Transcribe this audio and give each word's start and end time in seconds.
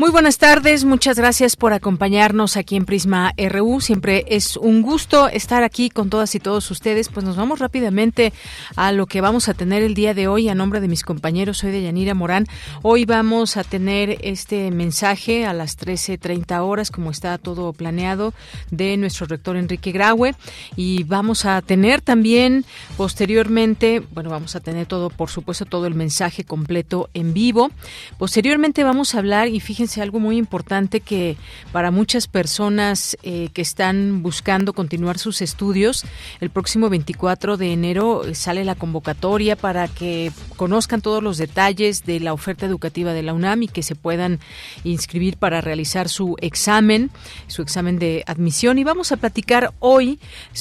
Muy 0.00 0.10
buenas 0.10 0.38
tardes, 0.38 0.86
muchas 0.86 1.18
gracias 1.18 1.56
por 1.56 1.74
acompañarnos 1.74 2.56
aquí 2.56 2.74
en 2.74 2.86
Prisma 2.86 3.34
RU. 3.36 3.82
Siempre 3.82 4.24
es 4.28 4.56
un 4.56 4.80
gusto 4.80 5.28
estar 5.28 5.62
aquí 5.62 5.90
con 5.90 6.08
todas 6.08 6.34
y 6.34 6.40
todos 6.40 6.70
ustedes. 6.70 7.10
Pues 7.10 7.26
nos 7.26 7.36
vamos 7.36 7.58
rápidamente 7.58 8.32
a 8.76 8.92
lo 8.92 9.04
que 9.04 9.20
vamos 9.20 9.50
a 9.50 9.52
tener 9.52 9.82
el 9.82 9.92
día 9.92 10.14
de 10.14 10.26
hoy. 10.26 10.48
A 10.48 10.54
nombre 10.54 10.80
de 10.80 10.88
mis 10.88 11.02
compañeros, 11.02 11.58
soy 11.58 11.70
de 11.70 11.82
Yanira 11.82 12.14
Morán. 12.14 12.46
Hoy 12.80 13.04
vamos 13.04 13.58
a 13.58 13.62
tener 13.62 14.16
este 14.22 14.70
mensaje 14.70 15.44
a 15.44 15.52
las 15.52 15.78
13.30 15.78 16.62
horas, 16.62 16.90
como 16.90 17.10
está 17.10 17.36
todo 17.36 17.70
planeado, 17.74 18.32
de 18.70 18.96
nuestro 18.96 19.26
rector 19.26 19.58
Enrique 19.58 19.92
Graue. 19.92 20.34
Y 20.76 21.02
vamos 21.02 21.44
a 21.44 21.60
tener 21.60 22.00
también 22.00 22.64
posteriormente, 22.96 24.00
bueno, 24.14 24.30
vamos 24.30 24.56
a 24.56 24.60
tener 24.60 24.86
todo, 24.86 25.10
por 25.10 25.28
supuesto, 25.28 25.66
todo 25.66 25.86
el 25.86 25.94
mensaje 25.94 26.44
completo 26.44 27.10
en 27.12 27.34
vivo. 27.34 27.70
Posteriormente 28.16 28.82
vamos 28.82 29.14
a 29.14 29.18
hablar, 29.18 29.48
y 29.48 29.60
fíjense, 29.60 29.89
algo 29.98 30.20
muy 30.20 30.36
importante 30.36 31.00
que 31.00 31.36
para 31.72 31.90
muchas 31.90 32.26
personas 32.26 33.16
eh, 33.22 33.48
que 33.52 33.62
están 33.62 34.22
buscando 34.22 34.72
continuar 34.72 35.18
sus 35.18 35.42
estudios, 35.42 36.04
el 36.40 36.50
próximo 36.50 36.88
24 36.88 37.56
de 37.56 37.72
enero 37.72 38.24
eh, 38.24 38.34
sale 38.34 38.64
la 38.64 38.74
convocatoria 38.74 39.56
para 39.56 39.88
que 39.88 40.32
conozcan 40.56 41.00
todos 41.00 41.22
los 41.22 41.38
detalles 41.38 42.04
de 42.04 42.20
la 42.20 42.32
oferta 42.32 42.66
educativa 42.66 43.12
de 43.12 43.22
la 43.22 43.34
UNAM 43.34 43.64
y 43.64 43.68
que 43.68 43.82
se 43.82 43.94
puedan 43.94 44.38
inscribir 44.84 45.36
para 45.36 45.60
realizar 45.60 46.08
su 46.08 46.36
examen, 46.40 47.10
su 47.46 47.62
examen 47.62 47.98
de 47.98 48.22
admisión. 48.26 48.78
Y 48.78 48.84
vamos 48.84 49.12
a 49.12 49.16
platicar 49.16 49.72
hoy 49.80 50.18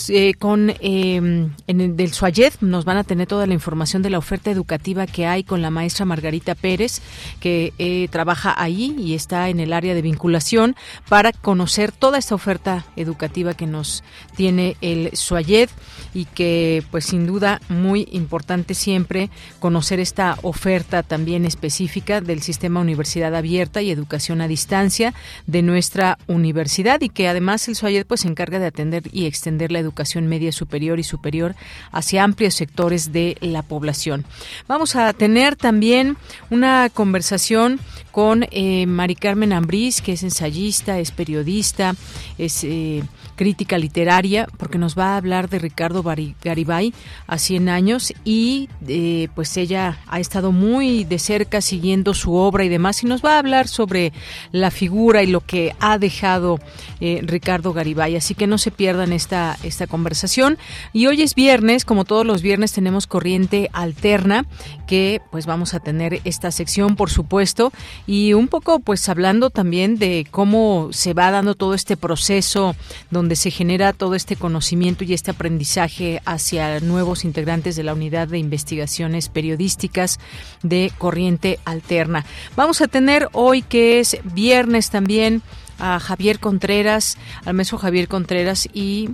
eh, 0.10 0.34
con 0.36 0.70
en 0.82 1.54
el, 1.68 1.96
del 1.96 2.14
SUAYED, 2.14 2.54
nos 2.62 2.86
van 2.86 2.98
a 2.98 3.04
tener 3.04 3.28
toda 3.28 3.48
la 3.48 3.54
información 3.54 4.02
de 4.02 4.10
la 4.10 4.18
oferta 4.18 4.52
educativa 4.52 5.06
que 5.06 5.26
hay 5.26 5.44
con 5.44 5.62
la 5.62 5.70
maestra 5.70 6.06
Margarita 6.06 6.56
Pérez, 6.56 7.02
que 7.40 8.08
trabaja 8.12 8.54
ahí 8.58 8.96
y 8.98 9.16
está 9.20 9.50
en 9.50 9.60
el 9.60 9.74
área 9.74 9.94
de 9.94 10.02
vinculación 10.02 10.76
para 11.08 11.32
conocer 11.32 11.92
toda 11.92 12.18
esta 12.18 12.34
oferta 12.34 12.86
educativa 12.96 13.54
que 13.54 13.68
nos 13.68 14.04
tiene 14.36 14.78
el 14.82 15.16
SUAYED 15.16 15.70
y 16.14 16.26
que 16.26 16.84
pues 16.90 17.06
sin 17.06 17.28
duda 17.28 17.62
muy 17.70 18.08
importante 18.12 18.74
siempre 18.74 19.30
conocer 19.60 20.00
esta 20.00 20.38
oferta 20.42 21.04
también 21.04 21.46
específica 21.46 22.22
del 22.22 22.42
sistema 22.42 22.80
universidad 22.80 23.36
abierta 23.36 23.82
y 23.82 23.92
educación 23.92 24.42
a 24.42 24.48
distancia 24.48 25.14
de 25.46 25.62
nuestra 25.62 26.18
universidad 26.28 27.02
y 27.02 27.10
que 27.10 27.28
además 27.28 27.68
el 27.68 27.76
SUAYED 27.76 28.06
pues 28.06 28.22
se 28.22 28.28
encarga 28.28 28.60
de 28.60 28.68
atender 28.68 29.04
y 29.12 29.26
extender 29.26 29.72
la 29.72 29.80
educación 29.80 30.28
media 30.28 30.52
superior 30.52 31.00
y 31.00 31.04
superior 31.04 31.56
hacia 31.92 32.24
amplios 32.24 32.54
sectores 32.56 33.12
de 33.12 33.38
la 33.42 33.62
población. 33.62 34.26
Vamos 34.68 34.96
a 34.96 35.12
tener 35.14 35.56
también 35.56 36.18
una 36.50 36.90
conversación 36.90 37.80
con 38.12 38.46
eh, 38.52 38.86
Carmen 39.16 39.54
Ambrís, 39.54 40.02
que 40.02 40.14
es 40.14 40.24
ensayista, 40.24 41.00
es 41.00 41.12
periodista, 41.12 41.96
es 42.38 42.64
eh, 42.64 43.04
crítica 43.40 43.78
literaria, 43.78 44.50
porque 44.58 44.78
nos 44.78 45.00
va 45.00 45.14
a 45.14 45.16
hablar 45.16 45.48
de 45.48 45.60
Ricardo 45.60 46.04
Garibay 46.04 46.94
a 47.26 47.38
100 47.38 47.70
años 47.70 48.14
y 48.26 48.68
eh, 48.86 49.30
pues 49.34 49.56
ella 49.56 50.00
ha 50.08 50.20
estado 50.20 50.52
muy 50.52 51.06
de 51.06 51.20
cerca 51.20 51.62
siguiendo 51.62 52.14
su 52.14 52.34
obra 52.34 52.66
y 52.66 52.70
demás 52.70 53.02
y 53.02 53.06
nos 53.08 53.24
va 53.24 53.36
a 53.36 53.40
hablar 53.40 53.70
sobre 53.70 54.12
la 54.52 54.72
figura 54.72 55.24
y 55.24 55.28
lo 55.28 55.40
que 55.40 55.74
ha 55.80 55.98
dejado 55.98 56.60
eh, 57.00 57.22
Ricardo 57.24 57.72
Garibay. 57.72 58.18
Así 58.18 58.36
que 58.36 58.46
no 58.46 58.58
se 58.58 58.72
pierdan 58.72 59.14
esta, 59.14 59.58
esta 59.64 59.88
conversación. 59.88 60.58
Y 60.92 61.08
hoy 61.08 61.22
es 61.22 61.34
viernes, 61.34 61.86
como 61.86 62.04
todos 62.04 62.26
los 62.26 62.42
viernes 62.42 62.74
tenemos 62.74 63.08
corriente 63.08 63.70
alterna, 63.72 64.48
que 64.86 65.22
pues 65.32 65.46
vamos 65.46 65.74
a 65.74 65.80
tener 65.80 66.20
esta 66.26 66.52
sección, 66.52 66.98
por 66.98 67.10
supuesto, 67.10 67.72
y 68.06 68.34
un 68.34 68.50
poco 68.50 68.80
pues 68.80 69.08
hablando 69.08 69.50
también 69.50 69.98
de 69.98 70.28
cómo 70.30 70.90
se 70.92 71.14
va 71.14 71.32
dando 71.32 71.56
todo 71.56 71.74
este 71.74 71.96
proceso 71.96 72.76
donde 73.12 73.29
donde 73.30 73.36
se 73.36 73.52
genera 73.52 73.94
todo 73.94 74.16
este 74.16 74.36
conocimiento 74.36 75.04
y 75.04 75.14
este 75.14 75.30
aprendizaje 75.30 76.20
hacia 76.26 76.80
nuevos 76.80 77.24
integrantes 77.24 77.76
de 77.76 77.84
la 77.84 77.94
unidad 77.94 78.28
de 78.28 78.40
investigaciones 78.40 79.30
periodísticas 79.30 80.20
de 80.64 80.92
Corriente 80.98 81.60
Alterna. 81.64 82.26
Vamos 82.56 82.82
a 82.82 82.88
tener 82.88 83.30
hoy, 83.34 83.62
que 83.62 84.00
es 84.00 84.18
viernes 84.24 84.90
también, 84.90 85.44
a 85.78 86.00
Javier 86.00 86.40
Contreras, 86.40 87.20
al 87.46 87.54
maestro 87.54 87.78
Javier 87.78 88.08
Contreras 88.08 88.68
y 88.74 89.12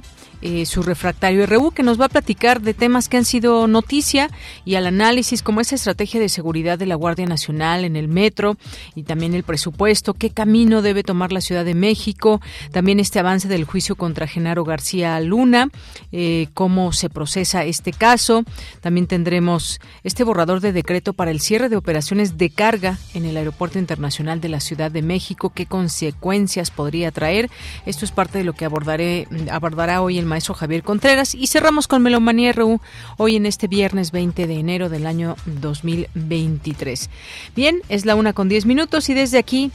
eh, 0.48 0.68
su 0.68 0.84
refractario 0.84 1.48
RU, 1.48 1.72
que 1.72 1.82
nos 1.82 2.00
va 2.00 2.06
a 2.06 2.10
platicar 2.10 2.62
de 2.62 2.76
temas 2.76 3.10
que 3.10 3.18
han 3.18 3.26
sido 3.26 3.66
noticia 3.66 4.30
y 4.64 4.76
al 4.76 4.86
análisis, 4.86 5.42
como 5.42 5.60
esa 5.60 5.74
estrategia 5.74 6.20
de 6.20 6.30
seguridad 6.30 6.78
de 6.78 6.86
la 6.86 6.94
Guardia 6.94 7.26
Nacional 7.26 7.84
en 7.84 7.96
el 7.96 8.08
metro 8.08 8.56
y 8.94 9.02
también 9.02 9.34
el 9.34 9.42
presupuesto, 9.42 10.14
qué 10.14 10.30
camino 10.30 10.84
debe 10.84 11.02
tomar 11.02 11.32
la 11.32 11.42
Ciudad 11.42 11.66
de 11.66 11.74
México, 11.74 12.42
también 12.72 13.00
este 13.00 13.18
avance 13.18 13.48
del 13.48 13.64
juicio 13.64 13.96
contra 13.96 14.28
Genaro 14.28 14.64
García 14.64 15.20
Luna, 15.20 15.72
eh, 16.12 16.46
cómo 16.54 16.92
se 16.92 17.10
procesa 17.10 17.64
este 17.64 17.92
caso. 17.92 18.44
También 18.82 19.08
tendremos 19.08 19.80
este 20.04 20.24
borrador 20.24 20.60
de 20.60 20.74
decreto 20.74 21.14
para 21.14 21.32
el 21.32 21.40
cierre 21.40 21.70
de 21.70 21.76
operaciones 21.76 22.38
de 22.38 22.52
carga 22.52 23.00
en 23.16 23.26
el 23.26 23.36
Aeropuerto 23.38 23.80
Internacional 23.80 24.42
de 24.42 24.50
la 24.50 24.60
Ciudad 24.60 24.92
de 24.92 25.02
México, 25.02 25.50
qué 25.56 25.66
consecuencias 25.66 26.70
podría 26.70 27.10
traer. 27.10 27.50
Esto 27.88 28.06
es 28.06 28.12
parte 28.12 28.38
de 28.38 28.44
lo 28.44 28.54
que 28.54 28.66
abordaré, 28.66 29.28
abordará 29.50 30.04
hoy 30.04 30.20
el 30.20 30.35
maestro 30.36 30.54
Javier 30.54 30.84
Contreras. 30.84 31.34
Y 31.34 31.48
cerramos 31.48 31.88
con 31.88 32.02
Melomanía 32.02 32.52
RU 32.52 32.82
hoy 33.16 33.38
en 33.38 33.46
este 33.46 33.68
viernes 33.68 34.12
20 34.12 34.48
de 34.48 34.56
enero 34.56 34.90
del 34.90 35.08
año 35.08 35.38
2023. 35.46 37.10
Bien, 37.56 37.82
es 37.88 38.06
la 38.06 38.16
una 38.16 38.34
con 38.34 38.50
10 38.50 38.66
minutos 38.66 39.08
y 39.08 39.14
desde 39.14 39.38
aquí 39.38 39.72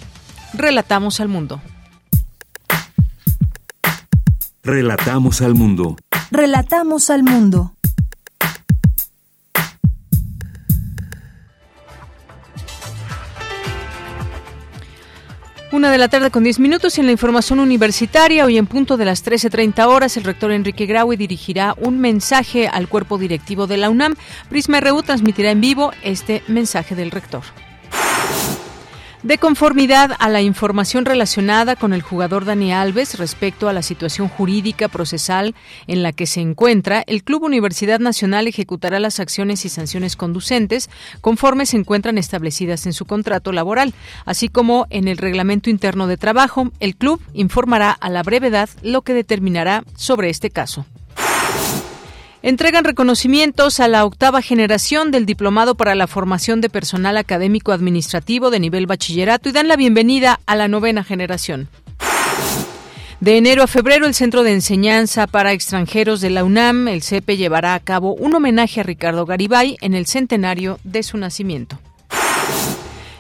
relatamos 0.53 1.19
al 1.21 1.28
mundo. 1.28 1.62
Relatamos 4.62 5.41
al 5.41 5.54
mundo. 5.54 5.97
Relatamos 6.31 7.09
al 7.09 7.22
mundo. 7.22 7.72
Una 15.73 15.93
de 15.93 15.99
la 15.99 16.09
tarde 16.09 16.33
con 16.33 16.43
10 16.43 16.59
minutos 16.59 16.99
y 16.99 17.01
en 17.01 17.07
la 17.07 17.13
información 17.13 17.61
universitaria, 17.61 18.45
hoy 18.45 18.59
en 18.59 18.67
punto 18.67 18.97
de 18.97 19.05
las 19.05 19.25
13.30 19.25 19.87
horas, 19.87 20.17
el 20.17 20.25
rector 20.25 20.51
Enrique 20.51 20.85
Graue 20.85 21.17
dirigirá 21.17 21.77
un 21.79 22.01
mensaje 22.01 22.67
al 22.67 22.89
cuerpo 22.89 23.19
directivo 23.19 23.69
de 23.69 23.77
la 23.77 23.89
UNAM. 23.89 24.17
Prisma 24.49 24.81
RU 24.81 25.05
transmitirá 25.05 25.53
en 25.53 25.61
vivo 25.61 25.93
este 26.03 26.43
mensaje 26.49 26.97
del 26.97 27.13
rector. 27.13 27.45
De 29.22 29.37
conformidad 29.37 30.13
a 30.19 30.31
la 30.31 30.41
información 30.41 31.05
relacionada 31.05 31.77
con 31.77 31.93
el 31.93 32.01
jugador 32.01 32.47
Dani 32.47 32.72
Alves 32.72 33.19
respecto 33.19 33.69
a 33.69 33.75
la 33.75 33.83
situación 33.83 34.28
jurídica 34.28 34.89
procesal 34.89 35.55
en 35.87 36.03
la 36.03 36.13
que 36.13 36.25
se 36.25 36.41
encuentra, 36.41 37.05
el 37.07 37.22
Club 37.22 37.43
Universidad 37.43 38.01
Nacional 38.01 38.47
ejecutará 38.47 38.99
las 38.99 39.21
acciones 39.21 39.67
y 39.67 39.69
sanciones 39.69 40.17
conducentes 40.17 40.89
conforme 41.21 41.67
se 41.67 41.77
encuentran 41.77 42.17
establecidas 42.17 42.87
en 42.87 42.95
su 42.95 43.05
contrato 43.05 43.53
laboral, 43.53 43.93
así 44.25 44.49
como 44.49 44.87
en 44.89 45.07
el 45.07 45.19
reglamento 45.19 45.69
interno 45.69 46.07
de 46.07 46.16
trabajo. 46.16 46.71
El 46.81 46.97
club 46.97 47.21
informará 47.34 47.91
a 47.91 48.09
la 48.09 48.23
brevedad 48.23 48.71
lo 48.81 49.03
que 49.03 49.13
determinará 49.13 49.84
sobre 49.97 50.31
este 50.31 50.49
caso. 50.49 50.87
Entregan 52.42 52.84
reconocimientos 52.84 53.81
a 53.81 53.89
la 53.89 54.07
octava 54.07 54.41
generación 54.41 55.10
del 55.10 55.27
Diplomado 55.27 55.75
para 55.75 55.95
la 55.95 56.07
Formación 56.07 56.63
de 56.63 56.71
Personal 56.71 57.19
Académico 57.19 57.71
Administrativo 57.71 58.51
de 58.51 58.60
nivel 58.60 58.87
bachillerato 58.87 59.51
y 59.51 59.53
dan 59.53 59.69
la 59.69 59.77
bienvenida 59.77 60.41
a 60.47 60.57
la 60.57 60.66
novena 60.66 61.04
generación. 61.04 61.69
De 63.21 63.37
enero 63.37 63.63
a 63.63 63.66
febrero, 63.66 64.07
el 64.07 64.15
Centro 64.15 64.42
de 64.42 64.54
Enseñanza 64.54 65.27
para 65.27 65.53
Extranjeros 65.53 66.22
de 66.22 66.31
la 66.31 66.42
UNAM, 66.42 66.89
el 66.89 67.03
CEPE, 67.03 67.37
llevará 67.37 67.75
a 67.75 67.81
cabo 67.81 68.15
un 68.15 68.34
homenaje 68.34 68.81
a 68.81 68.84
Ricardo 68.84 69.27
Garibay 69.27 69.77
en 69.83 69.92
el 69.92 70.07
centenario 70.07 70.78
de 70.83 71.03
su 71.03 71.19
nacimiento. 71.19 71.78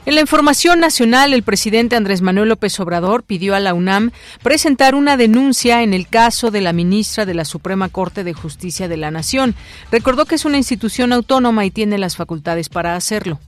En 0.06 0.14
la 0.14 0.22
información 0.22 0.80
nacional, 0.80 1.34
el 1.34 1.42
presidente 1.42 1.94
Andrés 1.94 2.22
Manuel 2.22 2.48
López 2.48 2.80
Obrador 2.80 3.22
pidió 3.22 3.54
a 3.54 3.60
la 3.60 3.74
UNAM 3.74 4.12
presentar 4.42 4.94
una 4.94 5.16
denuncia 5.16 5.82
en 5.82 5.92
el 5.92 6.08
caso 6.08 6.50
de 6.50 6.62
la 6.62 6.72
ministra 6.72 7.26
de 7.26 7.34
la 7.34 7.44
Suprema 7.44 7.88
Corte 7.88 8.24
de 8.24 8.32
Justicia 8.32 8.88
de 8.88 8.96
la 8.96 9.10
Nación. 9.10 9.54
Recordó 9.92 10.24
que 10.24 10.36
es 10.36 10.44
una 10.44 10.56
institución 10.56 11.12
autónoma 11.12 11.66
y 11.66 11.70
tiene 11.70 11.98
las 11.98 12.16
facultades 12.16 12.68
para 12.68 12.96
hacerlo 12.96 13.38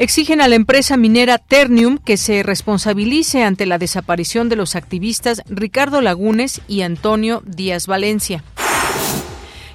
exigen 0.00 0.40
a 0.40 0.48
la 0.48 0.54
empresa 0.54 0.96
minera 0.96 1.36
Ternium 1.36 1.98
que 1.98 2.16
se 2.16 2.42
responsabilice 2.42 3.42
ante 3.42 3.66
la 3.66 3.76
desaparición 3.76 4.48
de 4.48 4.56
los 4.56 4.74
activistas 4.74 5.42
Ricardo 5.46 6.00
Lagunes 6.00 6.62
y 6.68 6.80
Antonio 6.80 7.42
Díaz 7.44 7.86
Valencia. 7.86 8.42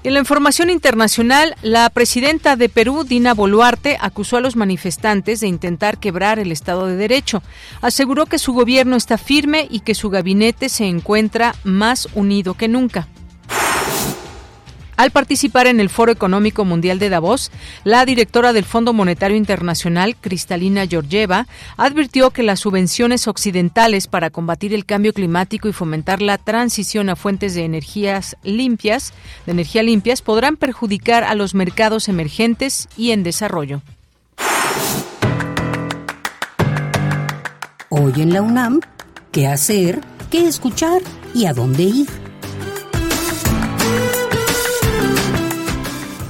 En 0.06 0.13
la 0.13 0.19
información 0.19 0.69
internacional, 0.69 1.56
la 1.63 1.90
presidenta 1.90 2.56
de 2.56 2.69
Perú, 2.69 3.06
Dina 3.06 3.34
Boluarte, 3.34 3.98
acusó 4.00 4.38
a 4.38 4.40
los 4.40 4.56
manifestantes 4.56 5.40
de 5.40 5.48
intentar 5.48 5.98
quebrar 5.98 6.38
el 6.38 6.52
Estado 6.52 6.86
de 6.86 6.96
Derecho. 6.96 7.42
Aseguró 7.81 8.28
que 8.28 8.38
su 8.38 8.54
gobierno 8.54 8.98
está 8.98 9.18
firme 9.18 9.66
y 9.68 9.80
que 9.80 9.96
su 9.96 10.12
gabinete 10.12 10.69
se 10.69 10.86
encuentra 10.86 11.56
más 11.63 12.07
unido 12.13 12.54
que 12.54 12.68
nunca. 12.68 13.07
Al 14.97 15.12
participar 15.12 15.68
en 15.68 15.80
el 15.81 15.89
Foro 15.89 16.12
Económico 16.12 16.63
Mundial 16.63 17.00
de 17.00 17.09
Davos, 17.09 17.51
la 17.83 18.06
directora 18.06 18.53
del 18.53 18.63
Fondo 18.63 18.94
Monetario 18.94 19.36
Internacional, 19.36 20.15
Cristalina 20.15 20.88
Georgieva, 20.88 21.47
advirtió 21.75 22.31
que 22.31 22.44
las 22.44 22.62
subvenciones 22.62 23.27
occidentales 23.27 24.07
para 24.07 24.30
combatir 24.30 24.74
el 24.74 24.86
cambio 24.86 25.12
climático 25.12 25.68
y 25.68 25.74
fomentar 25.74 26.21
la 26.21 26.38
transición 26.38 27.09
a 27.09 27.18
fuentes 27.18 27.56
de 27.56 27.65
energías 27.65 28.38
limpias, 28.44 29.13
de 29.45 29.51
energía 29.51 29.83
limpias, 29.83 30.21
podrán 30.21 30.56
perjudicar 30.56 31.25
a 31.25 31.36
los 31.36 31.56
mercados 31.56 32.07
emergentes 32.07 32.88
y 32.95 33.12
en 33.12 33.24
desarrollo. 33.24 33.81
Hoy 37.89 38.13
en 38.18 38.33
la 38.33 38.42
UNAM, 38.42 38.80
¿qué 39.31 39.47
hacer? 39.47 40.00
¿Qué 40.31 40.47
escuchar? 40.47 41.01
¿Y 41.33 41.45
a 41.45 41.53
dónde 41.53 41.83
ir? 41.83 42.25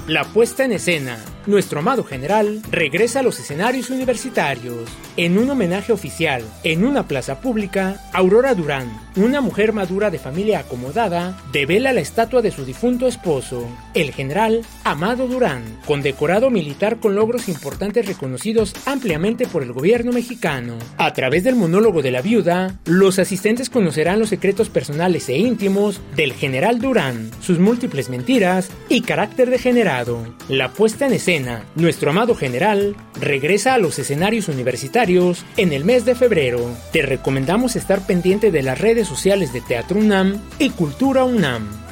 La 0.08 0.24
puesta 0.24 0.64
en 0.64 0.74
escena 0.74 1.18
nuestro 1.48 1.80
amado 1.80 2.04
general 2.04 2.62
regresa 2.72 3.20
a 3.20 3.24
los 3.24 3.40
escenarios 3.40 3.90
universitarios. 3.90 4.90
En 5.18 5.38
un 5.38 5.50
homenaje 5.50 5.94
oficial, 5.94 6.44
en 6.64 6.84
una 6.84 7.08
plaza 7.08 7.40
pública, 7.40 8.02
Aurora 8.14 8.56
Durán, 8.56 8.90
una 9.16 9.42
mujer 9.42 9.72
madura 9.72 10.10
de 10.10 10.20
familia 10.20 10.60
acomodada, 10.60 11.40
devela 11.52 11.94
la 11.94 12.02
estatua 12.02 12.42
de 12.42 12.52
su 12.52 12.66
difunto 12.66 13.08
esposo, 13.08 13.68
el 13.94 14.12
general 14.12 14.62
Amado 14.84 15.28
Durán, 15.28 15.64
condecorado 15.86 16.50
militar 16.50 17.00
con 17.00 17.16
logros 17.16 17.48
importantes 17.48 18.06
reconocidos 18.08 18.74
ampliamente 18.86 19.48
por 19.48 19.64
el 19.64 19.72
gobierno 19.72 20.12
mexicano. 20.12 20.78
A 20.98 21.14
través 21.14 21.44
del 21.44 21.56
monólogo 21.56 22.02
de 22.02 22.12
la 22.12 22.22
viuda, 22.22 22.80
los 22.86 23.20
asistentes 23.20 23.70
conocerán 23.70 24.20
los 24.20 24.30
secretos 24.30 24.70
personales 24.70 25.30
e 25.30 25.38
íntimos 25.38 26.02
del 26.16 26.34
general 26.34 26.80
Durán, 26.80 27.32
sus 27.40 27.60
múltiples 27.60 28.10
mentiras 28.10 28.70
y 28.90 29.02
carácter 29.02 29.50
degenerado. 29.50 30.36
La 30.50 30.70
puesta 30.74 31.06
en 31.06 31.14
escena 31.14 31.35
nuestro 31.76 32.12
amado 32.12 32.36
general, 32.36 32.96
regresa 33.20 33.74
a 33.74 33.78
los 33.78 34.00
escenarios 34.00 34.48
universitarios 34.48 35.46
en 35.58 35.74
el 35.74 35.86
mes 35.86 36.06
de 36.06 36.16
febrero. 36.16 36.60
Te 36.92 37.02
recomendamos 37.02 37.76
estar 37.76 38.06
pendiente 38.06 38.52
de 38.52 38.64
las 38.64 38.80
redes 38.80 39.08
sociales 39.08 39.54
de 39.54 39.62
Teatro 39.62 40.00
UNAM 40.00 40.42
y 40.60 40.70
Cultura 40.70 41.24
UNAM. 41.24 41.85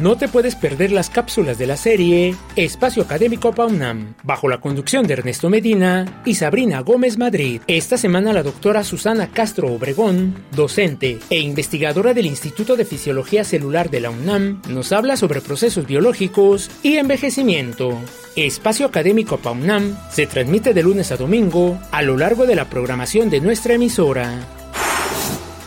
No 0.00 0.16
te 0.16 0.28
puedes 0.28 0.54
perder 0.54 0.92
las 0.92 1.10
cápsulas 1.10 1.58
de 1.58 1.66
la 1.66 1.76
serie 1.76 2.36
Espacio 2.54 3.02
Académico 3.02 3.52
PAUNAM, 3.52 4.14
bajo 4.22 4.48
la 4.48 4.60
conducción 4.60 5.08
de 5.08 5.14
Ernesto 5.14 5.50
Medina 5.50 6.22
y 6.24 6.36
Sabrina 6.36 6.80
Gómez 6.82 7.18
Madrid. 7.18 7.62
Esta 7.66 7.96
semana 7.96 8.32
la 8.32 8.44
doctora 8.44 8.84
Susana 8.84 9.26
Castro 9.26 9.72
Obregón, 9.72 10.36
docente 10.54 11.18
e 11.30 11.40
investigadora 11.40 12.14
del 12.14 12.26
Instituto 12.26 12.76
de 12.76 12.84
Fisiología 12.84 13.42
Celular 13.42 13.90
de 13.90 14.00
la 14.00 14.10
UNAM, 14.10 14.62
nos 14.68 14.92
habla 14.92 15.16
sobre 15.16 15.40
procesos 15.40 15.88
biológicos 15.88 16.70
y 16.84 16.98
envejecimiento. 16.98 17.98
Espacio 18.36 18.86
Académico 18.86 19.38
PAUNAM 19.38 19.96
se 20.12 20.28
transmite 20.28 20.74
de 20.74 20.82
lunes 20.84 21.10
a 21.10 21.16
domingo 21.16 21.76
a 21.90 22.02
lo 22.02 22.16
largo 22.16 22.46
de 22.46 22.54
la 22.54 22.70
programación 22.70 23.30
de 23.30 23.40
nuestra 23.40 23.74
emisora. 23.74 24.57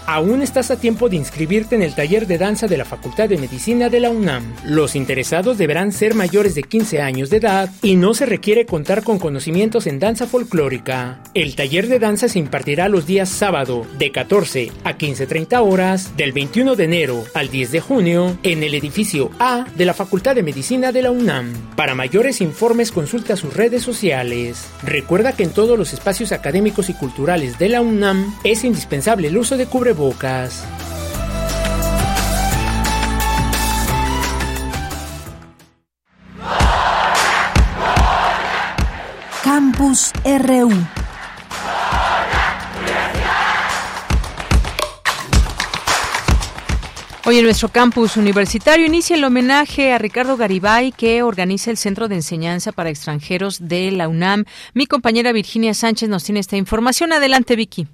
Aún 0.07 0.42
estás 0.42 0.71
a 0.71 0.80
tiempo 0.80 1.09
de 1.09 1.15
inscribirte 1.15 1.75
en 1.75 1.83
el 1.83 1.94
taller 1.94 2.25
de 2.25 2.38
danza 2.38 2.68
de 2.68 2.77
la 2.77 2.86
Facultad 2.86 3.30
de 3.30 3.38
Medicina 3.38 3.88
de 3.88 4.00
la 4.00 4.09
UNAM. 4.09 4.44
Los 4.65 4.95
interesados 4.95 5.57
deberán 5.57 5.92
ser 5.92 6.15
mayores 6.15 6.56
de 6.56 6.63
15 6.63 7.01
años 7.01 7.30
de 7.30 7.38
edad 7.38 7.69
y 7.83 7.95
no 7.95 8.13
se 8.13 8.25
requiere 8.25 8.65
contar 8.65 9.03
con 9.03 9.19
conocimientos 9.19 9.86
en 9.88 10.00
danza 10.00 10.25
folclórica. 10.25 11.21
El 11.33 11.56
taller 11.56 11.88
de 11.88 12.00
danza 12.00 12.27
se 12.27 12.39
impartirá 12.39 12.89
los 12.89 13.06
días 13.06 13.30
sábado 13.30 13.86
de 14.00 14.12
14 14.12 14.71
a 14.83 14.98
15.30 14.98 15.62
horas 15.63 16.18
del 16.18 16.33
21 16.33 16.75
de 16.75 16.83
enero 16.83 17.24
al 17.36 17.50
10 17.50 17.71
de 17.71 17.80
junio 17.80 18.38
en 18.44 18.63
el 18.63 18.74
edificio 18.74 19.30
A 19.39 19.65
de 19.75 19.86
la 19.86 19.94
Facultad 19.94 20.36
de 20.36 20.44
Medicina 20.44 20.92
de 20.92 21.03
la 21.03 21.12
UNAM. 21.12 21.53
Para 21.75 21.95
mayores 21.95 22.42
informes 22.42 22.92
consulta 22.92 23.36
sus 23.36 23.53
redes 23.53 23.83
sociales. 23.83 24.65
Recuerda 24.83 25.33
que 25.33 25.44
en 25.44 25.51
todos 25.51 25.77
los 25.77 25.94
espacios 25.94 26.31
académicos 26.31 26.89
y 26.89 26.94
culturales 26.94 27.59
de 27.59 27.69
la 27.69 27.81
UNAM 27.81 28.33
es 28.44 28.63
indispensable 28.63 29.27
el 29.27 29.38
uso 29.38 29.57
de 29.57 29.68
cubrebocas 29.68 29.92
bocas. 30.01 30.63
Campus 39.44 40.12
RU. 40.25 40.71
Hoy 47.24 47.38
en 47.38 47.44
nuestro 47.44 47.69
campus 47.69 48.18
universitario 48.18 48.88
inicia 48.88 49.15
el 49.15 49.24
homenaje 49.24 49.94
a 49.94 50.00
Ricardo 50.00 50.36
Garibay 50.36 50.92
que 50.92 51.21
organiza 51.21 51.69
el 51.69 51.77
Centro 51.77 52.07
de 52.07 52.15
Enseñanza 52.15 52.71
para 52.71 52.89
Extranjeros 52.89 53.68
de 53.68 53.92
la 53.92 54.07
UNAM. 54.07 54.45
Mi 54.74 54.88
compañera 54.88 55.31
Virginia 55.31 55.75
Sánchez 55.75 56.09
nos 56.09 56.24
tiene 56.24 56.39
esta 56.39 56.57
información. 56.57 57.13
Adelante, 57.13 57.56
Vicky. 57.56 57.88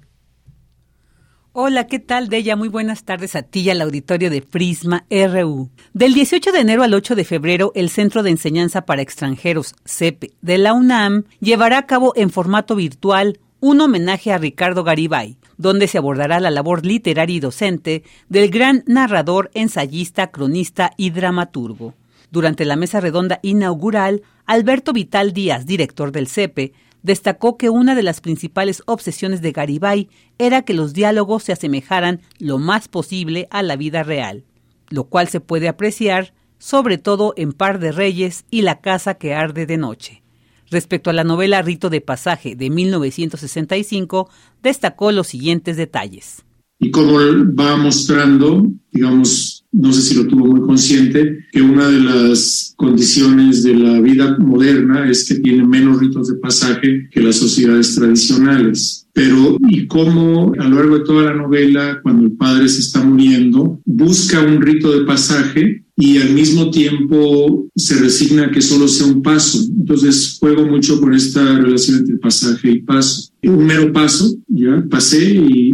Hola, 1.52 1.86
¿qué 1.86 1.98
tal, 1.98 2.28
Deya? 2.28 2.56
Muy 2.56 2.68
buenas 2.68 3.04
tardes 3.04 3.34
a 3.34 3.42
ti 3.42 3.60
y 3.60 3.70
al 3.70 3.80
auditorio 3.80 4.28
de 4.28 4.42
Prisma 4.42 5.06
RU. 5.10 5.70
Del 5.94 6.12
18 6.12 6.52
de 6.52 6.60
enero 6.60 6.82
al 6.82 6.92
8 6.92 7.16
de 7.16 7.24
febrero, 7.24 7.72
el 7.74 7.88
Centro 7.88 8.22
de 8.22 8.30
Enseñanza 8.30 8.82
para 8.82 9.00
Extranjeros, 9.00 9.74
CEP, 9.86 10.30
de 10.42 10.58
la 10.58 10.74
UNAM, 10.74 11.24
llevará 11.40 11.78
a 11.78 11.86
cabo 11.86 12.12
en 12.16 12.28
formato 12.28 12.76
virtual 12.76 13.40
un 13.60 13.80
homenaje 13.80 14.30
a 14.30 14.38
Ricardo 14.38 14.84
Garibay, 14.84 15.38
donde 15.56 15.88
se 15.88 15.96
abordará 15.96 16.38
la 16.38 16.50
labor 16.50 16.84
literaria 16.84 17.36
y 17.36 17.40
docente 17.40 18.04
del 18.28 18.50
gran 18.50 18.84
narrador, 18.86 19.50
ensayista, 19.54 20.30
cronista 20.30 20.92
y 20.98 21.10
dramaturgo. 21.10 21.94
Durante 22.30 22.66
la 22.66 22.76
mesa 22.76 23.00
redonda 23.00 23.40
inaugural, 23.42 24.22
Alberto 24.44 24.92
Vital 24.92 25.32
Díaz, 25.32 25.64
director 25.64 26.12
del 26.12 26.28
CEPE, 26.28 26.74
destacó 27.02 27.56
que 27.56 27.70
una 27.70 27.94
de 27.94 28.02
las 28.02 28.20
principales 28.20 28.82
obsesiones 28.86 29.42
de 29.42 29.52
Garibay 29.52 30.08
era 30.38 30.62
que 30.62 30.74
los 30.74 30.92
diálogos 30.92 31.44
se 31.44 31.52
asemejaran 31.52 32.20
lo 32.38 32.58
más 32.58 32.88
posible 32.88 33.48
a 33.50 33.62
la 33.62 33.76
vida 33.76 34.02
real, 34.02 34.44
lo 34.90 35.04
cual 35.04 35.28
se 35.28 35.40
puede 35.40 35.68
apreciar 35.68 36.32
sobre 36.58 36.98
todo 36.98 37.34
en 37.36 37.52
Par 37.52 37.78
de 37.78 37.92
Reyes 37.92 38.44
y 38.50 38.62
La 38.62 38.80
Casa 38.80 39.14
que 39.14 39.34
Arde 39.34 39.66
de 39.66 39.78
Noche. 39.78 40.22
Respecto 40.70 41.10
a 41.10 41.14
la 41.14 41.24
novela 41.24 41.62
Rito 41.62 41.88
de 41.88 42.00
Pasaje 42.00 42.54
de 42.54 42.68
1965, 42.68 44.28
destacó 44.62 45.12
los 45.12 45.28
siguientes 45.28 45.76
detalles. 45.76 46.44
Y 46.78 46.90
cómo 46.90 47.18
va 47.58 47.76
mostrando, 47.76 48.66
digamos, 48.92 49.57
no 49.72 49.92
sé 49.92 50.00
si 50.02 50.14
lo 50.14 50.26
tuvo 50.26 50.46
muy 50.46 50.60
consciente, 50.62 51.46
que 51.52 51.62
una 51.62 51.88
de 51.88 52.00
las 52.00 52.72
condiciones 52.76 53.62
de 53.62 53.74
la 53.74 54.00
vida 54.00 54.36
moderna 54.38 55.08
es 55.10 55.28
que 55.28 55.36
tiene 55.36 55.66
menos 55.66 56.00
ritos 56.00 56.28
de 56.28 56.38
pasaje 56.38 57.08
que 57.10 57.20
las 57.20 57.36
sociedades 57.36 57.94
tradicionales. 57.94 59.06
Pero, 59.12 59.58
¿y 59.68 59.86
cómo 59.86 60.52
a 60.58 60.68
lo 60.68 60.76
largo 60.76 60.98
de 60.98 61.04
toda 61.04 61.24
la 61.24 61.34
novela, 61.34 62.00
cuando 62.02 62.24
el 62.24 62.32
padre 62.32 62.68
se 62.68 62.80
está 62.80 63.02
muriendo, 63.02 63.80
busca 63.84 64.40
un 64.40 64.62
rito 64.62 64.96
de 64.96 65.04
pasaje 65.04 65.84
y 65.96 66.18
al 66.18 66.30
mismo 66.30 66.70
tiempo 66.70 67.68
se 67.74 67.98
resigna 67.98 68.44
a 68.44 68.50
que 68.52 68.62
solo 68.62 68.86
sea 68.86 69.08
un 69.08 69.20
paso? 69.20 69.58
Entonces, 69.76 70.36
juego 70.38 70.64
mucho 70.66 71.00
con 71.00 71.14
esta 71.14 71.58
relación 71.58 71.98
entre 71.98 72.16
pasaje 72.18 72.70
y 72.70 72.82
paso. 72.82 73.32
Un 73.42 73.66
mero 73.66 73.92
paso, 73.92 74.36
ya 74.46 74.84
pasé 74.88 75.34
y, 75.34 75.72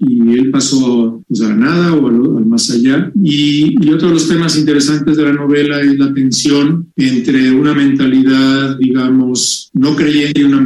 él 0.00 0.50
pasó 0.50 1.22
pues, 1.28 1.42
a 1.42 1.48
la 1.48 1.56
nada 1.56 1.94
o 1.94 2.08
al, 2.08 2.46
más 2.46 2.70
allá. 2.70 3.12
Y, 3.22 3.74
y, 3.84 3.92
otro 3.92 4.08
de 4.08 4.14
los 4.14 4.28
temas 4.28 4.56
interesantes 4.56 5.16
de 5.16 5.24
la 5.24 5.32
novela 5.32 5.80
es 5.80 5.98
la 5.98 6.12
tensión 6.14 6.90
entre 6.96 7.52
una 7.52 7.74
mentalidad, 7.74 8.78
digamos, 8.78 9.70
no 9.74 9.94
creyente 9.94 10.40
y 10.40 10.44
una 10.44 10.60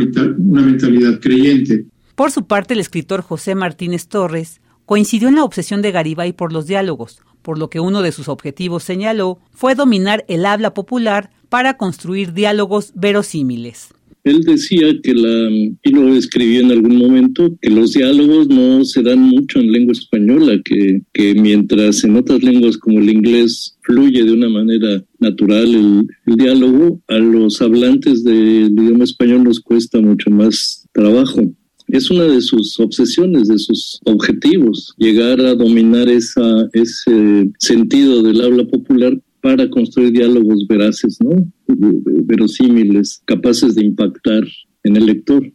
mentalidad 0.63 1.21
creyente. 1.21 1.87
Por 2.15 2.31
su 2.31 2.47
parte, 2.47 2.75
el 2.75 2.81
escritor 2.81 3.23
José 3.23 3.55
Martínez 3.55 4.07
Torres 4.07 4.61
coincidió 4.87 5.29
en 5.29 5.37
la 5.37 5.45
obsesión 5.45 5.83
de 5.83 5.93
Garibay 5.93 6.33
por 6.33 6.53
los 6.53 6.67
diálogos, 6.67 7.21
por 7.43 7.59
lo 7.59 7.71
que 7.71 7.81
uno 7.81 8.03
de 8.03 8.13
sus 8.13 8.29
objetivos 8.29 8.85
señaló 8.85 9.39
fue 9.53 9.75
dominar 9.75 10.25
el 10.29 10.47
habla 10.47 10.75
popular 10.75 11.31
para 11.49 11.77
construir 11.77 12.33
diálogos 12.33 12.93
verosímiles. 12.95 13.95
Él 14.25 14.41
decía 14.41 14.87
que 15.03 15.13
la, 15.13 15.51
y 15.51 15.91
lo 15.91 16.15
escribió 16.15 16.61
en 16.61 16.73
algún 16.73 16.97
momento, 16.97 17.55
que 17.61 17.69
los 17.69 17.93
diálogos 17.93 18.49
no 18.49 18.83
se 18.85 19.03
dan 19.03 19.21
mucho 19.21 19.61
en 19.61 19.71
lengua 19.71 19.93
española, 19.93 20.59
que, 20.65 21.03
que 21.13 21.35
mientras 21.35 22.03
en 22.05 22.17
otras 22.17 22.43
lenguas 22.43 22.79
como 22.79 23.01
el 23.01 23.11
inglés 23.11 23.77
fluye 23.83 24.25
de 24.25 24.33
una 24.33 24.49
manera 24.49 25.05
natural 25.19 25.75
el, 25.75 26.09
el 26.27 26.37
diálogo, 26.37 27.03
a 27.09 27.19
los 27.19 27.61
hablantes 27.61 28.25
del 28.25 28.73
idioma 28.73 29.05
español 29.05 29.45
nos 29.45 29.61
cuesta 29.61 30.01
mucho 30.01 30.31
más 30.31 30.87
trabajo. 30.93 31.43
Es 31.89 32.11
una 32.11 32.25
de 32.25 32.41
sus 32.41 32.81
obsesiones, 32.81 33.49
de 33.49 33.59
sus 33.59 34.01
objetivos, 34.05 34.95
llegar 34.97 35.39
a 35.43 35.55
dominar 35.55 36.09
esa, 36.09 36.67
ese 36.73 37.53
sentido 37.59 38.23
del 38.23 38.41
habla 38.41 38.65
popular 38.65 39.21
para 39.45 39.69
construir 39.69 40.11
diálogos 40.11 40.67
veraces, 40.67 41.19
¿no? 41.21 41.47
verosímiles, 41.67 43.21
capaces 43.27 43.75
de 43.75 43.85
impactar 43.85 44.43
en 44.85 44.97
el 44.97 45.05
lector. 45.05 45.53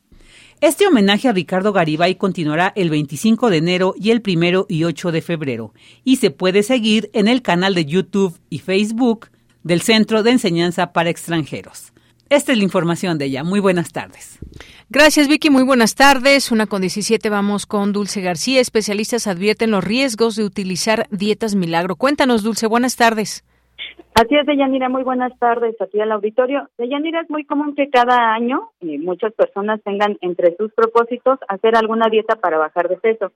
Este 0.62 0.86
homenaje 0.86 1.28
a 1.28 1.32
Ricardo 1.32 1.74
Garibay 1.74 2.14
continuará 2.14 2.72
el 2.76 2.92
25 2.92 3.50
de 3.50 3.58
enero 3.58 3.96
y 4.00 4.12
el 4.12 4.22
1 4.24 4.68
y 4.70 4.84
8 4.84 5.12
de 5.12 5.22
febrero 5.24 5.74
y 6.04 6.18
se 6.18 6.30
puede 6.30 6.62
seguir 6.62 7.10
en 7.14 7.28
el 7.28 7.42
canal 7.42 7.74
de 7.74 7.86
YouTube 7.86 8.38
y 8.52 8.60
Facebook 8.60 9.30
del 9.64 9.82
Centro 9.82 10.22
de 10.22 10.32
Enseñanza 10.32 10.94
para 10.94 11.10
Extranjeros. 11.10 11.92
Esta 12.30 12.52
es 12.52 12.60
la 12.60 12.66
información 12.66 13.18
de 13.18 13.26
ella. 13.26 13.44
Muy 13.44 13.60
buenas 13.60 13.92
tardes. 13.92 14.38
Gracias, 14.92 15.28
Vicky. 15.28 15.50
Muy 15.50 15.64
buenas 15.64 15.96
tardes. 15.96 16.52
Una 16.52 16.68
con 16.68 16.82
17 16.82 17.28
vamos 17.32 17.66
con 17.66 17.92
Dulce 17.92 18.22
García. 18.22 18.62
Especialistas 18.62 19.26
advierten 19.26 19.72
los 19.72 19.84
riesgos 19.84 20.36
de 20.36 20.44
utilizar 20.44 21.08
dietas 21.10 21.56
milagro. 21.56 21.96
Cuéntanos, 21.96 22.44
Dulce. 22.44 22.68
Buenas 22.68 22.96
tardes. 22.96 23.44
Así 24.16 24.36
es, 24.36 24.46
Deyanira, 24.46 24.90
muy 24.90 25.04
buenas 25.04 25.38
tardes 25.40 25.80
aquí 25.80 26.00
al 26.02 26.12
auditorio. 26.12 26.68
Deyanira, 26.78 27.22
es 27.22 27.30
muy 27.30 27.46
común 27.46 27.76
que 27.76 27.90
cada 27.90 28.34
año 28.34 28.72
eh, 28.82 29.00
muchas 29.00 29.34
personas 29.34 29.82
tengan 29.84 30.18
entre 30.22 30.56
sus 30.58 30.74
propósitos 30.74 31.40
hacer 31.48 31.76
alguna 31.76 32.10
dieta 32.10 32.36
para 32.36 32.58
bajar 32.58 32.90
de 32.90 32.98
peso. 32.98 33.32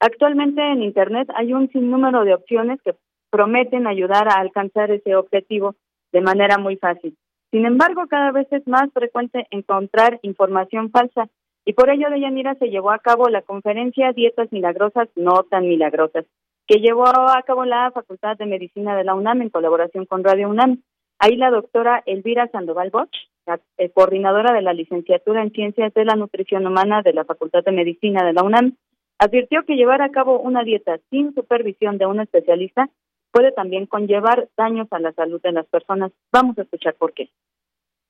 Actualmente 0.00 0.60
en 0.62 0.82
Internet 0.82 1.28
hay 1.34 1.52
un 1.52 1.68
sinnúmero 1.70 2.24
de 2.24 2.34
opciones 2.34 2.80
que 2.82 2.94
prometen 3.30 3.86
ayudar 3.86 4.28
a 4.28 4.40
alcanzar 4.40 4.90
ese 4.90 5.14
objetivo 5.16 5.74
de 6.12 6.20
manera 6.20 6.58
muy 6.58 6.76
fácil. 6.76 7.16
Sin 7.50 7.66
embargo, 7.66 8.06
cada 8.08 8.32
vez 8.32 8.46
es 8.52 8.66
más 8.66 8.90
frecuente 8.92 9.46
encontrar 9.50 10.18
información 10.22 10.90
falsa 10.90 11.28
y 11.64 11.74
por 11.74 11.90
ello 11.90 12.10
Deyanira 12.10 12.54
se 12.56 12.70
llevó 12.70 12.90
a 12.90 12.98
cabo 12.98 13.28
la 13.28 13.42
conferencia 13.42 14.12
Dietas 14.12 14.50
Milagrosas 14.50 15.08
no 15.14 15.44
tan 15.44 15.68
milagrosas, 15.68 16.24
que 16.66 16.78
llevó 16.78 17.06
a 17.06 17.42
cabo 17.42 17.64
la 17.64 17.90
Facultad 17.90 18.36
de 18.36 18.46
Medicina 18.46 18.96
de 18.96 19.04
la 19.04 19.14
UNAM 19.14 19.42
en 19.42 19.50
colaboración 19.50 20.06
con 20.06 20.24
Radio 20.24 20.48
UNAM. 20.48 20.82
Ahí 21.18 21.36
la 21.36 21.50
doctora 21.50 22.02
Elvira 22.06 22.48
Sandoval 22.48 22.90
Bosch, 22.90 23.14
la 23.46 23.60
eh, 23.78 23.90
coordinadora 23.90 24.52
de 24.52 24.62
la 24.62 24.72
licenciatura 24.72 25.42
en 25.42 25.52
Ciencias 25.52 25.92
de 25.94 26.04
la 26.04 26.16
Nutrición 26.16 26.66
Humana 26.66 27.02
de 27.02 27.12
la 27.12 27.24
Facultad 27.24 27.64
de 27.64 27.72
Medicina 27.72 28.24
de 28.24 28.32
la 28.32 28.42
UNAM, 28.42 28.76
advirtió 29.18 29.64
que 29.64 29.76
llevar 29.76 30.02
a 30.02 30.10
cabo 30.10 30.40
una 30.40 30.64
dieta 30.64 30.98
sin 31.10 31.34
supervisión 31.34 31.98
de 31.98 32.06
un 32.06 32.20
especialista 32.20 32.88
puede 33.32 33.52
también 33.52 33.86
conllevar 33.86 34.48
daños 34.56 34.88
a 34.90 34.98
la 34.98 35.12
salud 35.12 35.40
de 35.42 35.52
las 35.52 35.66
personas. 35.66 36.12
Vamos 36.32 36.58
a 36.58 36.62
escuchar 36.62 36.94
por 36.94 37.12
qué. 37.12 37.30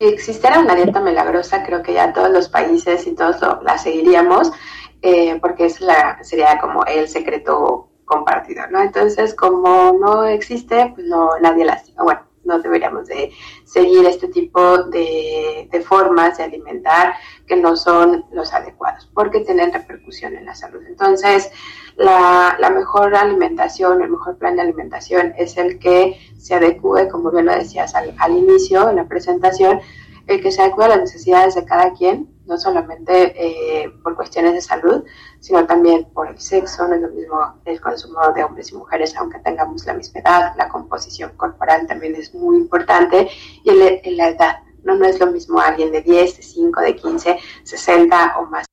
Si 0.00 0.08
existiera 0.08 0.58
una 0.58 0.74
dieta 0.74 1.00
milagrosa, 1.00 1.64
creo 1.64 1.82
que 1.82 1.94
ya 1.94 2.12
todos 2.12 2.30
los 2.30 2.48
países 2.48 3.06
y 3.06 3.14
todos 3.14 3.40
la 3.62 3.78
seguiríamos, 3.78 4.50
eh, 5.00 5.38
porque 5.40 5.66
es 5.66 5.80
la, 5.80 6.18
sería 6.24 6.58
como 6.58 6.84
el 6.84 7.08
secreto 7.08 7.91
compartido, 8.04 8.66
¿no? 8.70 8.80
Entonces, 8.80 9.34
como 9.34 9.92
no 9.98 10.24
existe, 10.24 10.92
pues 10.94 11.06
no, 11.06 11.38
nadie 11.40 11.64
la 11.64 11.82
Bueno, 12.02 12.20
no 12.44 12.58
deberíamos 12.60 13.06
de 13.06 13.32
seguir 13.64 14.04
este 14.06 14.28
tipo 14.28 14.84
de, 14.84 15.68
de, 15.70 15.80
formas 15.80 16.38
de 16.38 16.44
alimentar 16.44 17.14
que 17.46 17.56
no 17.56 17.76
son 17.76 18.24
los 18.32 18.52
adecuados, 18.52 19.08
porque 19.14 19.40
tienen 19.40 19.72
repercusión 19.72 20.36
en 20.36 20.46
la 20.46 20.54
salud. 20.54 20.82
Entonces, 20.86 21.50
la, 21.96 22.56
la, 22.58 22.70
mejor 22.70 23.14
alimentación, 23.14 24.02
el 24.02 24.10
mejor 24.10 24.38
plan 24.38 24.56
de 24.56 24.62
alimentación 24.62 25.34
es 25.36 25.56
el 25.56 25.78
que 25.78 26.18
se 26.38 26.54
adecue, 26.54 27.08
como 27.08 27.30
bien 27.30 27.46
lo 27.46 27.54
decías 27.54 27.94
al, 27.94 28.14
al 28.18 28.36
inicio, 28.36 28.90
en 28.90 28.96
la 28.96 29.06
presentación, 29.06 29.80
el 30.26 30.42
que 30.42 30.52
se 30.52 30.62
adecue 30.62 30.84
a 30.84 30.88
las 30.88 31.00
necesidades 31.00 31.54
de 31.54 31.64
cada 31.64 31.92
quien, 31.94 32.28
no 32.46 32.56
solamente 32.58 33.34
eh, 33.36 33.90
por 34.02 34.16
cuestiones 34.16 34.54
de 34.54 34.60
salud, 34.60 35.04
sino 35.40 35.66
también 35.66 36.04
por 36.12 36.28
el 36.28 36.38
sexo, 36.38 36.86
no 36.86 36.94
es 36.94 37.00
lo 37.00 37.08
mismo 37.08 37.38
el 37.64 37.80
consumo 37.80 38.20
de 38.34 38.44
hombres 38.44 38.72
y 38.72 38.76
mujeres, 38.76 39.16
aunque 39.16 39.38
tengamos 39.40 39.86
la 39.86 39.94
misma 39.94 40.20
edad, 40.20 40.56
la 40.56 40.68
composición 40.68 41.36
corporal 41.36 41.86
también 41.86 42.14
es 42.14 42.34
muy 42.34 42.56
importante, 42.56 43.28
y 43.64 43.70
el, 43.70 44.16
la 44.16 44.28
edad, 44.28 44.58
¿no? 44.84 44.96
no 44.96 45.04
es 45.04 45.18
lo 45.20 45.26
mismo 45.26 45.60
alguien 45.60 45.92
de 45.92 46.02
10, 46.02 46.36
de 46.36 46.42
5, 46.42 46.80
de 46.80 46.96
15, 46.96 47.38
60 47.62 48.38
o 48.38 48.46
más. 48.46 48.66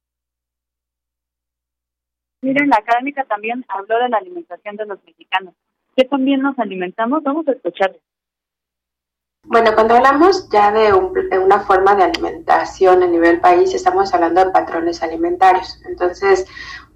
Miren, 2.41 2.69
la 2.69 2.77
académica 2.77 3.25
también 3.25 3.65
habló 3.67 3.99
de 3.99 4.09
la 4.09 4.17
alimentación 4.17 4.77
de 4.77 4.85
los 4.85 5.03
mexicanos. 5.03 5.53
¿Qué 5.95 6.05
también 6.05 6.41
nos 6.41 6.57
alimentamos? 6.57 7.21
Vamos 7.23 7.45
a 7.49 7.51
escucharles. 7.51 8.01
Bueno, 9.51 9.73
cuando 9.73 9.95
hablamos 9.95 10.47
ya 10.49 10.71
de, 10.71 10.93
una 10.93 11.61
forma 11.61 11.95
de 11.95 12.03
alimentación 12.03 13.01
a 13.01 13.07
nivel 13.07 13.39
país, 13.39 13.73
estamos 13.73 14.13
hablando 14.13 14.45
de 14.45 14.51
patrones 14.51 15.01
alimentarios. 15.01 15.81
Entonces, 15.85 16.45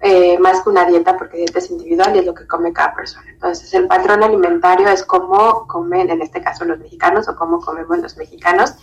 eh, 0.00 0.38
más 0.38 0.62
que 0.62 0.68
una 0.68 0.84
dieta, 0.84 1.16
porque 1.16 1.38
dieta 1.38 1.58
es 1.58 1.68
individual 1.72 2.14
y 2.14 2.20
es 2.20 2.26
lo 2.26 2.32
que 2.32 2.46
come 2.46 2.72
cada 2.72 2.94
persona. 2.94 3.28
Entonces, 3.28 3.74
el 3.74 3.88
patrón 3.88 4.22
alimentario 4.22 4.86
es 4.86 5.02
cómo 5.02 5.66
comen, 5.66 6.10
en 6.10 6.22
este 6.22 6.40
caso, 6.42 6.64
los 6.64 6.78
mexicanos 6.78 7.28
o 7.28 7.34
cómo 7.34 7.58
comemos 7.58 7.98
los 7.98 8.16
mexicanos. 8.16 8.74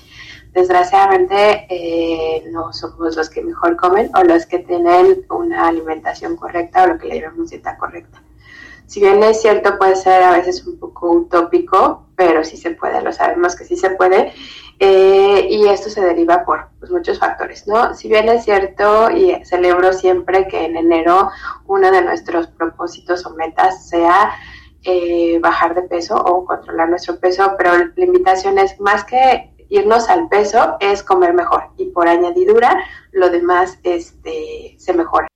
Desgraciadamente, 0.52 1.66
eh, 1.70 2.44
no 2.52 2.74
somos 2.74 3.16
los 3.16 3.30
que 3.30 3.42
mejor 3.42 3.78
comen 3.78 4.12
o 4.18 4.24
los 4.24 4.48
que 4.48 4.60
tienen 4.60 5.26
una 5.30 5.70
alimentación 5.70 6.36
correcta 6.36 6.84
o 6.84 6.88
lo 6.88 6.98
que 6.98 7.08
le 7.08 7.22
llamamos 7.22 7.52
dieta 7.52 7.78
correcta 7.78 8.22
si 8.92 9.00
bien 9.00 9.24
es 9.24 9.42
cierto, 9.42 9.78
puede 9.78 9.96
ser 9.96 10.22
a 10.22 10.34
veces 10.34 10.68
un 10.68 10.78
poco 10.78 11.12
utópico, 11.12 12.08
pero 12.18 12.44
sí 12.44 12.58
se 12.58 12.72
puede, 12.72 13.02
lo 13.02 13.14
sabemos 13.14 13.56
que 13.56 13.64
sí 13.64 13.78
se 13.78 13.92
puede. 13.92 14.34
Eh, 14.80 15.48
y 15.50 15.66
esto 15.70 15.90
se 15.90 16.02
deriva 16.02 16.44
por 16.44 16.68
pues, 16.78 16.92
muchos 16.92 17.18
factores, 17.18 17.66
¿no? 17.68 17.94
Si 17.94 18.10
bien 18.10 18.28
es 18.28 18.44
cierto 18.44 19.10
y 19.10 19.34
celebro 19.46 19.94
siempre 19.94 20.46
que 20.50 20.66
en 20.66 20.76
enero 20.76 21.30
uno 21.68 21.90
de 21.90 22.02
nuestros 22.02 22.48
propósitos 22.48 23.26
o 23.26 23.30
metas 23.30 23.88
sea 23.88 24.32
eh, 24.84 25.40
bajar 25.40 25.74
de 25.74 25.84
peso 25.84 26.18
o 26.18 26.44
controlar 26.44 26.90
nuestro 26.90 27.18
peso, 27.18 27.54
pero 27.58 27.72
la 27.96 28.06
invitación 28.06 28.58
es 28.58 28.78
más 28.82 29.06
que 29.06 29.54
irnos 29.70 30.10
al 30.10 30.28
peso, 30.28 30.76
es 30.82 31.02
comer 31.02 31.34
mejor 31.34 31.70
y 31.78 31.86
por 31.92 32.10
añadidura 32.10 32.78
lo 33.14 33.30
demás 33.30 33.80
este, 33.84 34.76
se 34.78 34.94
mejora. 34.94 35.31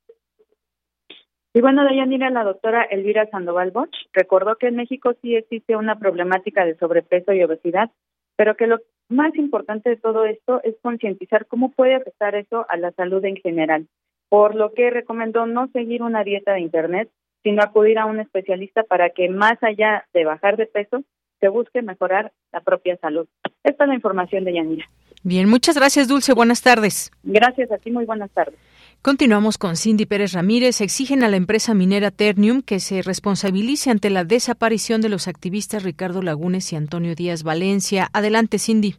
Y 1.56 1.62
bueno, 1.62 1.86
Dayanira, 1.86 2.30
la 2.32 2.44
doctora 2.44 2.84
Elvira 2.84 3.30
Sandoval 3.32 3.72
Bosch 3.72 3.96
recordó 4.12 4.58
que 4.58 4.68
en 4.68 4.76
México 4.76 5.14
sí 5.22 5.38
existe 5.38 5.78
una 5.78 5.98
problemática 5.98 6.66
de 6.66 6.76
sobrepeso 6.76 7.32
y 7.32 7.42
obesidad, 7.42 7.90
pero 8.36 8.58
que 8.58 8.68
lo 8.68 8.80
más 9.08 9.34
importante 9.38 9.90
de 9.90 9.96
todo 9.96 10.26
esto 10.26 10.60
es 10.66 10.76
concientizar 10.82 11.46
cómo 11.46 11.72
puede 11.72 11.96
afectar 11.96 12.36
eso 12.36 12.66
a 12.68 12.76
la 12.76 12.92
salud 12.92 13.24
en 13.24 13.38
general, 13.38 13.88
por 14.28 14.54
lo 14.54 14.74
que 14.74 14.90
recomendó 14.90 15.46
no 15.46 15.70
seguir 15.70 16.04
una 16.04 16.26
dieta 16.26 16.52
de 16.52 16.60
Internet, 16.60 17.10
sino 17.42 17.64
acudir 17.64 18.00
a 18.00 18.06
un 18.06 18.20
especialista 18.20 18.84
para 18.84 19.12
que 19.12 19.30
más 19.30 19.58
allá 19.64 20.04
de 20.14 20.26
bajar 20.26 20.58
de 20.58 20.66
peso, 20.66 21.04
se 21.40 21.48
busque 21.48 21.82
mejorar 21.82 22.34
la 22.52 22.60
propia 22.60 22.98
salud. 22.98 23.30
Esta 23.64 23.86
es 23.86 23.88
la 23.88 23.96
información 23.96 24.44
de 24.44 24.56
Yanira. 24.56 24.90
Bien, 25.24 25.48
muchas 25.48 25.78
gracias, 25.78 26.10
Dulce. 26.10 26.34
Buenas 26.34 26.62
tardes. 26.62 27.12
Gracias 27.24 27.72
a 27.72 27.78
ti, 27.78 27.92
muy 27.92 28.04
buenas 28.04 28.30
tardes. 28.32 28.60
Continuamos 29.06 29.60
con 29.60 29.76
Cindy 29.76 30.08
Pérez 30.08 30.34
Ramírez. 30.34 30.82
Exigen 30.82 31.24
a 31.24 31.30
la 31.30 31.38
empresa 31.38 31.76
minera 31.76 32.10
Ternium 32.10 32.64
que 32.64 32.80
se 32.80 33.04
responsabilice 33.04 33.92
ante 33.92 34.10
la 34.10 34.24
desaparición 34.24 35.00
de 35.00 35.10
los 35.10 35.28
activistas 35.28 35.84
Ricardo 35.84 36.24
Lagunes 36.24 36.74
y 36.74 36.76
Antonio 36.76 37.14
Díaz 37.14 37.44
Valencia. 37.44 38.08
Adelante, 38.14 38.58
Cindy. 38.58 38.96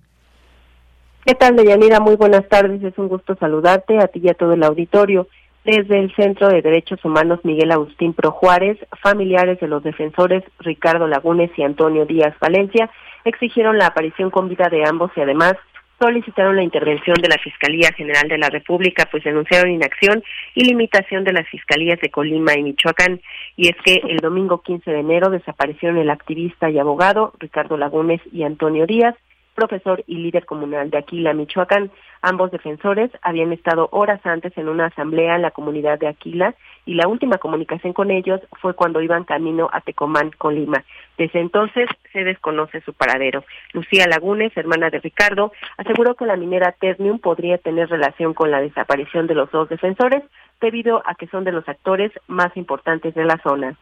¿Qué 1.24 1.34
tal, 1.34 1.56
Deyanira? 1.56 1.98
Muy 1.98 2.14
buenas 2.14 2.48
tardes. 2.48 2.84
Es 2.84 2.96
un 2.98 3.08
gusto 3.08 3.34
saludarte 3.34 3.98
a 3.98 4.06
ti 4.06 4.20
y 4.22 4.28
a 4.28 4.34
todo 4.34 4.52
el 4.52 4.62
auditorio. 4.62 5.26
Desde 5.64 5.98
el 5.98 6.14
Centro 6.14 6.50
de 6.50 6.62
Derechos 6.62 7.04
Humanos 7.04 7.40
Miguel 7.42 7.72
Agustín 7.72 8.12
Pro 8.12 8.30
Juárez, 8.30 8.78
familiares 9.02 9.58
de 9.58 9.66
los 9.66 9.82
defensores 9.82 10.44
Ricardo 10.60 11.08
Lagunes 11.08 11.50
y 11.56 11.64
Antonio 11.64 12.06
Díaz 12.06 12.32
Valencia 12.40 12.88
exigieron 13.24 13.76
la 13.76 13.88
aparición 13.88 14.30
con 14.30 14.48
vida 14.48 14.68
de 14.68 14.86
ambos 14.86 15.10
y 15.16 15.20
además 15.20 15.54
solicitaron 15.98 16.56
la 16.56 16.62
intervención 16.62 17.16
de 17.20 17.28
la 17.28 17.38
Fiscalía 17.38 17.92
General 17.92 18.28
de 18.28 18.38
la 18.38 18.50
República, 18.50 19.08
pues 19.10 19.24
denunciaron 19.24 19.70
inacción 19.70 20.22
y 20.54 20.64
limitación 20.64 21.24
de 21.24 21.32
las 21.32 21.48
fiscalías 21.48 22.00
de 22.00 22.10
Colima 22.10 22.54
y 22.54 22.62
Michoacán. 22.62 23.20
Y 23.56 23.68
es 23.68 23.76
que 23.84 24.00
el 24.08 24.18
domingo 24.18 24.62
15 24.62 24.90
de 24.90 25.00
enero 25.00 25.30
desaparecieron 25.30 25.98
el 25.98 26.10
activista 26.10 26.70
y 26.70 26.78
abogado 26.78 27.32
Ricardo 27.38 27.76
Lagunes 27.76 28.20
y 28.32 28.42
Antonio 28.42 28.86
Díaz, 28.86 29.14
profesor 29.56 30.04
y 30.06 30.18
líder 30.18 30.46
comunal 30.46 30.90
de 30.90 30.98
Aquila, 30.98 31.32
Michoacán. 31.32 31.90
Ambos 32.22 32.52
defensores 32.52 33.10
habían 33.22 33.52
estado 33.52 33.88
horas 33.90 34.20
antes 34.24 34.56
en 34.56 34.68
una 34.68 34.86
asamblea 34.86 35.34
en 35.34 35.42
la 35.42 35.50
comunidad 35.50 35.98
de 35.98 36.06
Aquila 36.06 36.54
y 36.84 36.94
la 36.94 37.08
última 37.08 37.38
comunicación 37.38 37.92
con 37.92 38.12
ellos 38.12 38.40
fue 38.60 38.74
cuando 38.74 39.00
iban 39.00 39.24
camino 39.24 39.68
a 39.72 39.80
Tecomán, 39.80 40.30
Colima. 40.38 40.84
Desde 41.18 41.40
entonces 41.40 41.88
se 42.12 42.22
desconoce 42.22 42.80
su 42.82 42.92
paradero. 42.92 43.44
Lucía 43.72 44.06
Lagunes, 44.08 44.56
hermana 44.56 44.90
de 44.90 45.00
Ricardo, 45.00 45.52
aseguró 45.78 46.14
que 46.14 46.26
la 46.26 46.36
minera 46.36 46.72
Ternium 46.72 47.18
podría 47.18 47.58
tener 47.58 47.88
relación 47.88 48.34
con 48.34 48.50
la 48.50 48.60
desaparición 48.60 49.26
de 49.26 49.34
los 49.34 49.50
dos 49.50 49.68
defensores 49.68 50.22
debido 50.60 51.02
a 51.04 51.14
que 51.16 51.26
son 51.26 51.44
de 51.44 51.52
los 51.52 51.68
actores 51.68 52.12
más 52.28 52.56
importantes 52.56 53.14
de 53.14 53.24
la 53.24 53.38
zona 53.42 53.76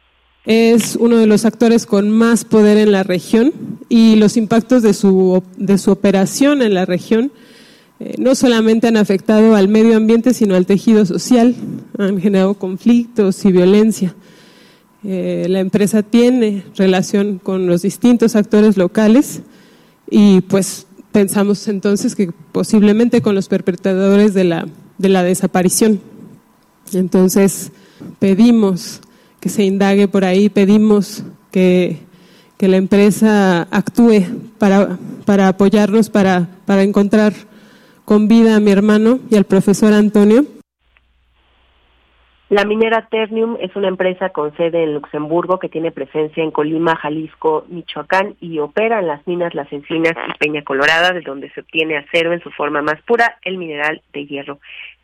es 0.44 0.96
uno 0.96 1.16
de 1.16 1.26
los 1.26 1.44
actores 1.44 1.86
con 1.86 2.10
más 2.10 2.44
poder 2.44 2.76
en 2.76 2.92
la 2.92 3.02
región 3.02 3.52
y 3.88 4.16
los 4.16 4.36
impactos 4.36 4.82
de 4.82 4.92
su, 4.92 5.42
de 5.56 5.78
su 5.78 5.90
operación 5.90 6.60
en 6.60 6.74
la 6.74 6.84
región 6.84 7.32
eh, 8.00 8.16
no 8.18 8.34
solamente 8.34 8.88
han 8.88 8.96
afectado 8.96 9.54
al 9.54 9.68
medio 9.68 9.96
ambiente, 9.96 10.34
sino 10.34 10.56
al 10.56 10.66
tejido 10.66 11.06
social, 11.06 11.54
han 11.96 12.20
generado 12.20 12.54
conflictos 12.54 13.44
y 13.44 13.52
violencia. 13.52 14.14
Eh, 15.04 15.46
la 15.48 15.60
empresa 15.60 16.02
tiene 16.02 16.64
relación 16.76 17.38
con 17.38 17.66
los 17.66 17.82
distintos 17.82 18.36
actores 18.36 18.76
locales 18.76 19.42
y 20.10 20.40
pues 20.42 20.86
pensamos 21.12 21.68
entonces 21.68 22.14
que 22.16 22.32
posiblemente 22.52 23.22
con 23.22 23.34
los 23.34 23.48
perpetradores 23.48 24.34
de 24.34 24.44
la, 24.44 24.66
de 24.98 25.08
la 25.08 25.22
desaparición. 25.22 26.00
Entonces 26.92 27.70
pedimos 28.18 29.00
que 29.44 29.50
se 29.50 29.62
indague 29.62 30.08
por 30.08 30.24
ahí, 30.24 30.48
pedimos 30.48 31.22
que, 31.52 31.98
que 32.58 32.66
la 32.66 32.78
empresa 32.78 33.68
actúe 33.70 34.24
para, 34.58 34.96
para 35.26 35.48
apoyarnos, 35.48 36.08
para, 36.08 36.48
para 36.64 36.82
encontrar 36.82 37.34
con 38.06 38.26
vida 38.26 38.56
a 38.56 38.60
mi 38.60 38.70
hermano 38.70 39.18
y 39.30 39.36
al 39.36 39.44
profesor 39.44 39.92
Antonio. 39.92 40.46
La 42.48 42.64
minera 42.64 43.06
Ternium 43.10 43.58
es 43.60 43.76
una 43.76 43.88
empresa 43.88 44.30
con 44.30 44.56
sede 44.56 44.82
en 44.82 44.94
Luxemburgo 44.94 45.58
que 45.58 45.68
tiene 45.68 45.90
presencia 45.90 46.42
en 46.42 46.50
Colima, 46.50 46.96
Jalisco, 46.96 47.66
Michoacán 47.68 48.36
y 48.40 48.60
opera 48.60 49.00
en 49.00 49.08
las 49.08 49.26
minas 49.26 49.54
Las 49.54 49.70
Encinas 49.70 50.14
y 50.26 50.38
Peña 50.38 50.62
Colorada, 50.62 51.12
de 51.12 51.20
donde 51.20 51.50
se 51.50 51.60
obtiene 51.60 51.98
acero 51.98 52.32
en 52.32 52.40
su 52.40 52.50
forma 52.50 52.80
más 52.80 53.02
pura, 53.02 53.36
el 53.42 53.58
mineral 53.58 54.00
de 54.14 54.24
hierro. 54.24 54.58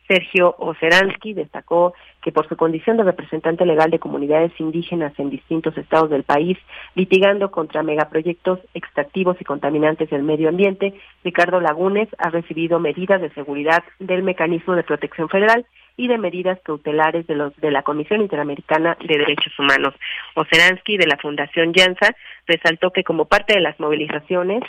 Sergio 0.07 0.55
Oceransky 0.57 1.33
destacó 1.33 1.93
que 2.21 2.31
por 2.31 2.47
su 2.47 2.55
condición 2.55 2.97
de 2.97 3.03
representante 3.03 3.65
legal 3.65 3.91
de 3.91 3.99
comunidades 3.99 4.51
indígenas 4.59 5.13
en 5.17 5.29
distintos 5.29 5.77
estados 5.77 6.09
del 6.09 6.23
país, 6.23 6.57
litigando 6.95 7.51
contra 7.51 7.83
megaproyectos 7.83 8.59
extractivos 8.73 9.37
y 9.39 9.45
contaminantes 9.45 10.09
del 10.09 10.23
medio 10.23 10.49
ambiente, 10.49 10.93
Ricardo 11.23 11.59
Lagunes 11.59 12.09
ha 12.17 12.29
recibido 12.29 12.79
medidas 12.79 13.21
de 13.21 13.33
seguridad 13.33 13.83
del 13.99 14.23
Mecanismo 14.23 14.75
de 14.75 14.83
Protección 14.83 15.29
Federal 15.29 15.65
y 15.97 16.07
de 16.07 16.17
medidas 16.17 16.59
cautelares 16.63 17.27
de 17.27 17.35
los 17.35 17.55
de 17.57 17.71
la 17.71 17.83
Comisión 17.83 18.21
Interamericana 18.21 18.97
de 18.99 19.17
Derechos 19.17 19.57
Humanos. 19.59 19.93
Oceransky 20.35 20.97
de 20.97 21.07
la 21.07 21.17
Fundación 21.17 21.73
Llanza 21.73 22.15
resaltó 22.47 22.91
que 22.91 23.03
como 23.03 23.25
parte 23.25 23.53
de 23.53 23.61
las 23.61 23.79
movilizaciones 23.79 24.63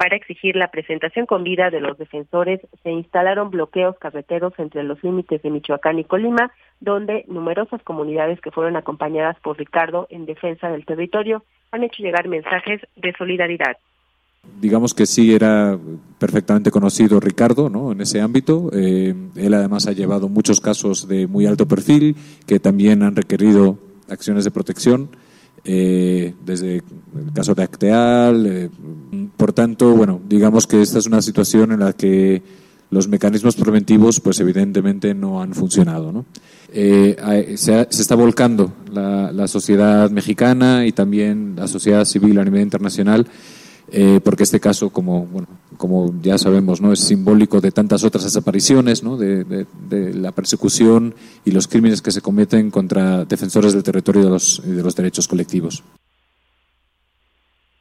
para 0.00 0.16
exigir 0.16 0.56
la 0.56 0.70
presentación 0.70 1.26
con 1.26 1.44
vida 1.44 1.68
de 1.68 1.78
los 1.78 1.98
defensores, 1.98 2.58
se 2.82 2.90
instalaron 2.90 3.50
bloqueos 3.50 3.98
carreteros 3.98 4.54
entre 4.56 4.82
los 4.82 5.04
límites 5.04 5.42
de 5.42 5.50
Michoacán 5.50 5.98
y 5.98 6.04
Colima, 6.04 6.52
donde 6.80 7.26
numerosas 7.28 7.82
comunidades 7.82 8.40
que 8.40 8.50
fueron 8.50 8.76
acompañadas 8.76 9.36
por 9.40 9.58
Ricardo 9.58 10.06
en 10.08 10.24
defensa 10.24 10.70
del 10.70 10.86
territorio 10.86 11.44
han 11.70 11.84
hecho 11.84 12.02
llegar 12.02 12.28
mensajes 12.28 12.80
de 12.96 13.12
solidaridad. 13.18 13.76
Digamos 14.58 14.94
que 14.94 15.04
sí 15.04 15.34
era 15.34 15.78
perfectamente 16.18 16.70
conocido 16.70 17.20
Ricardo 17.20 17.68
¿no? 17.68 17.92
en 17.92 18.00
ese 18.00 18.22
ámbito. 18.22 18.70
Eh, 18.72 19.14
él 19.36 19.52
además 19.52 19.86
ha 19.86 19.92
llevado 19.92 20.30
muchos 20.30 20.62
casos 20.62 21.08
de 21.08 21.26
muy 21.26 21.44
alto 21.44 21.68
perfil 21.68 22.16
que 22.46 22.58
también 22.58 23.02
han 23.02 23.16
requerido 23.16 23.76
acciones 24.08 24.44
de 24.44 24.50
protección. 24.50 25.10
Eh, 25.64 26.34
desde 26.44 26.76
el 26.76 27.32
caso 27.34 27.54
de 27.54 27.62
Acteal. 27.62 28.46
Eh, 28.46 28.70
por 29.36 29.52
tanto, 29.52 29.94
bueno, 29.94 30.20
digamos 30.28 30.66
que 30.66 30.80
esta 30.80 30.98
es 30.98 31.06
una 31.06 31.22
situación 31.22 31.72
en 31.72 31.80
la 31.80 31.92
que 31.92 32.42
los 32.90 33.08
mecanismos 33.08 33.56
preventivos, 33.56 34.20
pues 34.20 34.40
evidentemente 34.40 35.14
no 35.14 35.42
han 35.42 35.54
funcionado. 35.54 36.24
Eh, 36.72 37.54
se, 37.56 37.80
está 37.82 38.14
volcando 38.14 38.72
la, 38.92 39.32
la, 39.32 39.46
sociedad 39.48 40.10
mexicana 40.10 40.86
y 40.86 40.92
también 40.92 41.54
la 41.56 41.68
sociedad 41.68 42.04
civil 42.04 42.38
a 42.38 42.44
nivel 42.44 42.62
internacional 42.62 43.26
eh, 43.92 44.20
porque 44.24 44.44
este 44.44 44.60
caso, 44.60 44.90
como, 44.90 45.26
bueno, 45.26 45.48
como 45.76 46.12
ya 46.20 46.38
sabemos, 46.38 46.80
¿no? 46.80 46.92
es 46.92 47.00
simbólico 47.00 47.60
de 47.60 47.72
tantas 47.72 48.04
otras 48.04 48.24
desapariciones, 48.24 49.02
¿no? 49.02 49.16
de, 49.16 49.66
la 50.14 50.32
persecución 50.32 51.14
y 51.44 51.50
los 51.50 51.66
crímenes 51.66 52.02
que 52.02 52.10
se 52.10 52.20
cometen 52.20 52.70
contra 52.70 53.24
defensores 53.24 53.72
del 53.72 53.82
territorio 53.82 54.22
y 54.22 54.24
de 54.24 54.30
los, 54.30 54.62
de 54.64 54.82
los 54.82 54.94
derechos 54.94 55.26
colectivos. 55.26 55.82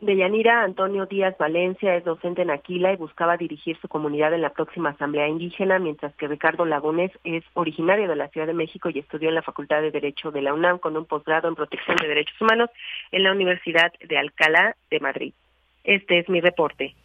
Deyanira 0.01 0.63
Antonio 0.63 1.05
Díaz 1.07 1.37
Valencia 1.37 1.93
es 1.95 2.05
docente 2.05 2.41
en 2.41 2.51
Aquila 2.51 2.93
y 2.93 2.95
buscaba 2.95 3.35
dirigir 3.35 3.77
su 3.81 3.89
comunidad 3.89 4.33
en 4.33 4.41
la 4.41 4.51
próxima 4.51 4.91
Asamblea 4.91 5.27
Indígena, 5.27 5.77
mientras 5.77 6.15
que 6.15 6.27
Ricardo 6.27 6.63
Lagunes 6.65 7.11
es 7.25 7.43
originario 7.53 8.07
de 8.07 8.15
la 8.15 8.29
Ciudad 8.29 8.47
de 8.47 8.53
México 8.53 8.89
y 8.89 8.99
estudió 8.99 9.27
en 9.27 9.35
la 9.35 9.41
Facultad 9.41 9.81
de 9.81 9.91
Derecho 9.91 10.31
de 10.31 10.41
la 10.41 10.53
UNAM 10.53 10.79
con 10.79 10.95
un 10.95 11.05
posgrado 11.05 11.49
en 11.49 11.55
Protección 11.55 11.97
de 11.97 12.07
Derechos 12.07 12.39
Humanos 12.39 12.69
en 13.11 13.23
la 13.23 13.33
Universidad 13.33 13.91
de 13.99 14.17
Alcalá 14.17 14.77
de 14.89 14.99
Madrid. 15.01 15.33
Este 15.83 16.19
es 16.19 16.29
mi 16.29 16.41
reporte. 16.41 16.95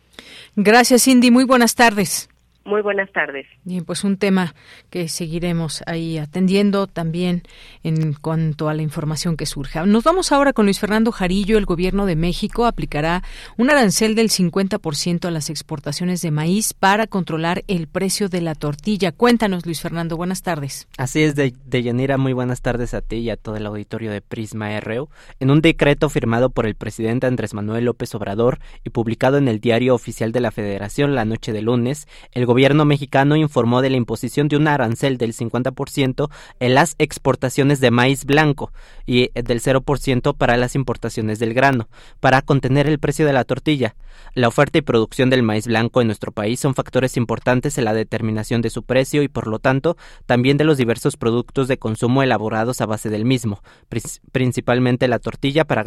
Gracias, 0.56 1.04
Cindy. 1.04 1.30
Muy 1.30 1.44
buenas 1.44 1.74
tardes. 1.74 2.28
Muy 2.64 2.80
buenas 2.80 3.12
tardes. 3.12 3.46
Bien, 3.64 3.84
pues 3.84 4.04
un 4.04 4.16
tema 4.16 4.54
que 4.88 5.08
seguiremos 5.08 5.82
ahí 5.86 6.16
atendiendo 6.16 6.86
también 6.86 7.42
en 7.82 8.14
cuanto 8.14 8.70
a 8.70 8.74
la 8.74 8.80
información 8.80 9.36
que 9.36 9.44
surja. 9.44 9.84
Nos 9.84 10.02
vamos 10.02 10.32
ahora 10.32 10.54
con 10.54 10.64
Luis 10.64 10.80
Fernando 10.80 11.12
Jarillo. 11.12 11.58
El 11.58 11.66
Gobierno 11.66 12.06
de 12.06 12.16
México 12.16 12.64
aplicará 12.64 13.22
un 13.58 13.68
arancel 13.68 14.14
del 14.14 14.30
50% 14.30 15.26
a 15.26 15.30
las 15.30 15.50
exportaciones 15.50 16.22
de 16.22 16.30
maíz 16.30 16.72
para 16.72 17.06
controlar 17.06 17.64
el 17.68 17.86
precio 17.86 18.30
de 18.30 18.40
la 18.40 18.54
tortilla. 18.54 19.12
Cuéntanos, 19.12 19.66
Luis 19.66 19.82
Fernando. 19.82 20.16
Buenas 20.16 20.42
tardes. 20.42 20.88
Así 20.96 21.22
es, 21.22 21.36
de, 21.36 21.52
de 21.66 22.16
Muy 22.16 22.32
buenas 22.32 22.62
tardes 22.62 22.94
a 22.94 23.02
ti 23.02 23.16
y 23.16 23.30
a 23.30 23.36
todo 23.36 23.56
el 23.56 23.66
auditorio 23.66 24.10
de 24.10 24.22
Prisma 24.22 24.80
RU. 24.80 25.10
En 25.38 25.50
un 25.50 25.60
decreto 25.60 26.08
firmado 26.08 26.48
por 26.48 26.64
el 26.64 26.76
presidente 26.76 27.26
Andrés 27.26 27.52
Manuel 27.52 27.84
López 27.84 28.14
Obrador 28.14 28.58
y 28.84 28.90
publicado 28.90 29.36
en 29.36 29.48
el 29.48 29.60
Diario 29.60 29.94
Oficial 29.94 30.32
de 30.32 30.40
la 30.40 30.50
Federación 30.50 31.14
la 31.14 31.26
noche 31.26 31.52
de 31.52 31.60
lunes, 31.60 32.08
el 32.32 32.46
gobierno 32.46 32.53
mexicano 32.84 33.36
informó 33.36 33.82
de 33.82 33.90
la 33.90 33.96
imposición 33.96 34.48
de 34.48 34.56
un 34.56 34.68
arancel 34.68 35.18
del 35.18 35.34
50% 35.34 36.30
en 36.60 36.74
las 36.74 36.94
exportaciones 36.98 37.80
de 37.80 37.90
maíz 37.90 38.24
blanco 38.24 38.72
y 39.06 39.30
del 39.34 39.60
0% 39.60 40.36
para 40.36 40.56
las 40.56 40.74
importaciones 40.74 41.38
del 41.38 41.54
grano, 41.54 41.88
para 42.20 42.42
contener 42.42 42.86
el 42.86 42.98
precio 42.98 43.26
de 43.26 43.32
la 43.32 43.44
tortilla. 43.44 43.96
La 44.34 44.48
oferta 44.48 44.78
y 44.78 44.82
producción 44.82 45.30
del 45.30 45.42
maíz 45.42 45.66
blanco 45.66 46.00
en 46.00 46.08
nuestro 46.08 46.32
país 46.32 46.60
son 46.60 46.74
factores 46.74 47.16
importantes 47.16 47.78
en 47.78 47.84
la 47.84 47.94
determinación 47.94 48.62
de 48.62 48.70
su 48.70 48.82
precio 48.82 49.22
y, 49.22 49.28
por 49.28 49.46
lo 49.46 49.58
tanto, 49.58 49.96
también 50.26 50.56
de 50.56 50.64
los 50.64 50.76
diversos 50.76 51.16
productos 51.16 51.68
de 51.68 51.78
consumo 51.78 52.22
elaborados 52.22 52.80
a 52.80 52.86
base 52.86 53.10
del 53.10 53.24
mismo, 53.24 53.62
principalmente 54.32 55.08
la 55.08 55.18
tortilla. 55.18 55.64
Para 55.64 55.84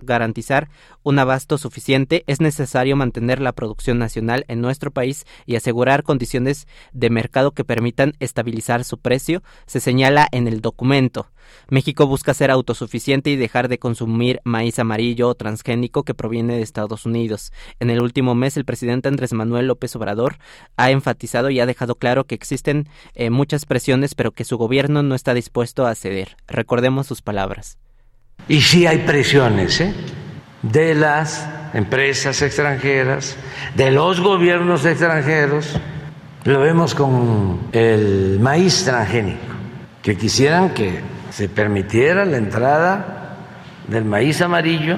garantizar 0.00 0.68
un 1.02 1.18
abasto 1.18 1.58
suficiente 1.58 2.24
es 2.26 2.40
necesario 2.40 2.96
mantener 2.96 3.40
la 3.40 3.52
producción 3.52 3.98
nacional 3.98 4.44
en 4.48 4.60
nuestro 4.60 4.90
país 4.90 5.24
y 5.46 5.56
asegurar 5.56 5.95
condiciones 6.02 6.66
de 6.92 7.10
mercado 7.10 7.52
que 7.52 7.64
permitan 7.64 8.14
estabilizar 8.20 8.84
su 8.84 8.98
precio, 8.98 9.42
se 9.66 9.80
señala 9.80 10.28
en 10.32 10.48
el 10.48 10.60
documento. 10.60 11.28
México 11.68 12.06
busca 12.06 12.34
ser 12.34 12.50
autosuficiente 12.50 13.30
y 13.30 13.36
dejar 13.36 13.68
de 13.68 13.78
consumir 13.78 14.40
maíz 14.44 14.78
amarillo 14.78 15.28
o 15.28 15.34
transgénico 15.34 16.02
que 16.02 16.14
proviene 16.14 16.56
de 16.56 16.62
Estados 16.62 17.06
Unidos. 17.06 17.52
En 17.80 17.90
el 17.90 18.02
último 18.02 18.34
mes, 18.34 18.56
el 18.56 18.64
presidente 18.64 19.08
Andrés 19.08 19.32
Manuel 19.32 19.66
López 19.66 19.94
Obrador 19.96 20.38
ha 20.76 20.90
enfatizado 20.90 21.50
y 21.50 21.60
ha 21.60 21.66
dejado 21.66 21.94
claro 21.94 22.24
que 22.24 22.34
existen 22.34 22.88
eh, 23.14 23.30
muchas 23.30 23.64
presiones, 23.66 24.14
pero 24.14 24.32
que 24.32 24.44
su 24.44 24.58
gobierno 24.58 25.02
no 25.02 25.14
está 25.14 25.34
dispuesto 25.34 25.86
a 25.86 25.94
ceder. 25.94 26.36
Recordemos 26.46 27.06
sus 27.06 27.22
palabras. 27.22 27.78
Y 28.48 28.60
sí 28.60 28.86
hay 28.86 28.98
presiones, 28.98 29.80
¿eh? 29.80 29.94
de 30.62 30.94
las 30.94 31.48
empresas 31.76 32.40
extranjeras, 32.40 33.36
de 33.74 33.90
los 33.90 34.20
gobiernos 34.20 34.86
extranjeros. 34.86 35.78
Lo 36.44 36.60
vemos 36.60 36.94
con 36.94 37.68
el 37.72 38.38
maíz 38.40 38.84
transgénico, 38.84 39.44
que 40.02 40.16
quisieran 40.16 40.70
que 40.70 41.00
se 41.30 41.50
permitiera 41.50 42.24
la 42.24 42.38
entrada 42.38 43.36
del 43.88 44.06
maíz 44.06 44.40
amarillo 44.40 44.96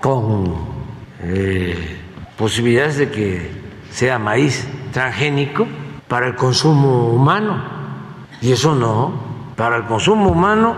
con 0.00 0.54
eh, 1.22 1.98
posibilidades 2.38 2.96
de 2.96 3.10
que 3.10 3.50
sea 3.90 4.18
maíz 4.18 4.66
transgénico 4.92 5.66
para 6.08 6.28
el 6.28 6.34
consumo 6.34 7.08
humano. 7.08 7.62
Y 8.40 8.52
eso 8.52 8.74
no, 8.74 9.52
para 9.54 9.76
el 9.76 9.84
consumo 9.84 10.30
humano, 10.30 10.76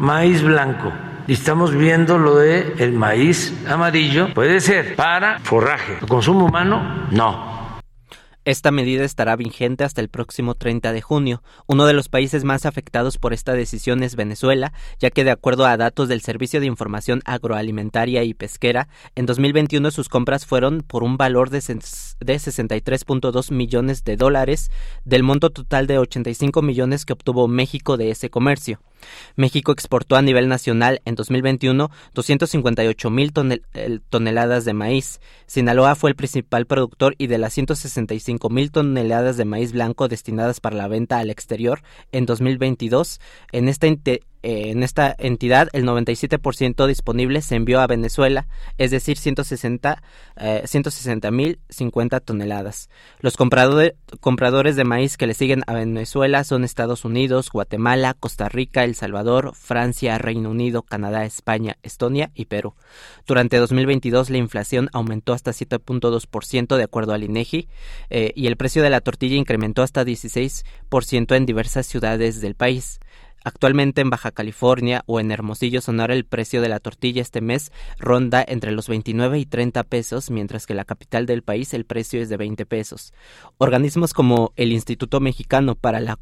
maíz 0.00 0.42
blanco 0.42 0.90
y 1.28 1.34
estamos 1.34 1.76
viendo 1.76 2.18
lo 2.18 2.36
de 2.36 2.74
el 2.78 2.94
maíz 2.94 3.54
amarillo, 3.68 4.32
puede 4.32 4.60
ser 4.60 4.96
para 4.96 5.38
forraje. 5.40 5.98
¿El 6.00 6.08
consumo 6.08 6.46
humano? 6.46 7.06
No. 7.10 7.58
Esta 8.46 8.70
medida 8.70 9.04
estará 9.04 9.36
vigente 9.36 9.84
hasta 9.84 10.00
el 10.00 10.08
próximo 10.08 10.54
30 10.54 10.90
de 10.90 11.02
junio. 11.02 11.42
Uno 11.66 11.84
de 11.84 11.92
los 11.92 12.08
países 12.08 12.44
más 12.44 12.64
afectados 12.64 13.18
por 13.18 13.34
esta 13.34 13.52
decisión 13.52 14.02
es 14.02 14.16
Venezuela, 14.16 14.72
ya 14.98 15.10
que 15.10 15.22
de 15.22 15.30
acuerdo 15.30 15.66
a 15.66 15.76
datos 15.76 16.08
del 16.08 16.22
Servicio 16.22 16.60
de 16.60 16.66
Información 16.66 17.20
Agroalimentaria 17.26 18.24
y 18.24 18.32
Pesquera, 18.32 18.88
en 19.14 19.26
2021 19.26 19.90
sus 19.90 20.08
compras 20.08 20.46
fueron 20.46 20.80
por 20.80 21.04
un 21.04 21.18
valor 21.18 21.50
de 21.50 21.58
63.2 21.58 23.52
millones 23.52 24.02
de 24.02 24.16
dólares 24.16 24.70
del 25.04 25.24
monto 25.24 25.50
total 25.50 25.86
de 25.86 25.98
85 25.98 26.62
millones 26.62 27.04
que 27.04 27.12
obtuvo 27.12 27.48
México 27.48 27.98
de 27.98 28.12
ese 28.12 28.30
comercio. 28.30 28.80
México 29.36 29.72
exportó 29.72 30.16
a 30.16 30.22
nivel 30.22 30.48
nacional 30.48 31.00
en 31.04 31.14
2021 31.14 31.90
258 32.14 33.10
mil 33.10 33.32
toneladas 34.10 34.64
de 34.64 34.72
maíz. 34.72 35.20
Sinaloa 35.46 35.94
fue 35.94 36.10
el 36.10 36.16
principal 36.16 36.66
productor 36.66 37.14
y 37.18 37.26
de 37.26 37.38
las 37.38 37.52
165 37.52 38.50
mil 38.50 38.70
toneladas 38.70 39.36
de 39.36 39.44
maíz 39.44 39.72
blanco 39.72 40.08
destinadas 40.08 40.60
para 40.60 40.76
la 40.76 40.88
venta 40.88 41.18
al 41.18 41.30
exterior 41.30 41.82
en 42.12 42.26
2022, 42.26 43.20
en 43.52 43.68
esta 43.68 43.86
eh, 44.42 44.70
en 44.70 44.82
esta 44.82 45.14
entidad 45.18 45.68
el 45.72 45.84
97% 45.84 46.86
disponible 46.86 47.42
se 47.42 47.56
envió 47.56 47.80
a 47.80 47.86
Venezuela, 47.86 48.46
es 48.76 48.90
decir, 48.90 49.18
160 49.18 50.00
eh, 50.36 51.30
mil 51.30 51.58
50 51.68 52.20
toneladas. 52.20 52.88
Los 53.20 53.36
compradores 53.36 54.76
de 54.76 54.84
maíz 54.84 55.16
que 55.16 55.26
le 55.26 55.34
siguen 55.34 55.62
a 55.66 55.74
Venezuela 55.74 56.44
son 56.44 56.64
Estados 56.64 57.04
Unidos, 57.04 57.50
Guatemala, 57.50 58.14
Costa 58.14 58.48
Rica, 58.48 58.84
El 58.84 58.94
Salvador, 58.94 59.54
Francia, 59.54 60.18
Reino 60.18 60.50
Unido, 60.50 60.82
Canadá, 60.82 61.24
España, 61.24 61.76
Estonia 61.82 62.30
y 62.34 62.44
Perú. 62.46 62.74
Durante 63.26 63.56
2022 63.56 64.30
la 64.30 64.38
inflación 64.38 64.88
aumentó 64.92 65.32
hasta 65.32 65.50
7.2% 65.50 66.76
de 66.76 66.82
acuerdo 66.84 67.12
al 67.12 67.24
INEGI 67.24 67.68
eh, 68.10 68.32
y 68.34 68.46
el 68.46 68.56
precio 68.56 68.82
de 68.82 68.90
la 68.90 69.00
tortilla 69.00 69.36
incrementó 69.36 69.82
hasta 69.82 70.04
16% 70.04 71.36
en 71.36 71.46
diversas 71.46 71.86
ciudades 71.86 72.40
del 72.40 72.54
país. 72.54 73.00
Actualmente 73.48 74.02
en 74.02 74.10
Baja 74.10 74.30
California 74.30 75.04
o 75.06 75.20
en 75.20 75.30
Hermosillo, 75.30 75.80
Sonora, 75.80 76.12
el 76.12 76.26
precio 76.26 76.60
de 76.60 76.68
la 76.68 76.80
tortilla 76.80 77.22
este 77.22 77.40
mes 77.40 77.72
ronda 77.98 78.44
entre 78.46 78.72
los 78.72 78.88
29 78.88 79.38
y 79.38 79.46
30 79.46 79.84
pesos, 79.84 80.30
mientras 80.30 80.66
que 80.66 80.74
en 80.74 80.76
la 80.76 80.84
capital 80.84 81.24
del 81.24 81.42
país 81.42 81.72
el 81.72 81.86
precio 81.86 82.20
es 82.20 82.28
de 82.28 82.36
20 82.36 82.66
pesos. 82.66 83.14
Organismos 83.56 84.12
como 84.12 84.52
el 84.56 84.70
Instituto 84.70 85.18
Mexicano 85.20 85.76
para 85.76 85.98
la, 85.98 86.18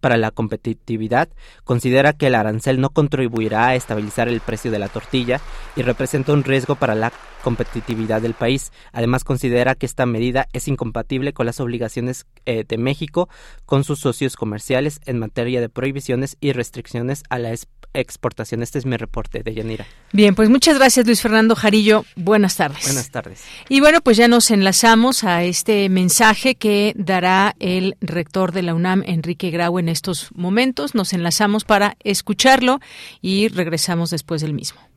para 0.00 0.16
la 0.16 0.30
Competitividad 0.30 1.28
considera 1.64 2.14
que 2.14 2.28
el 2.28 2.34
arancel 2.34 2.80
no 2.80 2.88
contribuirá 2.88 3.66
a 3.66 3.74
estabilizar 3.74 4.28
el 4.28 4.40
precio 4.40 4.70
de 4.70 4.78
la 4.78 4.88
tortilla 4.88 5.38
y 5.76 5.82
representa 5.82 6.32
un 6.32 6.44
riesgo 6.44 6.76
para 6.76 6.94
la 6.94 7.12
competitividad 7.42 8.22
del 8.22 8.34
país. 8.34 8.72
Además, 8.92 9.24
considera 9.24 9.74
que 9.74 9.86
esta 9.86 10.06
medida 10.06 10.48
es 10.52 10.68
incompatible 10.68 11.32
con 11.32 11.46
las 11.46 11.60
obligaciones 11.60 12.26
eh, 12.46 12.64
de 12.66 12.78
México 12.78 13.28
con 13.66 13.84
sus 13.84 14.00
socios 14.00 14.36
comerciales 14.36 15.00
en 15.06 15.18
materia 15.18 15.60
de 15.60 15.68
prohibiciones 15.68 16.36
y 16.40 16.52
restricciones 16.52 17.22
a 17.28 17.38
la 17.38 17.52
exportación. 17.94 18.62
Este 18.62 18.78
es 18.78 18.86
mi 18.86 18.96
reporte 18.96 19.42
de 19.42 19.54
Yanira. 19.54 19.86
Bien, 20.12 20.34
pues 20.34 20.48
muchas 20.48 20.78
gracias 20.78 21.06
Luis 21.06 21.20
Fernando 21.20 21.54
Jarillo. 21.54 22.04
Buenas 22.16 22.56
tardes. 22.56 22.84
Buenas 22.84 23.10
tardes. 23.10 23.42
Y 23.68 23.80
bueno, 23.80 24.00
pues 24.00 24.16
ya 24.16 24.28
nos 24.28 24.50
enlazamos 24.50 25.24
a 25.24 25.42
este 25.44 25.88
mensaje 25.88 26.54
que 26.54 26.92
dará 26.96 27.54
el 27.58 27.96
rector 28.00 28.52
de 28.52 28.62
la 28.62 28.74
UNAM, 28.74 29.02
Enrique 29.06 29.50
Grau, 29.50 29.78
en 29.78 29.88
estos 29.88 30.28
momentos. 30.34 30.94
Nos 30.94 31.12
enlazamos 31.12 31.64
para 31.64 31.96
escucharlo 32.04 32.80
y 33.20 33.48
regresamos 33.48 34.10
después 34.10 34.40
del 34.40 34.54
mismo. 34.54 34.89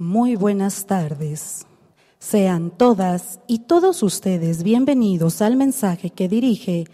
Muy 0.00 0.36
buenas 0.36 0.86
tardes. 0.86 1.66
Sean 2.20 2.70
todas 2.70 3.40
y 3.48 3.58
todos 3.58 4.04
ustedes 4.04 4.62
bienvenidos 4.62 5.42
al 5.42 5.56
mensaje 5.56 6.10
que 6.10 6.28
dirige 6.28 6.84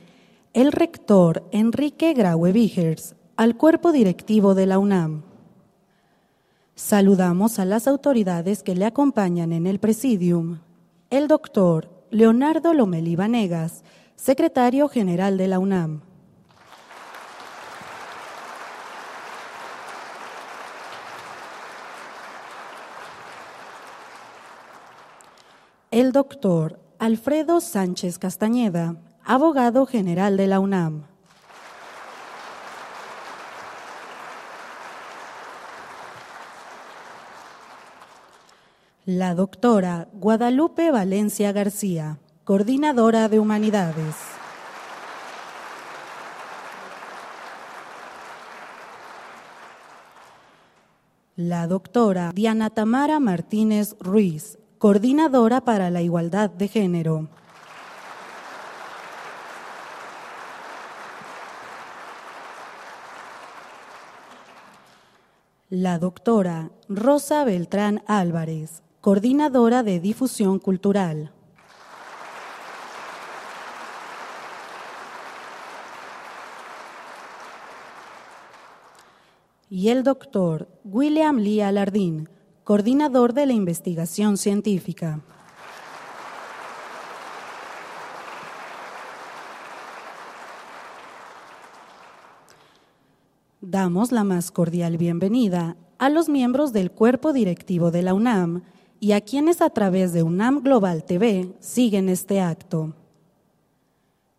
el 0.54 0.72
rector 0.72 1.46
Enrique 1.52 2.14
Graue 2.14 2.52
Vigers 2.52 3.14
al 3.36 3.58
cuerpo 3.58 3.92
directivo 3.92 4.54
de 4.54 4.64
la 4.64 4.78
UNAM. 4.78 5.22
Saludamos 6.76 7.58
a 7.58 7.66
las 7.66 7.88
autoridades 7.88 8.62
que 8.62 8.74
le 8.74 8.86
acompañan 8.86 9.52
en 9.52 9.66
el 9.66 9.80
presidium. 9.80 10.60
El 11.10 11.28
doctor 11.28 11.90
Leonardo 12.10 12.72
Lomeli 12.72 13.16
Vanegas, 13.16 13.84
secretario 14.16 14.88
general 14.88 15.36
de 15.36 15.48
la 15.48 15.58
UNAM. 15.58 16.03
El 25.94 26.10
doctor 26.10 26.80
Alfredo 26.98 27.60
Sánchez 27.60 28.18
Castañeda, 28.18 28.96
abogado 29.22 29.86
general 29.86 30.36
de 30.36 30.48
la 30.48 30.58
UNAM. 30.58 31.04
La 39.04 39.36
doctora 39.36 40.08
Guadalupe 40.14 40.90
Valencia 40.90 41.52
García, 41.52 42.18
coordinadora 42.42 43.28
de 43.28 43.38
humanidades. 43.38 44.16
La 51.36 51.68
doctora 51.68 52.32
Diana 52.34 52.70
Tamara 52.70 53.20
Martínez 53.20 53.94
Ruiz, 54.00 54.58
coordinadora 54.84 55.62
para 55.62 55.88
la 55.88 56.02
igualdad 56.02 56.50
de 56.50 56.68
género. 56.68 57.30
La 65.70 65.98
doctora 65.98 66.70
Rosa 66.90 67.44
Beltrán 67.44 68.02
Álvarez, 68.06 68.82
coordinadora 69.00 69.82
de 69.82 70.00
difusión 70.00 70.58
cultural. 70.58 71.32
Y 79.70 79.88
el 79.88 80.02
doctor 80.02 80.68
William 80.84 81.38
Lee 81.38 81.62
Alardín, 81.62 82.28
coordinador 82.64 83.34
de 83.34 83.44
la 83.44 83.52
investigación 83.52 84.38
científica. 84.38 85.20
Damos 93.60 94.12
la 94.12 94.24
más 94.24 94.50
cordial 94.50 94.96
bienvenida 94.96 95.76
a 95.98 96.08
los 96.08 96.30
miembros 96.30 96.72
del 96.72 96.90
cuerpo 96.90 97.34
directivo 97.34 97.90
de 97.90 98.02
la 98.02 98.14
UNAM 98.14 98.62
y 98.98 99.12
a 99.12 99.20
quienes 99.20 99.60
a 99.60 99.68
través 99.68 100.14
de 100.14 100.22
UNAM 100.22 100.62
Global 100.62 101.04
TV 101.04 101.54
siguen 101.60 102.08
este 102.08 102.40
acto. 102.40 102.94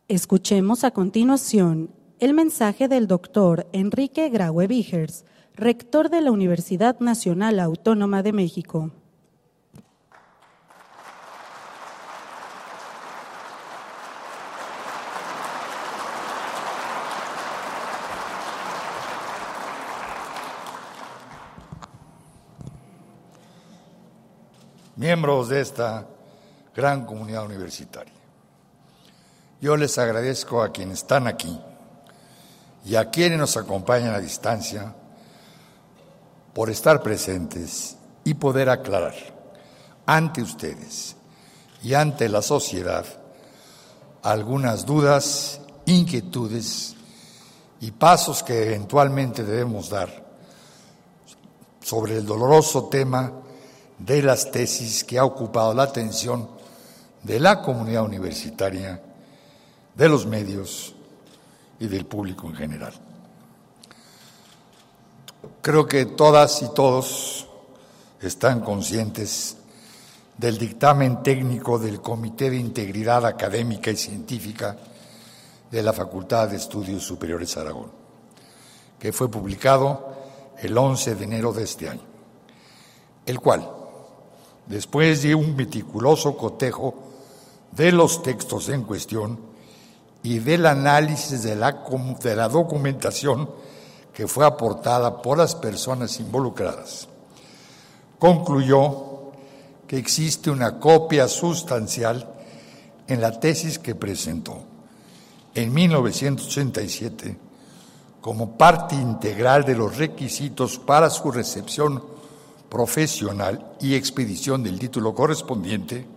Escuchemos 0.07 0.83
a 0.83 0.91
continuación 0.91 1.91
el 2.19 2.33
mensaje 2.33 2.87
del 2.87 3.07
doctor 3.07 3.67
Enrique 3.71 4.29
Graue 4.29 4.65
Vigers, 4.65 5.25
rector 5.55 6.09
de 6.09 6.19
la 6.19 6.31
Universidad 6.31 6.99
Nacional 6.99 7.59
Autónoma 7.59 8.23
de 8.23 8.33
México. 8.33 8.91
miembros 24.97 25.49
de 25.49 25.61
esta 25.61 26.07
gran 26.73 27.05
comunidad 27.05 27.45
universitaria. 27.45 28.13
Yo 29.61 29.77
les 29.77 29.97
agradezco 29.99 30.63
a 30.63 30.71
quienes 30.71 30.99
están 30.99 31.27
aquí 31.27 31.59
y 32.85 32.95
a 32.95 33.11
quienes 33.11 33.37
nos 33.37 33.55
acompañan 33.55 34.15
a 34.15 34.19
distancia 34.19 34.95
por 36.55 36.69
estar 36.69 37.03
presentes 37.03 37.97
y 38.23 38.35
poder 38.35 38.69
aclarar 38.69 39.13
ante 40.05 40.41
ustedes 40.41 41.17
y 41.83 41.93
ante 41.93 42.29
la 42.29 42.41
sociedad 42.41 43.05
algunas 44.23 44.85
dudas, 44.85 45.59
inquietudes 45.85 46.95
y 47.81 47.91
pasos 47.91 48.41
que 48.41 48.67
eventualmente 48.67 49.43
debemos 49.43 49.89
dar 49.89 50.25
sobre 51.81 52.15
el 52.17 52.25
doloroso 52.25 52.85
tema 52.85 53.33
de 53.99 54.21
las 54.23 54.49
tesis 54.49 55.03
que 55.03 55.19
ha 55.19 55.25
ocupado 55.25 55.73
la 55.73 55.83
atención 55.83 56.49
de 57.21 57.37
la 57.37 57.61
comunidad 57.61 58.05
universitaria, 58.05 59.03
de 59.93 60.07
los 60.07 60.25
medios 60.25 60.95
y 61.81 61.87
del 61.87 62.05
público 62.05 62.47
en 62.47 62.55
general. 62.55 63.04
Creo 65.65 65.87
que 65.87 66.05
todas 66.05 66.61
y 66.61 66.67
todos 66.75 67.47
están 68.21 68.59
conscientes 68.59 69.57
del 70.37 70.59
dictamen 70.59 71.23
técnico 71.23 71.79
del 71.79 72.01
Comité 72.01 72.51
de 72.51 72.57
Integridad 72.57 73.25
Académica 73.25 73.89
y 73.89 73.95
Científica 73.95 74.77
de 75.71 75.81
la 75.81 75.91
Facultad 75.91 76.49
de 76.49 76.57
Estudios 76.57 77.01
Superiores 77.01 77.57
Aragón, 77.57 77.91
que 78.99 79.11
fue 79.11 79.31
publicado 79.31 80.13
el 80.59 80.77
11 80.77 81.15
de 81.15 81.23
enero 81.23 81.51
de 81.51 81.63
este 81.63 81.89
año, 81.89 82.05
el 83.25 83.39
cual, 83.39 83.67
después 84.67 85.23
de 85.23 85.33
un 85.33 85.55
meticuloso 85.55 86.37
cotejo 86.37 86.93
de 87.71 87.91
los 87.91 88.21
textos 88.21 88.69
en 88.69 88.83
cuestión 88.83 89.39
y 90.21 90.37
del 90.37 90.67
análisis 90.67 91.41
de 91.41 91.55
la, 91.55 91.83
de 92.21 92.35
la 92.35 92.49
documentación 92.49 93.49
que 94.15 94.27
fue 94.27 94.45
aportada 94.45 95.21
por 95.21 95.37
las 95.37 95.55
personas 95.55 96.21
involucradas, 96.21 97.09
concluyó 98.17 99.31
que 99.87 99.97
existe 99.97 100.49
una 100.49 100.79
copia 100.79 101.27
sustancial 101.27 102.25
en 103.07 103.19
la 103.19 103.37
tesis 103.39 103.77
que 103.77 103.93
presentó 103.93 104.63
en 105.53 105.73
1987 105.73 107.37
como 108.21 108.57
parte 108.57 108.95
integral 108.95 109.65
de 109.65 109.75
los 109.75 109.97
requisitos 109.97 110.79
para 110.79 111.09
su 111.09 111.29
recepción 111.29 112.01
profesional 112.69 113.73
y 113.81 113.95
expedición 113.95 114.63
del 114.63 114.79
título 114.79 115.13
correspondiente, 115.13 116.07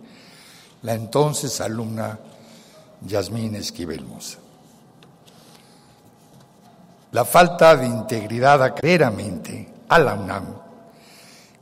la 0.83 0.93
entonces 0.93 1.59
alumna 1.59 2.17
Yasmín 3.01 3.55
Esquivel 3.55 4.05
Mosa. 4.05 4.39
La 7.11 7.25
falta 7.25 7.75
de 7.75 7.87
integridad 7.87 8.61
aclaramente 8.61 9.67
a 9.87 9.97
la 9.97 10.13
UNAM 10.13 10.45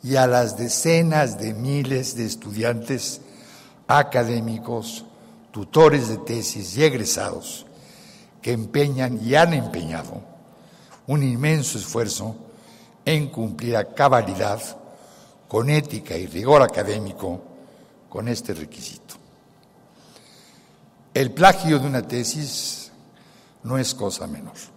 y 0.03 0.17
a 0.17 0.27
las 0.27 0.57
decenas 0.57 1.39
de 1.39 1.53
miles 1.53 2.17
de 2.17 2.25
estudiantes 2.25 3.21
académicos, 3.87 5.05
tutores 5.51 6.09
de 6.09 6.17
tesis 6.17 6.75
y 6.75 6.83
egresados 6.83 7.65
que 8.41 8.51
empeñan 8.51 9.21
y 9.23 9.35
han 9.35 9.53
empeñado 9.53 10.21
un 11.07 11.23
inmenso 11.23 11.77
esfuerzo 11.77 12.35
en 13.05 13.29
cumplir 13.29 13.77
a 13.77 13.85
cabalidad, 13.85 14.61
con 15.47 15.69
ética 15.69 16.17
y 16.17 16.27
rigor 16.27 16.61
académico, 16.61 17.41
con 18.09 18.27
este 18.27 18.53
requisito. 18.53 19.15
El 21.13 21.31
plagio 21.31 21.79
de 21.79 21.87
una 21.87 22.05
tesis 22.05 22.91
no 23.63 23.77
es 23.77 23.95
cosa 23.95 24.27
menor 24.27 24.76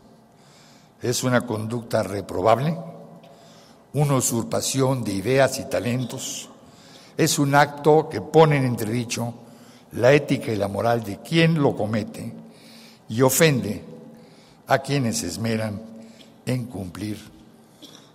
es 1.03 1.25
una 1.25 1.47
conducta 1.47 2.03
reprobable, 2.03 2.77
una 3.93 4.15
usurpación 4.15 5.03
de 5.03 5.13
ideas 5.13 5.59
y 5.59 5.65
talentos, 5.65 6.49
es 7.17 7.39
un 7.39 7.55
acto 7.55 8.09
que 8.09 8.21
pone 8.21 8.57
en 8.57 8.65
entredicho 8.65 9.35
la 9.93 10.13
ética 10.13 10.53
y 10.53 10.57
la 10.57 10.69
moral 10.69 11.03
de 11.03 11.19
quien 11.19 11.61
lo 11.61 11.77
comete 11.77 12.33
y 13.09 13.23
ofende 13.23 13.83
a 14.69 14.79
quienes 14.79 15.19
se 15.19 15.27
esmeran 15.27 15.81
en 16.47 16.67
cumplir 16.67 17.19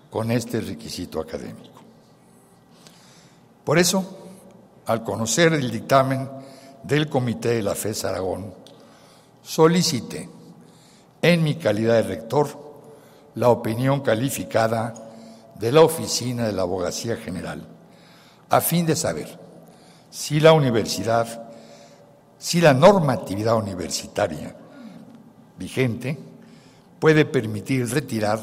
con 0.10 0.32
este 0.32 0.62
requisito 0.62 1.19
académico. 1.19 1.82
Por 3.63 3.78
eso, 3.78 4.17
al 4.86 5.04
conocer 5.04 5.54
el 5.54 5.69
dictamen 5.71 6.30
del 6.84 7.10
Comité 7.10 7.56
de 7.56 7.63
la 7.63 7.76
FES 7.76 8.06
Aragón, 8.06 8.54
solicité, 9.43 10.30
en 11.21 11.43
mi 11.43 11.56
calidad 11.56 11.95
de 11.95 12.04
rector, 12.04 12.64
la 13.36 13.50
opinión 13.50 14.02
calificada 14.02 14.93
de 15.56 15.71
la 15.71 15.82
Oficina 15.82 16.45
de 16.45 16.54
la 16.54 16.63
Abogacía 16.63 17.15
General, 17.17 17.65
a 18.50 18.62
fin 18.62 18.86
de 18.86 18.95
saber 18.95 19.39
si 20.10 20.39
la 20.39 20.54
universidad, 20.54 21.50
si 22.38 22.62
la 22.62 22.74
normatividad 22.74 23.56
universitaria 23.56 24.56
vigente 25.58 26.17
puede 27.00 27.26
permitir 27.26 27.89
retirar 27.89 28.39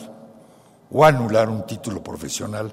o 0.90 1.04
anular 1.04 1.48
un 1.48 1.66
título 1.66 2.02
profesional 2.02 2.72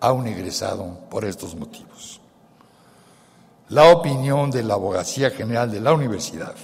a 0.00 0.12
un 0.12 0.26
egresado 0.26 1.00
por 1.08 1.24
estos 1.24 1.54
motivos. 1.54 2.20
La 3.68 3.90
opinión 3.90 4.50
de 4.50 4.62
la 4.62 4.74
Abogacía 4.74 5.30
General 5.30 5.70
de 5.70 5.80
la 5.80 5.92
Universidad 5.92 6.54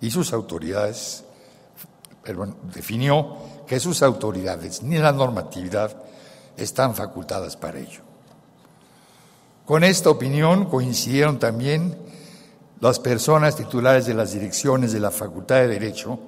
y 0.00 0.10
sus 0.10 0.32
autoridades 0.32 1.24
definió 2.74 3.36
que 3.66 3.80
sus 3.80 4.02
autoridades 4.02 4.82
ni 4.82 4.98
la 4.98 5.12
normatividad 5.12 5.96
están 6.56 6.94
facultadas 6.94 7.56
para 7.56 7.78
ello. 7.78 8.00
Con 9.64 9.82
esta 9.82 10.10
opinión 10.10 10.66
coincidieron 10.66 11.38
también 11.38 11.98
las 12.80 12.98
personas 12.98 13.56
titulares 13.56 14.06
de 14.06 14.14
las 14.14 14.32
direcciones 14.32 14.92
de 14.92 15.00
la 15.00 15.10
Facultad 15.10 15.56
de 15.56 15.68
Derecho 15.68 16.18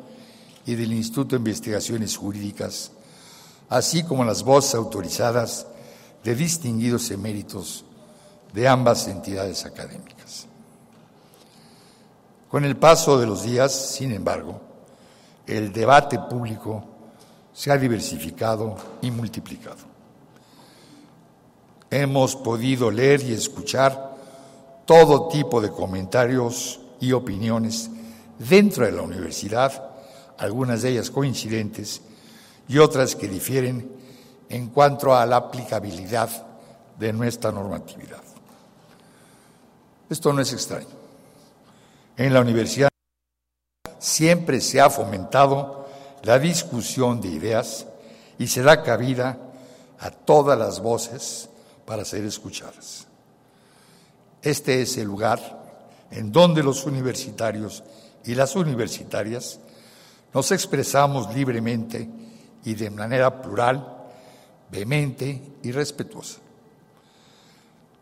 y 0.67 0.75
del 0.75 0.93
Instituto 0.93 1.31
de 1.31 1.41
Investigaciones 1.41 2.17
Jurídicas, 2.17 2.91
así 3.69 4.03
como 4.03 4.25
las 4.25 4.43
voces 4.43 4.75
autorizadas 4.75 5.67
de 6.25 6.35
distinguidos 6.35 7.11
eméritos 7.11 7.85
de 8.53 8.67
ambas 8.67 9.07
entidades 9.07 9.65
académicas. 9.65 10.47
Con 12.51 12.65
el 12.65 12.77
paso 12.77 13.21
de 13.21 13.27
los 13.27 13.45
días, 13.45 13.73
sin 13.73 14.13
embargo, 14.13 14.61
el 15.47 15.73
debate 15.73 16.19
público 16.19 16.98
se 17.59 17.73
ha 17.73 17.77
diversificado 17.77 18.77
y 19.03 19.11
multiplicado. 19.11 19.79
Hemos 21.91 22.37
podido 22.37 22.89
leer 22.89 23.21
y 23.23 23.33
escuchar 23.33 24.15
todo 24.87 25.27
tipo 25.27 25.61
de 25.61 25.73
comentarios 25.73 26.79
y 27.01 27.11
opiniones 27.11 27.91
dentro 28.39 28.85
de 28.85 28.93
la 28.93 29.03
universidad, 29.03 29.91
algunas 30.39 30.83
de 30.83 30.91
ellas 30.91 31.11
coincidentes 31.11 32.01
y 32.69 32.79
otras 32.79 33.17
que 33.17 33.27
difieren 33.27 33.91
en 34.49 34.69
cuanto 34.69 35.13
a 35.17 35.27
la 35.27 35.39
aplicabilidad 35.39 36.31
de 36.97 37.13
nuestra 37.13 37.51
normatividad. 37.51 38.23
Esto 40.09 40.33
no 40.33 40.43
es 40.43 40.53
extraño. 40.53 40.87
En 42.17 42.33
la 42.33 42.41
universidad 42.41 42.89
siempre 43.99 44.61
se 44.61 44.81
ha 44.81 44.89
fomentado 44.89 45.78
la 46.23 46.39
discusión 46.39 47.21
de 47.21 47.29
ideas 47.29 47.87
y 48.39 48.47
se 48.47 48.63
da 48.63 48.83
cabida 48.83 49.39
a 49.99 50.11
todas 50.11 50.59
las 50.59 50.81
voces 50.81 51.49
para 51.85 52.05
ser 52.05 52.25
escuchadas. 52.25 53.07
Este 54.43 54.83
es 54.83 54.97
el 54.99 55.07
lugar 55.07 55.41
en 56.11 56.31
donde 56.31 56.63
los 56.63 56.85
universitarios 56.87 57.83
y 58.25 58.35
las 58.35 58.55
universitarias 58.57 59.59
nos 60.33 60.53
expresamos 60.53 61.35
libremente 61.35 62.09
y 62.65 62.75
de 62.75 62.91
manera 62.91 63.41
plural, 63.41 63.97
vehemente 64.71 65.41
y 65.63 65.73
respetuosa. 65.73 66.39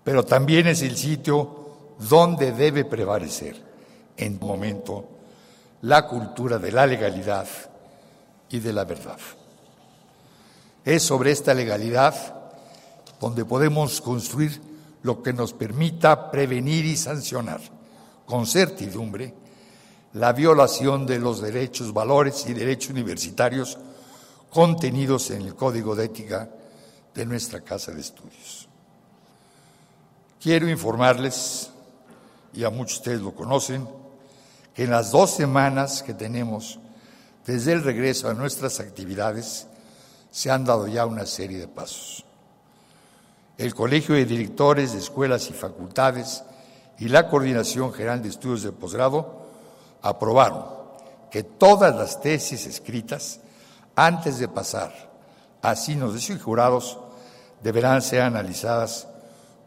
Pero 0.03 0.25
también 0.25 0.67
es 0.67 0.83
el 0.83 0.97
sitio 0.97 1.95
donde 1.99 2.53
debe 2.53 2.85
prevalecer 2.85 3.57
en 4.17 4.39
momento 4.39 5.05
la 5.83 6.07
cultura 6.07 6.59
de 6.59 6.73
la 6.73 6.87
legalidad 6.87 7.47
y 8.51 8.61
de 8.61 8.73
la 8.73 8.85
verdad. 8.85 9.19
Es 10.85 11.03
sobre 11.03 11.33
esta 11.33 11.53
legalidad 11.55 12.15
donde 13.21 13.45
podemos 13.45 14.01
construir 14.01 14.61
lo 15.03 15.23
que 15.23 15.33
nos 15.33 15.53
permita 15.53 16.31
prevenir 16.31 16.85
y 16.85 16.97
sancionar 16.97 17.61
con 18.27 18.47
certidumbre 18.47 19.35
la 20.15 20.33
violación 20.33 21.07
de 21.07 21.19
los 21.19 21.41
derechos, 21.41 21.93
valores 21.93 22.47
y 22.47 22.55
derechos 22.55 22.91
universitarios 22.91 23.79
contenidos 24.51 25.31
en 25.31 25.43
el 25.43 25.55
Código 25.55 25.95
de 25.95 26.07
Ética 26.07 26.49
de 27.15 27.27
nuestra 27.27 27.61
Casa 27.61 27.93
de 27.93 28.01
Estudios. 28.01 28.69
Quiero 30.41 30.69
informarles, 30.69 31.71
y 32.55 32.65
a 32.65 32.71
muchos 32.71 32.95
de 32.95 33.01
ustedes 33.01 33.21
lo 33.21 33.35
conocen, 33.35 33.87
que 34.75 34.85
en 34.85 34.91
las 34.91 35.11
dos 35.11 35.33
semanas 35.33 36.03
que 36.03 36.15
tenemos 36.15 36.79
desde 37.47 37.73
el 37.73 37.85
regreso 37.85 38.29
a 38.29 38.35
nuestras 38.35 38.81
actividades 38.81 39.69
se 40.31 40.51
han 40.51 40.65
dado 40.65 40.89
ya 40.89 41.07
una 41.07 41.25
serie 41.27 41.59
de 41.59 41.69
pasos. 41.69 42.25
El 43.57 43.75
Colegio 43.75 44.17
de 44.17 44.27
Directores 44.27 44.93
de 44.93 44.99
Escuelas 44.99 45.49
y 45.49 45.53
Facultades 45.53 46.43
y 46.99 47.09
la 47.09 47.29
Coordinación 47.29 47.93
General 47.93 48.21
de 48.21 48.29
Estudios 48.29 48.63
de 48.63 48.73
Posgrado 48.73 49.47
aprobaron 50.03 50.65
que 51.31 51.45
todas 51.45 51.95
las 51.95 52.21
tesis 52.21 52.67
escritas 52.67 53.41
antes 53.95 54.39
de 54.39 54.49
pasar 54.49 54.93
a 55.63 55.75
signos 55.77 56.15
de 56.15 56.39
jurados 56.39 56.99
deberán 57.63 58.03
ser 58.03 58.23
analizadas 58.23 59.09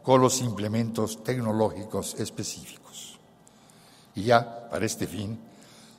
con 0.02 0.20
los 0.20 0.40
implementos 0.40 1.24
tecnológicos 1.24 2.14
específicos 2.14 3.18
y 4.14 4.24
ya 4.24 4.68
para 4.70 4.86
este 4.86 5.06
fin 5.06 5.49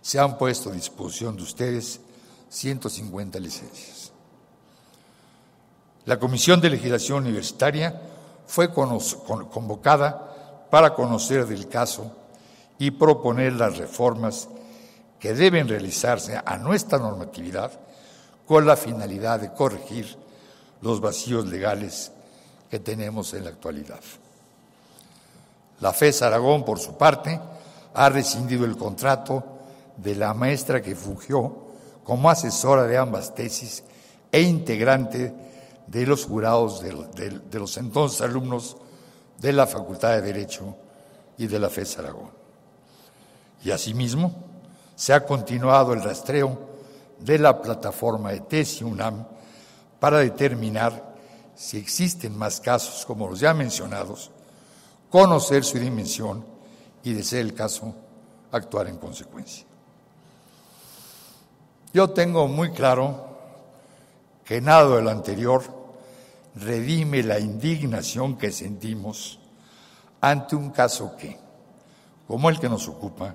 se 0.01 0.19
han 0.19 0.37
puesto 0.37 0.69
a 0.69 0.73
disposición 0.73 1.35
de 1.35 1.43
ustedes 1.43 1.99
150 2.49 3.39
licencias. 3.39 4.11
La 6.05 6.17
Comisión 6.19 6.59
de 6.59 6.71
Legislación 6.71 7.23
Universitaria 7.23 8.01
fue 8.47 8.73
convocada 8.73 10.67
para 10.69 10.93
conocer 10.93 11.45
del 11.45 11.67
caso 11.67 12.11
y 12.79 12.91
proponer 12.91 13.53
las 13.53 13.77
reformas 13.77 14.49
que 15.19 15.35
deben 15.35 15.67
realizarse 15.67 16.41
a 16.43 16.57
nuestra 16.57 16.97
normatividad 16.97 17.71
con 18.47 18.65
la 18.65 18.75
finalidad 18.75 19.39
de 19.39 19.53
corregir 19.53 20.17
los 20.81 20.99
vacíos 20.99 21.45
legales 21.45 22.11
que 22.69 22.79
tenemos 22.79 23.33
en 23.35 23.43
la 23.43 23.51
actualidad. 23.51 23.99
La 25.79 25.93
FES 25.93 26.23
Aragón, 26.23 26.65
por 26.65 26.79
su 26.79 26.97
parte, 26.97 27.39
ha 27.93 28.09
rescindido 28.09 28.65
el 28.65 28.77
contrato 28.77 29.50
de 30.01 30.15
la 30.15 30.33
maestra 30.33 30.81
que 30.81 30.95
fungió 30.95 31.69
como 32.03 32.29
asesora 32.29 32.83
de 32.83 32.97
ambas 32.97 33.33
tesis 33.35 33.83
e 34.31 34.41
integrante 34.41 35.33
de 35.87 36.05
los 36.05 36.25
jurados 36.25 36.81
de, 36.81 37.59
los 37.59 37.77
entonces 37.77 38.21
alumnos 38.21 38.77
de 39.37 39.53
la 39.53 39.67
Facultad 39.67 40.13
de 40.13 40.21
Derecho 40.21 40.75
y 41.37 41.47
de 41.47 41.59
la 41.59 41.69
FES 41.69 41.99
Aragón. 41.99 42.31
Y 43.63 43.71
asimismo, 43.71 44.33
se 44.95 45.13
ha 45.13 45.25
continuado 45.25 45.93
el 45.93 46.01
rastreo 46.01 46.69
de 47.19 47.37
la 47.37 47.61
plataforma 47.61 48.31
de 48.31 48.41
TESI 48.41 48.83
UNAM 48.83 49.25
para 49.99 50.19
determinar 50.19 51.13
si 51.55 51.77
existen 51.77 52.35
más 52.37 52.59
casos 52.59 53.05
como 53.05 53.27
los 53.27 53.39
ya 53.39 53.53
mencionados, 53.53 54.31
conocer 55.09 55.63
su 55.63 55.77
dimensión 55.77 56.45
y, 57.03 57.13
de 57.13 57.23
ser 57.23 57.41
el 57.41 57.53
caso, 57.53 57.93
actuar 58.51 58.87
en 58.87 58.97
consecuencia. 58.97 59.65
Yo 61.93 62.10
tengo 62.12 62.47
muy 62.47 62.71
claro 62.71 63.38
que 64.45 64.62
nada 64.62 64.95
de 64.95 65.01
lo 65.01 65.10
anterior 65.10 65.63
redime 66.56 67.23
la 67.23 67.39
indignación 67.39 68.38
que 68.38 68.51
sentimos 68.51 69.39
ante 70.21 70.56
un 70.56 70.69
caso 70.71 71.15
que, 71.17 71.38
como 72.27 72.49
el 72.49 72.60
que 72.60 72.69
nos 72.69 72.88
ocupa, 72.88 73.34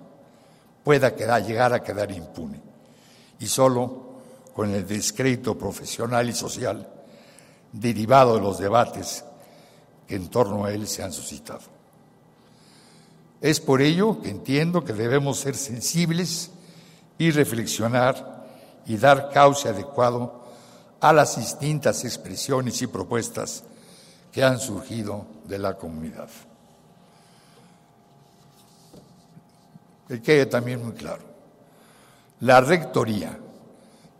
pueda 0.85 1.11
llegar 1.41 1.75
a 1.75 1.83
quedar 1.83 2.11
impune 2.13 2.61
y 3.39 3.47
solo 3.47 4.07
con 4.55 4.71
el 4.71 4.87
descrédito 4.87 5.59
profesional 5.59 6.29
y 6.29 6.33
social 6.33 6.89
derivado 7.73 8.37
de 8.37 8.41
los 8.41 8.59
debates 8.59 9.25
que 10.07 10.15
en 10.15 10.29
torno 10.29 10.65
a 10.65 10.73
él 10.73 10.87
se 10.87 11.03
han 11.03 11.13
suscitado. 11.13 11.61
Es 13.43 13.61
por 13.61 13.83
ello 13.83 14.23
que 14.23 14.31
entiendo 14.31 14.83
que 14.83 14.95
debemos 14.95 15.41
ser 15.41 15.57
sensibles 15.57 16.51
y 17.19 17.31
reflexionar 17.31 18.36
y 18.87 18.97
dar 18.97 19.31
cauce 19.31 19.69
adecuado 19.69 20.45
a 21.01 21.13
las 21.13 21.37
distintas 21.37 22.05
expresiones 22.05 22.81
y 22.83 22.87
propuestas 22.87 23.65
que 24.33 24.43
han 24.43 24.59
surgido 24.59 25.27
de 25.45 25.59
la 25.59 25.75
comunidad. 25.75 26.29
Que 30.09 30.23
quede 30.23 30.47
también 30.47 30.85
muy 30.85 30.95
claro, 30.95 31.23
la 32.41 32.61
rectoría 32.61 33.39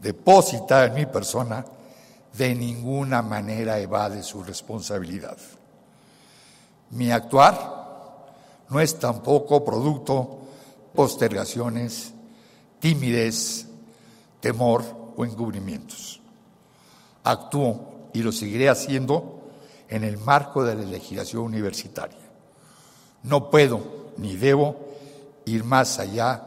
depositada 0.01 0.87
en 0.87 0.95
mi 0.95 1.07
persona 1.07 1.65
de 2.37 2.55
ninguna 2.55 3.23
manera 3.23 3.79
evade 3.79 4.23
su 4.23 4.43
responsabilidad. 4.43 5.39
Mi 6.91 7.11
actuar 7.11 7.77
no 8.69 8.81
es 8.81 8.99
tampoco 8.99 9.65
producto 9.65 10.39
postergaciones, 10.95 12.13
timidez, 12.81 13.66
temor 14.47 14.85
o 15.17 15.25
encubrimientos. 15.25 16.21
Actúo 17.25 18.11
y 18.13 18.23
lo 18.23 18.31
seguiré 18.31 18.69
haciendo 18.69 19.51
en 19.89 20.05
el 20.05 20.19
marco 20.19 20.63
de 20.63 20.77
la 20.77 20.85
legislación 20.85 21.43
universitaria. 21.43 22.31
No 23.25 23.51
puedo 23.51 24.13
ni 24.19 24.37
debo 24.37 24.77
ir 25.47 25.65
más 25.65 25.99
allá 25.99 26.43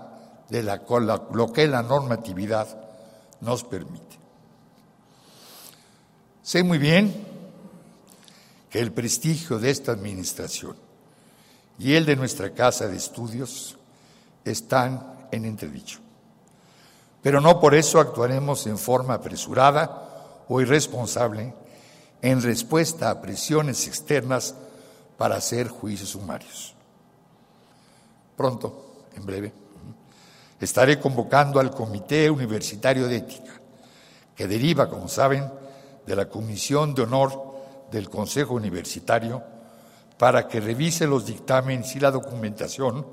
de 0.48 0.64
lo 0.64 1.52
que 1.52 1.68
la 1.68 1.84
normatividad 1.84 2.68
nos 3.42 3.66
permite. 3.66 4.18
Sé 6.42 6.64
muy 6.64 6.78
bien 6.78 7.14
que 8.70 8.80
el 8.80 8.94
prestigio 8.94 9.60
de 9.60 9.72
esta 9.72 9.92
administración 9.92 10.78
y 11.78 11.96
el 11.96 12.06
de 12.06 12.16
nuestra 12.16 12.54
casa 12.54 12.88
de 12.88 12.96
estudios 12.96 13.78
están 14.46 15.28
en 15.34 15.44
entredicho. 15.44 16.00
Pero 17.22 17.42
no 17.42 17.60
por 17.60 17.76
eso 17.76 18.00
actuaremos 18.00 18.66
en 18.68 18.78
forma 18.78 19.16
apresurada 19.16 20.44
o 20.48 20.62
irresponsable 20.62 21.54
en 22.22 22.42
respuesta 22.42 23.10
a 23.10 23.22
presiones 23.22 23.88
externas 23.88 24.56
para 25.18 25.36
hacer 25.36 25.68
juicios 25.68 26.10
sumarios. 26.10 26.74
Pronto, 28.36 29.06
en 29.16 29.26
breve, 29.26 29.54
estaré 30.60 31.00
convocando 31.00 31.60
al 31.60 31.72
Comité 31.72 32.30
Universitario 32.30 33.08
de 33.08 33.18
Ética, 33.18 33.60
que 34.36 34.48
deriva, 34.48 34.90
como 34.90 35.10
saben, 35.10 35.52
de 36.06 36.16
la 36.16 36.30
Comisión 36.30 36.96
de 36.96 37.02
Honor 37.02 37.50
del 37.92 38.10
Consejo 38.10 38.54
Universitario, 38.54 39.44
para 40.18 40.48
que 40.48 40.60
revise 40.60 41.06
los 41.06 41.26
dictámenes 41.26 41.96
y 41.96 42.00
la 42.00 42.12
documentación 42.12 43.06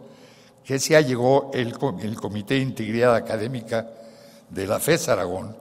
que 0.67 0.81
se 0.81 0.97
allegó 0.97 1.53
el, 1.55 1.79
el 2.03 2.17
Comité 2.17 2.55
de 2.55 2.61
Integridad 2.61 3.15
Académica 3.15 3.89
de 4.51 4.67
la 4.67 4.81
FES 4.81 5.09
Aragón 5.09 5.57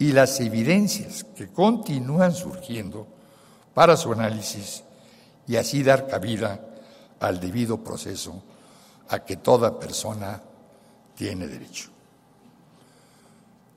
y 0.00 0.10
las 0.10 0.40
evidencias 0.40 1.24
que 1.36 1.46
continúan 1.46 2.34
surgiendo 2.34 3.06
para 3.72 3.96
su 3.96 4.12
análisis 4.12 4.82
y 5.46 5.54
así 5.54 5.84
dar 5.84 6.08
cabida 6.08 6.60
al 7.20 7.38
debido 7.38 7.84
proceso 7.84 8.42
a 9.10 9.20
que 9.20 9.36
toda 9.36 9.78
persona 9.78 10.42
tiene 11.14 11.46
derecho. 11.46 11.90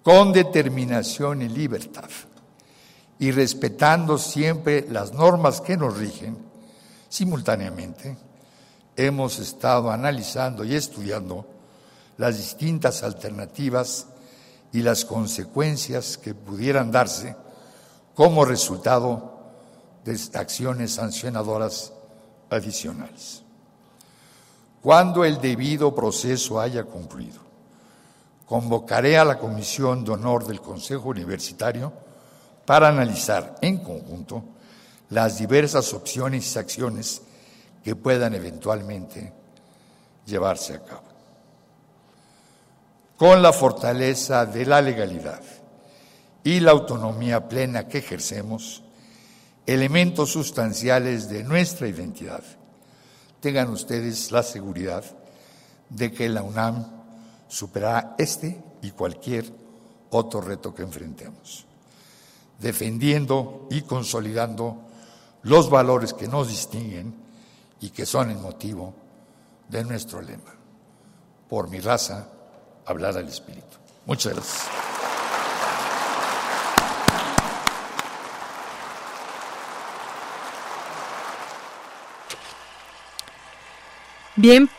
Con 0.02 0.34
determinación 0.34 1.44
y 1.44 1.50
libertad, 1.50 2.10
y 3.20 3.32
respetando 3.32 4.18
siempre 4.18 4.88
las 4.90 5.14
normas 5.14 5.62
que 5.62 5.78
nos 5.78 5.96
rigen, 5.96 6.38
simultáneamente 7.08 8.25
hemos 8.96 9.40
estado 9.40 9.92
analizando 9.92 10.64
y 10.64 10.76
estudiando 10.76 11.46
las 12.18 12.38
distintas 12.38 13.04
alternativas 13.04 14.08
y 14.72 14.82
las 14.82 15.06
consecuencias 15.06 16.18
que 16.18 16.34
pudieran 16.34 16.92
darse 16.92 17.36
como 18.14 18.46
resultado 18.46 19.36
de 20.04 20.20
acciones 20.34 20.94
sancionadoras 20.94 21.92
adicionales. 22.50 23.44
Cuando 24.82 25.26
el 25.26 25.42
debido 25.42 25.96
proceso 25.96 26.60
haya 26.60 26.84
concluido, 26.84 27.40
convocaré 28.46 29.18
a 29.18 29.26
la 29.26 29.40
Comisión 29.40 30.06
de 30.06 30.12
Honor 30.12 30.46
del 30.46 30.62
Consejo 30.62 31.10
Universitario 31.10 31.92
para 32.66 32.90
analizar 32.90 33.56
en 33.62 33.80
conjunto 33.80 34.44
las 35.10 35.40
diversas 35.40 35.94
opciones 35.94 36.56
y 36.56 36.60
acciones 36.60 37.22
que 37.86 37.96
puedan 37.96 38.34
eventualmente 38.34 39.32
llevarse 40.26 40.74
a 40.74 40.84
cabo. 40.84 41.04
Con 43.16 43.44
la 43.44 43.54
fortaleza 43.54 44.48
de 44.48 44.66
la 44.66 44.82
legalidad 44.82 45.44
y 46.44 46.62
la 46.62 46.72
autonomía 46.72 47.48
plena 47.48 47.88
que 47.88 48.00
ejercemos, 48.00 48.82
elementos 49.68 50.32
sustanciales 50.32 51.30
de 51.30 51.44
nuestra 51.44 51.88
identidad 51.88 52.44
tengan 53.40 53.70
ustedes 53.70 54.32
la 54.32 54.42
seguridad 54.42 55.04
de 55.88 56.12
que 56.12 56.28
la 56.28 56.42
UNAM 56.42 56.88
superará 57.48 58.16
este 58.18 58.64
y 58.82 58.90
cualquier 58.92 59.46
otro 60.10 60.42
reto 60.42 60.74
que 60.74 60.82
enfrentemos, 60.82 61.68
defendiendo 62.60 63.68
y 63.70 63.84
consolidando 63.84 64.82
los 65.44 65.70
valores 65.70 66.16
que 66.16 66.28
nos 66.28 66.48
distinguen 66.48 67.25
y 67.80 67.90
que 67.90 68.06
son 68.06 68.32
el 68.32 68.38
motivo 68.38 68.94
de 69.70 69.84
nuestro 69.84 70.22
lema. 70.22 70.54
Por 71.50 71.70
mi 71.70 71.80
raza, 71.80 72.28
hablar 72.86 73.18
al 73.18 73.28
Espíritu. 73.28 73.78
Muchas 74.06 74.34
gracias. 74.34 74.66
Bien, 84.38 84.70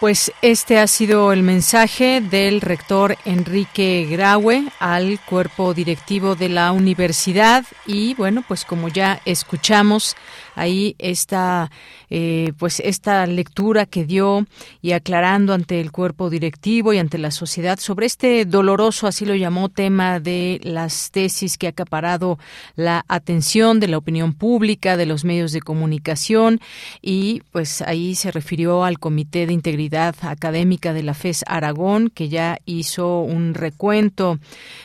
pues 0.00 0.32
este 0.42 0.80
ha 0.80 0.86
sido 0.86 1.32
el 1.32 1.42
mensaje 1.42 2.20
del 2.20 2.60
rector 2.60 3.16
Enrique 3.24 4.06
Graue 4.10 4.64
al 4.80 5.20
cuerpo 5.20 5.72
directivo 5.72 6.34
de 6.34 6.48
la 6.48 6.72
universidad 6.72 7.64
y 7.86 8.14
bueno, 8.14 8.44
pues 8.46 8.64
como 8.64 8.88
ya 8.88 9.20
escuchamos, 9.24 10.16
ahí 10.54 10.94
esta, 10.98 11.70
eh, 12.10 12.52
pues 12.58 12.80
esta 12.80 13.26
lectura 13.26 13.86
que 13.86 14.04
dio 14.04 14.46
y 14.82 14.92
aclarando 14.92 15.52
ante 15.52 15.80
el 15.80 15.92
cuerpo 15.92 16.30
directivo 16.30 16.92
y 16.92 16.98
ante 16.98 17.18
la 17.18 17.30
sociedad 17.30 17.78
sobre 17.78 18.06
este 18.06 18.44
doloroso, 18.44 19.06
así 19.06 19.24
lo 19.24 19.34
llamó, 19.34 19.68
tema 19.68 20.20
de 20.20 20.60
las 20.62 21.10
tesis 21.10 21.58
que 21.58 21.66
ha 21.66 21.70
acaparado 21.70 22.38
la 22.76 23.04
atención 23.08 23.80
de 23.80 23.88
la 23.88 23.98
opinión 23.98 24.34
pública, 24.34 24.96
de 24.96 25.06
los 25.06 25.24
medios 25.24 25.52
de 25.52 25.60
comunicación 25.60 26.60
y 27.02 27.42
pues 27.52 27.82
ahí 27.82 28.14
se 28.14 28.30
refirió 28.30 28.84
al 28.84 28.98
Comité 28.98 29.46
de 29.46 29.52
Integridad 29.52 30.14
Académica 30.22 30.92
de 30.92 31.02
la 31.02 31.14
FES 31.14 31.44
Aragón, 31.46 32.10
que 32.10 32.28
ya 32.28 32.58
hizo 32.64 33.20
un 33.20 33.54
recuento 33.54 34.38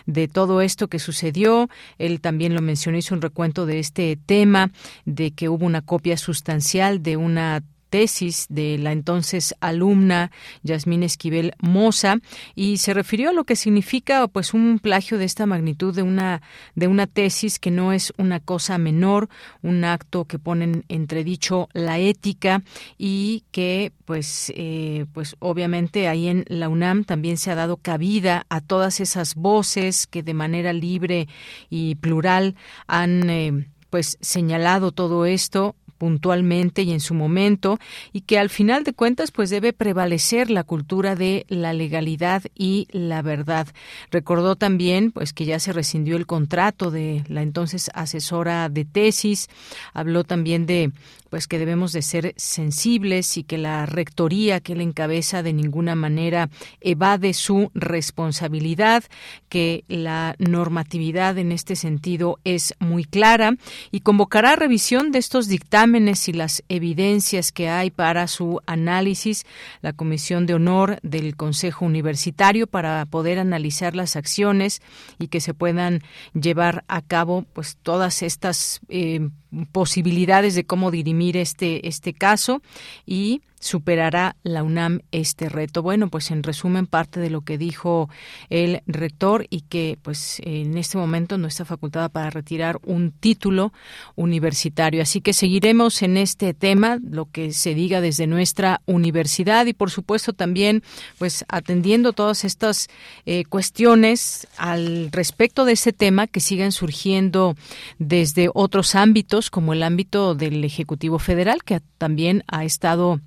de 0.05 0.27
todo 0.27 0.61
esto 0.61 0.87
que 0.87 0.99
sucedió. 0.99 1.69
Él 1.97 2.21
también 2.21 2.53
lo 2.53 2.61
mencionó, 2.61 2.97
hizo 2.97 3.15
un 3.15 3.21
recuento 3.21 3.65
de 3.65 3.79
este 3.79 4.17
tema, 4.25 4.71
de 5.05 5.31
que 5.31 5.49
hubo 5.49 5.58
una 5.65 5.81
copia 5.81 6.17
sustancial 6.17 7.01
de 7.03 7.17
una 7.17 7.63
tesis 7.89 8.45
de 8.49 8.77
la 8.77 8.91
entonces 8.91 9.55
alumna 9.59 10.31
Yasmín 10.63 11.03
Esquivel 11.03 11.53
Moza 11.59 12.17
y 12.55 12.77
se 12.77 12.93
refirió 12.93 13.29
a 13.29 13.33
lo 13.33 13.43
que 13.43 13.55
significa 13.55 14.27
pues 14.27 14.53
un 14.53 14.79
plagio 14.79 15.17
de 15.17 15.25
esta 15.25 15.45
magnitud 15.45 15.93
de 15.93 16.03
una 16.03 16.41
de 16.75 16.87
una 16.87 17.07
tesis 17.07 17.59
que 17.59 17.71
no 17.71 17.91
es 17.91 18.13
una 18.17 18.39
cosa 18.39 18.77
menor, 18.77 19.29
un 19.61 19.83
acto 19.83 20.25
que 20.25 20.39
pone 20.39 20.65
en 20.65 20.85
entredicho 20.87 21.69
la 21.73 21.99
ética 21.99 22.61
y 22.97 23.43
que 23.51 23.91
pues 24.05 24.51
eh, 24.55 25.05
pues 25.13 25.35
obviamente 25.39 26.07
ahí 26.07 26.27
en 26.27 26.45
la 26.47 26.69
UNAM 26.69 27.03
también 27.03 27.37
se 27.37 27.51
ha 27.51 27.55
dado 27.55 27.77
cabida 27.77 28.45
a 28.49 28.61
todas 28.61 28.99
esas 28.99 29.35
voces 29.35 30.07
que 30.07 30.23
de 30.23 30.33
manera 30.33 30.73
libre 30.73 31.27
y 31.69 31.95
plural 31.95 32.55
han 32.87 33.29
eh, 33.29 33.67
pues 33.89 34.17
señalado 34.21 34.91
todo 34.91 35.25
esto 35.25 35.75
puntualmente 35.99 36.81
y 36.81 36.91
en 36.91 37.01
su 37.01 37.13
momento 37.13 37.77
y 38.11 38.21
que 38.21 38.39
al 38.39 38.49
final 38.49 38.83
de 38.83 38.93
cuentas 38.93 39.29
pues 39.29 39.51
debe 39.51 39.73
prevalecer 39.73 40.49
la 40.49 40.63
cultura 40.63 41.15
de 41.15 41.45
la 41.49 41.73
legalidad 41.73 42.41
y 42.55 42.87
la 42.91 43.21
verdad. 43.21 43.67
Recordó 44.09 44.55
también 44.55 45.11
pues 45.11 45.33
que 45.33 45.45
ya 45.45 45.59
se 45.59 45.73
rescindió 45.73 46.15
el 46.15 46.25
contrato 46.25 46.89
de 46.89 47.23
la 47.27 47.43
entonces 47.43 47.91
asesora 47.93 48.69
de 48.69 48.85
tesis, 48.85 49.49
habló 49.93 50.23
también 50.23 50.65
de 50.65 50.91
pues 51.29 51.47
que 51.47 51.59
debemos 51.59 51.93
de 51.93 52.01
ser 52.01 52.33
sensibles 52.37 53.37
y 53.37 53.43
que 53.43 53.57
la 53.57 53.85
rectoría 53.85 54.59
que 54.59 54.73
él 54.73 54.81
encabeza 54.81 55.43
de 55.43 55.53
ninguna 55.53 55.95
manera 55.95 56.49
evade 56.81 57.33
su 57.33 57.71
responsabilidad, 57.73 59.03
que 59.47 59.83
la 59.87 60.35
normatividad 60.39 61.37
en 61.37 61.51
este 61.51 61.75
sentido 61.75 62.39
es 62.43 62.73
muy 62.79 63.05
clara 63.05 63.53
y 63.91 64.01
convocará 64.01 64.55
revisión 64.55 65.11
de 65.11 65.19
estos 65.19 65.47
dictámenes 65.47 66.27
y 66.27 66.33
las 66.33 66.63
evidencias 66.69 67.51
que 67.51 67.69
hay 67.69 67.91
para 67.91 68.27
su 68.27 68.61
análisis. 68.65 69.45
La 69.81 69.93
Comisión 69.93 70.45
de 70.45 70.55
Honor 70.55 70.99
del 71.03 71.35
Consejo 71.35 71.85
Universitario 71.85 72.67
para 72.67 73.05
poder 73.05 73.39
analizar 73.39 73.95
las 73.95 74.15
acciones 74.15 74.81
y 75.19 75.27
que 75.27 75.41
se 75.41 75.53
puedan 75.53 76.01
llevar 76.33 76.83
a 76.87 77.01
cabo 77.01 77.45
pues 77.53 77.77
todas 77.81 78.23
estas 78.23 78.81
eh, 78.89 79.29
posibilidades 79.71 80.55
de 80.55 80.65
cómo 80.65 80.91
dirimir 80.91 81.18
este, 81.21 81.87
este 81.87 82.13
caso 82.13 82.61
y 83.05 83.41
superará 83.59 84.35
la 84.43 84.63
UNAM 84.63 85.01
este 85.11 85.49
reto. 85.49 85.81
Bueno, 85.81 86.09
pues 86.09 86.31
en 86.31 86.43
resumen 86.43 86.87
parte 86.87 87.19
de 87.19 87.29
lo 87.29 87.41
que 87.41 87.57
dijo 87.57 88.09
el 88.49 88.81
rector 88.87 89.45
y 89.49 89.61
que 89.61 89.97
pues 90.01 90.41
en 90.43 90.77
este 90.77 90.97
momento 90.97 91.37
no 91.37 91.47
está 91.47 91.65
facultada 91.65 92.09
para 92.09 92.29
retirar 92.29 92.79
un 92.85 93.11
título 93.11 93.73
universitario. 94.15 95.01
Así 95.01 95.21
que 95.21 95.33
seguiremos 95.33 96.01
en 96.01 96.17
este 96.17 96.53
tema, 96.53 96.99
lo 97.03 97.25
que 97.25 97.53
se 97.53 97.73
diga 97.73 98.01
desde 98.01 98.27
nuestra 98.27 98.81
universidad 98.85 99.65
y 99.65 99.73
por 99.73 99.91
supuesto 99.91 100.33
también 100.33 100.83
pues 101.17 101.45
atendiendo 101.47 102.13
todas 102.13 102.45
estas 102.45 102.87
eh, 103.25 103.43
cuestiones 103.45 104.47
al 104.57 105.11
respecto 105.11 105.65
de 105.65 105.73
ese 105.73 105.93
tema 105.93 106.27
que 106.27 106.39
siguen 106.39 106.71
surgiendo 106.71 107.55
desde 107.97 108.49
otros 108.53 108.95
ámbitos 108.95 109.49
como 109.49 109.73
el 109.73 109.83
ámbito 109.83 110.35
del 110.35 110.63
Ejecutivo 110.63 111.19
Federal 111.19 111.63
que 111.63 111.81
también 111.97 112.43
ha 112.47 112.63
estado 112.63 113.19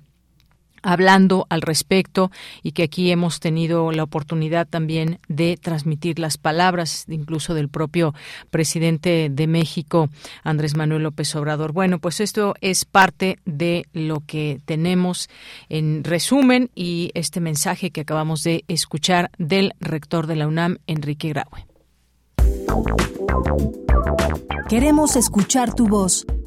hablando 0.83 1.47
al 1.49 1.61
respecto 1.61 2.29
y 2.61 2.73
que 2.73 2.83
aquí 2.83 3.11
hemos 3.11 3.39
tenido 3.39 3.91
la 3.91 4.03
oportunidad 4.03 4.67
también 4.67 5.19
de 5.27 5.57
transmitir 5.57 6.19
las 6.19 6.37
palabras 6.37 7.05
incluso 7.07 7.53
del 7.53 7.69
propio 7.69 8.13
presidente 8.51 9.29
de 9.31 9.47
México, 9.47 10.09
Andrés 10.43 10.75
Manuel 10.75 11.03
López 11.03 11.35
Obrador. 11.35 11.71
Bueno, 11.71 11.99
pues 11.99 12.19
esto 12.19 12.53
es 12.61 12.85
parte 12.85 13.39
de 13.45 13.85
lo 13.93 14.21
que 14.25 14.61
tenemos 14.65 15.29
en 15.69 16.03
resumen 16.03 16.69
y 16.75 17.11
este 17.13 17.39
mensaje 17.39 17.91
que 17.91 18.01
acabamos 18.01 18.43
de 18.43 18.65
escuchar 18.67 19.31
del 19.37 19.73
rector 19.79 20.27
de 20.27 20.35
la 20.35 20.47
UNAM, 20.47 20.77
Enrique 20.87 21.29
Graue. 21.29 21.65
Queremos 24.67 25.15
escuchar 25.15 25.73
tu 25.73 25.87
voz. 25.87 26.25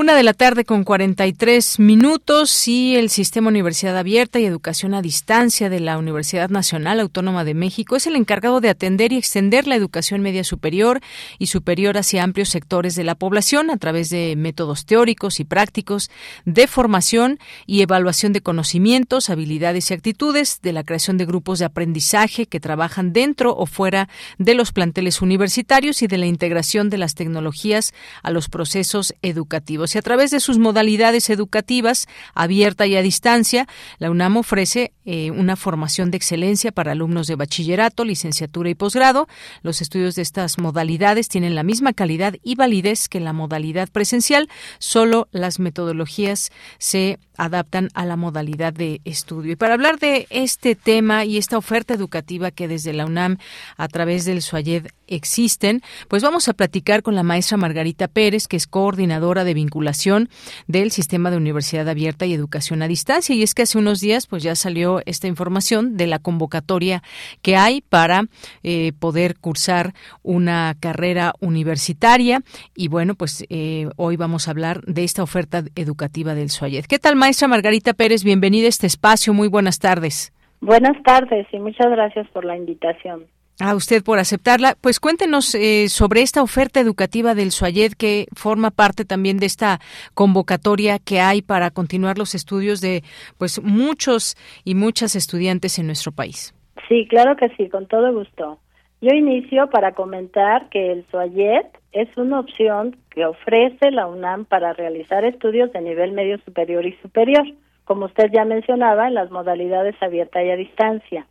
Una 0.00 0.14
de 0.14 0.22
la 0.22 0.32
tarde 0.32 0.64
con 0.64 0.84
43 0.84 1.80
minutos 1.80 2.68
y 2.68 2.94
el 2.94 3.10
Sistema 3.10 3.48
Universidad 3.48 3.98
Abierta 3.98 4.38
y 4.38 4.44
Educación 4.44 4.94
a 4.94 5.02
Distancia 5.02 5.68
de 5.68 5.80
la 5.80 5.98
Universidad 5.98 6.50
Nacional 6.50 7.00
Autónoma 7.00 7.42
de 7.42 7.54
México 7.54 7.96
es 7.96 8.06
el 8.06 8.14
encargado 8.14 8.60
de 8.60 8.68
atender 8.68 9.12
y 9.12 9.16
extender 9.16 9.66
la 9.66 9.74
educación 9.74 10.20
media 10.20 10.44
superior 10.44 11.00
y 11.40 11.48
superior 11.48 11.98
hacia 11.98 12.22
amplios 12.22 12.48
sectores 12.48 12.94
de 12.94 13.02
la 13.02 13.16
población 13.16 13.70
a 13.70 13.76
través 13.76 14.08
de 14.08 14.36
métodos 14.36 14.86
teóricos 14.86 15.40
y 15.40 15.44
prácticos 15.44 16.12
de 16.44 16.68
formación 16.68 17.40
y 17.66 17.82
evaluación 17.82 18.32
de 18.32 18.40
conocimientos, 18.40 19.30
habilidades 19.30 19.90
y 19.90 19.94
actitudes, 19.94 20.60
de 20.62 20.74
la 20.74 20.84
creación 20.84 21.18
de 21.18 21.26
grupos 21.26 21.58
de 21.58 21.64
aprendizaje 21.64 22.46
que 22.46 22.60
trabajan 22.60 23.12
dentro 23.12 23.52
o 23.56 23.66
fuera 23.66 24.08
de 24.38 24.54
los 24.54 24.70
planteles 24.70 25.22
universitarios 25.22 26.02
y 26.02 26.06
de 26.06 26.18
la 26.18 26.26
integración 26.26 26.88
de 26.88 26.98
las 26.98 27.16
tecnologías 27.16 27.92
a 28.22 28.30
los 28.30 28.48
procesos 28.48 29.12
educativos 29.22 29.87
y 29.94 29.98
a 29.98 30.02
través 30.02 30.30
de 30.30 30.40
sus 30.40 30.58
modalidades 30.58 31.30
educativas, 31.30 32.06
abierta 32.34 32.86
y 32.86 32.96
a 32.96 33.02
distancia, 33.02 33.66
la 33.98 34.10
UNAM 34.10 34.36
ofrece 34.38 34.92
eh, 35.10 35.30
una 35.30 35.56
formación 35.56 36.10
de 36.10 36.18
excelencia 36.18 36.70
para 36.70 36.92
alumnos 36.92 37.28
de 37.28 37.34
bachillerato, 37.34 38.04
licenciatura 38.04 38.68
y 38.68 38.74
posgrado. 38.74 39.26
Los 39.62 39.80
estudios 39.80 40.16
de 40.16 40.20
estas 40.20 40.58
modalidades 40.58 41.30
tienen 41.30 41.54
la 41.54 41.62
misma 41.62 41.94
calidad 41.94 42.34
y 42.42 42.56
validez 42.56 43.08
que 43.08 43.18
la 43.18 43.32
modalidad 43.32 43.88
presencial, 43.88 44.50
solo 44.78 45.26
las 45.32 45.60
metodologías 45.60 46.52
se 46.76 47.18
adaptan 47.38 47.88
a 47.94 48.04
la 48.04 48.16
modalidad 48.16 48.74
de 48.74 49.00
estudio. 49.06 49.52
Y 49.52 49.56
para 49.56 49.74
hablar 49.74 49.98
de 49.98 50.26
este 50.28 50.74
tema 50.74 51.24
y 51.24 51.38
esta 51.38 51.56
oferta 51.56 51.94
educativa 51.94 52.50
que 52.50 52.68
desde 52.68 52.92
la 52.92 53.06
UNAM 53.06 53.38
a 53.78 53.88
través 53.88 54.26
del 54.26 54.42
SUAYED 54.42 54.88
existen, 55.06 55.82
pues 56.08 56.22
vamos 56.22 56.48
a 56.48 56.52
platicar 56.52 57.02
con 57.02 57.14
la 57.14 57.22
maestra 57.22 57.56
Margarita 57.56 58.08
Pérez, 58.08 58.46
que 58.46 58.56
es 58.56 58.66
coordinadora 58.66 59.44
de 59.44 59.54
vinculación 59.54 60.28
del 60.66 60.90
Sistema 60.90 61.30
de 61.30 61.38
Universidad 61.38 61.88
Abierta 61.88 62.26
y 62.26 62.34
Educación 62.34 62.82
a 62.82 62.88
Distancia. 62.88 63.34
Y 63.34 63.42
es 63.42 63.54
que 63.54 63.62
hace 63.62 63.78
unos 63.78 64.00
días 64.00 64.26
pues 64.26 64.42
ya 64.42 64.54
salió 64.54 64.97
esta 65.06 65.26
información 65.26 65.96
de 65.96 66.06
la 66.06 66.18
convocatoria 66.18 67.02
que 67.42 67.56
hay 67.56 67.80
para 67.80 68.22
eh, 68.62 68.92
poder 68.98 69.38
cursar 69.38 69.92
una 70.22 70.74
carrera 70.80 71.32
universitaria. 71.40 72.40
Y 72.74 72.88
bueno, 72.88 73.14
pues 73.14 73.44
eh, 73.50 73.88
hoy 73.96 74.16
vamos 74.16 74.48
a 74.48 74.52
hablar 74.52 74.82
de 74.82 75.04
esta 75.04 75.22
oferta 75.22 75.62
educativa 75.74 76.34
del 76.34 76.50
SUAYED. 76.50 76.86
¿Qué 76.86 76.98
tal, 76.98 77.16
maestra 77.16 77.48
Margarita 77.48 77.94
Pérez? 77.94 78.24
Bienvenida 78.24 78.66
a 78.66 78.70
este 78.70 78.86
espacio. 78.86 79.32
Muy 79.34 79.48
buenas 79.48 79.78
tardes. 79.78 80.32
Buenas 80.60 81.00
tardes 81.04 81.46
y 81.52 81.58
muchas 81.58 81.88
gracias 81.90 82.26
por 82.28 82.44
la 82.44 82.56
invitación. 82.56 83.26
A 83.60 83.74
usted 83.74 84.04
por 84.04 84.20
aceptarla. 84.20 84.76
Pues 84.80 85.00
cuéntenos 85.00 85.54
eh, 85.56 85.88
sobre 85.88 86.22
esta 86.22 86.42
oferta 86.42 86.78
educativa 86.78 87.34
del 87.34 87.50
SUAYED 87.50 87.94
que 87.94 88.26
forma 88.36 88.70
parte 88.70 89.04
también 89.04 89.38
de 89.38 89.46
esta 89.46 89.80
convocatoria 90.14 90.98
que 91.00 91.20
hay 91.20 91.42
para 91.42 91.72
continuar 91.72 92.18
los 92.18 92.36
estudios 92.36 92.80
de 92.80 93.02
pues 93.36 93.60
muchos 93.60 94.36
y 94.64 94.76
muchas 94.76 95.16
estudiantes 95.16 95.78
en 95.80 95.86
nuestro 95.86 96.12
país. 96.12 96.54
Sí, 96.88 97.06
claro 97.08 97.36
que 97.36 97.48
sí, 97.56 97.68
con 97.68 97.86
todo 97.86 98.12
gusto. 98.12 98.60
Yo 99.00 99.14
inicio 99.14 99.68
para 99.70 99.92
comentar 99.92 100.68
que 100.70 100.92
el 100.92 101.04
SUAYED 101.10 101.66
es 101.92 102.08
una 102.16 102.40
opción 102.40 102.96
que 103.10 103.26
ofrece 103.26 103.90
la 103.90 104.06
UNAM 104.06 104.44
para 104.44 104.72
realizar 104.72 105.24
estudios 105.24 105.72
de 105.72 105.80
nivel 105.80 106.12
medio 106.12 106.38
superior 106.44 106.86
y 106.86 106.96
superior, 107.02 107.44
como 107.84 108.06
usted 108.06 108.30
ya 108.32 108.44
mencionaba, 108.44 109.08
en 109.08 109.14
las 109.14 109.30
modalidades 109.30 109.94
abierta 110.00 110.42
y 110.42 110.50
a 110.50 110.56
distancia. 110.56 111.26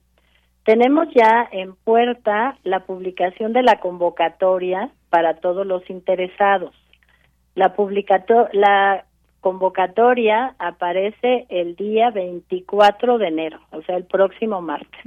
Tenemos 0.68 1.08
ya 1.16 1.48
en 1.54 1.76
puerta 1.76 2.58
la 2.66 2.82
publicación 2.82 3.54
de 3.54 3.64
la 3.64 3.80
convocatoria 3.80 4.90
para 5.10 5.36
todos 5.36 5.66
los 5.66 5.90
interesados. 5.90 6.76
La, 7.56 7.74
la 8.52 9.06
convocatoria 9.40 10.56
aparece 10.60 11.46
el 11.48 11.78
día 11.78 12.10
24 12.10 13.18
de 13.18 13.28
enero, 13.30 13.62
o 13.72 13.82
sea, 13.84 13.96
el 13.96 14.04
próximo 14.04 14.60
martes. 14.62 15.00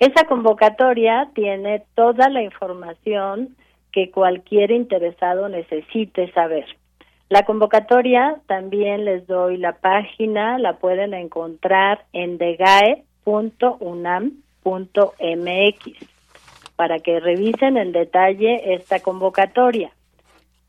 Esa 0.00 0.26
convocatoria 0.26 1.30
tiene 1.34 1.84
toda 1.94 2.28
la 2.28 2.42
información 2.42 3.56
que 3.90 4.10
cualquier 4.10 4.70
interesado 4.70 5.48
necesite 5.48 6.30
saber. 6.32 6.66
La 7.30 7.44
convocatoria 7.44 8.36
también 8.46 9.06
les 9.06 9.26
doy 9.26 9.56
la 9.56 9.78
página, 9.78 10.58
la 10.58 10.76
pueden 10.76 11.14
encontrar 11.14 12.04
en 12.12 12.36
degae.unam.mx 14.64 16.14
para 16.76 16.98
que 16.98 17.20
revisen 17.20 17.76
en 17.76 17.92
detalle 17.92 18.74
esta 18.74 19.00
convocatoria. 19.00 19.92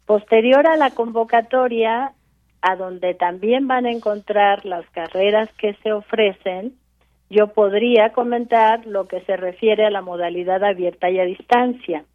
Posterior 0.05 0.67
a 0.67 0.77
la 0.77 0.91
convocatoria, 0.91 2.13
a 2.61 2.75
donde 2.75 3.15
también 3.15 3.67
van 3.67 3.87
a 3.87 3.91
encontrar 3.91 4.65
las 4.65 4.87
carreras 4.91 5.49
que 5.57 5.73
se 5.81 5.93
ofrecen, 5.93 6.73
yo 7.29 7.47
podría 7.47 8.11
comentar 8.11 8.85
lo 8.85 9.07
que 9.07 9.21
se 9.21 9.35
refiere 9.35 9.85
a 9.85 9.89
la 9.89 10.03
modalidad 10.03 10.63
abierta 10.63 11.09
y 11.09 11.19
a 11.19 11.23
distancia. 11.23 12.05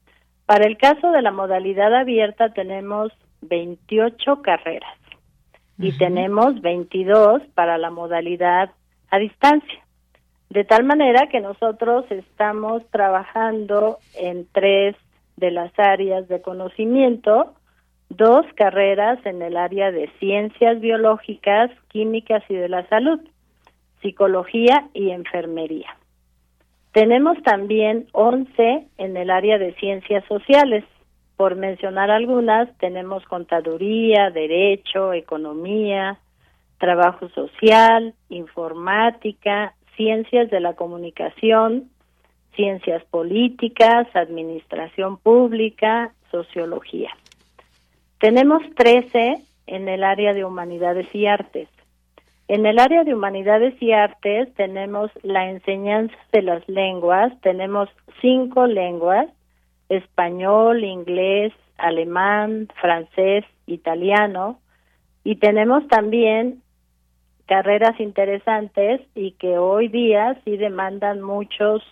Para 0.46 0.66
el 0.66 0.76
caso 0.78 1.10
de 1.10 1.22
la 1.22 1.32
modalidad 1.32 1.92
abierta 1.92 2.52
tenemos 2.52 3.12
28 3.42 4.42
carreras 4.42 4.96
y 5.78 5.96
tenemos 5.98 6.60
22 6.60 7.42
para 7.54 7.76
la 7.76 7.90
modalidad 7.90 8.70
a 9.10 9.18
distancia. 9.18 9.80
De 10.50 10.64
tal 10.64 10.82
manera 10.82 11.28
que 11.28 11.40
nosotros 11.40 12.04
estamos 12.10 12.84
trabajando 12.90 13.98
en 14.16 14.48
tres 14.50 14.96
de 15.36 15.52
las 15.52 15.72
áreas 15.78 16.26
de 16.26 16.42
conocimiento, 16.42 17.54
dos 18.08 18.44
carreras 18.56 19.24
en 19.24 19.42
el 19.42 19.56
área 19.56 19.92
de 19.92 20.10
ciencias 20.18 20.80
biológicas, 20.80 21.70
químicas 21.88 22.42
y 22.48 22.54
de 22.54 22.68
la 22.68 22.86
salud, 22.88 23.20
psicología 24.02 24.88
y 24.92 25.10
enfermería. 25.10 25.96
Tenemos 26.92 27.40
también 27.44 28.08
11 28.10 28.88
en 28.98 29.16
el 29.16 29.30
área 29.30 29.56
de 29.56 29.72
ciencias 29.74 30.24
sociales. 30.24 30.84
Por 31.36 31.54
mencionar 31.54 32.10
algunas, 32.10 32.76
tenemos 32.78 33.24
contaduría, 33.26 34.30
derecho, 34.30 35.12
economía, 35.12 36.18
trabajo 36.78 37.28
social, 37.28 38.14
informática, 38.30 39.74
ciencias 39.96 40.50
de 40.50 40.60
la 40.60 40.74
comunicación, 40.74 41.90
ciencias 42.54 43.04
políticas, 43.04 44.06
administración 44.14 45.16
pública, 45.18 46.12
sociología. 46.30 47.10
Tenemos 48.18 48.62
13 48.76 49.42
en 49.66 49.88
el 49.88 50.04
área 50.04 50.34
de 50.34 50.44
humanidades 50.44 51.12
y 51.14 51.26
artes. 51.26 51.68
En 52.48 52.66
el 52.66 52.80
área 52.80 53.04
de 53.04 53.14
humanidades 53.14 53.80
y 53.80 53.92
artes 53.92 54.52
tenemos 54.54 55.10
la 55.22 55.48
enseñanza 55.48 56.16
de 56.32 56.42
las 56.42 56.68
lenguas, 56.68 57.32
tenemos 57.42 57.88
cinco 58.20 58.66
lenguas, 58.66 59.28
español, 59.88 60.82
inglés, 60.82 61.52
alemán, 61.78 62.68
francés, 62.80 63.44
italiano, 63.66 64.58
y 65.22 65.36
tenemos 65.36 65.86
también 65.88 66.62
carreras 67.50 67.98
interesantes 67.98 69.00
y 69.16 69.32
que 69.32 69.58
hoy 69.58 69.88
día 69.88 70.40
sí 70.44 70.56
demandan 70.56 71.20
muchos 71.20 71.82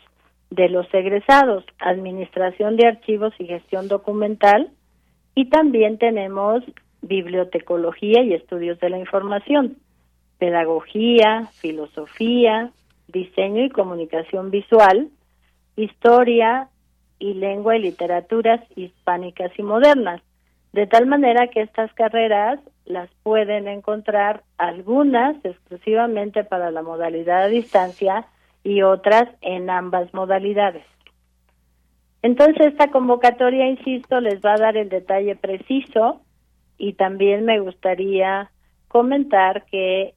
de 0.50 0.68
los 0.68 0.86
egresados, 0.94 1.64
administración 1.80 2.76
de 2.76 2.86
archivos 2.86 3.34
y 3.40 3.46
gestión 3.46 3.88
documental, 3.88 4.70
y 5.34 5.46
también 5.50 5.98
tenemos 5.98 6.62
bibliotecología 7.02 8.22
y 8.22 8.34
estudios 8.34 8.78
de 8.78 8.90
la 8.90 8.98
información 9.00 9.78
pedagogía, 10.38 11.48
filosofía, 11.54 12.70
diseño 13.08 13.64
y 13.64 13.70
comunicación 13.70 14.52
visual, 14.52 15.08
historia 15.74 16.68
y 17.18 17.34
lengua 17.34 17.76
y 17.76 17.82
literaturas 17.82 18.60
hispánicas 18.76 19.50
y 19.58 19.64
modernas, 19.64 20.22
de 20.78 20.86
tal 20.86 21.06
manera 21.06 21.48
que 21.48 21.60
estas 21.60 21.92
carreras 21.94 22.60
las 22.84 23.10
pueden 23.24 23.66
encontrar 23.66 24.44
algunas 24.58 25.34
exclusivamente 25.44 26.44
para 26.44 26.70
la 26.70 26.82
modalidad 26.82 27.42
a 27.42 27.48
distancia 27.48 28.26
y 28.62 28.82
otras 28.82 29.28
en 29.40 29.70
ambas 29.70 30.14
modalidades. 30.14 30.84
Entonces 32.22 32.66
esta 32.66 32.92
convocatoria, 32.92 33.66
insisto, 33.66 34.20
les 34.20 34.40
va 34.40 34.54
a 34.54 34.58
dar 34.58 34.76
el 34.76 34.88
detalle 34.88 35.34
preciso 35.34 36.20
y 36.76 36.92
también 36.92 37.44
me 37.44 37.58
gustaría 37.58 38.52
comentar 38.86 39.64
que 39.64 40.14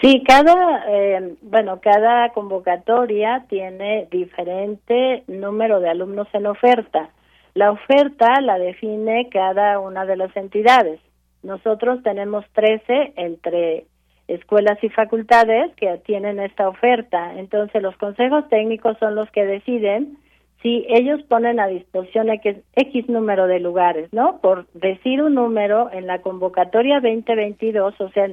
Sí, 0.02 0.24
cada, 0.28 0.86
eh, 0.88 1.36
bueno, 1.42 1.80
cada 1.82 2.30
convocatoria 2.34 3.46
tiene 3.50 4.08
diferente 4.12 5.24
número 5.28 5.80
de 5.80 5.90
alumnos 5.90 6.28
en 6.34 6.46
oferta. 6.46 7.10
La 7.56 7.72
oferta 7.72 8.40
la 8.42 8.60
define 8.60 9.30
cada 9.30 9.80
una 9.80 10.06
de 10.06 10.18
las 10.18 10.36
entidades. 10.36 11.00
Nosotros 11.42 12.04
tenemos 12.04 12.46
13 12.52 13.14
entre 13.16 13.86
escuelas 14.28 14.78
y 14.84 14.90
facultades 14.90 15.74
que 15.76 15.98
tienen 16.06 16.42
esta 16.42 16.68
oferta. 16.68 17.34
Entonces, 17.38 17.82
los 17.82 17.96
consejos 17.96 18.50
técnicos 18.50 18.98
son 19.00 19.16
los 19.16 19.32
que 19.32 19.46
deciden 19.46 20.18
si 20.62 20.86
ellos 20.90 21.24
ponen 21.30 21.62
a 21.62 21.68
disposición 21.68 22.28
X, 22.30 23.08
número 23.08 23.48
de 23.48 23.62
lugares, 23.62 24.12
¿no? 24.12 24.42
Por 24.42 24.68
decir 24.74 25.24
un 25.24 25.36
número, 25.36 25.90
en 25.94 26.08
la 26.08 26.22
convocatoria 26.22 27.00
2022, 27.00 28.02
o 28.02 28.10
sea, 28.10 28.28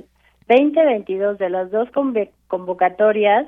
2022 0.49 1.39
de 1.39 1.49
las 1.49 1.71
dos 1.71 1.89
convocatorias, 2.49 3.47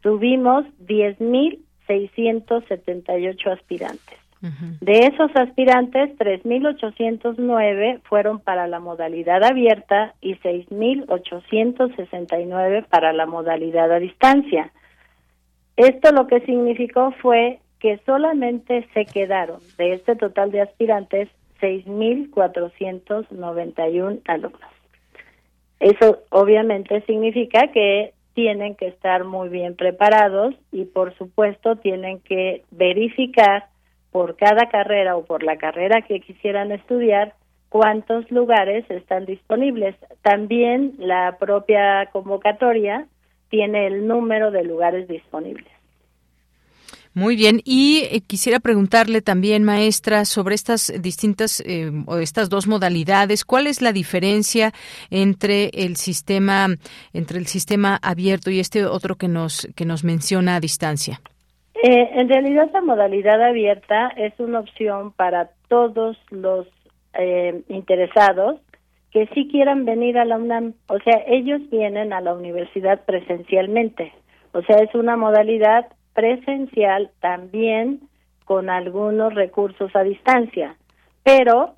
tuvimos 0.00 0.64
10.678 0.80 3.52
aspirantes. 3.52 4.21
De 4.80 5.06
esos 5.06 5.30
aspirantes, 5.36 6.18
3.809 6.18 8.00
fueron 8.02 8.40
para 8.40 8.66
la 8.66 8.80
modalidad 8.80 9.44
abierta 9.44 10.14
y 10.20 10.34
6.869 10.34 12.86
para 12.86 13.12
la 13.12 13.26
modalidad 13.26 13.92
a 13.92 14.00
distancia. 14.00 14.72
Esto 15.76 16.10
lo 16.10 16.26
que 16.26 16.40
significó 16.40 17.12
fue 17.22 17.60
que 17.78 18.00
solamente 18.04 18.84
se 18.94 19.04
quedaron 19.04 19.60
de 19.78 19.92
este 19.94 20.16
total 20.16 20.50
de 20.50 20.62
aspirantes 20.62 21.28
6.491 21.60 24.22
alumnos. 24.26 24.70
Eso 25.78 26.18
obviamente 26.30 27.02
significa 27.02 27.68
que 27.68 28.12
tienen 28.34 28.74
que 28.74 28.88
estar 28.88 29.22
muy 29.24 29.48
bien 29.48 29.76
preparados 29.76 30.56
y 30.72 30.84
por 30.84 31.16
supuesto 31.16 31.76
tienen 31.76 32.18
que 32.20 32.64
verificar 32.70 33.71
por 34.12 34.36
cada 34.36 34.68
carrera 34.68 35.16
o 35.16 35.24
por 35.24 35.42
la 35.42 35.56
carrera 35.56 36.02
que 36.02 36.20
quisieran 36.20 36.70
estudiar 36.70 37.34
cuántos 37.70 38.30
lugares 38.30 38.84
están 38.90 39.24
disponibles. 39.24 39.96
También 40.20 40.94
la 40.98 41.38
propia 41.40 42.08
convocatoria 42.12 43.06
tiene 43.48 43.86
el 43.86 44.06
número 44.06 44.50
de 44.50 44.64
lugares 44.64 45.08
disponibles. 45.08 45.66
Muy 47.14 47.36
bien, 47.36 47.60
y 47.64 48.04
eh, 48.10 48.22
quisiera 48.26 48.58
preguntarle 48.58 49.20
también, 49.20 49.64
maestra, 49.64 50.24
sobre 50.24 50.54
estas 50.54 50.90
distintas 50.98 51.62
eh, 51.66 51.90
o 52.06 52.16
estas 52.16 52.48
dos 52.48 52.66
modalidades. 52.66 53.44
¿Cuál 53.44 53.66
es 53.66 53.82
la 53.82 53.92
diferencia 53.92 54.72
entre 55.10 55.66
el 55.74 55.96
sistema 55.96 56.68
entre 57.12 57.38
el 57.38 57.46
sistema 57.46 57.98
abierto 58.02 58.50
y 58.50 58.60
este 58.60 58.86
otro 58.86 59.16
que 59.16 59.28
nos 59.28 59.68
que 59.74 59.84
nos 59.84 60.04
menciona 60.04 60.56
a 60.56 60.60
distancia? 60.60 61.20
Eh, 61.74 62.10
en 62.14 62.28
realidad 62.28 62.70
la 62.72 62.80
modalidad 62.82 63.42
abierta 63.42 64.08
es 64.16 64.38
una 64.38 64.60
opción 64.60 65.12
para 65.12 65.50
todos 65.68 66.18
los 66.30 66.66
interesados 67.68 68.58
que 69.10 69.26
sí 69.34 69.46
quieran 69.48 69.84
venir 69.84 70.18
a 70.18 70.24
la 70.24 70.38
UNAM. 70.38 70.72
O 70.88 70.98
sea, 71.00 71.22
ellos 71.26 71.60
vienen 71.70 72.14
a 72.14 72.22
la 72.22 72.32
universidad 72.34 73.04
presencialmente. 73.04 74.12
O 74.52 74.62
sea, 74.62 74.78
es 74.78 74.94
una 74.94 75.16
modalidad 75.16 75.86
presencial 76.14 77.10
también 77.20 78.00
con 78.44 78.70
algunos 78.70 79.34
recursos 79.34 79.94
a 79.94 80.02
distancia, 80.02 80.76
pero 81.22 81.74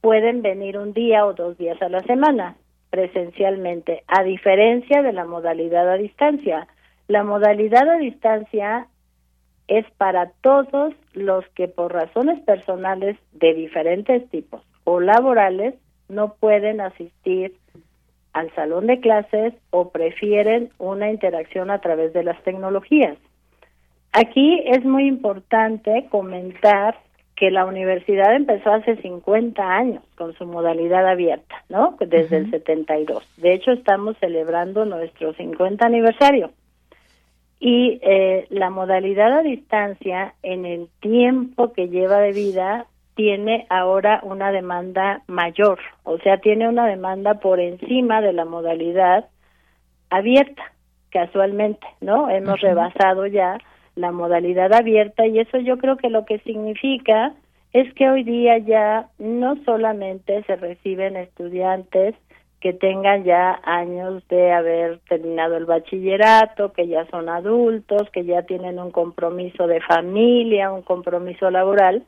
pueden 0.00 0.42
venir 0.42 0.78
un 0.78 0.92
día 0.92 1.24
o 1.26 1.32
dos 1.32 1.56
días 1.56 1.80
a 1.82 1.88
la 1.88 2.00
semana 2.00 2.56
presencialmente, 2.90 4.04
a 4.06 4.22
diferencia 4.22 5.02
de 5.02 5.12
la 5.12 5.24
modalidad 5.24 5.88
a 5.88 5.96
distancia. 5.96 6.66
La 7.08 7.24
modalidad 7.24 7.88
a 7.88 7.96
distancia 7.96 8.86
es 9.78 9.86
para 9.96 10.32
todos 10.42 10.92
los 11.14 11.46
que 11.54 11.66
por 11.68 11.92
razones 11.92 12.40
personales 12.40 13.16
de 13.32 13.54
diferentes 13.54 14.28
tipos 14.28 14.62
o 14.84 15.00
laborales 15.00 15.74
no 16.08 16.34
pueden 16.34 16.80
asistir 16.80 17.54
al 18.34 18.54
salón 18.54 18.86
de 18.86 19.00
clases 19.00 19.54
o 19.70 19.90
prefieren 19.90 20.70
una 20.78 21.10
interacción 21.10 21.70
a 21.70 21.80
través 21.80 22.12
de 22.12 22.22
las 22.22 22.42
tecnologías. 22.42 23.16
Aquí 24.12 24.62
es 24.66 24.84
muy 24.84 25.06
importante 25.06 26.06
comentar 26.10 26.98
que 27.34 27.50
la 27.50 27.64
universidad 27.64 28.34
empezó 28.34 28.72
hace 28.72 28.96
50 28.96 29.62
años 29.62 30.04
con 30.16 30.34
su 30.34 30.44
modalidad 30.44 31.06
abierta, 31.06 31.64
¿no? 31.70 31.96
Desde 31.98 32.36
el 32.36 32.50
72. 32.50 33.26
De 33.38 33.54
hecho, 33.54 33.72
estamos 33.72 34.16
celebrando 34.18 34.84
nuestro 34.84 35.32
50 35.32 35.84
aniversario. 35.84 36.50
Y 37.64 38.00
eh, 38.02 38.48
la 38.50 38.70
modalidad 38.70 39.38
a 39.38 39.42
distancia, 39.44 40.34
en 40.42 40.66
el 40.66 40.88
tiempo 40.98 41.72
que 41.72 41.88
lleva 41.88 42.18
de 42.18 42.32
vida, 42.32 42.86
tiene 43.14 43.66
ahora 43.70 44.18
una 44.24 44.50
demanda 44.50 45.22
mayor, 45.28 45.78
o 46.02 46.18
sea, 46.18 46.38
tiene 46.38 46.68
una 46.68 46.88
demanda 46.88 47.34
por 47.34 47.60
encima 47.60 48.20
de 48.20 48.32
la 48.32 48.44
modalidad 48.44 49.28
abierta, 50.10 50.72
casualmente, 51.10 51.86
¿no? 52.00 52.28
Hemos 52.30 52.60
rebasado 52.60 53.26
ya 53.26 53.58
la 53.94 54.10
modalidad 54.10 54.72
abierta 54.72 55.24
y 55.28 55.38
eso 55.38 55.58
yo 55.58 55.78
creo 55.78 55.96
que 55.96 56.10
lo 56.10 56.24
que 56.24 56.40
significa 56.40 57.32
es 57.72 57.94
que 57.94 58.10
hoy 58.10 58.24
día 58.24 58.58
ya 58.58 59.06
no 59.20 59.54
solamente 59.64 60.42
se 60.48 60.56
reciben 60.56 61.16
estudiantes 61.16 62.16
que 62.62 62.72
tengan 62.72 63.24
ya 63.24 63.60
años 63.64 64.22
de 64.28 64.52
haber 64.52 65.00
terminado 65.08 65.56
el 65.56 65.64
bachillerato, 65.64 66.72
que 66.72 66.86
ya 66.86 67.04
son 67.06 67.28
adultos, 67.28 68.08
que 68.12 68.24
ya 68.24 68.42
tienen 68.42 68.78
un 68.78 68.92
compromiso 68.92 69.66
de 69.66 69.80
familia, 69.80 70.70
un 70.70 70.82
compromiso 70.82 71.50
laboral, 71.50 72.04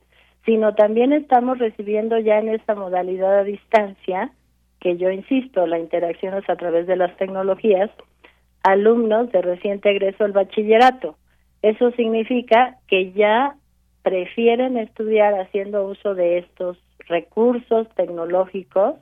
sino 0.46 0.76
también 0.76 1.12
estamos 1.12 1.58
recibiendo 1.58 2.20
ya 2.20 2.38
en 2.38 2.50
esta 2.50 2.76
modalidad 2.76 3.40
a 3.40 3.42
distancia, 3.42 4.30
que 4.78 4.96
yo 4.96 5.10
insisto, 5.10 5.66
la 5.66 5.80
interacción 5.80 6.34
es 6.34 6.48
a 6.48 6.54
través 6.54 6.86
de 6.86 6.94
las 6.94 7.16
tecnologías, 7.16 7.90
alumnos 8.62 9.32
de 9.32 9.42
reciente 9.42 9.90
egreso 9.90 10.22
al 10.22 10.32
bachillerato. 10.32 11.16
Eso 11.62 11.90
significa 11.92 12.76
que 12.86 13.10
ya 13.10 13.56
prefieren 14.04 14.76
estudiar 14.76 15.34
haciendo 15.34 15.84
uso 15.84 16.14
de 16.14 16.38
estos 16.38 16.78
recursos 17.08 17.88
tecnológicos 17.96 18.94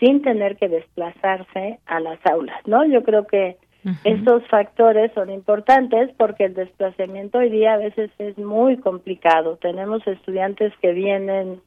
sin 0.00 0.22
tener 0.22 0.56
que 0.56 0.68
desplazarse 0.68 1.78
a 1.86 2.00
las 2.00 2.18
aulas, 2.26 2.60
¿no? 2.66 2.84
Yo 2.86 3.04
creo 3.04 3.26
que 3.26 3.58
estos 4.04 4.46
factores 4.48 5.12
son 5.12 5.30
importantes 5.30 6.10
porque 6.18 6.46
el 6.46 6.54
desplazamiento 6.54 7.38
hoy 7.38 7.50
día 7.50 7.74
a 7.74 7.78
veces 7.78 8.10
es 8.18 8.36
muy 8.36 8.76
complicado. 8.78 9.56
Tenemos 9.56 10.06
estudiantes 10.06 10.72
que 10.82 10.92
vienen, 10.92 11.60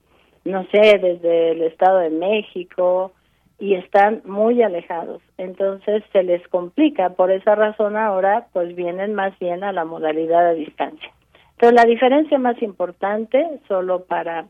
no 0.44 0.66
sé, 0.72 1.00
desde 1.00 1.52
el 1.52 1.62
Estado 1.64 2.00
de 2.00 2.10
México, 2.10 3.14
y 3.60 3.76
están 3.76 4.22
muy 4.26 4.62
alejados. 4.62 5.22
Entonces 5.38 6.04
se 6.12 6.22
les 6.24 6.46
complica. 6.50 7.12
Por 7.12 7.32
esa 7.32 7.56
razón 7.56 7.96
ahora 7.96 8.48
pues 8.52 8.76
vienen 8.76 9.14
más 9.14 9.38
bien 9.40 9.64
a 9.64 9.72
la 9.72 9.86
modalidad 9.86 10.48
a 10.48 10.54
distancia. 10.54 11.12
Entonces 11.52 11.80
la 11.82 11.86
diferencia 11.86 12.38
más 12.38 12.62
importante, 12.62 13.46
solo 13.70 14.04
para 14.04 14.48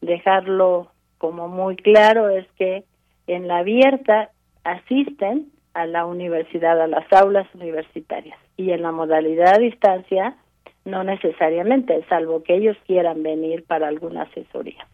dejarlo 0.00 0.90
como 1.18 1.48
muy 1.48 1.76
claro, 1.76 2.30
es 2.30 2.46
que 2.56 2.84
en 3.28 3.46
la 3.46 3.58
abierta 3.58 4.30
asisten 4.64 5.52
a 5.74 5.86
la 5.86 6.06
universidad, 6.06 6.80
a 6.80 6.86
las 6.86 7.10
aulas 7.12 7.46
universitarias 7.54 8.38
y 8.56 8.72
en 8.72 8.82
la 8.82 8.90
modalidad 8.90 9.54
a 9.54 9.58
distancia 9.58 10.36
no 10.84 11.04
necesariamente, 11.04 12.04
salvo 12.08 12.42
que 12.42 12.56
ellos 12.56 12.76
quieran 12.86 13.22
venir 13.22 13.64
para 13.64 13.88
alguna 13.88 14.22
asesoría. 14.22 14.86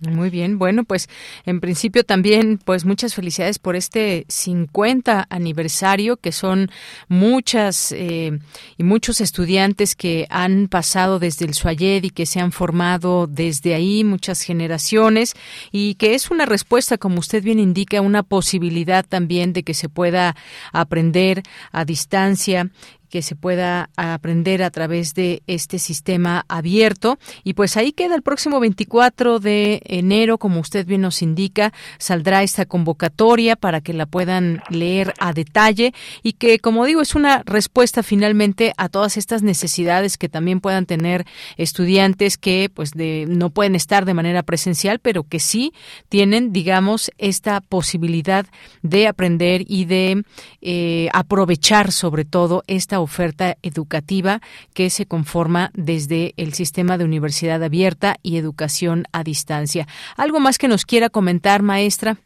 Muy 0.00 0.30
bien, 0.30 0.58
bueno, 0.58 0.84
pues 0.84 1.10
en 1.44 1.60
principio 1.60 2.04
también, 2.04 2.58
pues 2.64 2.86
muchas 2.86 3.14
felicidades 3.14 3.58
por 3.58 3.76
este 3.76 4.24
50 4.28 5.26
aniversario, 5.28 6.16
que 6.16 6.32
son 6.32 6.70
muchas 7.08 7.92
eh, 7.92 8.38
y 8.78 8.82
muchos 8.82 9.20
estudiantes 9.20 9.94
que 9.94 10.26
han 10.30 10.68
pasado 10.68 11.18
desde 11.18 11.44
el 11.44 11.52
Suayed 11.52 12.02
y 12.04 12.10
que 12.10 12.24
se 12.24 12.40
han 12.40 12.50
formado 12.50 13.26
desde 13.26 13.74
ahí, 13.74 14.02
muchas 14.02 14.40
generaciones, 14.40 15.34
y 15.70 15.96
que 15.96 16.14
es 16.14 16.30
una 16.30 16.46
respuesta, 16.46 16.96
como 16.96 17.18
usted 17.18 17.42
bien 17.42 17.58
indica, 17.58 18.00
una 18.00 18.22
posibilidad 18.22 19.04
también 19.04 19.52
de 19.52 19.64
que 19.64 19.74
se 19.74 19.90
pueda 19.90 20.34
aprender 20.72 21.42
a 21.72 21.84
distancia 21.84 22.70
que 23.10 23.22
se 23.22 23.34
pueda 23.34 23.90
aprender 23.96 24.62
a 24.62 24.70
través 24.70 25.14
de 25.14 25.42
este 25.46 25.78
sistema 25.78 26.44
abierto. 26.48 27.18
Y 27.44 27.54
pues 27.54 27.76
ahí 27.76 27.92
queda 27.92 28.14
el 28.14 28.22
próximo 28.22 28.60
24 28.60 29.40
de 29.40 29.82
enero, 29.84 30.38
como 30.38 30.60
usted 30.60 30.86
bien 30.86 31.02
nos 31.02 31.20
indica, 31.20 31.72
saldrá 31.98 32.42
esta 32.42 32.64
convocatoria 32.66 33.56
para 33.56 33.80
que 33.80 33.92
la 33.92 34.06
puedan 34.06 34.62
leer 34.70 35.12
a 35.18 35.32
detalle 35.32 35.92
y 36.22 36.34
que, 36.34 36.58
como 36.60 36.84
digo, 36.86 37.02
es 37.02 37.14
una 37.14 37.42
respuesta 37.44 38.02
finalmente 38.02 38.72
a 38.76 38.88
todas 38.88 39.16
estas 39.16 39.42
necesidades 39.42 40.16
que 40.16 40.28
también 40.28 40.60
puedan 40.60 40.86
tener 40.86 41.26
estudiantes 41.56 42.38
que 42.38 42.70
pues 42.72 42.92
de, 42.92 43.26
no 43.28 43.50
pueden 43.50 43.74
estar 43.74 44.04
de 44.04 44.14
manera 44.14 44.42
presencial, 44.44 45.00
pero 45.00 45.24
que 45.24 45.40
sí 45.40 45.72
tienen, 46.08 46.52
digamos, 46.52 47.10
esta 47.18 47.60
posibilidad 47.60 48.46
de 48.82 49.08
aprender 49.08 49.64
y 49.66 49.86
de 49.86 50.22
eh, 50.60 51.08
aprovechar 51.12 51.90
sobre 51.90 52.24
todo 52.24 52.62
esta 52.66 52.99
oferta 53.00 53.56
educativa 53.62 54.40
que 54.74 54.90
se 54.90 55.06
conforma 55.06 55.70
desde 55.74 56.32
el 56.36 56.52
sistema 56.52 56.98
de 56.98 57.04
universidad 57.04 57.62
abierta 57.62 58.16
y 58.22 58.38
educación 58.38 59.04
a 59.12 59.24
distancia. 59.24 59.86
¿Algo 60.16 60.40
más 60.40 60.58
que 60.58 60.68
nos 60.68 60.84
quiera 60.84 61.08
comentar, 61.10 61.62
maestra? 61.62 62.16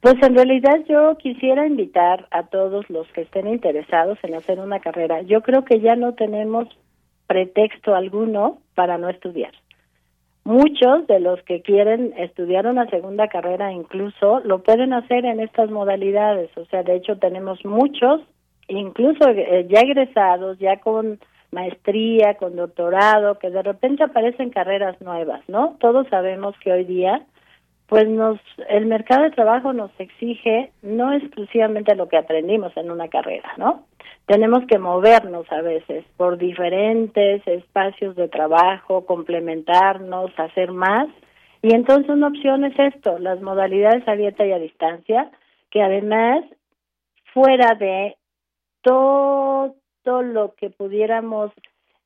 Pues 0.00 0.16
en 0.20 0.34
realidad 0.34 0.80
yo 0.88 1.16
quisiera 1.16 1.64
invitar 1.64 2.26
a 2.32 2.42
todos 2.44 2.90
los 2.90 3.06
que 3.12 3.20
estén 3.20 3.46
interesados 3.46 4.18
en 4.24 4.34
hacer 4.34 4.58
una 4.58 4.80
carrera. 4.80 5.22
Yo 5.22 5.42
creo 5.42 5.64
que 5.64 5.78
ya 5.80 5.94
no 5.94 6.14
tenemos 6.14 6.66
pretexto 7.28 7.94
alguno 7.94 8.58
para 8.74 8.98
no 8.98 9.08
estudiar. 9.08 9.52
Muchos 10.44 11.06
de 11.06 11.20
los 11.20 11.40
que 11.44 11.62
quieren 11.62 12.14
estudiar 12.16 12.66
una 12.66 12.86
segunda 12.90 13.28
carrera 13.28 13.72
incluso 13.72 14.40
lo 14.40 14.64
pueden 14.64 14.92
hacer 14.92 15.24
en 15.24 15.38
estas 15.38 15.70
modalidades. 15.70 16.50
O 16.56 16.64
sea, 16.64 16.82
de 16.82 16.96
hecho 16.96 17.18
tenemos 17.18 17.64
muchos 17.64 18.22
incluso 18.68 19.28
eh, 19.28 19.66
ya 19.68 19.80
egresados, 19.80 20.58
ya 20.58 20.78
con 20.80 21.18
maestría, 21.50 22.34
con 22.34 22.56
doctorado, 22.56 23.38
que 23.38 23.50
de 23.50 23.62
repente 23.62 24.04
aparecen 24.04 24.50
carreras 24.50 25.00
nuevas, 25.00 25.42
¿no? 25.48 25.76
Todos 25.80 26.08
sabemos 26.08 26.54
que 26.62 26.72
hoy 26.72 26.84
día 26.84 27.26
pues 27.92 28.08
nos 28.08 28.40
el 28.70 28.86
mercado 28.86 29.24
de 29.24 29.32
trabajo 29.32 29.74
nos 29.74 29.90
exige 29.98 30.72
no 30.80 31.12
exclusivamente 31.12 31.94
lo 31.94 32.08
que 32.08 32.16
aprendimos 32.16 32.74
en 32.78 32.90
una 32.90 33.08
carrera, 33.08 33.52
¿no? 33.58 33.84
Tenemos 34.24 34.64
que 34.66 34.78
movernos 34.78 35.44
a 35.52 35.60
veces 35.60 36.02
por 36.16 36.38
diferentes 36.38 37.46
espacios 37.46 38.16
de 38.16 38.28
trabajo, 38.28 39.04
complementarnos, 39.04 40.30
hacer 40.38 40.72
más. 40.72 41.08
Y 41.60 41.74
entonces 41.74 42.08
una 42.08 42.28
opción 42.28 42.64
es 42.64 42.78
esto, 42.78 43.18
las 43.18 43.42
modalidades 43.42 44.08
abierta 44.08 44.46
y 44.46 44.52
a 44.52 44.58
distancia, 44.58 45.30
que 45.70 45.82
además 45.82 46.46
fuera 47.34 47.74
de 47.74 48.16
todo 48.82 49.74
lo 50.04 50.54
que 50.54 50.70
pudiéramos 50.70 51.52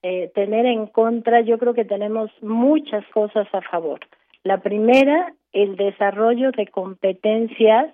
eh, 0.02 0.30
tener 0.34 0.66
en 0.66 0.86
contra, 0.86 1.40
yo 1.40 1.58
creo 1.58 1.74
que 1.74 1.84
tenemos 1.84 2.30
muchas 2.42 3.04
cosas 3.08 3.48
a 3.52 3.60
favor. 3.62 4.00
La 4.44 4.58
primera 4.58 5.34
el 5.52 5.76
desarrollo 5.76 6.52
de 6.52 6.66
competencias 6.66 7.92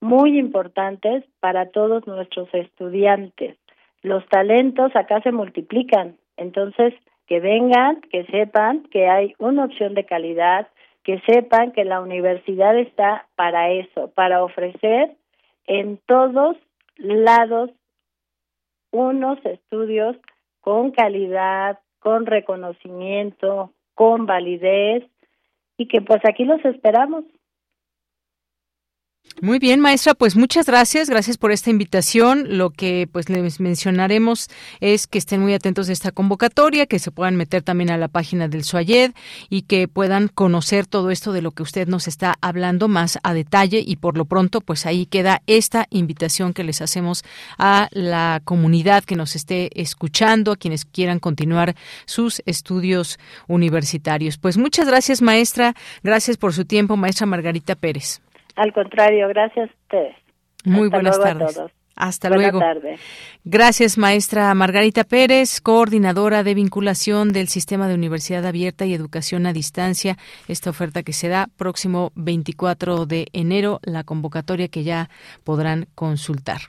muy 0.00 0.38
importantes 0.38 1.24
para 1.40 1.70
todos 1.70 2.06
nuestros 2.06 2.48
estudiantes. 2.54 3.56
Los 4.02 4.26
talentos 4.28 4.94
acá 4.94 5.20
se 5.20 5.32
multiplican, 5.32 6.16
entonces 6.36 6.94
que 7.26 7.40
vengan, 7.40 8.00
que 8.12 8.24
sepan 8.26 8.84
que 8.90 9.08
hay 9.08 9.34
una 9.38 9.64
opción 9.64 9.94
de 9.94 10.06
calidad, 10.06 10.68
que 11.02 11.20
sepan 11.26 11.72
que 11.72 11.84
la 11.84 12.00
universidad 12.00 12.78
está 12.78 13.26
para 13.34 13.70
eso, 13.70 14.10
para 14.14 14.42
ofrecer 14.42 15.16
en 15.66 15.98
todos 16.06 16.56
lados 16.96 17.70
unos 18.90 19.38
estudios 19.44 20.16
con 20.60 20.90
calidad, 20.90 21.78
con 21.98 22.26
reconocimiento, 22.26 23.72
con 23.94 24.26
validez 24.26 25.04
y 25.76 25.86
que 25.86 26.00
pues 26.00 26.20
aquí 26.28 26.44
los 26.44 26.64
esperamos. 26.64 27.24
Muy 29.42 29.58
bien, 29.58 29.80
maestra, 29.80 30.12
pues 30.12 30.36
muchas 30.36 30.66
gracias, 30.66 31.08
gracias 31.08 31.38
por 31.38 31.50
esta 31.50 31.70
invitación. 31.70 32.58
Lo 32.58 32.68
que 32.68 33.08
pues 33.10 33.30
les 33.30 33.58
mencionaremos 33.58 34.48
es 34.80 35.06
que 35.06 35.16
estén 35.16 35.40
muy 35.40 35.54
atentos 35.54 35.88
a 35.88 35.92
esta 35.92 36.12
convocatoria, 36.12 36.84
que 36.84 36.98
se 36.98 37.10
puedan 37.10 37.36
meter 37.36 37.62
también 37.62 37.90
a 37.90 37.96
la 37.96 38.08
página 38.08 38.48
del 38.48 38.64
SUAYED 38.64 39.12
y 39.48 39.62
que 39.62 39.88
puedan 39.88 40.28
conocer 40.28 40.86
todo 40.86 41.10
esto 41.10 41.32
de 41.32 41.40
lo 41.40 41.52
que 41.52 41.62
usted 41.62 41.88
nos 41.88 42.06
está 42.06 42.36
hablando 42.42 42.86
más 42.86 43.18
a 43.22 43.32
detalle 43.32 43.82
y 43.86 43.96
por 43.96 44.18
lo 44.18 44.26
pronto 44.26 44.60
pues 44.60 44.84
ahí 44.84 45.06
queda 45.06 45.40
esta 45.46 45.86
invitación 45.88 46.52
que 46.52 46.62
les 46.62 46.82
hacemos 46.82 47.24
a 47.56 47.88
la 47.92 48.42
comunidad 48.44 49.04
que 49.04 49.16
nos 49.16 49.36
esté 49.36 49.70
escuchando, 49.80 50.52
a 50.52 50.56
quienes 50.56 50.84
quieran 50.84 51.18
continuar 51.18 51.76
sus 52.04 52.42
estudios 52.44 53.18
universitarios. 53.48 54.36
Pues 54.36 54.58
muchas 54.58 54.86
gracias, 54.86 55.22
maestra, 55.22 55.74
gracias 56.02 56.36
por 56.36 56.52
su 56.52 56.66
tiempo, 56.66 56.98
maestra 56.98 57.24
Margarita 57.24 57.74
Pérez. 57.74 58.20
Al 58.60 58.74
contrario, 58.74 59.26
gracias 59.28 59.70
a 59.70 59.72
ustedes. 59.72 60.16
Muy 60.66 60.90
buenas 60.90 61.18
tardes. 61.18 61.58
Hasta 61.96 62.28
luego. 62.28 62.60
Gracias, 63.42 63.96
maestra 63.96 64.52
Margarita 64.52 65.04
Pérez, 65.04 65.62
coordinadora 65.62 66.42
de 66.42 66.52
vinculación 66.52 67.32
del 67.32 67.48
Sistema 67.48 67.88
de 67.88 67.94
Universidad 67.94 68.44
Abierta 68.44 68.84
y 68.84 68.92
Educación 68.92 69.46
a 69.46 69.54
Distancia. 69.54 70.18
Esta 70.46 70.68
oferta 70.68 71.02
que 71.02 71.14
se 71.14 71.28
da 71.28 71.48
próximo 71.56 72.12
24 72.16 73.06
de 73.06 73.28
enero, 73.32 73.80
la 73.82 74.04
convocatoria 74.04 74.68
que 74.68 74.84
ya 74.84 75.08
podrán 75.42 75.86
consultar. 75.94 76.60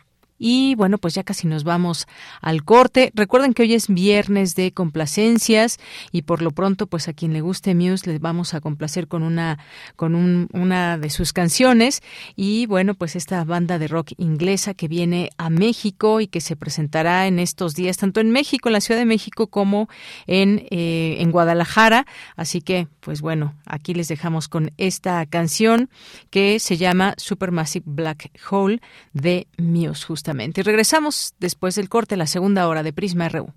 Y 0.44 0.74
bueno, 0.74 0.98
pues 0.98 1.14
ya 1.14 1.24
casi 1.24 1.46
nos 1.46 1.64
vamos 1.64 2.08
al 2.42 2.64
corte. 2.64 3.12
Recuerden 3.14 3.54
que 3.54 3.62
hoy 3.62 3.76
es 3.76 3.88
viernes 3.88 4.56
de 4.56 4.72
complacencias 4.72 5.78
y 6.12 6.24
por 6.24 6.42
lo 6.42 6.50
pronto, 6.50 6.88
pues 6.88 7.08
a 7.08 7.14
quien 7.14 7.32
le 7.32 7.42
guste 7.42 7.76
Muse 7.76 8.10
les 8.10 8.20
vamos 8.20 8.56
a 8.56 8.60
complacer 8.60 9.08
con 9.08 9.22
una 9.22 9.60
con 9.96 10.16
un, 10.16 10.48
una 10.52 10.98
de 10.98 11.12
sus 11.12 11.32
canciones 11.32 12.02
y 12.36 12.66
bueno, 12.66 12.96
pues 12.96 13.16
esta 13.16 13.44
banda 13.44 13.78
de 13.78 13.88
rock 13.88 14.14
inglesa 14.18 14.74
que 14.74 14.88
viene 14.88 15.30
a 15.38 15.52
México 15.52 16.22
y 16.22 16.26
que 16.26 16.42
se 16.42 16.56
presentará 16.56 17.28
en 17.28 17.38
estos 17.38 17.76
días 17.76 17.98
tanto 17.98 18.20
en 18.20 18.32
México, 18.32 18.68
en 18.70 18.74
la 18.74 18.82
Ciudad 18.82 19.00
de 19.00 19.06
México 19.06 19.46
como 19.46 19.90
en 20.26 20.66
eh, 20.72 21.18
en 21.20 21.30
Guadalajara. 21.30 22.08
Así 22.36 22.62
que, 22.62 22.88
pues 23.00 23.22
bueno, 23.22 23.54
aquí 23.68 23.94
les 23.94 24.08
dejamos 24.08 24.48
con 24.48 24.72
esta 24.78 25.24
canción 25.28 25.92
que 26.32 26.58
se 26.58 26.78
llama 26.78 27.14
Supermassive 27.18 27.84
Black 27.86 28.32
Hole 28.50 28.82
de 29.14 29.46
Muse, 29.60 30.04
justamente. 30.04 30.31
Y 30.62 30.64
regresamos 30.64 31.34
después 31.40 31.76
del 31.76 31.90
corte, 31.90 32.18
la 32.18 32.28
segunda 32.28 32.68
hora 32.68 32.84
de 32.84 32.94
Prisma 32.94 33.30
RU. 33.30 33.54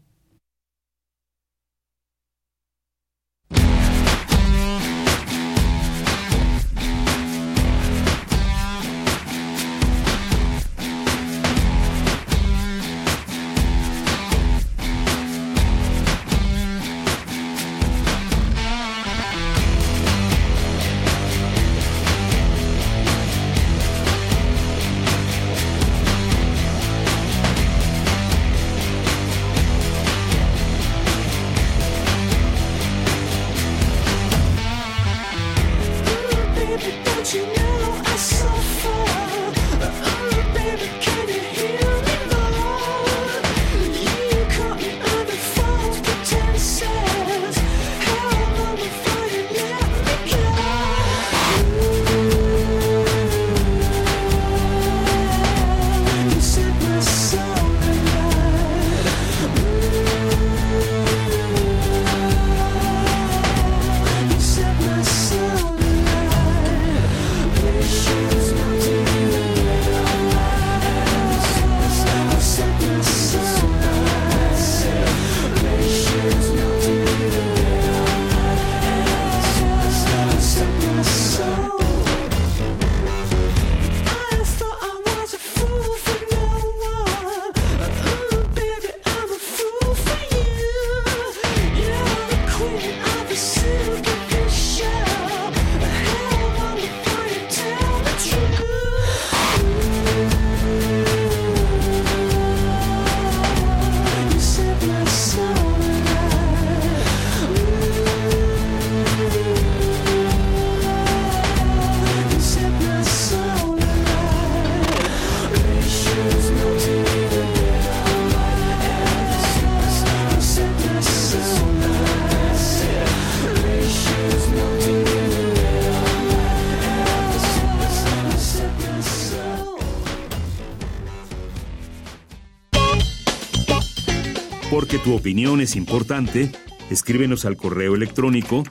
Opinión 135.24 135.62
es 135.62 135.74
importante, 135.74 136.52
escríbenos 136.90 137.46
al 137.46 137.56
correo 137.56 137.94
electrónico 137.94 138.62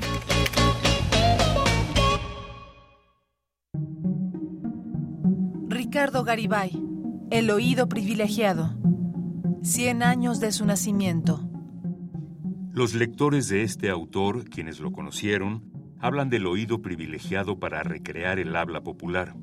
Ricardo 5.69 6.23
Garibay, 6.23 6.79
El 7.31 7.49
oído 7.49 7.89
privilegiado. 7.89 8.77
100 9.63 10.03
años 10.03 10.39
de 10.39 10.51
su 10.51 10.67
nacimiento. 10.67 11.49
Los 12.71 12.93
lectores 12.93 13.47
de 13.47 13.63
este 13.63 13.89
autor, 13.89 14.47
quienes 14.47 14.79
lo 14.79 14.91
conocieron, 14.91 15.63
hablan 15.99 16.29
del 16.29 16.45
oído 16.45 16.83
privilegiado 16.83 17.57
para 17.57 17.81
recrear 17.81 18.37
el 18.37 18.55
habla 18.55 18.83
popular. 18.83 19.33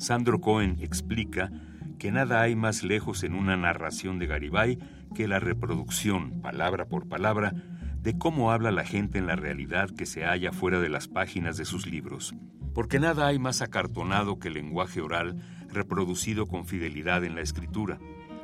Sandro 0.00 0.40
Cohen 0.40 0.78
explica 0.80 1.52
que 1.98 2.10
nada 2.10 2.40
hay 2.40 2.56
más 2.56 2.82
lejos 2.82 3.22
en 3.22 3.34
una 3.34 3.58
narración 3.58 4.18
de 4.18 4.26
Garibay 4.26 4.78
que 5.14 5.28
la 5.28 5.40
reproducción, 5.40 6.40
palabra 6.40 6.86
por 6.86 7.06
palabra, 7.06 7.52
de 8.00 8.16
cómo 8.16 8.50
habla 8.50 8.70
la 8.70 8.84
gente 8.86 9.18
en 9.18 9.26
la 9.26 9.36
realidad 9.36 9.90
que 9.90 10.06
se 10.06 10.24
halla 10.24 10.52
fuera 10.52 10.80
de 10.80 10.88
las 10.88 11.06
páginas 11.06 11.58
de 11.58 11.66
sus 11.66 11.86
libros. 11.86 12.34
Porque 12.72 12.98
nada 12.98 13.26
hay 13.26 13.38
más 13.38 13.60
acartonado 13.60 14.38
que 14.38 14.48
el 14.48 14.54
lenguaje 14.54 15.02
oral 15.02 15.36
reproducido 15.68 16.46
con 16.46 16.64
fidelidad 16.64 17.22
en 17.22 17.34
la 17.34 17.42
escritura, 17.42 17.98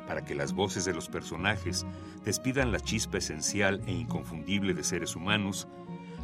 para 0.07 0.23
que 0.23 0.35
las 0.35 0.53
voces 0.53 0.85
de 0.85 0.93
los 0.93 1.09
personajes 1.09 1.87
despidan 2.23 2.71
la 2.71 2.79
chispa 2.79 3.17
esencial 3.17 3.81
e 3.87 3.93
inconfundible 3.93 4.75
de 4.75 4.83
seres 4.83 5.15
humanos, 5.15 5.67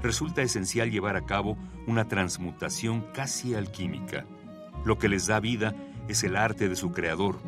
resulta 0.04 0.44
esencial 0.44 0.92
llevar 0.92 1.16
a 1.16 1.26
cabo 1.26 1.58
una 1.88 2.08
transmutación 2.08 3.04
casi 3.16 3.56
alquímica. 3.56 4.28
Lo 4.84 4.98
que 4.98 5.10
les 5.10 5.28
da 5.28 5.40
vida 5.40 5.74
es 6.08 6.24
el 6.24 6.36
arte 6.36 6.70
de 6.70 6.76
su 6.76 6.92
creador, 6.92 7.40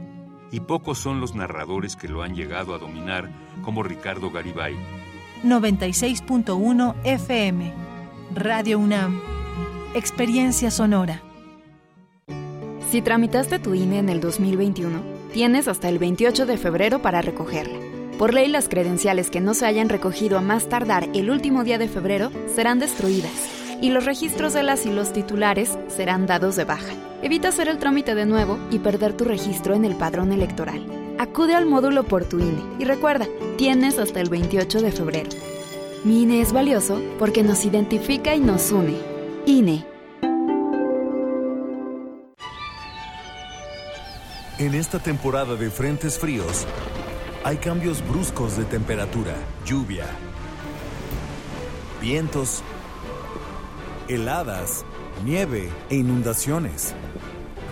y 0.51 0.61
pocos 0.61 0.99
son 0.99 1.19
los 1.19 1.35
narradores 1.35 1.95
que 1.95 2.07
lo 2.07 2.23
han 2.23 2.35
llegado 2.35 2.73
a 2.73 2.77
dominar 2.77 3.29
como 3.63 3.83
Ricardo 3.83 4.31
Garibay. 4.31 4.75
96.1 5.43 6.95
FM 7.03 7.73
Radio 8.33 8.79
UNAM 8.79 9.21
Experiencia 9.93 10.71
Sonora 10.71 11.21
Si 12.89 13.01
tramitaste 13.01 13.59
tu 13.59 13.75
INE 13.75 13.99
en 13.99 14.09
el 14.09 14.21
2021, 14.21 15.01
tienes 15.33 15.67
hasta 15.67 15.89
el 15.89 15.99
28 15.99 16.45
de 16.45 16.57
febrero 16.57 17.01
para 17.01 17.21
recogerla. 17.21 17.77
Por 18.17 18.33
ley, 18.33 18.47
las 18.47 18.69
credenciales 18.69 19.29
que 19.29 19.41
no 19.41 19.53
se 19.53 19.65
hayan 19.65 19.89
recogido 19.89 20.37
a 20.37 20.41
más 20.41 20.69
tardar 20.69 21.09
el 21.13 21.29
último 21.29 21.63
día 21.63 21.77
de 21.77 21.89
febrero 21.89 22.31
serán 22.55 22.79
destruidas 22.79 23.64
y 23.81 23.89
los 23.89 24.05
registros 24.05 24.53
de 24.53 24.63
las 24.63 24.85
y 24.85 24.91
los 24.91 25.13
titulares 25.13 25.77
serán 25.87 26.25
dados 26.25 26.55
de 26.55 26.65
baja. 26.65 26.93
Evita 27.21 27.49
hacer 27.49 27.67
el 27.67 27.77
trámite 27.77 28.15
de 28.15 28.25
nuevo 28.25 28.57
y 28.71 28.79
perder 28.79 29.13
tu 29.13 29.25
registro 29.25 29.73
en 29.73 29.85
el 29.85 29.95
padrón 29.95 30.31
electoral. 30.31 30.85
Acude 31.17 31.55
al 31.55 31.65
módulo 31.65 32.03
por 32.03 32.25
tu 32.25 32.39
INE 32.39 32.63
y 32.79 32.85
recuerda, 32.85 33.27
tienes 33.57 33.99
hasta 33.99 34.19
el 34.19 34.29
28 34.29 34.81
de 34.81 34.91
febrero. 34.91 35.29
Mi 36.03 36.23
INE 36.23 36.41
es 36.41 36.53
valioso 36.53 37.01
porque 37.17 37.43
nos 37.43 37.65
identifica 37.65 38.35
y 38.35 38.39
nos 38.39 38.71
une. 38.71 38.97
INE. 39.45 39.85
En 44.57 44.73
esta 44.73 44.99
temporada 44.99 45.55
de 45.55 45.69
frentes 45.69 46.17
fríos, 46.17 46.65
hay 47.43 47.57
cambios 47.57 48.07
bruscos 48.07 48.57
de 48.57 48.63
temperatura, 48.63 49.35
lluvia, 49.65 50.05
vientos 52.01 52.63
heladas, 54.07 54.85
nieve 55.23 55.69
e 55.89 55.95
inundaciones. 55.95 56.93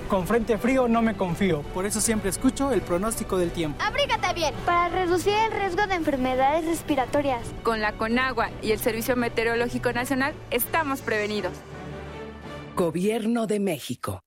Con 0.08 0.28
frente 0.28 0.58
frío 0.58 0.88
no 0.88 1.02
me 1.02 1.16
confío, 1.16 1.62
por 1.74 1.86
eso 1.86 2.00
siempre 2.00 2.30
escucho 2.30 2.72
el 2.72 2.82
pronóstico 2.82 3.38
del 3.38 3.52
tiempo. 3.52 3.82
Abrígate 3.84 4.34
bien 4.34 4.54
para 4.66 4.90
reducir 4.90 5.34
el 5.34 5.52
riesgo 5.52 5.88
de 5.88 5.96
enfermedades 5.96 6.66
respiratorias. 6.66 7.42
Con 7.64 7.82
la 7.82 7.94
Conagua 7.94 8.52
y 8.62 8.72
el 8.72 8.80
Servicio 8.80 9.16
Meteorológico 9.16 9.92
Nacional 9.92 10.34
estamos 10.52 11.02
prevenidos. 11.02 11.54
Gobierno 12.76 13.48
de 13.48 13.60
México. 13.60 14.22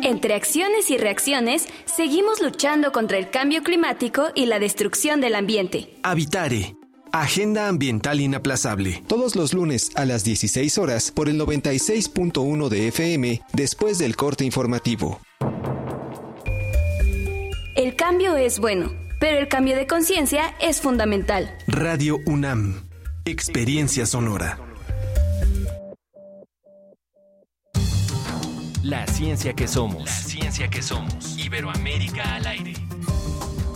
Entre 0.00 0.34
acciones 0.34 0.90
y 0.90 0.96
reacciones, 0.96 1.66
seguimos 1.84 2.40
luchando 2.40 2.92
contra 2.92 3.18
el 3.18 3.30
cambio 3.30 3.62
climático 3.62 4.28
y 4.34 4.46
la 4.46 4.58
destrucción 4.58 5.20
del 5.20 5.34
ambiente. 5.34 5.98
Habitare 6.02 6.77
Agenda 7.12 7.68
Ambiental 7.68 8.20
Inaplazable. 8.20 9.02
Todos 9.06 9.36
los 9.36 9.52
lunes 9.52 9.90
a 9.94 10.04
las 10.04 10.24
16 10.24 10.78
horas 10.78 11.10
por 11.10 11.28
el 11.28 11.40
96.1 11.40 12.68
de 12.68 12.88
FM 12.88 13.42
después 13.52 13.98
del 13.98 14.16
corte 14.16 14.44
informativo. 14.44 15.20
El 17.76 17.94
cambio 17.96 18.36
es 18.36 18.58
bueno, 18.58 18.92
pero 19.20 19.38
el 19.38 19.48
cambio 19.48 19.76
de 19.76 19.86
conciencia 19.86 20.54
es 20.60 20.80
fundamental. 20.80 21.56
Radio 21.66 22.18
UNAM. 22.26 22.88
Experiencia 23.24 24.06
sonora. 24.06 24.58
La 28.82 29.06
ciencia 29.06 29.52
que 29.52 29.68
somos. 29.68 30.04
La 30.04 30.12
ciencia 30.12 30.68
que 30.68 30.80
somos. 30.82 31.36
Iberoamérica 31.38 32.36
al 32.36 32.46
aire. 32.46 32.72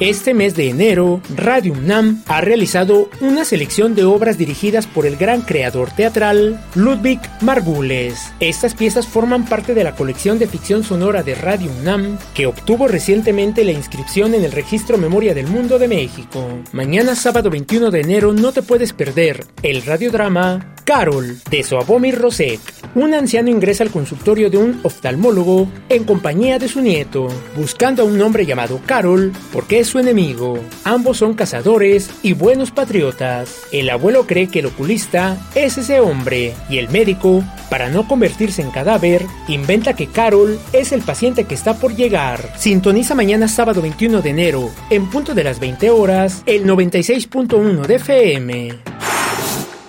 Este 0.00 0.32
mes 0.32 0.54
de 0.54 0.68
enero, 0.68 1.20
Radio 1.34 1.72
UNAM 1.72 2.22
ha 2.28 2.40
realizado 2.40 3.10
una 3.20 3.44
selección 3.44 3.96
de 3.96 4.04
obras 4.04 4.38
dirigidas 4.38 4.86
por 4.86 5.06
el 5.06 5.16
gran 5.16 5.40
creador 5.40 5.90
teatral 5.90 6.64
Ludwig 6.76 7.18
Margules. 7.40 8.32
Estas 8.38 8.76
piezas 8.76 9.08
forman 9.08 9.44
parte 9.44 9.74
de 9.74 9.82
la 9.82 9.96
colección 9.96 10.38
de 10.38 10.46
ficción 10.46 10.84
sonora 10.84 11.24
de 11.24 11.34
Radio 11.34 11.72
UNAM, 11.80 12.16
que 12.32 12.46
obtuvo 12.46 12.86
recientemente 12.86 13.64
la 13.64 13.72
inscripción 13.72 14.34
en 14.34 14.44
el 14.44 14.52
Registro 14.52 14.98
Memoria 14.98 15.34
del 15.34 15.48
Mundo 15.48 15.80
de 15.80 15.88
México. 15.88 16.46
Mañana 16.70 17.16
sábado 17.16 17.50
21 17.50 17.90
de 17.90 18.00
enero 18.00 18.32
no 18.32 18.52
te 18.52 18.62
puedes 18.62 18.92
perder 18.92 19.46
el 19.64 19.82
radiodrama 19.82 20.76
Carol 20.88 21.36
de 21.50 21.62
Soabomir 21.64 22.18
Rosek. 22.18 22.60
Un 22.94 23.12
anciano 23.12 23.50
ingresa 23.50 23.84
al 23.84 23.90
consultorio 23.90 24.48
de 24.48 24.56
un 24.56 24.80
oftalmólogo 24.84 25.68
en 25.90 26.04
compañía 26.04 26.58
de 26.58 26.66
su 26.66 26.80
nieto, 26.80 27.28
buscando 27.54 28.02
a 28.02 28.06
un 28.06 28.18
hombre 28.22 28.46
llamado 28.46 28.80
Carol 28.86 29.30
porque 29.52 29.80
es 29.80 29.88
su 29.88 29.98
enemigo. 29.98 30.58
Ambos 30.84 31.18
son 31.18 31.34
cazadores 31.34 32.08
y 32.22 32.32
buenos 32.32 32.70
patriotas. 32.70 33.54
El 33.70 33.90
abuelo 33.90 34.26
cree 34.26 34.48
que 34.48 34.60
el 34.60 34.66
oculista 34.66 35.36
es 35.54 35.76
ese 35.76 36.00
hombre 36.00 36.54
y 36.70 36.78
el 36.78 36.88
médico, 36.88 37.44
para 37.68 37.90
no 37.90 38.08
convertirse 38.08 38.62
en 38.62 38.70
cadáver, 38.70 39.26
inventa 39.46 39.92
que 39.92 40.06
Carol 40.06 40.58
es 40.72 40.92
el 40.92 41.02
paciente 41.02 41.44
que 41.44 41.54
está 41.54 41.74
por 41.74 41.96
llegar. 41.96 42.54
Sintoniza 42.56 43.14
mañana 43.14 43.46
sábado 43.46 43.82
21 43.82 44.22
de 44.22 44.30
enero, 44.30 44.70
en 44.88 45.10
punto 45.10 45.34
de 45.34 45.44
las 45.44 45.60
20 45.60 45.90
horas, 45.90 46.42
el 46.46 46.64
96.1 46.64 47.86
de 47.86 47.94
FM. 47.96 48.78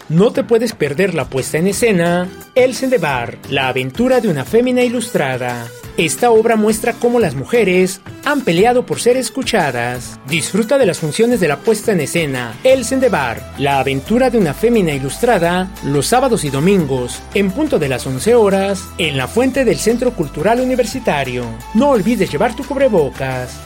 No 0.09 0.31
te 0.31 0.43
puedes 0.43 0.73
perder 0.73 1.13
la 1.13 1.25
puesta 1.25 1.59
en 1.59 1.67
escena 1.67 2.27
El 2.55 2.73
Sendebar, 2.73 3.37
la 3.47 3.67
aventura 3.67 4.19
de 4.19 4.27
una 4.27 4.43
fémina 4.43 4.81
ilustrada. 4.81 5.67
Esta 5.97 6.31
obra 6.31 6.55
muestra 6.55 6.93
cómo 6.93 7.19
las 7.19 7.35
mujeres 7.35 8.01
han 8.25 8.41
peleado 8.41 8.87
por 8.87 8.99
ser 8.99 9.17
escuchadas. 9.17 10.19
Disfruta 10.27 10.79
de 10.79 10.87
las 10.87 10.97
funciones 10.97 11.39
de 11.39 11.47
la 11.47 11.57
puesta 11.57 11.91
en 11.91 11.99
escena 11.99 12.55
El 12.63 12.85
Sendebar, 12.85 13.53
la 13.59 13.77
aventura 13.77 14.31
de 14.31 14.39
una 14.39 14.55
fémina 14.55 14.93
ilustrada, 14.93 15.69
los 15.83 16.07
sábados 16.07 16.43
y 16.43 16.49
domingos, 16.49 17.21
en 17.35 17.51
punto 17.51 17.77
de 17.77 17.89
las 17.89 18.07
11 18.07 18.33
horas, 18.33 18.83
en 18.97 19.15
la 19.15 19.27
fuente 19.27 19.63
del 19.63 19.77
Centro 19.77 20.15
Cultural 20.15 20.59
Universitario. 20.59 21.45
No 21.75 21.89
olvides 21.89 22.31
llevar 22.31 22.55
tu 22.55 22.63
cubrebocas. 22.63 23.59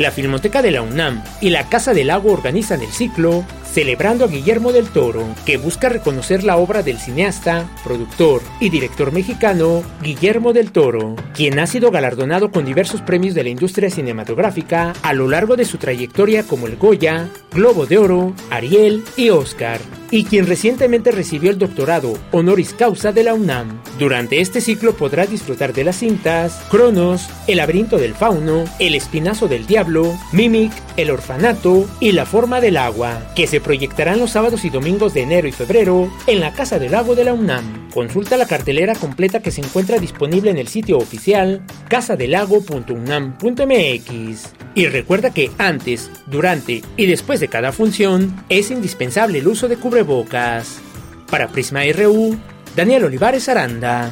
La 0.00 0.10
Filmoteca 0.10 0.60
de 0.60 0.72
la 0.72 0.82
UNAM 0.82 1.22
y 1.40 1.50
la 1.50 1.68
Casa 1.68 1.92
del 1.92 2.08
Lago 2.08 2.32
organizan 2.32 2.80
el 2.80 2.90
ciclo 2.90 3.44
celebrando 3.72 4.24
a 4.24 4.28
Guillermo 4.28 4.72
del 4.72 4.88
Toro, 4.88 5.24
que 5.46 5.56
busca 5.56 5.88
reconocer 5.88 6.44
la 6.44 6.56
obra 6.56 6.82
del 6.82 6.98
cineasta, 6.98 7.68
productor 7.84 8.42
y 8.58 8.70
director 8.70 9.12
mexicano 9.12 9.82
Guillermo 10.02 10.52
del 10.52 10.72
Toro, 10.72 11.14
quien 11.34 11.58
ha 11.58 11.66
sido 11.66 11.90
galardonado 11.90 12.50
con 12.50 12.64
diversos 12.64 13.00
premios 13.02 13.34
de 13.34 13.44
la 13.44 13.50
industria 13.50 13.90
cinematográfica 13.90 14.92
a 15.02 15.12
lo 15.12 15.28
largo 15.28 15.56
de 15.56 15.64
su 15.64 15.78
trayectoria 15.78 16.42
como 16.42 16.66
el 16.66 16.76
Goya, 16.76 17.28
Globo 17.52 17.86
de 17.86 17.98
Oro, 17.98 18.34
Ariel 18.50 19.04
y 19.16 19.30
Oscar, 19.30 19.80
y 20.10 20.24
quien 20.24 20.46
recientemente 20.46 21.10
recibió 21.10 21.50
el 21.50 21.58
doctorado 21.58 22.18
honoris 22.32 22.74
causa 22.74 23.12
de 23.12 23.24
la 23.24 23.34
UNAM. 23.34 23.80
Durante 23.98 24.40
este 24.40 24.60
ciclo 24.60 24.94
podrá 24.94 25.26
disfrutar 25.26 25.72
de 25.72 25.84
las 25.84 25.96
cintas 25.96 26.60
Cronos, 26.70 27.28
El 27.46 27.58
laberinto 27.58 27.98
del 27.98 28.14
fauno, 28.14 28.64
El 28.78 28.94
espinazo 28.94 29.48
del 29.48 29.66
diablo, 29.66 30.18
Mimic, 30.32 30.72
El 30.96 31.10
orfanato 31.10 31.88
y 32.00 32.12
La 32.12 32.26
forma 32.26 32.60
del 32.60 32.76
agua, 32.76 33.32
que 33.34 33.46
se 33.46 33.60
proyectarán 33.60 34.18
los 34.18 34.30
sábados 34.30 34.64
y 34.64 34.70
domingos 34.70 35.14
de 35.14 35.22
enero 35.22 35.48
y 35.48 35.52
febrero 35.52 36.10
en 36.26 36.40
la 36.40 36.52
Casa 36.52 36.78
del 36.78 36.92
Lago 36.92 37.14
de 37.14 37.24
la 37.24 37.34
UNAM. 37.34 37.79
Consulta 37.92 38.36
la 38.36 38.46
cartelera 38.46 38.94
completa 38.94 39.40
que 39.40 39.50
se 39.50 39.60
encuentra 39.60 39.98
disponible 39.98 40.50
en 40.50 40.58
el 40.58 40.68
sitio 40.68 40.98
oficial 40.98 41.62
casadelago.unam.mx. 41.88 44.52
Y 44.74 44.86
recuerda 44.86 45.30
que 45.30 45.50
antes, 45.58 46.10
durante 46.26 46.82
y 46.96 47.06
después 47.06 47.40
de 47.40 47.48
cada 47.48 47.72
función 47.72 48.44
es 48.48 48.70
indispensable 48.70 49.38
el 49.38 49.48
uso 49.48 49.68
de 49.68 49.76
cubrebocas. 49.76 50.80
Para 51.28 51.48
Prisma 51.48 51.80
RU, 51.92 52.38
Daniel 52.76 53.04
Olivares 53.04 53.48
Aranda. 53.48 54.10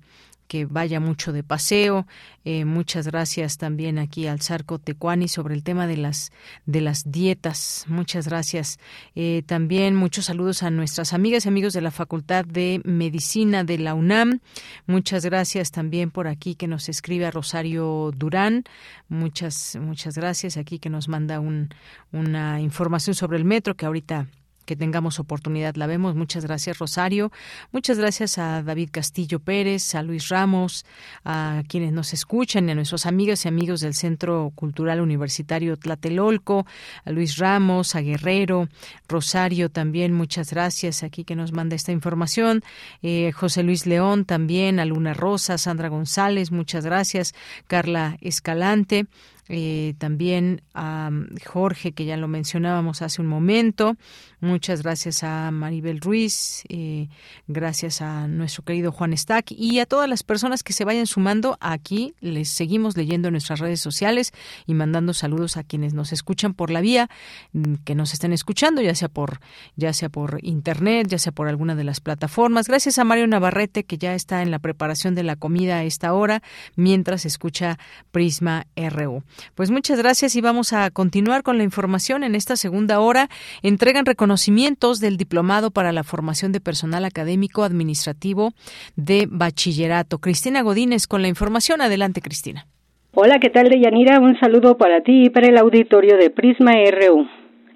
que 0.46 0.66
vaya 0.66 1.00
mucho 1.00 1.32
de 1.32 1.42
paseo. 1.42 2.06
Eh, 2.44 2.64
muchas 2.64 3.06
gracias 3.06 3.58
también 3.58 3.98
aquí 3.98 4.26
al 4.26 4.40
Zarco 4.40 4.78
Tecuani 4.78 5.28
sobre 5.28 5.54
el 5.54 5.62
tema 5.62 5.86
de 5.86 5.96
las 5.96 6.32
de 6.64 6.80
las 6.80 7.10
dietas. 7.10 7.84
Muchas 7.88 8.28
gracias. 8.28 8.78
Eh, 9.14 9.42
también 9.46 9.94
muchos 9.94 10.26
saludos 10.26 10.62
a 10.62 10.70
nuestras 10.70 11.12
amigas 11.12 11.44
y 11.44 11.48
amigos 11.48 11.72
de 11.72 11.80
la 11.80 11.90
Facultad 11.90 12.44
de 12.44 12.80
Medicina 12.84 13.64
de 13.64 13.78
la 13.78 13.94
UNAM. 13.94 14.40
Muchas 14.86 15.24
gracias 15.24 15.70
también 15.70 16.10
por 16.10 16.28
aquí 16.28 16.54
que 16.54 16.68
nos 16.68 16.88
escribe 16.88 17.26
a 17.26 17.30
Rosario 17.30 18.12
Durán. 18.16 18.64
Muchas 19.08 19.76
muchas 19.80 20.16
gracias 20.16 20.56
aquí 20.56 20.78
que 20.78 20.90
nos 20.90 21.08
manda 21.08 21.40
un, 21.40 21.70
una 22.12 22.60
información 22.60 23.14
sobre 23.14 23.38
el 23.38 23.44
metro 23.44 23.74
que 23.74 23.86
ahorita 23.86 24.26
que 24.66 24.76
tengamos 24.76 25.18
oportunidad 25.18 25.76
la 25.76 25.86
vemos. 25.86 26.14
Muchas 26.14 26.44
gracias, 26.44 26.78
Rosario. 26.78 27.32
Muchas 27.72 27.98
gracias 27.98 28.36
a 28.36 28.62
David 28.62 28.90
Castillo 28.92 29.38
Pérez, 29.38 29.94
a 29.94 30.02
Luis 30.02 30.28
Ramos, 30.28 30.84
a 31.24 31.62
quienes 31.68 31.92
nos 31.92 32.12
escuchan, 32.12 32.68
a 32.68 32.74
nuestros 32.74 33.06
amigos 33.06 33.44
y 33.44 33.48
amigos 33.48 33.80
del 33.80 33.94
Centro 33.94 34.52
Cultural 34.54 35.00
Universitario 35.00 35.76
Tlatelolco, 35.76 36.66
a 37.04 37.10
Luis 37.10 37.38
Ramos, 37.38 37.94
a 37.94 38.00
Guerrero, 38.00 38.68
Rosario 39.08 39.70
también, 39.70 40.12
muchas 40.12 40.50
gracias 40.50 41.02
aquí 41.02 41.24
que 41.24 41.36
nos 41.36 41.52
manda 41.52 41.76
esta 41.76 41.92
información. 41.92 42.62
Eh, 43.02 43.32
José 43.32 43.62
Luis 43.62 43.86
León 43.86 44.24
también, 44.24 44.80
a 44.80 44.84
Luna 44.84 45.14
Rosa, 45.14 45.58
Sandra 45.58 45.88
González, 45.88 46.50
muchas 46.50 46.84
gracias. 46.84 47.34
Carla 47.68 48.18
Escalante. 48.20 49.06
Eh, 49.48 49.94
también 49.98 50.62
a 50.74 51.10
Jorge, 51.44 51.92
que 51.92 52.04
ya 52.04 52.16
lo 52.16 52.28
mencionábamos 52.28 53.02
hace 53.02 53.20
un 53.22 53.28
momento. 53.28 53.96
Muchas 54.40 54.82
gracias 54.82 55.24
a 55.24 55.50
Maribel 55.50 56.00
Ruiz, 56.00 56.62
eh, 56.68 57.08
gracias 57.46 58.02
a 58.02 58.28
nuestro 58.28 58.64
querido 58.64 58.92
Juan 58.92 59.16
Stack 59.16 59.50
y 59.52 59.78
a 59.78 59.86
todas 59.86 60.10
las 60.10 60.22
personas 60.22 60.62
que 60.62 60.74
se 60.74 60.84
vayan 60.84 61.06
sumando 61.06 61.56
aquí. 61.60 62.14
Les 62.20 62.50
seguimos 62.50 62.96
leyendo 62.96 63.28
en 63.28 63.32
nuestras 63.32 63.60
redes 63.60 63.80
sociales 63.80 64.32
y 64.66 64.74
mandando 64.74 65.14
saludos 65.14 65.56
a 65.56 65.64
quienes 65.64 65.94
nos 65.94 66.12
escuchan 66.12 66.52
por 66.52 66.70
la 66.70 66.82
vía 66.82 67.08
mm, 67.52 67.76
que 67.84 67.94
nos 67.94 68.12
estén 68.12 68.32
escuchando, 68.32 68.82
ya 68.82 68.94
sea 68.94 69.08
por 69.08 69.40
ya 69.76 69.92
sea 69.92 70.10
por 70.10 70.38
internet, 70.42 71.08
ya 71.08 71.18
sea 71.18 71.32
por 71.32 71.48
alguna 71.48 71.74
de 71.74 71.84
las 71.84 72.00
plataformas. 72.00 72.68
Gracias 72.68 72.98
a 72.98 73.04
Mario 73.04 73.26
Navarrete 73.28 73.84
que 73.84 73.96
ya 73.96 74.14
está 74.14 74.42
en 74.42 74.50
la 74.50 74.58
preparación 74.58 75.14
de 75.14 75.22
la 75.22 75.36
comida 75.36 75.78
a 75.78 75.84
esta 75.84 76.12
hora 76.12 76.42
mientras 76.74 77.24
escucha 77.24 77.78
Prisma 78.10 78.66
RU. 78.76 79.22
Pues 79.54 79.70
muchas 79.70 79.98
gracias 79.98 80.36
y 80.36 80.40
vamos 80.40 80.72
a 80.72 80.90
continuar 80.90 81.42
con 81.42 81.58
la 81.58 81.64
información 81.64 82.24
en 82.24 82.34
esta 82.34 82.56
segunda 82.56 83.00
hora. 83.00 83.28
Entregan 83.62 84.06
reconocimientos 84.06 85.00
del 85.00 85.16
Diplomado 85.16 85.70
para 85.70 85.92
la 85.92 86.04
Formación 86.04 86.52
de 86.52 86.60
Personal 86.60 87.04
Académico 87.04 87.64
Administrativo 87.64 88.52
de 88.96 89.26
Bachillerato. 89.30 90.18
Cristina 90.18 90.62
Godínez 90.62 91.06
con 91.06 91.22
la 91.22 91.28
información. 91.28 91.80
Adelante, 91.80 92.20
Cristina. 92.20 92.66
Hola, 93.14 93.38
¿qué 93.40 93.48
tal, 93.48 93.70
Deyanira? 93.70 94.20
Un 94.20 94.38
saludo 94.38 94.76
para 94.76 95.02
ti 95.02 95.24
y 95.24 95.30
para 95.30 95.48
el 95.48 95.56
auditorio 95.56 96.18
de 96.18 96.28
Prisma 96.30 96.72
RU. 96.90 97.26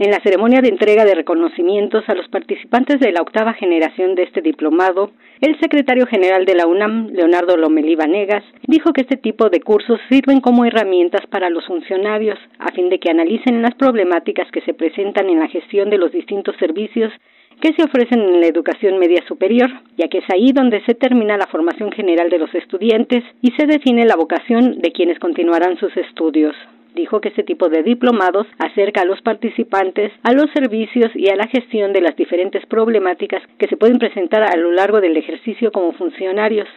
En 0.00 0.10
la 0.10 0.20
ceremonia 0.20 0.62
de 0.62 0.70
entrega 0.70 1.04
de 1.04 1.14
reconocimientos 1.14 2.08
a 2.08 2.14
los 2.14 2.26
participantes 2.28 3.00
de 3.00 3.12
la 3.12 3.20
octava 3.20 3.52
generación 3.52 4.14
de 4.14 4.22
este 4.22 4.40
diplomado, 4.40 5.10
el 5.42 5.60
secretario 5.60 6.06
general 6.06 6.46
de 6.46 6.54
la 6.54 6.66
UNAM, 6.66 7.08
Leonardo 7.08 7.58
Lomelí 7.58 7.96
Vanegas, 7.96 8.42
dijo 8.66 8.94
que 8.94 9.02
este 9.02 9.18
tipo 9.18 9.50
de 9.50 9.60
cursos 9.60 10.00
sirven 10.08 10.40
como 10.40 10.64
herramientas 10.64 11.26
para 11.26 11.50
los 11.50 11.66
funcionarios 11.66 12.38
a 12.58 12.72
fin 12.72 12.88
de 12.88 12.98
que 12.98 13.10
analicen 13.10 13.60
las 13.60 13.74
problemáticas 13.74 14.50
que 14.50 14.62
se 14.62 14.72
presentan 14.72 15.28
en 15.28 15.38
la 15.38 15.48
gestión 15.48 15.90
de 15.90 15.98
los 15.98 16.12
distintos 16.12 16.56
servicios 16.56 17.12
que 17.60 17.74
se 17.74 17.84
ofrecen 17.84 18.20
en 18.20 18.40
la 18.40 18.46
educación 18.46 18.98
media 18.98 19.22
superior, 19.28 19.70
ya 19.96 20.08
que 20.08 20.18
es 20.18 20.24
ahí 20.32 20.52
donde 20.52 20.82
se 20.84 20.94
termina 20.94 21.36
la 21.36 21.46
formación 21.46 21.92
general 21.92 22.30
de 22.30 22.38
los 22.38 22.54
estudiantes 22.54 23.22
y 23.42 23.52
se 23.52 23.66
define 23.66 24.06
la 24.06 24.16
vocación 24.16 24.80
de 24.80 24.92
quienes 24.92 25.18
continuarán 25.18 25.78
sus 25.78 25.94
estudios. 25.96 26.56
Dijo 26.94 27.20
que 27.20 27.28
este 27.28 27.44
tipo 27.44 27.68
de 27.68 27.82
diplomados 27.82 28.46
acerca 28.58 29.02
a 29.02 29.04
los 29.04 29.22
participantes 29.22 30.12
a 30.22 30.32
los 30.32 30.50
servicios 30.52 31.10
y 31.14 31.28
a 31.28 31.36
la 31.36 31.46
gestión 31.46 31.92
de 31.92 32.00
las 32.00 32.16
diferentes 32.16 32.66
problemáticas 32.66 33.42
que 33.58 33.68
se 33.68 33.76
pueden 33.76 33.98
presentar 33.98 34.42
a 34.42 34.56
lo 34.56 34.72
largo 34.72 35.00
del 35.00 35.16
ejercicio 35.16 35.70
como 35.70 35.92
funcionarios, 35.92 36.68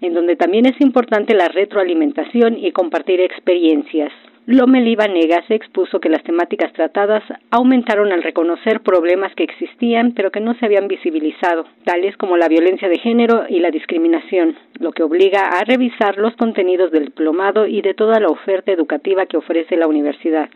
en 0.00 0.14
donde 0.14 0.36
también 0.36 0.66
es 0.66 0.80
importante 0.80 1.34
la 1.34 1.48
retroalimentación 1.48 2.56
y 2.58 2.72
compartir 2.72 3.20
experiencias. 3.20 4.12
Lomelí 4.52 4.96
Vanegas 4.96 5.48
expuso 5.48 6.00
que 6.00 6.08
las 6.08 6.24
temáticas 6.24 6.72
tratadas 6.72 7.22
aumentaron 7.52 8.10
al 8.10 8.24
reconocer 8.24 8.80
problemas 8.80 9.32
que 9.36 9.44
existían 9.44 10.10
pero 10.10 10.32
que 10.32 10.40
no 10.40 10.54
se 10.54 10.66
habían 10.66 10.88
visibilizado, 10.88 11.66
tales 11.84 12.16
como 12.16 12.36
la 12.36 12.48
violencia 12.48 12.88
de 12.88 12.98
género 12.98 13.44
y 13.48 13.60
la 13.60 13.70
discriminación, 13.70 14.56
lo 14.80 14.90
que 14.90 15.04
obliga 15.04 15.50
a 15.50 15.62
revisar 15.62 16.18
los 16.18 16.34
contenidos 16.34 16.90
del 16.90 17.04
diplomado 17.04 17.68
y 17.68 17.80
de 17.80 17.94
toda 17.94 18.18
la 18.18 18.26
oferta 18.26 18.72
educativa 18.72 19.26
que 19.26 19.36
ofrece 19.36 19.76
la 19.76 19.86
universidad. 19.86 20.50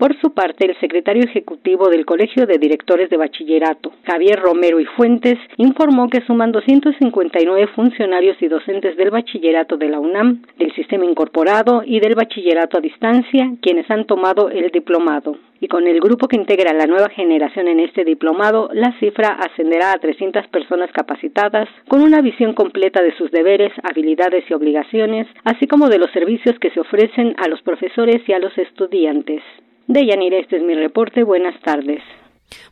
Por 0.00 0.18
su 0.18 0.32
parte, 0.32 0.64
el 0.64 0.80
secretario 0.80 1.24
ejecutivo 1.24 1.90
del 1.90 2.06
Colegio 2.06 2.46
de 2.46 2.56
Directores 2.56 3.10
de 3.10 3.18
Bachillerato, 3.18 3.92
Javier 4.06 4.40
Romero 4.40 4.80
y 4.80 4.86
Fuentes, 4.86 5.36
informó 5.58 6.08
que 6.08 6.22
suman 6.22 6.52
259 6.52 7.66
funcionarios 7.76 8.40
y 8.40 8.48
docentes 8.48 8.96
del 8.96 9.10
bachillerato 9.10 9.76
de 9.76 9.90
la 9.90 10.00
UNAM, 10.00 10.40
del 10.56 10.74
sistema 10.74 11.04
incorporado 11.04 11.82
y 11.84 12.00
del 12.00 12.14
bachillerato 12.14 12.78
a 12.78 12.80
distancia, 12.80 13.52
quienes 13.60 13.90
han 13.90 14.06
tomado 14.06 14.48
el 14.48 14.70
diplomado. 14.70 15.36
Y 15.60 15.68
con 15.68 15.86
el 15.86 16.00
grupo 16.00 16.28
que 16.28 16.36
integra 16.36 16.72
la 16.72 16.86
nueva 16.86 17.10
generación 17.10 17.68
en 17.68 17.80
este 17.80 18.02
diplomado, 18.02 18.70
la 18.72 18.98
cifra 19.00 19.36
ascenderá 19.38 19.92
a 19.92 19.98
300 19.98 20.46
personas 20.46 20.90
capacitadas 20.92 21.68
con 21.88 22.00
una 22.00 22.22
visión 22.22 22.54
completa 22.54 23.02
de 23.02 23.14
sus 23.18 23.30
deberes, 23.32 23.72
habilidades 23.82 24.44
y 24.48 24.54
obligaciones, 24.54 25.26
así 25.44 25.66
como 25.66 25.90
de 25.90 25.98
los 25.98 26.10
servicios 26.12 26.58
que 26.58 26.70
se 26.70 26.80
ofrecen 26.80 27.34
a 27.36 27.48
los 27.48 27.60
profesores 27.60 28.26
y 28.26 28.32
a 28.32 28.38
los 28.38 28.56
estudiantes. 28.56 29.42
De 29.90 30.06
Yanira, 30.06 30.38
este 30.38 30.58
es 30.58 30.62
mi 30.62 30.74
reporte. 30.74 31.24
Buenas 31.24 31.60
tardes. 31.62 32.00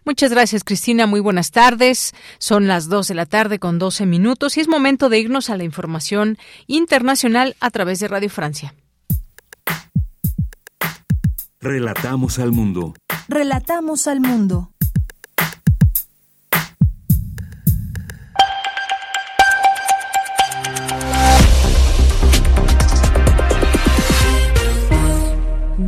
Muchas 0.04 0.30
gracias, 0.30 0.62
Cristina. 0.62 1.08
Muy 1.08 1.18
buenas 1.18 1.50
tardes. 1.50 2.14
Son 2.38 2.68
las 2.68 2.88
2 2.88 3.08
de 3.08 3.14
la 3.16 3.26
tarde 3.26 3.58
con 3.58 3.80
12 3.80 4.06
minutos 4.06 4.56
y 4.56 4.60
es 4.60 4.68
momento 4.68 5.08
de 5.08 5.18
irnos 5.18 5.50
a 5.50 5.56
la 5.56 5.64
información 5.64 6.38
internacional 6.68 7.56
a 7.58 7.70
través 7.70 7.98
de 7.98 8.06
Radio 8.06 8.30
Francia. 8.30 8.72
Relatamos 11.60 12.38
al 12.38 12.52
mundo. 12.52 12.94
Relatamos 13.28 14.06
al 14.06 14.20
mundo. 14.20 14.70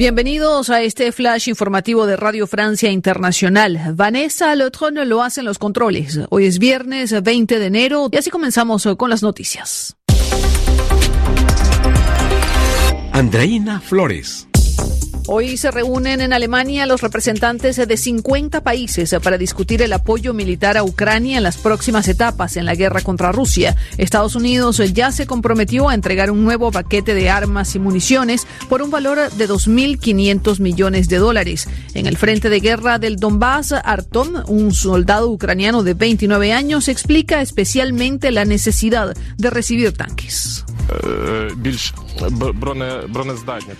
Bienvenidos 0.00 0.70
a 0.70 0.80
este 0.80 1.12
flash 1.12 1.50
informativo 1.50 2.06
de 2.06 2.16
Radio 2.16 2.46
Francia 2.46 2.90
Internacional. 2.90 3.78
Vanessa 3.94 4.56
Lotron 4.56 4.94
lo 5.06 5.22
hace 5.22 5.40
en 5.40 5.44
los 5.44 5.58
controles. 5.58 6.18
Hoy 6.30 6.46
es 6.46 6.58
viernes 6.58 7.22
20 7.22 7.58
de 7.58 7.66
enero 7.66 8.08
y 8.10 8.16
así 8.16 8.30
comenzamos 8.30 8.88
con 8.96 9.10
las 9.10 9.22
noticias. 9.22 9.98
Andreina 13.12 13.78
Flores. 13.82 14.48
Hoy 15.32 15.56
se 15.58 15.70
reúnen 15.70 16.20
en 16.22 16.32
Alemania 16.32 16.86
los 16.86 17.02
representantes 17.02 17.76
de 17.76 17.96
50 17.96 18.62
países 18.62 19.14
para 19.22 19.38
discutir 19.38 19.80
el 19.80 19.92
apoyo 19.92 20.34
militar 20.34 20.76
a 20.76 20.82
Ucrania 20.82 21.36
en 21.36 21.44
las 21.44 21.56
próximas 21.56 22.08
etapas 22.08 22.56
en 22.56 22.64
la 22.64 22.74
guerra 22.74 23.00
contra 23.00 23.30
Rusia. 23.30 23.76
Estados 23.96 24.34
Unidos 24.34 24.82
ya 24.92 25.12
se 25.12 25.28
comprometió 25.28 25.88
a 25.88 25.94
entregar 25.94 26.32
un 26.32 26.42
nuevo 26.42 26.72
paquete 26.72 27.14
de 27.14 27.30
armas 27.30 27.76
y 27.76 27.78
municiones 27.78 28.44
por 28.68 28.82
un 28.82 28.90
valor 28.90 29.30
de 29.30 29.48
2.500 29.48 30.58
millones 30.58 31.08
de 31.08 31.18
dólares. 31.18 31.68
En 31.94 32.06
el 32.06 32.16
frente 32.16 32.50
de 32.50 32.58
guerra 32.58 32.98
del 32.98 33.14
Donbass, 33.14 33.70
Artom, 33.70 34.42
un 34.48 34.74
soldado 34.74 35.30
ucraniano 35.30 35.84
de 35.84 35.94
29 35.94 36.52
años, 36.52 36.88
explica 36.88 37.40
especialmente 37.40 38.32
la 38.32 38.44
necesidad 38.44 39.16
de 39.36 39.50
recibir 39.50 39.92
tanques. 39.92 40.64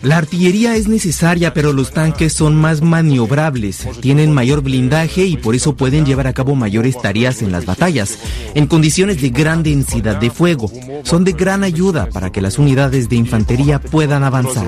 La 0.02 0.16
artillería 0.16 0.76
es 0.76 0.86
necesaria, 0.86 1.39
pero 1.54 1.72
los 1.72 1.92
tanques 1.92 2.34
son 2.34 2.54
más 2.56 2.82
maniobrables, 2.82 3.88
tienen 4.00 4.32
mayor 4.32 4.60
blindaje 4.60 5.24
y 5.24 5.38
por 5.38 5.54
eso 5.54 5.74
pueden 5.74 6.04
llevar 6.04 6.26
a 6.26 6.34
cabo 6.34 6.54
mayores 6.54 7.00
tareas 7.00 7.40
en 7.40 7.50
las 7.50 7.64
batallas, 7.64 8.18
en 8.54 8.66
condiciones 8.66 9.22
de 9.22 9.30
gran 9.30 9.62
densidad 9.62 10.16
de 10.16 10.30
fuego. 10.30 10.70
Son 11.02 11.24
de 11.24 11.32
gran 11.32 11.64
ayuda 11.64 12.10
para 12.12 12.30
que 12.30 12.42
las 12.42 12.58
unidades 12.58 13.08
de 13.08 13.16
infantería 13.16 13.80
puedan 13.80 14.22
avanzar. 14.22 14.66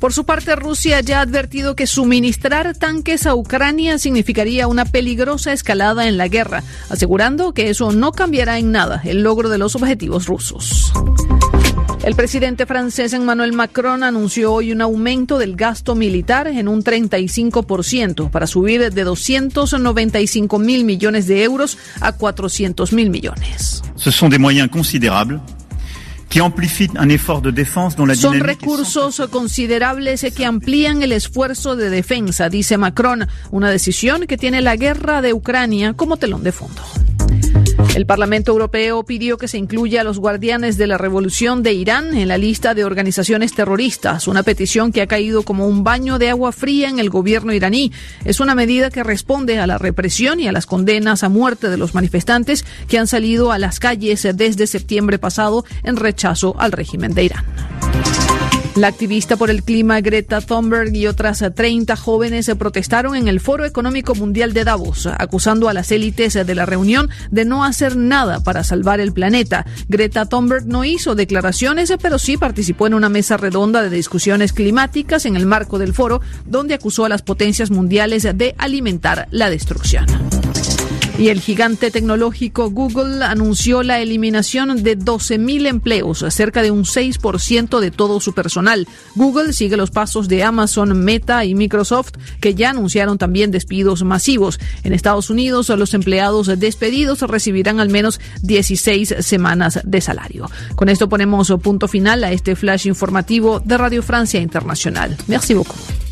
Por 0.00 0.12
su 0.12 0.24
parte, 0.24 0.56
Rusia 0.56 1.00
ya 1.00 1.18
ha 1.18 1.22
advertido 1.22 1.76
que 1.76 1.86
suministrar 1.86 2.74
tanques 2.76 3.26
a 3.26 3.34
Ucrania 3.34 3.98
significaría 3.98 4.66
una 4.66 4.84
peligrosa 4.84 5.52
escalada 5.52 6.08
en 6.08 6.16
la 6.16 6.28
guerra, 6.28 6.64
asegurando 6.88 7.52
que 7.52 7.70
eso 7.70 7.92
no 7.92 8.12
cambiará 8.12 8.58
en 8.58 8.72
nada 8.72 9.00
el 9.04 9.22
logro 9.22 9.48
de 9.48 9.58
los 9.58 9.76
objetivos 9.76 10.26
rusos. 10.26 10.92
El 12.04 12.16
presidente 12.16 12.66
francés 12.66 13.12
Emmanuel 13.12 13.52
Macron 13.52 14.02
anunció 14.02 14.52
hoy 14.52 14.72
un 14.72 14.80
aumento 14.80 15.38
del 15.38 15.54
gasto 15.54 15.94
militar 15.94 16.48
en 16.48 16.66
un 16.66 16.82
35% 16.82 18.28
para 18.28 18.48
subir 18.48 18.92
de 18.92 19.04
295 19.04 20.58
mil 20.58 20.84
millones 20.84 21.28
de 21.28 21.44
euros 21.44 21.78
a 22.00 22.10
400 22.12 22.92
mil 22.92 23.08
millones. 23.08 23.82
Ce 23.96 24.10
sont 24.10 24.28
des 24.28 24.40
moyens 24.40 24.68
considérables 24.68 25.40
son 28.14 28.40
recursos 28.40 29.22
considerables 29.30 30.26
que 30.34 30.46
amplían 30.46 31.02
el 31.02 31.12
esfuerzo 31.12 31.76
de 31.76 31.90
defensa, 31.90 32.48
dice 32.48 32.78
Macron, 32.78 33.28
una 33.50 33.70
decisión 33.70 34.26
que 34.26 34.38
tiene 34.38 34.62
la 34.62 34.76
guerra 34.76 35.20
de 35.20 35.34
Ucrania 35.34 35.92
como 35.92 36.16
telón 36.16 36.42
de 36.42 36.52
fondo. 36.52 36.82
El 37.94 38.06
Parlamento 38.06 38.52
Europeo 38.52 39.02
pidió 39.02 39.36
que 39.36 39.48
se 39.48 39.58
incluya 39.58 40.00
a 40.00 40.04
los 40.04 40.18
guardianes 40.18 40.78
de 40.78 40.86
la 40.86 40.96
revolución 40.96 41.62
de 41.62 41.74
Irán 41.74 42.16
en 42.16 42.26
la 42.26 42.38
lista 42.38 42.72
de 42.72 42.86
organizaciones 42.86 43.54
terroristas, 43.54 44.28
una 44.28 44.42
petición 44.42 44.92
que 44.92 45.02
ha 45.02 45.06
caído 45.06 45.42
como 45.42 45.66
un 45.66 45.84
baño 45.84 46.18
de 46.18 46.30
agua 46.30 46.52
fría 46.52 46.88
en 46.88 46.98
el 46.98 47.10
gobierno 47.10 47.52
iraní. 47.52 47.92
Es 48.24 48.40
una 48.40 48.54
medida 48.54 48.90
que 48.90 49.02
responde 49.02 49.58
a 49.58 49.66
la 49.66 49.76
represión 49.76 50.40
y 50.40 50.48
a 50.48 50.52
las 50.52 50.64
condenas 50.64 51.22
a 51.22 51.28
muerte 51.28 51.68
de 51.68 51.76
los 51.76 51.94
manifestantes 51.94 52.64
que 52.88 52.98
han 52.98 53.06
salido 53.06 53.52
a 53.52 53.58
las 53.58 53.78
calles 53.78 54.26
desde 54.34 54.66
septiembre 54.66 55.18
pasado 55.18 55.66
en 55.82 55.96
rechazo 55.96 56.54
al 56.58 56.72
régimen 56.72 57.12
de 57.12 57.24
Irán. 57.24 57.44
La 58.74 58.88
activista 58.88 59.36
por 59.36 59.50
el 59.50 59.64
clima 59.64 60.00
Greta 60.00 60.40
Thunberg 60.40 60.94
y 60.94 61.06
otras 61.06 61.44
30 61.54 61.94
jóvenes 61.94 62.50
protestaron 62.58 63.14
en 63.16 63.28
el 63.28 63.38
Foro 63.38 63.66
Económico 63.66 64.14
Mundial 64.14 64.54
de 64.54 64.64
Davos, 64.64 65.06
acusando 65.06 65.68
a 65.68 65.74
las 65.74 65.92
élites 65.92 66.32
de 66.32 66.54
la 66.54 66.64
reunión 66.64 67.10
de 67.30 67.44
no 67.44 67.64
hacer 67.64 67.96
nada 67.96 68.42
para 68.42 68.64
salvar 68.64 68.98
el 69.00 69.12
planeta. 69.12 69.66
Greta 69.88 70.24
Thunberg 70.24 70.66
no 70.66 70.86
hizo 70.86 71.14
declaraciones, 71.14 71.92
pero 72.00 72.18
sí 72.18 72.38
participó 72.38 72.86
en 72.86 72.94
una 72.94 73.10
mesa 73.10 73.36
redonda 73.36 73.82
de 73.82 73.90
discusiones 73.90 74.54
climáticas 74.54 75.26
en 75.26 75.36
el 75.36 75.44
marco 75.44 75.78
del 75.78 75.92
foro, 75.92 76.22
donde 76.46 76.72
acusó 76.72 77.04
a 77.04 77.10
las 77.10 77.20
potencias 77.20 77.70
mundiales 77.70 78.22
de 78.22 78.54
alimentar 78.56 79.28
la 79.30 79.50
destrucción. 79.50 80.06
Y 81.18 81.28
el 81.28 81.40
gigante 81.40 81.90
tecnológico 81.90 82.70
Google 82.70 83.22
anunció 83.24 83.82
la 83.82 84.00
eliminación 84.00 84.82
de 84.82 84.98
12.000 84.98 85.66
empleos, 85.66 86.24
cerca 86.30 86.62
de 86.62 86.70
un 86.70 86.84
6% 86.84 87.80
de 87.80 87.90
todo 87.90 88.18
su 88.18 88.32
personal. 88.32 88.88
Google 89.14 89.52
sigue 89.52 89.76
los 89.76 89.90
pasos 89.90 90.28
de 90.28 90.42
Amazon, 90.42 90.98
Meta 91.04 91.44
y 91.44 91.54
Microsoft, 91.54 92.12
que 92.40 92.54
ya 92.54 92.70
anunciaron 92.70 93.18
también 93.18 93.50
despidos 93.50 94.02
masivos. 94.02 94.58
En 94.84 94.94
Estados 94.94 95.30
Unidos, 95.30 95.68
los 95.68 95.94
empleados 95.94 96.58
despedidos 96.58 97.20
recibirán 97.20 97.78
al 97.78 97.90
menos 97.90 98.20
16 98.42 99.16
semanas 99.20 99.80
de 99.84 100.00
salario. 100.00 100.50
Con 100.74 100.88
esto 100.88 101.08
ponemos 101.08 101.52
punto 101.62 101.88
final 101.88 102.24
a 102.24 102.32
este 102.32 102.56
flash 102.56 102.86
informativo 102.86 103.60
de 103.60 103.76
Radio 103.76 104.02
Francia 104.02 104.40
Internacional. 104.40 105.16
Merci 105.28 105.54
beaucoup. 105.54 106.11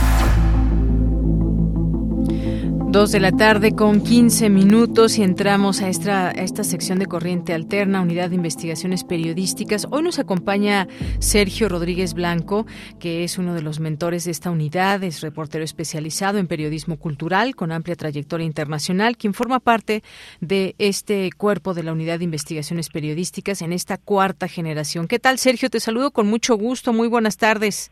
Dos 2.91 3.13
de 3.13 3.21
la 3.21 3.31
tarde 3.31 3.73
con 3.73 4.03
15 4.03 4.49
minutos 4.49 5.17
y 5.17 5.23
entramos 5.23 5.81
a 5.81 5.87
esta, 5.87 6.27
a 6.27 6.31
esta 6.31 6.65
sección 6.65 6.99
de 6.99 7.05
Corriente 7.05 7.53
Alterna, 7.53 8.01
Unidad 8.01 8.31
de 8.31 8.35
Investigaciones 8.35 9.05
Periodísticas. 9.05 9.87
Hoy 9.91 10.03
nos 10.03 10.19
acompaña 10.19 10.89
Sergio 11.19 11.69
Rodríguez 11.69 12.13
Blanco, 12.13 12.65
que 12.99 13.23
es 13.23 13.37
uno 13.37 13.53
de 13.53 13.61
los 13.61 13.79
mentores 13.79 14.25
de 14.25 14.31
esta 14.31 14.51
unidad, 14.51 15.05
es 15.05 15.21
reportero 15.21 15.63
especializado 15.63 16.37
en 16.37 16.47
periodismo 16.47 16.97
cultural 16.97 17.55
con 17.55 17.71
amplia 17.71 17.95
trayectoria 17.95 18.45
internacional, 18.45 19.15
quien 19.15 19.33
forma 19.33 19.61
parte 19.61 20.03
de 20.41 20.75
este 20.77 21.29
cuerpo 21.31 21.73
de 21.73 21.83
la 21.83 21.93
Unidad 21.93 22.19
de 22.19 22.25
Investigaciones 22.25 22.89
Periodísticas 22.89 23.61
en 23.61 23.71
esta 23.71 23.99
cuarta 23.99 24.49
generación. 24.49 25.07
¿Qué 25.07 25.17
tal, 25.17 25.37
Sergio? 25.37 25.69
Te 25.69 25.79
saludo 25.79 26.11
con 26.11 26.27
mucho 26.27 26.57
gusto. 26.57 26.91
Muy 26.91 27.07
buenas 27.07 27.37
tardes. 27.37 27.89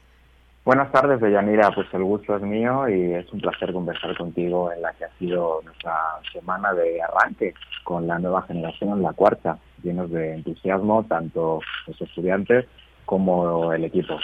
Buenas 0.69 0.91
tardes, 0.91 1.19
Deyanira. 1.19 1.71
Pues 1.71 1.87
el 1.93 2.03
gusto 2.03 2.35
es 2.35 2.43
mío 2.43 2.87
y 2.87 3.15
es 3.15 3.33
un 3.33 3.41
placer 3.41 3.73
conversar 3.73 4.15
contigo 4.15 4.71
en 4.71 4.83
la 4.83 4.93
que 4.93 5.05
ha 5.05 5.09
sido 5.17 5.61
nuestra 5.65 5.97
semana 6.31 6.71
de 6.73 7.01
arranque 7.01 7.55
con 7.83 8.05
la 8.05 8.19
nueva 8.19 8.43
generación, 8.43 9.01
la 9.01 9.13
cuarta, 9.13 9.57
llenos 9.81 10.11
de 10.11 10.35
entusiasmo, 10.35 11.03
tanto 11.09 11.59
los 11.87 11.99
estudiantes 11.99 12.67
como 13.05 13.73
el 13.73 13.83
equipo. 13.83 14.19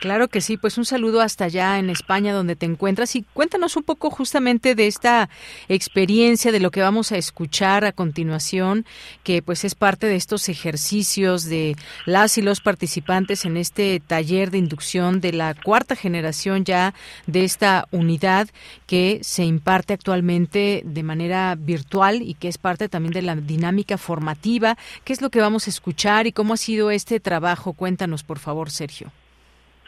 Claro 0.00 0.28
que 0.28 0.40
sí, 0.40 0.56
pues 0.56 0.78
un 0.78 0.86
saludo 0.86 1.20
hasta 1.20 1.44
allá 1.44 1.78
en 1.78 1.90
España 1.90 2.32
donde 2.32 2.56
te 2.56 2.64
encuentras 2.64 3.14
y 3.16 3.22
cuéntanos 3.22 3.76
un 3.76 3.82
poco 3.82 4.08
justamente 4.08 4.74
de 4.74 4.86
esta 4.86 5.28
experiencia, 5.68 6.52
de 6.52 6.58
lo 6.58 6.70
que 6.70 6.80
vamos 6.80 7.12
a 7.12 7.18
escuchar 7.18 7.84
a 7.84 7.92
continuación, 7.92 8.86
que 9.24 9.42
pues 9.42 9.62
es 9.62 9.74
parte 9.74 10.06
de 10.06 10.16
estos 10.16 10.48
ejercicios 10.48 11.44
de 11.44 11.76
las 12.06 12.38
y 12.38 12.42
los 12.42 12.62
participantes 12.62 13.44
en 13.44 13.58
este 13.58 14.00
taller 14.00 14.50
de 14.50 14.56
inducción 14.56 15.20
de 15.20 15.34
la 15.34 15.52
cuarta 15.52 15.94
generación 15.94 16.64
ya 16.64 16.94
de 17.26 17.44
esta 17.44 17.86
unidad 17.90 18.48
que 18.86 19.20
se 19.22 19.44
imparte 19.44 19.92
actualmente 19.92 20.80
de 20.82 21.02
manera 21.02 21.54
virtual 21.56 22.22
y 22.22 22.32
que 22.32 22.48
es 22.48 22.56
parte 22.56 22.88
también 22.88 23.12
de 23.12 23.20
la 23.20 23.36
dinámica 23.36 23.98
formativa. 23.98 24.78
¿Qué 25.04 25.12
es 25.12 25.20
lo 25.20 25.28
que 25.28 25.42
vamos 25.42 25.66
a 25.66 25.70
escuchar 25.70 26.26
y 26.26 26.32
cómo 26.32 26.54
ha 26.54 26.56
sido 26.56 26.90
este 26.90 27.20
trabajo? 27.20 27.74
Cuéntanos, 27.74 28.22
por 28.22 28.38
favor, 28.38 28.70
Sergio. 28.70 29.12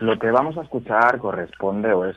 Lo 0.02 0.18
que 0.18 0.32
vamos 0.32 0.58
a 0.58 0.62
escuchar 0.62 1.16
corresponde 1.18 1.92
o 1.92 2.04
es 2.04 2.16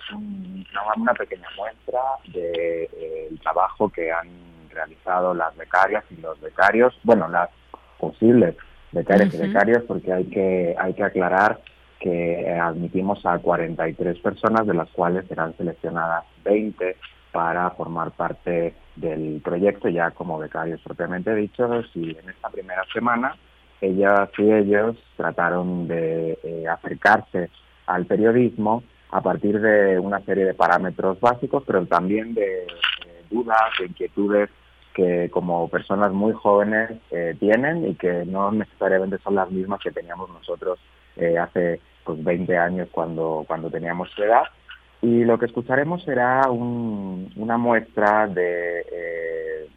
una, 0.97 1.13
pequeña 1.13 1.47
muestra 1.55 1.99
del 2.25 2.41
de, 2.41 3.37
trabajo 3.43 3.89
que 3.89 4.11
han 4.11 4.27
realizado 4.71 5.35
las 5.35 5.55
becarias 5.55 6.03
y 6.09 6.19
los 6.19 6.41
becarios, 6.41 6.99
bueno, 7.03 7.27
las 7.27 7.51
posibles 7.99 8.55
becarias 8.91 9.31
y 9.35 9.37
becarios, 9.37 9.83
porque 9.83 10.11
hay 10.11 10.25
que, 10.25 10.75
hay 10.79 10.95
que 10.95 11.03
aclarar 11.03 11.61
que 11.99 12.57
admitimos 12.59 13.23
a 13.23 13.37
43 13.37 14.17
personas, 14.17 14.65
de 14.65 14.73
las 14.73 14.89
cuales 14.89 15.27
serán 15.27 15.55
seleccionadas 15.55 16.25
20 16.43 16.97
para 17.31 17.69
formar 17.69 18.09
parte 18.13 18.73
del 18.95 19.41
proyecto 19.43 19.89
ya 19.89 20.09
como 20.09 20.39
becarios 20.39 20.81
propiamente 20.81 21.35
dichos 21.35 21.85
y 21.93 22.17
en 22.17 22.29
esta 22.29 22.49
primera 22.49 22.81
semana 22.91 23.35
ellas 23.79 24.29
y 24.39 24.51
ellos 24.51 24.95
trataron 25.17 25.87
de 25.87 26.39
eh, 26.43 26.67
acercarse 26.67 27.51
al 27.87 28.05
periodismo 28.05 28.83
a 29.11 29.21
partir 29.21 29.59
de 29.61 29.99
una 29.99 30.19
serie 30.21 30.45
de 30.45 30.53
parámetros 30.53 31.19
básicos, 31.19 31.63
pero 31.65 31.85
también 31.85 32.33
de 32.33 32.67
dudas, 33.29 33.71
de 33.79 33.85
inquietudes 33.85 34.49
que 34.93 35.29
como 35.29 35.67
personas 35.67 36.13
muy 36.13 36.33
jóvenes 36.33 36.91
eh, 37.11 37.35
tienen 37.39 37.85
y 37.87 37.95
que 37.95 38.25
no 38.25 38.51
necesariamente 38.51 39.17
son 39.19 39.35
las 39.35 39.51
mismas 39.51 39.81
que 39.81 39.91
teníamos 39.91 40.29
nosotros 40.29 40.79
eh, 41.17 41.37
hace 41.37 41.81
pues 42.05 42.23
20 42.23 42.57
años 42.57 42.87
cuando, 42.91 43.43
cuando 43.45 43.69
teníamos 43.69 44.09
su 44.11 44.23
edad. 44.23 44.43
Y 45.01 45.25
lo 45.25 45.37
que 45.37 45.47
escucharemos 45.47 46.03
será 46.03 46.49
una 46.49 47.57
muestra 47.57 48.27
de 48.27 48.79
eh, 48.79 49.69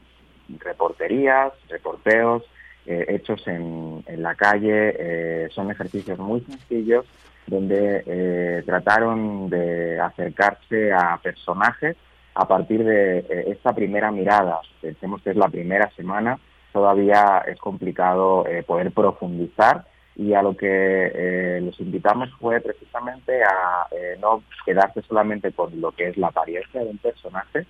reporterías, 0.61 1.53
reporteos 1.69 2.45
hechos 2.87 3.47
en, 3.47 4.03
en, 4.07 4.23
la 4.23 4.35
calle. 4.35 5.51
son 5.51 5.71
ejercicios 5.71 6.19
muy 6.19 6.41
sencillos 6.41 7.05
donde 7.49 8.05
eh, 8.07 8.63
trataron 8.67 9.49
de 9.49 9.99
acercarse 9.99 10.93
a 10.93 11.19
personajes 11.23 11.97
a 12.35 12.47
partir 12.47 12.85
de 12.85 13.19
eh, 13.19 13.45
esta 13.49 13.75
primera 13.75 14.13
mirada. 14.13 14.61
Pensemos 14.81 15.23
que 15.23 15.31
es 15.31 15.37
la 15.37 15.49
primera 15.49 15.91
semana, 15.97 16.39
todavía 16.73 17.43
es 17.47 17.59
complicado 17.59 18.47
eh, 18.47 18.63
poder 18.63 18.93
profundizar 18.93 19.87
y 20.15 20.35
a 20.35 20.43
lo 20.43 20.57
que 20.57 21.61
los 21.63 21.79
invitamos 21.79 22.29
fue 22.41 22.61
precisamente 22.61 23.41
a 23.45 23.87
no 24.19 24.43
quedarse 24.67 25.01
solamente 25.03 25.53
con 25.53 25.81
lo 25.81 25.93
que 25.93 26.09
es 26.09 26.17
la 26.17 26.27
apariencia 26.27 26.83
de 26.83 26.91
un 26.91 26.99
personaje, 26.99 27.67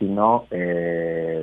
sino 0.00 0.46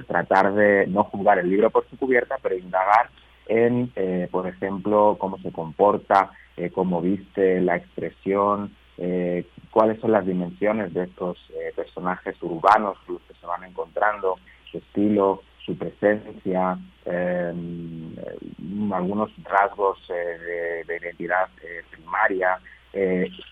tratar 0.05 0.53
de 0.53 0.85
no 0.87 1.05
juzgar 1.05 1.39
el 1.39 1.49
libro 1.49 1.69
por 1.69 1.89
su 1.89 1.97
cubierta, 1.97 2.35
pero 2.43 2.57
indagar 2.57 3.09
en, 3.47 3.89
por 4.31 4.47
ejemplo, 4.47 5.15
cómo 5.17 5.37
se 5.37 5.53
comporta, 5.53 6.31
eh, 6.60 6.72
cómo 6.72 7.02
viste 7.02 7.61
la 7.61 7.77
expresión, 7.77 8.76
eh, 8.98 9.45
cuáles 9.72 9.98
son 10.02 10.11
las 10.11 10.26
dimensiones 10.26 10.94
de 10.94 11.06
estos 11.06 11.38
eh, 11.52 11.72
personajes 11.73 12.36
urbanos 12.41 12.98
los 13.07 13.22
que 13.22 13.34
se 13.36 13.45
van 13.45 13.64
encontrando, 13.64 14.36
su 14.69 14.80
estilo, 14.80 15.41
su 15.65 15.77
presencia, 15.77 16.77
algunos 18.91 19.31
rasgos 19.44 20.06
de, 20.10 20.84
de, 20.84 20.98
identidad 20.98 21.48
primaria. 21.91 22.60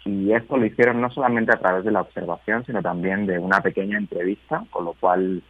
y 0.03 0.33
esto 0.33 0.57
lo 0.57 0.65
hicieron 0.65 0.99
no 0.99 1.09
solamente 1.09 1.53
a 1.53 1.59
través 1.59 1.85
de 1.85 1.91
la 1.91 2.01
observación, 2.01 2.65
sino 2.65 2.81
también 2.81 3.25
de 3.25 3.39
una 3.39 3.61
pequeña 3.61 3.97
entrevista, 3.97 4.65
con 4.69 4.83
lo 4.83 4.93
cual 4.93 5.41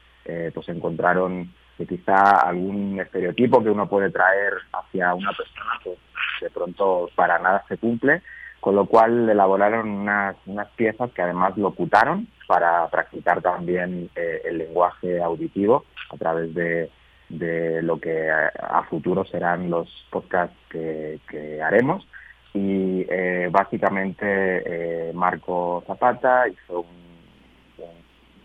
pues 0.54 0.70
encontraron 0.70 1.52
que 1.78 1.86
quizá 1.86 2.42
algún 2.42 3.00
estereotipo 3.00 3.64
que 3.64 3.70
uno 3.70 3.88
puede 3.88 4.10
traer 4.10 4.54
hacia 4.74 5.14
una 5.14 5.32
persona 5.32 5.72
pues 5.84 5.98
de 6.42 6.50
pronto 6.50 7.10
para 7.16 7.40
nada 7.40 7.64
se 7.68 7.78
cumple, 7.78 8.22
con 8.60 8.76
lo 8.76 8.86
cual 8.86 9.30
elaboraron 9.30 9.90
unas, 9.90 10.36
unas 10.46 10.68
piezas 10.72 11.12
que 11.12 11.22
además 11.22 11.58
locutaron 11.58 12.28
para 12.48 12.88
practicar 12.90 13.42
también 13.42 14.10
eh, 14.16 14.42
el 14.46 14.58
lenguaje 14.58 15.22
auditivo 15.22 15.86
a 16.10 16.18
través 16.18 16.54
de, 16.54 16.90
de 17.30 17.82
lo 17.82 18.00
que 18.00 18.30
a, 18.30 18.84
futuro 18.90 19.26
serán 19.26 19.70
los 19.70 19.88
podcasts 20.10 20.58
que, 20.70 21.20
haremos. 21.64 22.08
Y 22.54 23.06
eh, 23.10 23.50
básicamente 23.52 24.26
eh, 24.26 25.12
Marco 25.14 25.84
Zapata 25.86 26.48
hizo 26.48 26.82
un, 26.82 27.08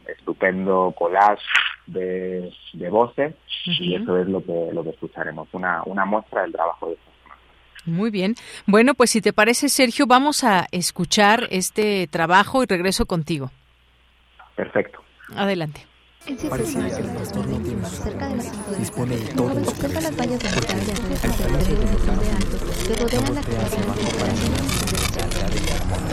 estupendo 0.07 0.93
collage 0.99 1.43
de, 1.93 2.53
de 2.73 2.91
voces 2.91 3.35
y 3.67 3.95
eso 3.95 4.19
es 4.19 4.29
lo 4.29 4.43
que, 4.43 4.71
lo 4.73 4.83
que 4.83 4.91
escucharemos, 4.91 5.49
una, 5.53 5.83
una 5.85 6.05
muestra 6.05 6.43
del 6.43 6.53
trabajo 6.53 6.89
de 6.89 6.97
muy 7.85 8.11
bien. 8.11 8.37
Bueno, 8.67 8.95
pues 8.95 9.11
si 9.11 9.21
te 9.21 9.33
parece, 9.33 9.69
Sergio, 9.69 10.07
vamos 10.07 10.45
a 10.45 10.67
escuchar 10.71 11.49
este 11.51 12.07
trabajo 12.07 12.63
y 12.63 12.67
regreso 12.67 13.07
contigo. 13.07 13.51
Perfecto. 14.55 15.01
Adelante. 15.35 15.87
Dispone 18.79 19.17
de 19.17 19.27
todo 19.35 19.51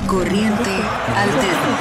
Corriente 0.07 0.71
alterna. 1.15 1.77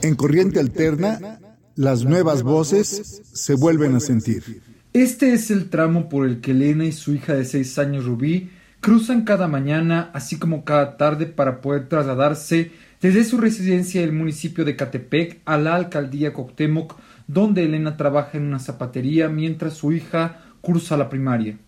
En 0.00 0.16
corriente 0.16 0.58
alterna, 0.58 1.38
las 1.76 2.04
nuevas 2.04 2.42
voces 2.42 3.22
se 3.32 3.54
vuelven 3.54 3.94
a 3.94 4.00
sentir. 4.00 4.62
Este 4.92 5.32
es 5.32 5.50
el 5.50 5.70
tramo 5.70 6.08
por 6.08 6.26
el 6.26 6.40
que 6.40 6.50
Elena 6.50 6.84
y 6.84 6.92
su 6.92 7.14
hija 7.14 7.34
de 7.34 7.44
seis 7.44 7.78
años 7.78 8.04
Rubí 8.04 8.50
cruzan 8.80 9.24
cada 9.24 9.48
mañana, 9.48 10.10
así 10.12 10.38
como 10.38 10.64
cada 10.64 10.96
tarde, 10.96 11.26
para 11.26 11.60
poder 11.60 11.88
trasladarse 11.88 12.72
Desde 13.00 13.24
su 13.24 13.38
residencia 13.38 14.00
en 14.00 14.10
el 14.10 14.14
municipio 14.14 14.64
de 14.64 14.76
Catepec 14.76 15.40
a 15.44 15.58
la 15.58 15.74
alcaldía 15.74 16.32
Coctemoc, 16.32 16.94
donde 17.26 17.64
Elena 17.64 17.96
trabaja 17.96 18.38
en 18.38 18.44
una 18.44 18.60
zapatería 18.60 19.28
mientras 19.28 19.74
su 19.74 19.92
hija 19.92 20.44
cursa 20.60 20.96
la 20.96 21.08
primaria. 21.08 21.58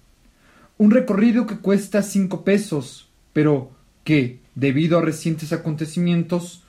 Un 0.76 0.90
recorrido 0.90 1.46
que 1.46 1.58
cuesta 1.58 2.02
cinco 2.02 2.44
pesos, 2.44 3.08
pero 3.32 3.72
que, 4.04 4.40
debido 4.54 4.98
a 4.98 5.02
recientes 5.02 5.52
acontecimientos, 5.52 6.63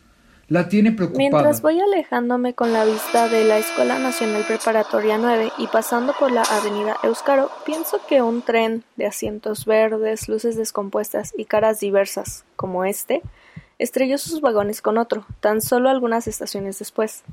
la 0.48 0.70
tiene 0.70 0.92
preocupada. 0.92 1.30
Mientras 1.30 1.62
voy 1.62 1.80
alejándome 1.80 2.54
con 2.54 2.72
la 2.72 2.86
vista 2.86 3.28
de 3.28 3.44
la 3.46 3.58
Escuela 3.58 3.98
Nacional 4.00 4.44
Preparatoria 4.48 5.18
9 5.18 5.52
y 5.58 5.68
pasando 5.68 6.14
por 6.20 6.32
la 6.32 6.44
avenida 6.44 6.98
Euskaro, 7.04 7.50
pienso 7.66 8.02
que 8.08 8.22
un 8.22 8.42
tren 8.42 8.84
de 8.96 9.08
asientos 9.08 9.66
verdes, 9.66 10.30
luces 10.30 10.56
descompuestas 10.56 11.34
y 11.38 11.46
caras 11.46 11.80
diversas, 11.80 12.46
como 12.56 12.86
este, 12.86 13.22
estrelló 13.80 14.18
sus 14.18 14.42
vagones 14.42 14.82
con 14.82 14.98
otro, 14.98 15.26
tan 15.40 15.62
solo 15.62 15.90
algunas 15.90 16.28
estaciones 16.28 16.80
después. 16.80 17.24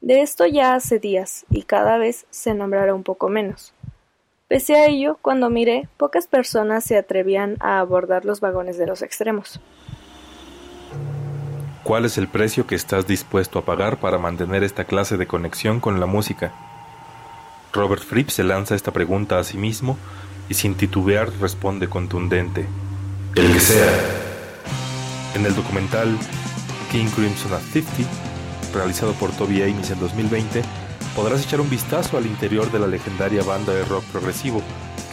De 0.00 0.20
esto 0.20 0.46
ya 0.46 0.74
hace 0.74 0.98
días, 0.98 1.46
y 1.50 1.62
cada 1.62 1.98
vez 1.98 2.26
se 2.30 2.54
nombrará 2.54 2.94
un 2.94 3.04
poco 3.04 3.28
menos. 3.28 3.72
Pese 4.48 4.74
a 4.76 4.86
ello, 4.86 5.18
cuando 5.22 5.48
miré, 5.48 5.88
pocas 5.96 6.26
personas 6.26 6.84
se 6.84 6.98
atrevían 6.98 7.56
a 7.60 7.78
abordar 7.78 8.24
los 8.24 8.40
vagones 8.40 8.76
de 8.76 8.86
los 8.86 9.00
extremos. 9.02 9.60
¿Cuál 11.84 12.06
es 12.06 12.16
el 12.16 12.28
precio 12.28 12.66
que 12.66 12.76
estás 12.76 13.06
dispuesto 13.06 13.58
a 13.58 13.64
pagar 13.66 13.98
para 13.98 14.16
mantener 14.16 14.64
esta 14.64 14.84
clase 14.84 15.18
de 15.18 15.26
conexión 15.26 15.80
con 15.80 16.00
la 16.00 16.06
música? 16.06 16.50
Robert 17.74 18.02
Fripp 18.02 18.30
se 18.30 18.42
lanza 18.42 18.74
esta 18.74 18.90
pregunta 18.90 19.38
a 19.38 19.44
sí 19.44 19.58
mismo 19.58 19.98
y 20.48 20.54
sin 20.54 20.76
titubear 20.76 21.30
responde 21.42 21.86
contundente. 21.86 22.66
El 23.34 23.52
que 23.52 23.60
sea. 23.60 23.92
En 25.34 25.44
el 25.44 25.54
documental 25.54 26.16
King 26.90 27.08
Crimson 27.14 27.52
at 27.52 27.60
50, 27.60 28.10
realizado 28.72 29.12
por 29.12 29.30
Toby 29.32 29.62
Amis 29.62 29.90
en 29.90 30.00
2020, 30.00 30.62
podrás 31.14 31.44
echar 31.44 31.60
un 31.60 31.70
vistazo 31.70 32.18
al 32.18 32.26
interior 32.26 32.70
de 32.72 32.80
la 32.80 32.86
legendaria 32.86 33.42
banda 33.42 33.72
de 33.72 33.84
rock 33.84 34.04
progresivo, 34.06 34.62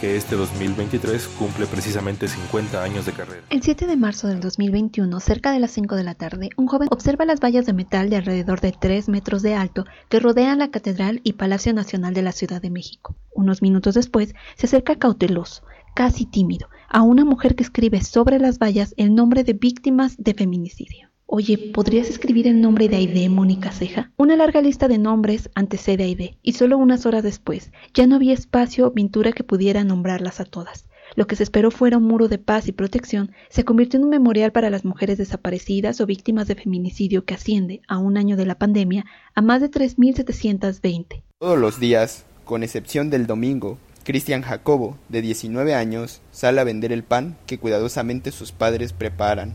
que 0.00 0.16
este 0.16 0.34
2023 0.34 1.28
cumple 1.38 1.66
precisamente 1.66 2.26
50 2.26 2.82
años 2.82 3.06
de 3.06 3.12
carrera. 3.12 3.42
El 3.50 3.62
7 3.62 3.86
de 3.86 3.96
marzo 3.96 4.26
del 4.26 4.40
2021, 4.40 5.20
cerca 5.20 5.52
de 5.52 5.60
las 5.60 5.70
5 5.70 5.94
de 5.94 6.02
la 6.02 6.14
tarde, 6.14 6.50
un 6.56 6.66
joven 6.66 6.88
observa 6.90 7.24
las 7.24 7.38
vallas 7.38 7.66
de 7.66 7.72
metal 7.72 8.10
de 8.10 8.16
alrededor 8.16 8.60
de 8.60 8.72
3 8.72 9.08
metros 9.08 9.42
de 9.42 9.54
alto 9.54 9.84
que 10.08 10.18
rodean 10.18 10.58
la 10.58 10.72
Catedral 10.72 11.20
y 11.22 11.34
Palacio 11.34 11.72
Nacional 11.72 12.14
de 12.14 12.22
la 12.22 12.32
Ciudad 12.32 12.60
de 12.60 12.70
México. 12.70 13.14
Unos 13.32 13.62
minutos 13.62 13.94
después, 13.94 14.34
se 14.56 14.66
acerca 14.66 14.96
cauteloso, 14.96 15.62
casi 15.94 16.26
tímido, 16.26 16.68
a 16.88 17.02
una 17.02 17.24
mujer 17.24 17.54
que 17.54 17.62
escribe 17.62 18.02
sobre 18.02 18.40
las 18.40 18.58
vallas 18.58 18.92
el 18.96 19.14
nombre 19.14 19.44
de 19.44 19.52
víctimas 19.52 20.16
de 20.18 20.34
feminicidio. 20.34 21.11
Oye, 21.34 21.56
¿podrías 21.56 22.10
escribir 22.10 22.46
el 22.46 22.60
nombre 22.60 22.90
de 22.90 22.96
Aide 22.96 23.26
Mónica 23.30 23.72
Ceja? 23.72 24.12
Una 24.18 24.36
larga 24.36 24.60
lista 24.60 24.86
de 24.86 24.98
nombres 24.98 25.48
antecede 25.54 26.02
a 26.02 26.06
Aide, 26.06 26.36
y 26.42 26.52
solo 26.52 26.76
unas 26.76 27.06
horas 27.06 27.22
después 27.22 27.72
ya 27.94 28.06
no 28.06 28.16
había 28.16 28.34
espacio 28.34 28.86
o 28.86 28.92
pintura 28.92 29.32
que 29.32 29.42
pudiera 29.42 29.82
nombrarlas 29.82 30.40
a 30.40 30.44
todas. 30.44 30.90
Lo 31.14 31.26
que 31.26 31.36
se 31.36 31.42
esperó 31.42 31.70
fuera 31.70 31.96
un 31.96 32.04
muro 32.04 32.28
de 32.28 32.36
paz 32.36 32.68
y 32.68 32.72
protección 32.72 33.32
se 33.48 33.64
convirtió 33.64 33.96
en 33.96 34.04
un 34.04 34.10
memorial 34.10 34.52
para 34.52 34.68
las 34.68 34.84
mujeres 34.84 35.16
desaparecidas 35.16 36.02
o 36.02 36.06
víctimas 36.06 36.48
de 36.48 36.54
feminicidio 36.54 37.24
que 37.24 37.32
asciende, 37.32 37.80
a 37.88 37.96
un 37.96 38.18
año 38.18 38.36
de 38.36 38.44
la 38.44 38.58
pandemia, 38.58 39.06
a 39.34 39.40
más 39.40 39.62
de 39.62 39.70
3.720. 39.70 41.22
Todos 41.38 41.58
los 41.58 41.80
días, 41.80 42.26
con 42.44 42.62
excepción 42.62 43.08
del 43.08 43.26
domingo, 43.26 43.78
Cristian 44.04 44.42
Jacobo, 44.42 44.98
de 45.08 45.22
19 45.22 45.74
años, 45.74 46.20
sale 46.30 46.60
a 46.60 46.64
vender 46.64 46.92
el 46.92 47.04
pan 47.04 47.38
que 47.46 47.56
cuidadosamente 47.56 48.32
sus 48.32 48.52
padres 48.52 48.92
preparan. 48.92 49.54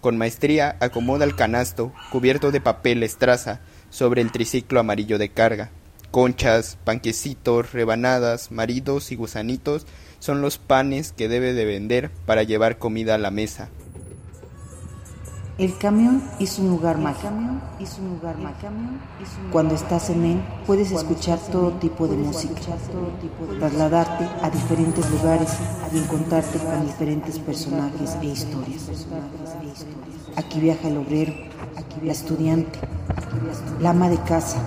Con 0.00 0.16
maestría 0.16 0.76
acomoda 0.80 1.24
el 1.24 1.34
canasto, 1.34 1.92
cubierto 2.12 2.52
de 2.52 2.60
papel 2.60 3.02
estraza, 3.02 3.60
sobre 3.90 4.22
el 4.22 4.30
triciclo 4.30 4.80
amarillo 4.80 5.18
de 5.18 5.30
carga. 5.30 5.70
Conchas, 6.10 6.78
panquecitos, 6.84 7.72
rebanadas, 7.72 8.50
maridos 8.50 9.12
y 9.12 9.16
gusanitos 9.16 9.86
son 10.20 10.40
los 10.40 10.58
panes 10.58 11.12
que 11.12 11.28
debe 11.28 11.52
de 11.52 11.64
vender 11.64 12.10
para 12.26 12.44
llevar 12.44 12.78
comida 12.78 13.16
a 13.16 13.18
la 13.18 13.30
mesa. 13.30 13.68
El 15.58 15.76
camión 15.76 16.22
es 16.38 16.56
un 16.60 16.68
lugar 16.68 16.98
mágico. 16.98 17.32
Cuando 19.50 19.74
estás 19.74 20.08
en 20.08 20.24
él, 20.24 20.40
puedes 20.64 20.92
escuchar 20.92 21.40
todo 21.50 21.72
tipo 21.72 22.06
de 22.06 22.16
música, 22.16 22.60
trasladarte 23.58 24.28
a 24.40 24.50
diferentes 24.50 25.10
lugares 25.10 25.50
y 25.92 25.98
encontrarte 25.98 26.60
con 26.60 26.86
diferentes 26.86 27.40
personajes 27.40 28.16
e 28.22 28.26
historias. 28.26 28.88
Aquí 30.38 30.60
viaja 30.60 30.86
el 30.86 30.96
obrero, 30.98 31.34
la 32.04 32.12
estudiante, 32.12 32.78
la 33.80 33.90
ama 33.90 34.08
de 34.08 34.18
casa, 34.22 34.62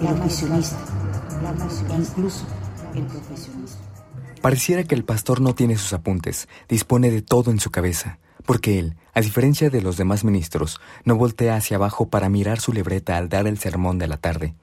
el 0.00 0.06
oficionista, 0.06 0.78
incluso 1.98 2.46
el 2.94 3.02
profesionista. 3.02 3.78
Pareciera 4.40 4.84
que 4.84 4.94
el 4.94 5.04
pastor 5.04 5.40
no 5.40 5.56
tiene 5.56 5.76
sus 5.76 5.92
apuntes, 5.92 6.48
dispone 6.68 7.10
de 7.10 7.22
todo 7.22 7.50
en 7.50 7.58
su 7.58 7.72
cabeza 7.72 8.20
porque 8.48 8.78
él, 8.78 8.94
a 9.12 9.20
diferencia 9.20 9.68
de 9.68 9.82
los 9.82 9.98
demás 9.98 10.24
ministros, 10.24 10.80
no 11.04 11.16
voltea 11.16 11.56
hacia 11.56 11.76
abajo 11.76 12.08
para 12.08 12.30
mirar 12.30 12.60
su 12.60 12.72
libreta 12.72 13.18
al 13.18 13.28
dar 13.28 13.46
el 13.46 13.58
sermón 13.58 13.98
de 13.98 14.06
la 14.06 14.16
tarde. 14.16 14.54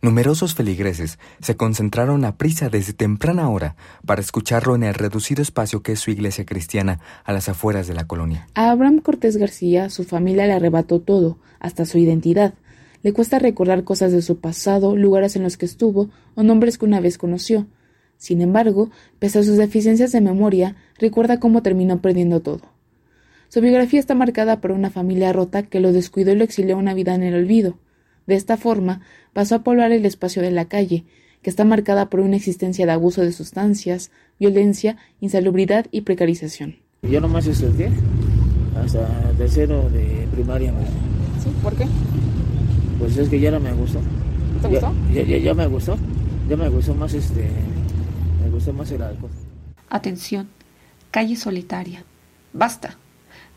Numerosos 0.00 0.54
feligreses 0.54 1.18
se 1.40 1.56
concentraron 1.56 2.24
a 2.24 2.36
prisa 2.36 2.68
desde 2.68 2.92
temprana 2.92 3.50
hora 3.50 3.74
para 4.06 4.20
escucharlo 4.20 4.76
en 4.76 4.84
el 4.84 4.94
reducido 4.94 5.42
espacio 5.42 5.82
que 5.82 5.92
es 5.92 5.98
su 5.98 6.12
iglesia 6.12 6.46
cristiana 6.46 7.00
a 7.24 7.32
las 7.32 7.48
afueras 7.48 7.88
de 7.88 7.94
la 7.94 8.06
colonia. 8.06 8.46
A 8.54 8.70
Abraham 8.70 9.00
Cortés 9.00 9.36
García 9.36 9.90
su 9.90 10.04
familia 10.04 10.46
le 10.46 10.52
arrebató 10.52 11.00
todo, 11.00 11.38
hasta 11.58 11.84
su 11.84 11.98
identidad. 11.98 12.54
Le 13.02 13.12
cuesta 13.12 13.40
recordar 13.40 13.82
cosas 13.82 14.12
de 14.12 14.22
su 14.22 14.38
pasado, 14.38 14.94
lugares 14.94 15.34
en 15.34 15.42
los 15.42 15.56
que 15.56 15.66
estuvo 15.66 16.10
o 16.36 16.44
nombres 16.44 16.78
que 16.78 16.84
una 16.84 17.00
vez 17.00 17.18
conoció. 17.18 17.66
Sin 18.18 18.40
embargo, 18.40 18.90
pese 19.18 19.40
a 19.40 19.42
sus 19.42 19.56
deficiencias 19.56 20.12
de 20.12 20.20
memoria, 20.20 20.76
recuerda 20.98 21.40
cómo 21.40 21.62
terminó 21.62 22.00
perdiendo 22.00 22.40
todo. 22.40 22.62
Su 23.48 23.60
biografía 23.60 23.98
está 23.98 24.14
marcada 24.14 24.60
por 24.60 24.70
una 24.70 24.90
familia 24.90 25.32
rota 25.32 25.64
que 25.64 25.80
lo 25.80 25.92
descuidó 25.92 26.30
y 26.30 26.36
lo 26.36 26.44
exilió 26.44 26.76
a 26.76 26.78
una 26.78 26.94
vida 26.94 27.16
en 27.16 27.24
el 27.24 27.34
olvido. 27.34 27.78
De 28.28 28.34
esta 28.34 28.58
forma, 28.58 29.00
pasó 29.32 29.54
a 29.54 29.62
poblar 29.64 29.90
el 29.90 30.04
espacio 30.04 30.42
de 30.42 30.50
la 30.50 30.66
calle, 30.66 31.06
que 31.40 31.48
está 31.48 31.64
marcada 31.64 32.10
por 32.10 32.20
una 32.20 32.36
existencia 32.36 32.84
de 32.84 32.92
abuso 32.92 33.22
de 33.22 33.32
sustancias, 33.32 34.10
violencia, 34.38 34.98
insalubridad 35.22 35.86
y 35.92 36.02
precarización. 36.02 36.76
Yo 37.00 37.22
nomás 37.22 37.46
estudié 37.46 37.90
hasta 38.76 39.08
tercero 39.38 39.88
de 39.88 40.28
primaria. 40.30 40.74
¿Sí? 41.42 41.48
¿Por 41.62 41.74
qué? 41.74 41.86
Pues 42.98 43.16
es 43.16 43.30
que 43.30 43.40
ya 43.40 43.50
no 43.50 43.60
me 43.60 43.72
gustó. 43.72 44.00
¿Te 44.60 44.68
gustó? 44.68 44.92
Ya, 45.14 45.22
ya, 45.22 45.38
ya 45.38 45.54
me 45.54 45.66
gustó. 45.66 45.96
Ya 46.50 46.56
me 46.58 46.68
gustó 46.68 46.94
más 46.94 47.14
este. 47.14 47.48
Me 48.44 48.50
gustó 48.50 48.74
más 48.74 48.90
el 48.90 49.00
alcohol. 49.00 49.30
Atención. 49.88 50.50
Calle 51.10 51.34
solitaria. 51.34 52.04
Basta. 52.52 52.98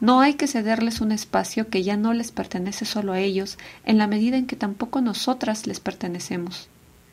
No 0.01 0.19
hay 0.19 0.33
que 0.33 0.47
cederles 0.47 0.99
un 0.99 1.11
espacio 1.11 1.69
que 1.69 1.83
ya 1.83 1.95
no 1.95 2.13
les 2.13 2.31
pertenece 2.31 2.85
solo 2.85 3.13
a 3.13 3.19
ellos, 3.19 3.59
en 3.85 3.99
la 3.99 4.07
medida 4.07 4.35
en 4.35 4.47
que 4.47 4.55
tampoco 4.55 4.99
nosotras 4.99 5.67
les 5.67 5.79
pertenecemos. 5.79 6.69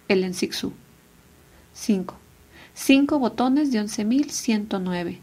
El 0.09 0.25
Ensixu. 0.25 0.73
5. 1.75 2.17
Cinco 2.73 3.19
botones 3.19 3.73
de 3.73 3.83
11.109, 3.83 5.19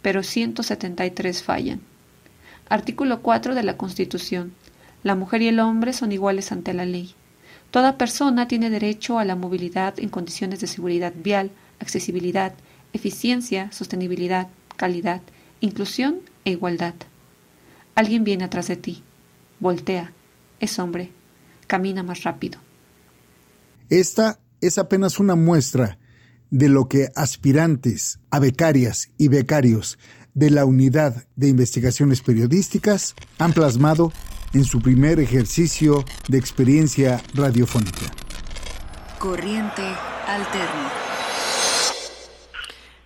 pero 0.00 0.22
173 0.22 1.42
fallan. 1.42 1.80
Artículo 2.68 3.20
4 3.20 3.56
de 3.56 3.64
la 3.64 3.76
Constitución. 3.76 4.54
La 5.02 5.16
mujer 5.16 5.42
y 5.42 5.48
el 5.48 5.58
hombre 5.58 5.92
son 5.94 6.12
iguales 6.12 6.52
ante 6.52 6.72
la 6.72 6.84
ley. 6.84 7.16
Toda 7.72 7.98
persona 7.98 8.46
tiene 8.46 8.70
derecho 8.70 9.18
a 9.18 9.24
la 9.24 9.34
movilidad 9.34 9.98
en 9.98 10.08
condiciones 10.08 10.60
de 10.60 10.68
seguridad 10.68 11.12
vial, 11.16 11.50
accesibilidad, 11.80 12.52
eficiencia, 12.92 13.72
sostenibilidad, 13.72 14.46
calidad, 14.76 15.20
inclusión 15.60 16.20
e 16.44 16.50
igualdad. 16.52 16.94
Alguien 17.94 18.24
viene 18.24 18.44
atrás 18.44 18.68
de 18.68 18.76
ti. 18.76 19.02
Voltea. 19.60 20.12
Es 20.60 20.78
hombre. 20.78 21.10
Camina 21.66 22.02
más 22.02 22.22
rápido. 22.22 22.58
Esta 23.88 24.38
es 24.60 24.78
apenas 24.78 25.18
una 25.18 25.34
muestra 25.34 25.98
de 26.50 26.68
lo 26.68 26.88
que 26.88 27.08
aspirantes 27.16 28.18
a 28.30 28.38
becarias 28.38 29.10
y 29.18 29.28
becarios 29.28 29.98
de 30.34 30.50
la 30.50 30.64
Unidad 30.64 31.26
de 31.36 31.48
Investigaciones 31.48 32.22
Periodísticas 32.22 33.14
han 33.38 33.52
plasmado 33.52 34.12
en 34.52 34.64
su 34.64 34.80
primer 34.80 35.20
ejercicio 35.20 36.04
de 36.28 36.38
experiencia 36.38 37.22
radiofónica. 37.34 38.12
Corriente 39.18 39.82
alterna. 40.26 41.01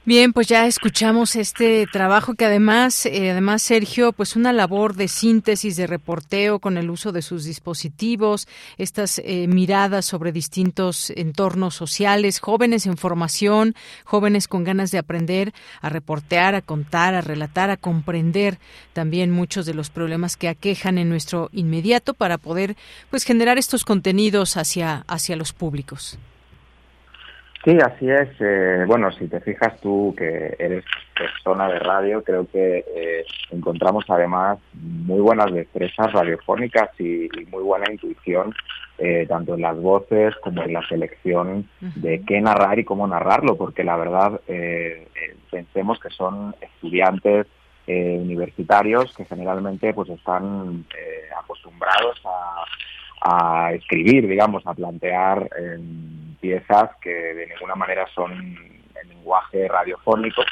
Bien, 0.06 0.32
pues 0.32 0.46
ya 0.46 0.68
escuchamos 0.68 1.34
este 1.34 1.84
trabajo 1.90 2.34
que 2.34 2.44
además, 2.44 3.06
eh, 3.06 3.32
además 3.32 3.60
Sergio, 3.60 4.12
pues 4.12 4.36
una 4.36 4.52
labor 4.52 4.94
de 4.94 5.08
síntesis, 5.08 5.74
de 5.74 5.88
reporteo 5.88 6.60
con 6.60 6.78
el 6.78 6.90
uso 6.90 7.10
de 7.10 7.22
sus 7.22 7.42
dispositivos, 7.42 8.46
estas 8.78 9.18
eh, 9.24 9.48
miradas 9.48 10.06
sobre 10.06 10.30
distintos 10.30 11.10
entornos 11.10 11.74
sociales, 11.74 12.38
jóvenes 12.38 12.86
en 12.86 12.96
formación, 12.96 13.74
jóvenes 14.04 14.46
con 14.46 14.62
ganas 14.62 14.92
de 14.92 14.98
aprender 14.98 15.52
a 15.80 15.88
reportear, 15.88 16.54
a 16.54 16.62
contar, 16.62 17.16
a 17.16 17.20
relatar, 17.20 17.70
a 17.70 17.76
comprender 17.76 18.60
también 18.92 19.32
muchos 19.32 19.66
de 19.66 19.74
los 19.74 19.90
problemas 19.90 20.36
que 20.36 20.48
aquejan 20.48 20.98
en 20.98 21.08
nuestro 21.08 21.50
inmediato 21.52 22.14
para 22.14 22.38
poder, 22.38 22.76
pues 23.10 23.24
generar 23.24 23.58
estos 23.58 23.84
contenidos 23.84 24.56
hacia 24.56 25.04
hacia 25.08 25.34
los 25.34 25.52
públicos. 25.52 26.16
Sí, 27.66 27.76
así 27.84 28.08
es. 28.08 28.28
Eh, 28.38 28.84
bueno, 28.86 29.10
si 29.10 29.26
te 29.26 29.40
fijas 29.40 29.80
tú 29.80 30.14
que 30.16 30.54
eres 30.56 30.84
persona 31.18 31.66
de 31.66 31.80
radio, 31.80 32.22
creo 32.22 32.46
que 32.46 32.84
eh, 32.86 33.26
encontramos 33.50 34.04
además 34.06 34.60
muy 34.72 35.18
buenas 35.18 35.52
destrezas 35.52 36.12
radiofónicas 36.12 36.90
y, 37.00 37.28
muy 37.50 37.64
buena 37.64 37.90
intuición, 37.90 38.54
eh, 38.98 39.26
tanto 39.28 39.54
en 39.54 39.62
las 39.62 39.76
voces 39.80 40.36
como 40.44 40.62
en 40.62 40.74
la 40.74 40.86
selección 40.86 41.68
de 41.80 42.22
qué 42.24 42.40
narrar 42.40 42.78
y 42.78 42.84
cómo 42.84 43.04
narrarlo, 43.08 43.56
porque 43.56 43.82
la 43.82 43.96
verdad 43.96 44.40
pensemos 45.50 45.98
que 45.98 46.10
son 46.10 46.54
estudiantes 46.60 47.48
universitarios 47.88 49.12
que 49.16 49.24
generalmente 49.24 49.92
pues 49.92 50.08
están 50.10 50.84
acostumbrados 51.36 52.20
a, 52.24 52.64
a, 53.20 53.72
escribir, 53.72 54.26
digamos, 54.26 54.66
a 54.66 54.74
plantear 54.74 55.48
piezas 56.40 56.90
que 57.00 57.10
de 57.10 57.46
ninguna 57.46 57.74
manera 57.74 58.06
son 58.14 58.32
en 58.32 59.08
lenguaje 59.08 59.68
radiofónico. 59.68 60.42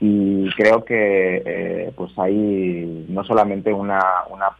Y 0.00 0.48
creo 0.50 0.84
que 0.84 1.42
eh, 1.44 1.92
pues 1.96 2.12
hay 2.18 3.06
no 3.08 3.24
solamente 3.24 3.72
una, 3.72 4.00
una 4.30 4.50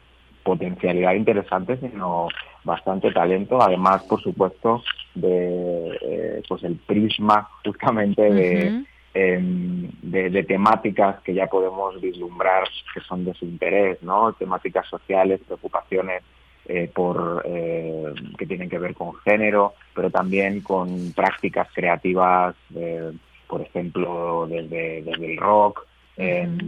potencialidad 0.43 1.13
interesante 1.13 1.77
sino 1.79 2.29
bastante 2.65 3.13
talento. 3.13 3.63
Además 3.63 4.03
por 4.05 4.21
supuesto 4.21 4.83
de 5.15 5.99
eh, 6.01 6.43
pues 6.49 6.65
el 6.65 6.77
prisma 6.77 7.49
justamente 7.65 8.85
em, 9.15 9.91
de, 10.03 10.31
de, 10.31 10.43
temáticas 10.45 11.21
que 11.23 11.35
ya 11.35 11.47
podemos 11.47 12.01
vislumbrar 12.01 12.65
que 12.93 13.01
son 13.01 13.25
de 13.25 13.35
su 13.35 13.45
interés 13.47 14.03
no 14.03 14.33
temáticas 14.35 14.87
sociales 14.87 15.41
preocupaciones 15.47 16.23
eh, 16.71 16.91
por, 16.95 17.43
eh, 17.47 18.13
que 18.37 18.45
tienen 18.45 18.69
que 18.69 18.79
ver 18.79 18.95
con 18.95 19.15
género, 19.21 19.73
pero 19.95 20.11
también 20.11 20.61
con 20.61 21.13
prácticas 21.17 21.67
creativas, 21.73 22.55
eh, 22.75 23.11
por 23.47 23.63
ejemplo, 23.63 24.47
desde, 24.47 24.99
el 24.99 25.37
rock, 25.39 25.87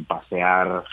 pasear 0.09 0.85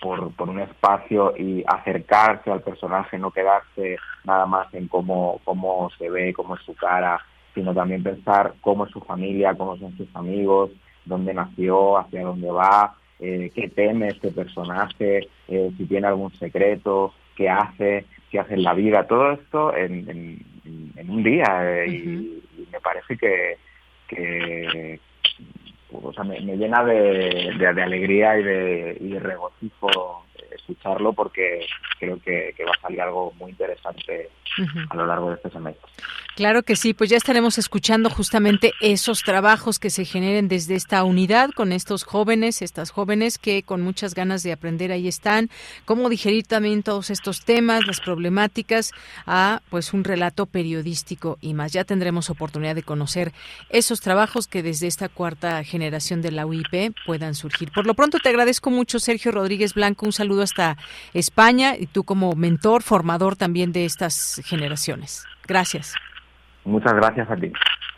por, 0.00 0.34
por 0.34 0.48
un 0.48 0.58
espacio 0.58 1.32
y 1.36 1.62
acercarse 1.64 2.50
al 2.50 2.62
personaje, 2.62 3.20
no 3.20 3.30
quedarse 3.30 3.98
nada 4.24 4.44
más 4.46 4.74
en 4.74 4.88
cómo, 4.88 5.40
cómo 5.44 5.90
se 5.96 6.10
ve, 6.10 6.32
cómo 6.32 6.56
es 6.56 6.62
su 6.62 6.74
cara, 6.74 7.20
sino 7.54 7.72
también 7.72 8.02
pensar 8.02 8.54
cómo 8.60 8.86
es 8.86 8.90
su 8.90 9.00
familia, 9.00 9.54
cómo 9.54 9.76
son 9.76 9.96
sus 9.96 10.08
amigos, 10.16 10.72
dónde 11.04 11.34
nació, 11.34 11.98
hacia 11.98 12.24
dónde 12.24 12.50
va, 12.50 12.96
eh, 13.24 13.52
qué 13.54 13.68
teme 13.68 14.08
este 14.08 14.32
personaje, 14.32 15.28
eh, 15.46 15.70
si 15.76 15.84
tiene 15.86 16.08
algún 16.08 16.32
secreto, 16.34 17.14
qué 17.36 17.48
hace, 17.48 18.04
qué 18.32 18.40
hace 18.40 18.54
en 18.54 18.64
la 18.64 18.74
vida, 18.74 19.06
todo 19.06 19.30
esto 19.30 19.72
en, 19.76 20.44
un 21.08 21.22
día. 21.22 21.84
Eh, 21.84 21.86
y, 21.88 22.42
me 22.72 22.80
parece 22.80 23.16
que, 23.16 23.58
que 24.08 24.98
o 25.92 26.12
sea, 26.12 26.24
me, 26.24 26.40
llena 26.40 26.82
de, 26.84 27.54
de, 27.58 27.82
alegría 27.82 28.38
y 28.38 28.42
de, 28.42 28.96
y 28.98 29.08
de 29.10 29.20
regocijo 29.20 30.24
escucharlo 30.50 31.12
porque 31.12 31.66
creo 31.98 32.18
que, 32.20 32.54
va 32.66 32.72
a 32.76 32.80
salir 32.80 33.00
algo 33.02 33.32
muy 33.38 33.50
interesante 33.50 34.30
a 34.90 34.96
lo 34.96 35.06
largo 35.06 35.30
de 35.30 35.36
este 35.36 35.50
semestre. 35.50 35.90
Claro 36.34 36.62
que 36.62 36.76
sí, 36.76 36.94
pues 36.94 37.10
ya 37.10 37.18
estaremos 37.18 37.58
escuchando 37.58 38.08
justamente 38.08 38.72
esos 38.80 39.22
trabajos 39.22 39.78
que 39.78 39.90
se 39.90 40.06
generen 40.06 40.48
desde 40.48 40.76
esta 40.76 41.04
unidad 41.04 41.50
con 41.50 41.72
estos 41.72 42.04
jóvenes, 42.04 42.62
estas 42.62 42.90
jóvenes 42.90 43.36
que 43.36 43.62
con 43.62 43.82
muchas 43.82 44.14
ganas 44.14 44.42
de 44.42 44.52
aprender 44.52 44.92
ahí 44.92 45.08
están, 45.08 45.50
cómo 45.84 46.08
digerir 46.08 46.46
también 46.46 46.82
todos 46.82 47.10
estos 47.10 47.44
temas, 47.44 47.86
las 47.86 48.00
problemáticas 48.00 48.92
a 49.26 49.60
pues 49.68 49.92
un 49.92 50.04
relato 50.04 50.46
periodístico 50.46 51.36
y 51.42 51.52
más. 51.52 51.72
Ya 51.72 51.84
tendremos 51.84 52.30
oportunidad 52.30 52.74
de 52.74 52.82
conocer 52.82 53.32
esos 53.68 54.00
trabajos 54.00 54.46
que 54.46 54.62
desde 54.62 54.86
esta 54.86 55.10
cuarta 55.10 55.62
generación 55.64 56.22
de 56.22 56.32
la 56.32 56.46
UIP 56.46 56.94
puedan 57.04 57.34
surgir. 57.34 57.70
Por 57.72 57.86
lo 57.86 57.92
pronto 57.92 58.18
te 58.18 58.30
agradezco 58.30 58.70
mucho 58.70 58.98
Sergio 59.00 59.32
Rodríguez 59.32 59.74
Blanco, 59.74 60.06
un 60.06 60.12
saludo 60.12 60.42
hasta 60.42 60.78
España 61.12 61.76
y 61.78 61.86
tú 61.88 62.04
como 62.04 62.32
mentor, 62.34 62.82
formador 62.82 63.36
también 63.36 63.72
de 63.72 63.84
estas 63.84 64.40
generaciones. 64.42 65.24
Gracias. 65.46 65.94
Muchas 66.64 66.94
gracias 66.94 67.30
a 67.30 67.36
ti. 67.36 67.52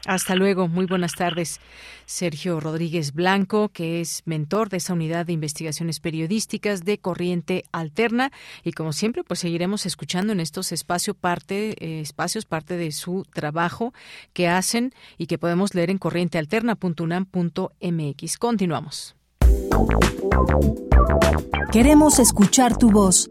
Hasta 0.06 0.34
luego, 0.34 0.68
muy 0.68 0.84
buenas 0.84 1.14
tardes. 1.14 1.62
Sergio 2.04 2.60
Rodríguez 2.60 3.14
Blanco, 3.14 3.70
que 3.70 4.02
es 4.02 4.20
mentor 4.26 4.68
de 4.68 4.76
esa 4.76 4.92
unidad 4.92 5.24
de 5.24 5.32
investigaciones 5.32 6.00
periodísticas 6.00 6.84
de 6.84 6.98
Corriente 6.98 7.64
Alterna 7.72 8.30
y 8.62 8.72
como 8.72 8.92
siempre, 8.92 9.24
pues 9.24 9.40
seguiremos 9.40 9.86
escuchando 9.86 10.34
en 10.34 10.40
estos 10.40 10.72
espacios 10.72 11.16
parte 11.16 11.74
eh, 11.78 12.00
espacios 12.00 12.44
parte 12.44 12.76
de 12.76 12.92
su 12.92 13.24
trabajo 13.32 13.94
que 14.34 14.48
hacen 14.48 14.92
y 15.16 15.26
que 15.26 15.38
podemos 15.38 15.74
leer 15.74 15.88
en 15.88 15.96
corrientealterna.unam.mx. 15.98 18.38
Continuamos. 18.38 19.16
Queremos 21.72 22.18
escuchar 22.18 22.76
tu 22.76 22.90
voz. 22.90 23.30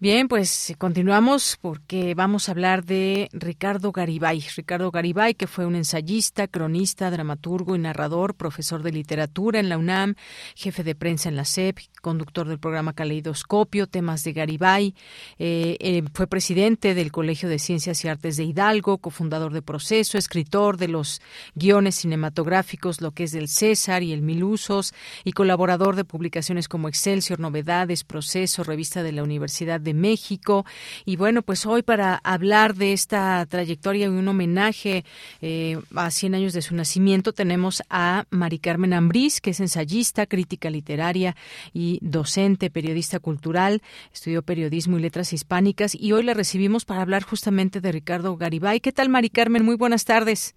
Bien, 0.00 0.28
pues 0.28 0.76
continuamos 0.78 1.58
porque 1.60 2.14
vamos 2.14 2.48
a 2.48 2.52
hablar 2.52 2.84
de 2.84 3.28
Ricardo 3.32 3.90
Garibay. 3.90 4.44
Ricardo 4.54 4.92
Garibay, 4.92 5.34
que 5.34 5.48
fue 5.48 5.66
un 5.66 5.74
ensayista, 5.74 6.46
cronista, 6.46 7.10
dramaturgo 7.10 7.74
y 7.74 7.80
narrador, 7.80 8.36
profesor 8.36 8.84
de 8.84 8.92
literatura 8.92 9.58
en 9.58 9.68
la 9.68 9.76
UNAM, 9.76 10.14
jefe 10.54 10.84
de 10.84 10.94
prensa 10.94 11.28
en 11.28 11.34
la 11.34 11.44
SEP, 11.44 11.78
conductor 12.00 12.46
del 12.46 12.60
programa 12.60 12.92
Caleidoscopio, 12.92 13.88
temas 13.88 14.22
de 14.22 14.34
Garibay. 14.34 14.94
Eh, 15.40 15.76
eh, 15.80 16.04
fue 16.14 16.28
presidente 16.28 16.94
del 16.94 17.10
Colegio 17.10 17.48
de 17.48 17.58
Ciencias 17.58 18.04
y 18.04 18.08
Artes 18.08 18.36
de 18.36 18.44
Hidalgo, 18.44 18.98
cofundador 18.98 19.52
de 19.52 19.62
Proceso, 19.62 20.16
escritor 20.16 20.76
de 20.76 20.86
los 20.86 21.20
guiones 21.56 21.96
cinematográficos, 21.96 23.00
lo 23.00 23.10
que 23.10 23.24
es 23.24 23.32
del 23.32 23.48
César 23.48 24.04
y 24.04 24.12
el 24.12 24.22
Milusos, 24.22 24.94
y 25.24 25.32
colaborador 25.32 25.96
de 25.96 26.04
publicaciones 26.04 26.68
como 26.68 26.88
Excelsior, 26.88 27.40
Novedades, 27.40 28.04
Proceso, 28.04 28.62
Revista 28.62 29.02
de 29.02 29.10
la 29.10 29.24
Universidad 29.24 29.80
de 29.80 29.87
de 29.88 29.94
México. 29.94 30.66
Y 31.06 31.16
bueno, 31.16 31.40
pues 31.40 31.64
hoy 31.64 31.82
para 31.82 32.20
hablar 32.22 32.74
de 32.74 32.92
esta 32.92 33.46
trayectoria 33.46 34.04
y 34.04 34.08
un 34.08 34.28
homenaje 34.28 35.04
eh, 35.40 35.78
a 35.96 36.10
100 36.10 36.34
años 36.34 36.52
de 36.52 36.60
su 36.60 36.74
nacimiento 36.74 37.32
tenemos 37.32 37.82
a 37.88 38.24
Mari 38.30 38.58
Carmen 38.58 38.92
Ambrís, 38.92 39.40
que 39.40 39.50
es 39.50 39.60
ensayista, 39.60 40.26
crítica 40.26 40.68
literaria 40.68 41.36
y 41.72 41.98
docente, 42.02 42.68
periodista 42.68 43.18
cultural, 43.18 43.80
estudió 44.12 44.42
periodismo 44.42 44.98
y 44.98 45.00
letras 45.00 45.32
hispánicas 45.32 45.94
y 45.94 46.12
hoy 46.12 46.22
la 46.22 46.34
recibimos 46.34 46.84
para 46.84 47.00
hablar 47.00 47.22
justamente 47.22 47.80
de 47.80 47.90
Ricardo 47.90 48.36
Garibay. 48.36 48.80
¿Qué 48.80 48.92
tal, 48.92 49.08
Mari 49.08 49.30
Carmen? 49.30 49.64
Muy 49.64 49.76
buenas 49.76 50.04
tardes. 50.04 50.54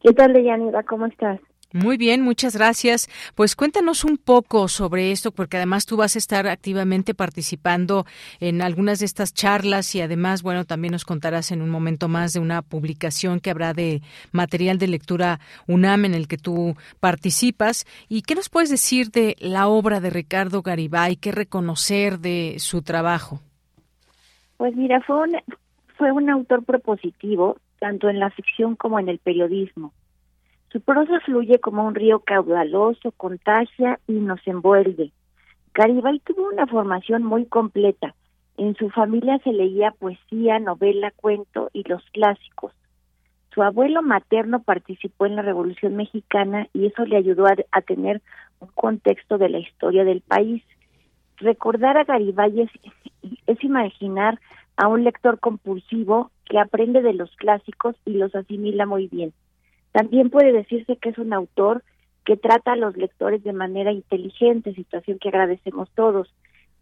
¿Qué 0.00 0.12
tal, 0.12 0.32
Deyanira? 0.32 0.84
¿Cómo 0.84 1.06
estás? 1.06 1.40
Muy 1.72 1.96
bien, 1.96 2.22
muchas 2.22 2.56
gracias. 2.56 3.08
Pues 3.36 3.54
cuéntanos 3.54 4.04
un 4.04 4.16
poco 4.16 4.66
sobre 4.66 5.12
esto, 5.12 5.30
porque 5.30 5.56
además 5.56 5.86
tú 5.86 5.96
vas 5.96 6.16
a 6.16 6.18
estar 6.18 6.48
activamente 6.48 7.14
participando 7.14 8.06
en 8.40 8.60
algunas 8.60 8.98
de 8.98 9.06
estas 9.06 9.32
charlas 9.32 9.94
y 9.94 10.00
además, 10.00 10.42
bueno, 10.42 10.64
también 10.64 10.90
nos 10.90 11.04
contarás 11.04 11.52
en 11.52 11.62
un 11.62 11.70
momento 11.70 12.08
más 12.08 12.32
de 12.32 12.40
una 12.40 12.62
publicación 12.62 13.38
que 13.38 13.50
habrá 13.50 13.72
de 13.72 14.02
material 14.32 14.78
de 14.78 14.88
lectura 14.88 15.38
UNAM 15.68 16.06
en 16.06 16.14
el 16.14 16.26
que 16.26 16.38
tú 16.38 16.74
participas. 16.98 17.86
¿Y 18.08 18.22
qué 18.22 18.34
nos 18.34 18.48
puedes 18.48 18.70
decir 18.70 19.12
de 19.12 19.36
la 19.38 19.68
obra 19.68 20.00
de 20.00 20.10
Ricardo 20.10 20.62
Garibay? 20.62 21.14
¿Qué 21.14 21.30
reconocer 21.30 22.18
de 22.18 22.56
su 22.58 22.82
trabajo? 22.82 23.38
Pues 24.56 24.74
mira, 24.74 25.00
fue 25.02 25.22
un, 25.22 25.36
fue 25.96 26.10
un 26.10 26.30
autor 26.30 26.64
propositivo, 26.64 27.58
tanto 27.78 28.08
en 28.08 28.18
la 28.18 28.30
ficción 28.30 28.74
como 28.74 28.98
en 28.98 29.08
el 29.08 29.20
periodismo 29.20 29.92
su 30.72 30.80
prosa 30.80 31.18
fluye 31.20 31.58
como 31.58 31.84
un 31.84 31.96
río 31.96 32.20
caudaloso, 32.20 33.10
contagia 33.12 33.98
y 34.06 34.12
nos 34.12 34.40
envuelve. 34.46 35.10
Garibay 35.74 36.20
tuvo 36.20 36.48
una 36.48 36.66
formación 36.66 37.24
muy 37.24 37.46
completa. 37.46 38.14
En 38.56 38.76
su 38.76 38.88
familia 38.90 39.38
se 39.42 39.52
leía 39.52 39.90
poesía, 39.92 40.60
novela, 40.60 41.12
cuento 41.16 41.70
y 41.72 41.88
los 41.88 42.04
clásicos. 42.12 42.72
Su 43.52 43.62
abuelo 43.62 44.02
materno 44.02 44.62
participó 44.62 45.26
en 45.26 45.34
la 45.34 45.42
Revolución 45.42 45.96
Mexicana 45.96 46.68
y 46.72 46.86
eso 46.86 47.04
le 47.04 47.16
ayudó 47.16 47.46
a, 47.46 47.80
tener 47.80 48.22
un 48.60 48.68
contexto 48.68 49.38
de 49.38 49.48
la 49.48 49.58
historia 49.58 50.04
del 50.04 50.20
país. 50.20 50.62
Recordar 51.38 51.96
a 51.96 52.04
Garibay 52.04 52.70
es 53.46 53.64
imaginar 53.64 54.38
a 54.76 54.86
un 54.86 55.02
lector 55.02 55.40
compulsivo 55.40 56.30
que 56.44 56.60
aprende 56.60 57.02
de 57.02 57.14
los 57.14 57.34
clásicos 57.36 57.96
y 58.04 58.12
los 58.12 58.34
asimila 58.36 58.86
muy 58.86 59.08
bien. 59.08 59.32
También 59.92 60.30
puede 60.30 60.52
decirse 60.52 60.96
que 60.96 61.10
es 61.10 61.18
un 61.18 61.32
autor 61.32 61.82
que 62.24 62.36
trata 62.36 62.72
a 62.72 62.76
los 62.76 62.96
lectores 62.96 63.42
de 63.42 63.52
manera 63.52 63.92
inteligente, 63.92 64.74
situación 64.74 65.18
que 65.18 65.28
agradecemos 65.28 65.90
todos, 65.94 66.32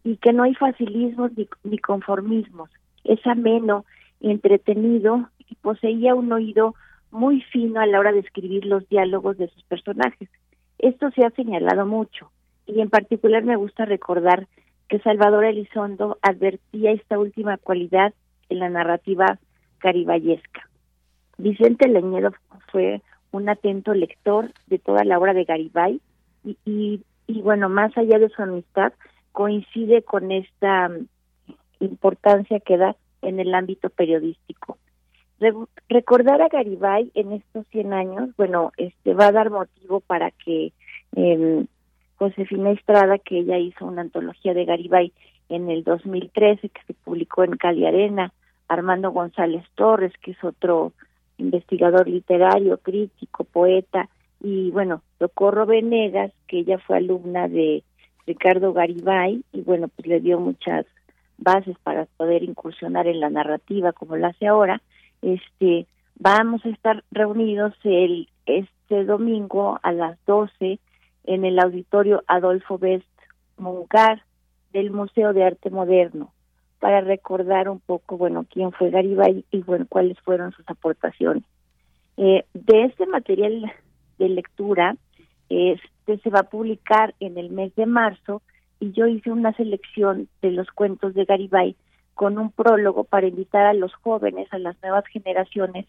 y 0.03 0.17
que 0.17 0.33
no 0.33 0.43
hay 0.43 0.55
facilismos 0.55 1.31
ni, 1.63 1.77
conformismos. 1.77 2.69
Es 3.03 3.25
ameno, 3.25 3.85
entretenido 4.21 5.29
y 5.49 5.55
poseía 5.55 6.15
un 6.15 6.31
oído 6.31 6.75
muy 7.11 7.41
fino 7.41 7.79
a 7.79 7.85
la 7.85 7.99
hora 7.99 8.11
de 8.11 8.19
escribir 8.19 8.65
los 8.65 8.87
diálogos 8.89 9.37
de 9.37 9.49
sus 9.49 9.63
personajes. 9.63 10.29
Esto 10.77 11.09
se 11.11 11.25
ha 11.25 11.31
señalado 11.31 11.85
mucho 11.85 12.31
y 12.65 12.81
en 12.81 12.89
particular 12.89 13.43
me 13.43 13.55
gusta 13.55 13.85
recordar 13.85 14.47
que 14.87 14.99
Salvador 14.99 15.45
Elizondo 15.45 16.17
advertía 16.21 16.91
esta 16.91 17.17
última 17.17 17.57
cualidad 17.57 18.13
en 18.49 18.59
la 18.59 18.69
narrativa 18.69 19.39
caribayesca. 19.79 20.68
Vicente 21.39 21.87
Leñedo 21.87 22.33
fue 22.69 23.01
un 23.31 23.47
atento 23.47 23.93
lector 23.93 24.51
de 24.67 24.77
toda 24.77 25.05
la 25.05 25.17
obra 25.17 25.33
de 25.33 25.45
Garibay 25.45 26.01
y, 26.43 27.01
bueno, 27.27 27.69
más 27.69 27.97
allá 27.97 28.19
de 28.19 28.29
su 28.29 28.41
amistad, 28.41 28.91
coincide 29.31 30.03
con 30.03 30.31
esta 30.31 30.89
mm, 30.89 31.07
importancia 31.79 32.59
que 32.59 32.77
da 32.77 32.95
en 33.21 33.39
el 33.39 33.55
ámbito 33.55 33.89
periodístico. 33.89 34.77
recordar 35.87 36.41
a 36.41 36.49
Garibay 36.49 37.09
en 37.13 37.31
estos 37.31 37.65
100 37.67 37.93
años, 37.93 38.29
bueno, 38.35 38.73
este 38.75 39.13
va 39.13 39.27
a 39.27 39.31
dar 39.31 39.49
motivo 39.49 40.01
para 40.01 40.31
que 40.31 40.73
eh, 41.15 41.65
Josefina 42.17 42.71
Estrada, 42.71 43.17
que 43.17 43.39
ella 43.39 43.57
hizo 43.57 43.85
una 43.85 44.01
antología 44.01 44.53
de 44.53 44.65
Garibay 44.65 45.13
en 45.47 45.69
el 45.69 45.85
2013 45.85 46.67
que 46.67 46.81
se 46.85 46.93
publicó 46.93 47.45
en 47.45 47.55
Cali 47.55 47.85
Arena, 47.85 48.33
Armando 48.67 49.11
González 49.11 49.63
Torres, 49.75 50.11
que 50.21 50.31
es 50.31 50.43
otro 50.43 50.91
investigador 51.39 52.07
literario, 52.07 52.77
crítico, 52.77 53.43
poeta, 53.43 54.09
y 54.41 54.71
bueno, 54.71 55.01
Socorro 55.17 55.65
Venegas, 55.65 56.31
que 56.47 56.59
ella 56.59 56.77
fue 56.79 56.97
alumna 56.97 57.47
de 57.47 57.83
Ricardo 58.25 58.73
Garibay, 58.73 59.43
y 59.51 59.61
bueno, 59.61 59.87
pues 59.89 60.07
le 60.07 60.19
dio 60.19 60.39
muchas 60.39 60.85
bases 61.37 61.77
para 61.83 62.05
poder 62.17 62.43
incursionar 62.43 63.07
en 63.07 63.19
la 63.19 63.29
narrativa 63.29 63.91
como 63.93 64.15
lo 64.15 64.27
hace 64.27 64.47
ahora. 64.47 64.81
Este, 65.21 65.87
vamos 66.15 66.65
a 66.65 66.69
estar 66.69 67.03
reunidos 67.11 67.73
el 67.83 68.29
este 68.45 69.03
domingo 69.05 69.79
a 69.83 69.91
las 69.91 70.17
12 70.25 70.79
en 71.25 71.45
el 71.45 71.59
auditorio 71.59 72.23
Adolfo 72.27 72.77
Best 72.77 73.05
Moncar 73.57 74.23
del 74.73 74.91
Museo 74.91 75.33
de 75.33 75.43
Arte 75.43 75.69
Moderno 75.69 76.31
para 76.79 77.01
recordar 77.01 77.69
un 77.69 77.79
poco, 77.79 78.17
bueno, 78.17 78.45
quién 78.49 78.71
fue 78.71 78.89
Garibay 78.89 79.45
y 79.51 79.61
bueno, 79.61 79.85
cuáles 79.87 80.17
fueron 80.21 80.51
sus 80.53 80.67
aportaciones. 80.69 81.43
Eh, 82.17 82.45
de 82.53 82.83
este 82.85 83.05
material 83.05 83.71
de 84.17 84.29
lectura, 84.29 84.95
este 85.49 86.17
se 86.17 86.29
va 86.29 86.41
a 86.41 86.49
publicar 86.49 87.15
en 87.19 87.37
el 87.37 87.49
mes 87.49 87.75
de 87.75 87.85
marzo 87.85 88.41
y 88.79 88.91
yo 88.91 89.07
hice 89.07 89.31
una 89.31 89.53
selección 89.53 90.27
de 90.41 90.51
los 90.51 90.67
cuentos 90.71 91.13
de 91.13 91.25
Garibay 91.25 91.75
con 92.13 92.37
un 92.37 92.51
prólogo 92.51 93.03
para 93.03 93.27
invitar 93.27 93.65
a 93.65 93.73
los 93.73 93.93
jóvenes, 93.95 94.47
a 94.51 94.57
las 94.57 94.75
nuevas 94.81 95.05
generaciones, 95.07 95.85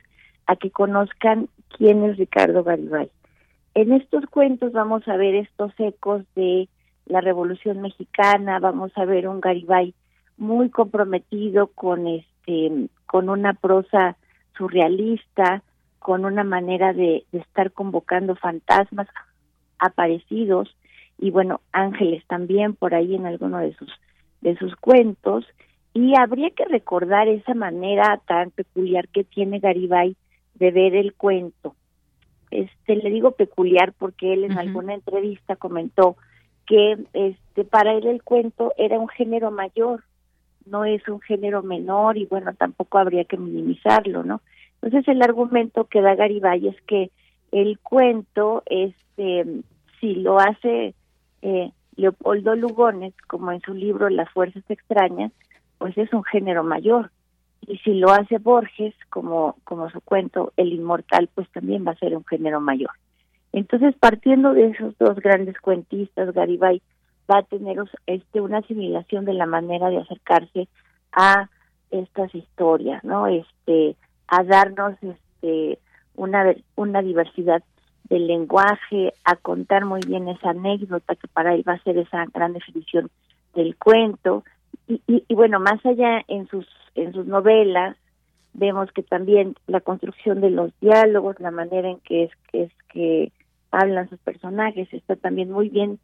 a 0.47 0.57
que 0.57 0.71
conozcan 0.71 1.49
quién 1.77 2.05
es 2.05 2.17
Ricardo 2.17 2.65
Garibay. 2.65 3.11
En 3.75 3.93
estos 3.93 4.27
cuentos 4.27 4.73
vamos 4.73 5.07
a 5.09 5.17
ver 5.17 5.35
estos 5.35 5.73
ecos 5.79 6.23
de 6.35 6.69
la 7.07 7.21
Revolución 7.21 7.81
Mexicana, 7.81 8.59
vamos 8.59 8.93
a 8.97 9.05
ver 9.05 9.29
un 9.29 9.41
Garibay 9.41 9.95
muy 10.41 10.71
comprometido 10.71 11.69
con 11.69 12.07
este 12.09 12.89
con 13.07 13.29
una 13.29 13.55
prosa 13.55 14.17
surrealista, 14.57 15.63
con 15.99 16.25
una 16.25 16.45
manera 16.45 16.93
de, 16.93 17.25
estar 17.33 17.73
convocando 17.73 18.35
fantasmas 18.35 19.09
aparecidos. 19.79 20.75
Y 21.19 21.31
bueno, 21.31 21.61
ángeles 21.73 22.25
también 22.27 22.75
por 22.75 22.95
ahí 22.95 23.15
en 23.15 23.27
alguno 23.27 23.59
de 23.59 23.75
sus 23.75 23.91
de 24.41 24.57
sus 24.57 24.75
cuentos. 24.77 25.47
Y 25.93 26.15
habría 26.19 26.51
que 26.51 26.65
recordar 26.65 27.29
esa 27.29 27.55
manera 27.55 28.21
tan 28.27 28.51
peculiar 28.51 29.09
que 29.09 29.25
tiene 29.25 29.59
Garibay 29.59 30.17
de 30.55 30.71
ver 30.71 30.95
el 30.95 31.15
cuento. 31.15 31.75
Este 32.51 32.97
le 32.97 33.11
digo 33.11 33.33
peculiar 33.33 33.93
porque 33.93 34.33
él 34.33 34.45
en 34.45 34.59
alguna 34.59 34.95
entrevista 34.95 35.57
comentó 35.57 36.17
que 36.67 36.97
este 37.13 37.65
para 37.65 37.93
él 37.93 38.07
el 38.07 38.23
cuento 38.23 38.73
era 38.77 38.99
un 38.99 39.09
género 39.09 39.51
mayor, 39.51 40.05
no 40.71 40.85
es 40.85 41.07
un 41.09 41.21
género 41.21 41.63
menor 41.63 42.17
y 42.17 42.27
bueno, 42.27 42.55
tampoco 42.55 42.99
habría 42.99 43.25
que 43.25 43.37
minimizarlo, 43.37 44.23
¿no? 44.25 44.41
Entonces 44.81 45.09
el 45.09 45.23
argumento 45.23 45.85
que 45.85 46.01
da 46.01 46.15
Garibay 46.15 46.69
es 46.69 46.81
que 46.83 47.11
el 47.53 47.79
cuento, 47.81 48.63
este, 48.67 49.45
si 50.01 50.15
lo 50.15 50.39
hace 50.39 50.95
eh, 51.43 51.71
Leopoldo 51.97 52.55
Lugones, 52.55 53.15
como 53.27 53.53
en 53.53 53.61
su 53.61 53.75
libro 53.75 54.09
Las 54.09 54.31
Fuerzas 54.31 54.65
Extrañas, 54.69 55.33
pues 55.79 55.97
es 55.99 56.13
un 56.13 56.25
género 56.25 56.65
mayor. 56.65 57.11
Y 57.67 57.77
si 57.79 57.95
lo 57.95 58.11
hace 58.11 58.39
Borges, 58.39 58.95
como, 59.11 59.57
como 59.65 59.91
su 59.91 60.01
cuento 60.01 60.53
El 60.57 60.73
Inmortal, 60.73 61.29
pues 61.35 61.51
también 61.51 61.87
va 61.87 61.93
a 61.93 61.99
ser 61.99 62.17
un 62.17 62.25
género 62.25 62.61
mayor. 62.61 62.91
Entonces, 63.53 63.95
partiendo 63.99 64.55
de 64.55 64.69
esos 64.69 64.97
dos 64.99 65.17
grandes 65.17 65.59
cuentistas, 65.61 66.33
Garibay 66.33 66.81
va 67.31 67.39
a 67.39 67.43
tener 67.43 67.79
este 68.07 68.41
una 68.41 68.59
asimilación 68.59 69.25
de 69.25 69.35
la 69.35 69.47
manera 69.47 69.89
de 69.91 69.99
acercarse 69.99 70.69
a 71.13 71.49
estas 71.91 72.35
historias, 72.35 73.03
¿no? 73.05 73.27
Este 73.27 73.97
a 74.29 74.43
darnos 74.45 74.95
este 75.03 75.79
una 76.17 76.55
una 76.77 77.03
diversidad 77.03 77.63
del 78.05 78.27
lenguaje, 78.27 79.15
a 79.25 79.37
contar 79.37 79.85
muy 79.85 80.01
bien 80.05 80.29
esa 80.29 80.51
anécdota 80.51 81.15
que 81.15 81.29
para 81.29 81.55
él 81.55 81.65
va 81.67 81.75
a 81.75 81.83
ser 81.83 81.97
esa 81.97 82.27
gran 82.35 82.53
definición 82.53 83.09
del 83.55 83.77
cuento 83.77 84.45
y, 84.89 85.01
y, 85.07 85.35
bueno 85.35 85.61
más 85.61 85.85
allá 85.87 86.23
en 86.27 86.49
sus 86.49 86.67
en 86.97 87.13
sus 87.13 87.27
novelas 87.27 87.97
vemos 88.53 88.91
que 88.93 89.05
también 89.05 89.55
la 89.69 89.81
construcción 89.81 90.41
de 90.41 90.51
los 90.51 90.73
diálogos, 90.81 91.39
la 91.39 91.53
manera 91.53 91.89
en 91.89 92.01
que 92.01 92.25
es 92.25 92.31
que 92.51 92.63
es 92.65 92.73
que 92.93 93.33
hablan 93.71 94.09
sus 94.09 94.19
personajes 94.21 94.93
está 94.93 95.15
también 95.15 95.53
muy 95.53 95.69
bien 95.69 96.01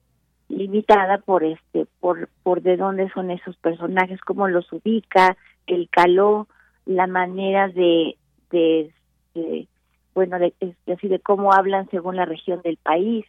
limitada 0.49 1.19
por 1.19 1.45
este 1.45 1.87
por 2.01 2.29
por 2.43 2.63
de 2.63 2.77
dónde 2.77 3.11
son 3.11 3.31
esos 3.31 3.57
personajes 3.57 4.21
cómo 4.21 4.49
los 4.49 4.73
ubica 4.73 5.37
el 5.67 5.89
calor 5.89 6.47
la 6.85 7.07
manera 7.07 7.69
de 7.69 8.17
de, 8.51 8.93
bueno 10.15 10.39
de, 10.39 10.55
así 10.93 11.09
de 11.09 11.19
cómo 11.19 11.53
hablan 11.53 11.91
según 11.91 12.17
la 12.17 12.25
región 12.25 12.63
del 12.63 12.77
país. 12.77 13.27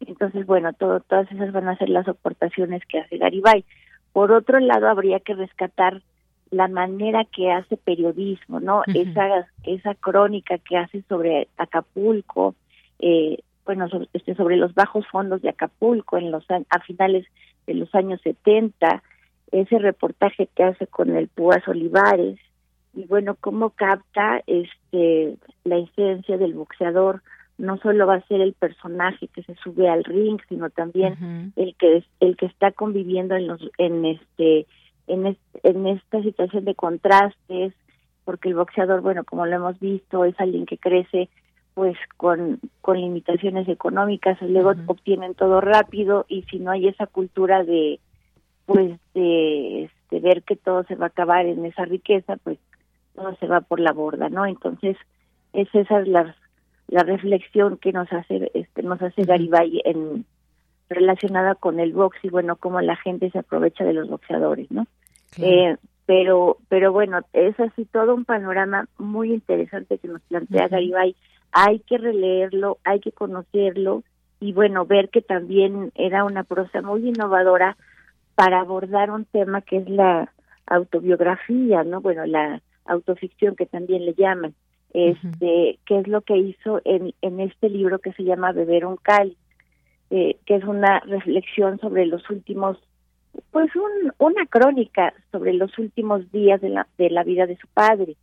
Entonces 0.00 0.46
bueno 0.46 0.72
todo 0.74 1.00
todas 1.00 1.30
esas 1.32 1.52
van 1.52 1.68
a 1.68 1.76
ser 1.76 1.88
las 1.88 2.06
aportaciones 2.06 2.82
que 2.86 3.00
hace 3.00 3.16
Garibay. 3.16 3.64
Por 4.12 4.32
otro 4.32 4.60
lado 4.60 4.88
habría 4.88 5.20
que 5.20 5.34
rescatar 5.34 6.02
la 6.50 6.68
manera 6.68 7.24
que 7.24 7.50
hace 7.50 7.76
periodismo 7.76 8.60
no 8.60 8.82
esa 8.86 9.48
esa 9.64 9.94
crónica 9.94 10.58
que 10.58 10.76
hace 10.76 11.02
sobre 11.08 11.48
Acapulco 11.56 12.54
eh, 12.98 13.38
bueno, 13.70 13.88
sobre, 13.88 14.08
este, 14.14 14.34
sobre 14.34 14.56
los 14.56 14.74
bajos 14.74 15.06
fondos 15.06 15.42
de 15.42 15.50
Acapulco 15.50 16.18
en 16.18 16.32
los 16.32 16.44
a 16.50 16.80
finales 16.80 17.24
de 17.68 17.74
los 17.74 17.94
años 17.94 18.20
70, 18.22 19.00
ese 19.52 19.78
reportaje 19.78 20.48
que 20.56 20.64
hace 20.64 20.88
con 20.88 21.14
el 21.14 21.28
Púas 21.28 21.62
Olivares 21.68 22.36
y 22.94 23.04
bueno, 23.04 23.36
cómo 23.40 23.70
capta 23.70 24.42
este 24.48 25.36
la 25.62 25.76
esencia 25.76 26.36
del 26.36 26.54
boxeador, 26.54 27.22
no 27.58 27.78
solo 27.78 28.08
va 28.08 28.14
a 28.14 28.26
ser 28.26 28.40
el 28.40 28.54
personaje 28.54 29.28
que 29.28 29.44
se 29.44 29.54
sube 29.62 29.88
al 29.88 30.02
ring, 30.02 30.40
sino 30.48 30.68
también 30.68 31.52
el 31.54 31.76
que 31.76 32.02
el 32.18 32.36
que 32.36 32.46
está 32.46 32.72
conviviendo 32.72 33.36
en 33.36 33.46
los 33.46 33.60
en 33.78 34.04
este 34.04 34.66
en, 35.06 35.38
en 35.62 35.86
esta 35.86 36.20
situación 36.22 36.64
de 36.64 36.74
contrastes, 36.74 37.72
porque 38.24 38.48
el 38.48 38.56
boxeador, 38.56 39.00
bueno, 39.00 39.22
como 39.22 39.46
lo 39.46 39.54
hemos 39.54 39.78
visto, 39.78 40.24
es 40.24 40.34
alguien 40.40 40.66
que 40.66 40.76
crece 40.76 41.28
pues 41.74 41.96
con, 42.16 42.60
con 42.80 43.00
limitaciones 43.00 43.68
económicas, 43.68 44.40
luego 44.42 44.72
obtienen 44.86 45.34
todo 45.34 45.60
rápido 45.60 46.26
y 46.28 46.42
si 46.42 46.58
no 46.58 46.70
hay 46.70 46.88
esa 46.88 47.06
cultura 47.06 47.64
de 47.64 48.00
pues 48.66 48.98
de, 49.14 49.84
este, 49.84 50.20
ver 50.20 50.42
que 50.42 50.56
todo 50.56 50.84
se 50.84 50.94
va 50.94 51.06
a 51.06 51.08
acabar 51.08 51.46
en 51.46 51.64
esa 51.64 51.84
riqueza, 51.84 52.36
pues 52.36 52.58
todo 53.14 53.34
se 53.36 53.46
va 53.46 53.60
por 53.60 53.80
la 53.80 53.92
borda, 53.92 54.28
¿no? 54.28 54.46
Entonces, 54.46 54.96
es 55.52 55.68
esa 55.74 56.00
es 56.00 56.08
la, 56.08 56.36
la 56.88 57.02
reflexión 57.02 57.78
que 57.78 57.92
nos 57.92 58.12
hace 58.12 58.50
este 58.54 58.82
nos 58.82 59.00
hace 59.02 59.22
Garibay 59.22 59.80
en 59.84 60.24
relacionada 60.88 61.54
con 61.54 61.78
el 61.80 61.92
box 61.92 62.18
y 62.22 62.28
bueno, 62.28 62.56
cómo 62.56 62.80
la 62.80 62.96
gente 62.96 63.30
se 63.30 63.38
aprovecha 63.38 63.84
de 63.84 63.92
los 63.92 64.08
boxeadores, 64.08 64.70
¿no? 64.70 64.86
Eh, 65.38 65.76
pero 66.06 66.58
pero 66.68 66.92
bueno, 66.92 67.20
es 67.32 67.58
así 67.60 67.84
todo 67.84 68.14
un 68.14 68.24
panorama 68.24 68.88
muy 68.98 69.32
interesante 69.32 69.98
que 69.98 70.08
nos 70.08 70.20
plantea 70.22 70.68
Garibay. 70.68 71.14
Hay 71.52 71.80
que 71.80 71.98
releerlo, 71.98 72.78
hay 72.84 73.00
que 73.00 73.12
conocerlo 73.12 74.02
y 74.40 74.52
bueno, 74.52 74.86
ver 74.86 75.10
que 75.10 75.20
también 75.20 75.92
era 75.94 76.24
una 76.24 76.44
prosa 76.44 76.80
muy 76.80 77.08
innovadora 77.08 77.76
para 78.34 78.60
abordar 78.60 79.10
un 79.10 79.26
tema 79.26 79.60
que 79.60 79.78
es 79.78 79.88
la 79.88 80.32
autobiografía, 80.66 81.84
¿no? 81.84 82.00
Bueno, 82.00 82.24
la 82.24 82.62
autoficción 82.86 83.54
que 83.54 83.66
también 83.66 84.06
le 84.06 84.14
llaman, 84.14 84.54
este, 84.94 85.78
que 85.84 85.98
es 85.98 86.08
lo 86.08 86.22
que 86.22 86.36
hizo 86.38 86.80
en, 86.84 87.12
en 87.20 87.40
este 87.40 87.68
libro 87.68 87.98
que 87.98 88.12
se 88.12 88.24
llama 88.24 88.52
Beber 88.52 88.86
un 88.86 88.96
cáliz, 88.96 89.36
eh, 90.10 90.38
que 90.46 90.56
es 90.56 90.64
una 90.64 91.00
reflexión 91.00 91.78
sobre 91.78 92.06
los 92.06 92.28
últimos, 92.30 92.78
pues 93.50 93.70
un, 93.76 94.12
una 94.18 94.46
crónica 94.46 95.12
sobre 95.30 95.52
los 95.52 95.78
últimos 95.78 96.30
días 96.32 96.60
de 96.60 96.70
la, 96.70 96.86
de 96.98 97.10
la 97.10 97.22
vida 97.22 97.46
de 97.46 97.56
su 97.56 97.68
padre. 97.68 98.16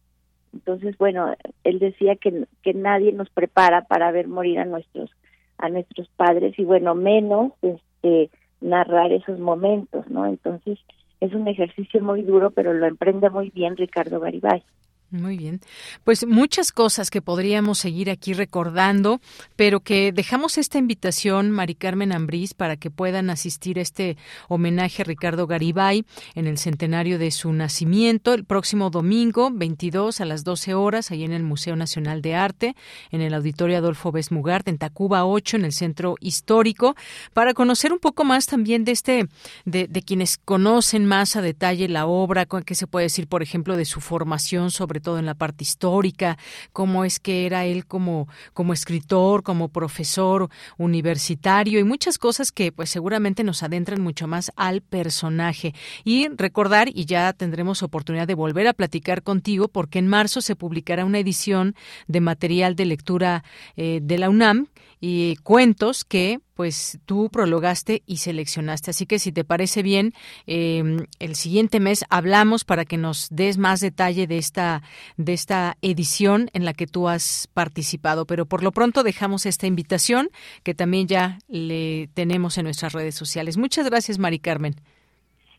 Entonces, 0.57 0.97
bueno, 0.97 1.35
él 1.63 1.77
decía 1.77 2.15
que, 2.15 2.45
que 2.63 2.73
nadie 2.73 3.11
nos 3.13 3.29
prepara 3.29 3.83
para 3.83 4.11
ver 4.11 4.27
morir 4.27 4.59
a 4.59 4.65
nuestros 4.65 5.11
a 5.59 5.69
nuestros 5.69 6.07
padres 6.09 6.57
y 6.59 6.63
bueno, 6.63 6.93
menos 6.93 7.51
este 7.61 8.29
narrar 8.61 9.11
esos 9.11 9.39
momentos, 9.39 10.07
¿no? 10.09 10.25
Entonces, 10.25 10.79
es 11.19 11.33
un 11.33 11.47
ejercicio 11.47 12.01
muy 12.01 12.23
duro, 12.23 12.51
pero 12.51 12.73
lo 12.73 12.85
emprende 12.87 13.29
muy 13.29 13.49
bien 13.51 13.77
Ricardo 13.77 14.19
Garibay. 14.19 14.63
Muy 15.09 15.37
bien. 15.37 15.61
Pues 16.03 16.27
muchas 16.27 16.73
cosas 16.73 17.09
que 17.09 17.21
podríamos 17.21 17.77
seguir 17.77 18.09
aquí 18.09 18.33
recordando, 18.33 19.21
pero 19.55 19.79
que 19.79 20.11
dejamos 20.11 20.57
esta 20.57 20.79
invitación, 20.79 21.49
Mari 21.49 21.75
Carmen 21.75 22.11
Ambrís, 22.11 22.53
para 22.53 22.75
que 22.75 22.91
puedan 22.91 23.29
asistir 23.29 23.79
a 23.79 23.83
este 23.83 24.17
homenaje 24.49 25.03
a 25.03 25.05
Ricardo 25.05 25.47
Garibay 25.47 26.03
en 26.35 26.45
el 26.45 26.57
centenario 26.57 27.19
de 27.19 27.31
su 27.31 27.53
nacimiento 27.53 28.33
el 28.33 28.43
próximo 28.43 28.89
domingo 28.89 29.49
22 29.49 30.19
a 30.19 30.25
las 30.25 30.43
12 30.43 30.73
horas, 30.73 31.09
ahí 31.09 31.23
en 31.23 31.31
el 31.31 31.43
Museo 31.43 31.77
Nacional 31.77 32.21
de 32.21 32.35
Arte, 32.35 32.75
en 33.09 33.21
el 33.21 33.33
Auditorio 33.33 33.77
Adolfo 33.77 34.11
Besmugart, 34.11 34.67
en 34.67 34.77
Tacuba 34.77 35.25
8, 35.25 35.55
en 35.55 35.63
el 35.63 35.71
Centro 35.71 36.15
Histórico, 36.19 36.97
para 37.31 37.53
conocer 37.53 37.93
un 37.93 37.99
poco 37.99 38.25
más 38.25 38.45
también 38.45 38.83
de 38.83 38.91
este, 38.91 39.29
de, 39.63 39.87
de 39.87 40.01
quienes 40.01 40.37
conocen 40.37 41.05
más 41.05 41.37
a 41.37 41.41
detalle 41.41 41.87
la 41.87 42.07
obra, 42.07 42.45
qué 42.45 42.75
se 42.75 42.87
puede 42.87 43.05
decir, 43.05 43.27
por 43.27 43.41
ejemplo, 43.41 43.77
de 43.77 43.85
su 43.85 44.01
formación 44.01 44.69
sobre 44.69 44.96
todo 44.99 45.19
en 45.19 45.25
la 45.25 45.35
parte 45.35 45.63
histórica, 45.63 46.37
cómo 46.73 47.05
es 47.05 47.19
que 47.19 47.45
era 47.45 47.65
él 47.65 47.85
como, 47.85 48.27
como 48.53 48.73
escritor, 48.73 49.43
como 49.43 49.69
profesor 49.69 50.49
universitario 50.77 51.79
y 51.79 51.83
muchas 51.83 52.17
cosas 52.17 52.51
que 52.51 52.71
pues 52.71 52.89
seguramente 52.89 53.43
nos 53.43 53.63
adentran 53.63 54.01
mucho 54.01 54.27
más 54.27 54.51
al 54.55 54.81
personaje. 54.81 55.73
Y 56.03 56.27
recordar, 56.29 56.89
y 56.93 57.05
ya 57.05 57.33
tendremos 57.33 57.83
oportunidad 57.83 58.27
de 58.27 58.35
volver 58.35 58.67
a 58.67 58.73
platicar 58.73 59.23
contigo, 59.23 59.67
porque 59.67 59.99
en 59.99 60.07
marzo 60.07 60.41
se 60.41 60.55
publicará 60.55 61.05
una 61.05 61.19
edición 61.19 61.75
de 62.07 62.21
material 62.21 62.75
de 62.75 62.85
lectura 62.85 63.43
eh, 63.75 63.99
de 64.01 64.17
la 64.17 64.29
UNAM 64.29 64.67
y 64.99 65.35
cuentos 65.37 66.03
que 66.03 66.39
pues 66.55 66.99
tú 67.05 67.29
prologaste 67.29 68.01
y 68.07 68.17
seleccionaste. 68.17 68.89
Así 68.89 69.05
que 69.05 69.19
si 69.19 69.31
te 69.31 69.43
parece 69.43 69.83
bien, 69.83 70.13
em, 70.47 71.05
el 71.19 71.35
siguiente 71.35 71.79
mes 71.79 72.03
hablamos 72.09 72.65
para 72.65 72.83
que 72.83 72.97
nos 72.97 73.29
des 73.29 73.59
más 73.59 73.79
detalle 73.79 74.25
de 74.25 74.39
esta, 74.39 74.81
de 75.17 75.33
esta 75.33 75.77
edición 75.83 76.49
en 76.53 76.65
la 76.65 76.73
que 76.73 76.87
tú 76.87 77.07
has 77.07 77.47
participado. 77.53 78.25
Pero 78.25 78.47
por 78.47 78.63
lo 78.63 78.71
pronto 78.71 79.03
dejamos 79.03 79.45
esta 79.45 79.67
invitación 79.67 80.29
que 80.63 80.73
también 80.73 81.07
ya 81.07 81.37
le 81.47 82.09
tenemos 82.15 82.57
en 82.57 82.63
nuestras 82.63 82.93
redes 82.93 83.13
sociales. 83.13 83.57
Muchas 83.57 83.87
gracias, 83.87 84.17
Mari 84.17 84.39
Carmen. 84.39 84.75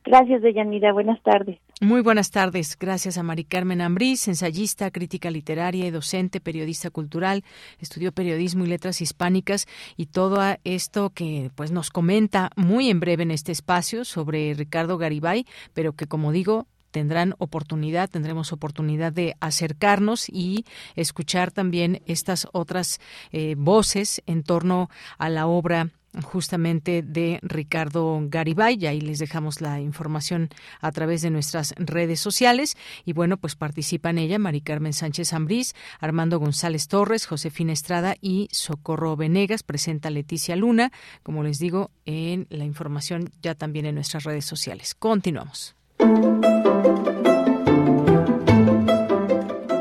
Gracias, 0.04 0.42
Deyanira. 0.42 0.92
Buenas 0.92 1.22
tardes. 1.22 1.58
Muy 1.80 2.00
buenas 2.00 2.32
tardes. 2.32 2.76
Gracias 2.76 3.18
a 3.18 3.22
Mari 3.22 3.44
Carmen 3.44 3.80
Ambrís, 3.80 4.26
ensayista, 4.26 4.90
crítica 4.90 5.30
literaria 5.30 5.86
y 5.86 5.92
docente, 5.92 6.40
periodista 6.40 6.90
cultural, 6.90 7.44
estudió 7.78 8.10
periodismo 8.10 8.64
y 8.64 8.68
letras 8.68 9.00
hispánicas 9.00 9.68
y 9.96 10.06
todo 10.06 10.40
esto 10.64 11.10
que 11.10 11.52
pues 11.54 11.70
nos 11.70 11.90
comenta 11.90 12.50
muy 12.56 12.90
en 12.90 12.98
breve 12.98 13.22
en 13.22 13.30
este 13.30 13.52
espacio 13.52 14.04
sobre 14.04 14.54
Ricardo 14.54 14.98
Garibay, 14.98 15.46
pero 15.72 15.92
que 15.92 16.08
como 16.08 16.32
digo, 16.32 16.66
tendrán 16.90 17.36
oportunidad, 17.38 18.10
tendremos 18.10 18.52
oportunidad 18.52 19.12
de 19.12 19.36
acercarnos 19.38 20.28
y 20.28 20.64
escuchar 20.96 21.52
también 21.52 22.02
estas 22.06 22.48
otras 22.52 22.98
eh, 23.30 23.54
voces 23.56 24.20
en 24.26 24.42
torno 24.42 24.90
a 25.16 25.28
la 25.28 25.46
obra 25.46 25.90
justamente 26.22 27.02
de 27.02 27.38
Ricardo 27.42 28.20
Garibay. 28.22 28.76
Y 28.80 28.86
ahí 28.86 29.00
les 29.00 29.18
dejamos 29.18 29.60
la 29.60 29.80
información 29.80 30.48
a 30.80 30.92
través 30.92 31.22
de 31.22 31.30
nuestras 31.30 31.74
redes 31.76 32.20
sociales. 32.20 32.76
Y 33.04 33.12
bueno, 33.12 33.36
pues 33.36 33.56
participan 33.56 34.18
ella, 34.18 34.38
Mari 34.38 34.60
Carmen 34.60 34.92
Sánchez 34.92 35.32
Ambrís, 35.32 35.74
Armando 36.00 36.38
González 36.38 36.88
Torres, 36.88 37.26
Josefina 37.26 37.72
Estrada 37.72 38.16
y 38.20 38.48
Socorro 38.52 39.16
Venegas. 39.16 39.62
Presenta 39.62 40.10
Leticia 40.10 40.56
Luna, 40.56 40.92
como 41.22 41.42
les 41.42 41.58
digo, 41.58 41.90
en 42.04 42.46
la 42.50 42.64
información 42.64 43.30
ya 43.42 43.54
también 43.54 43.86
en 43.86 43.94
nuestras 43.94 44.24
redes 44.24 44.44
sociales. 44.44 44.94
Continuamos. 44.94 45.74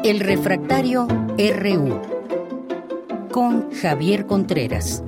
El 0.04 0.22
refractario 0.22 1.06
RU 1.38 2.02
con 3.32 3.72
Javier 3.72 4.26
Contreras. 4.26 5.04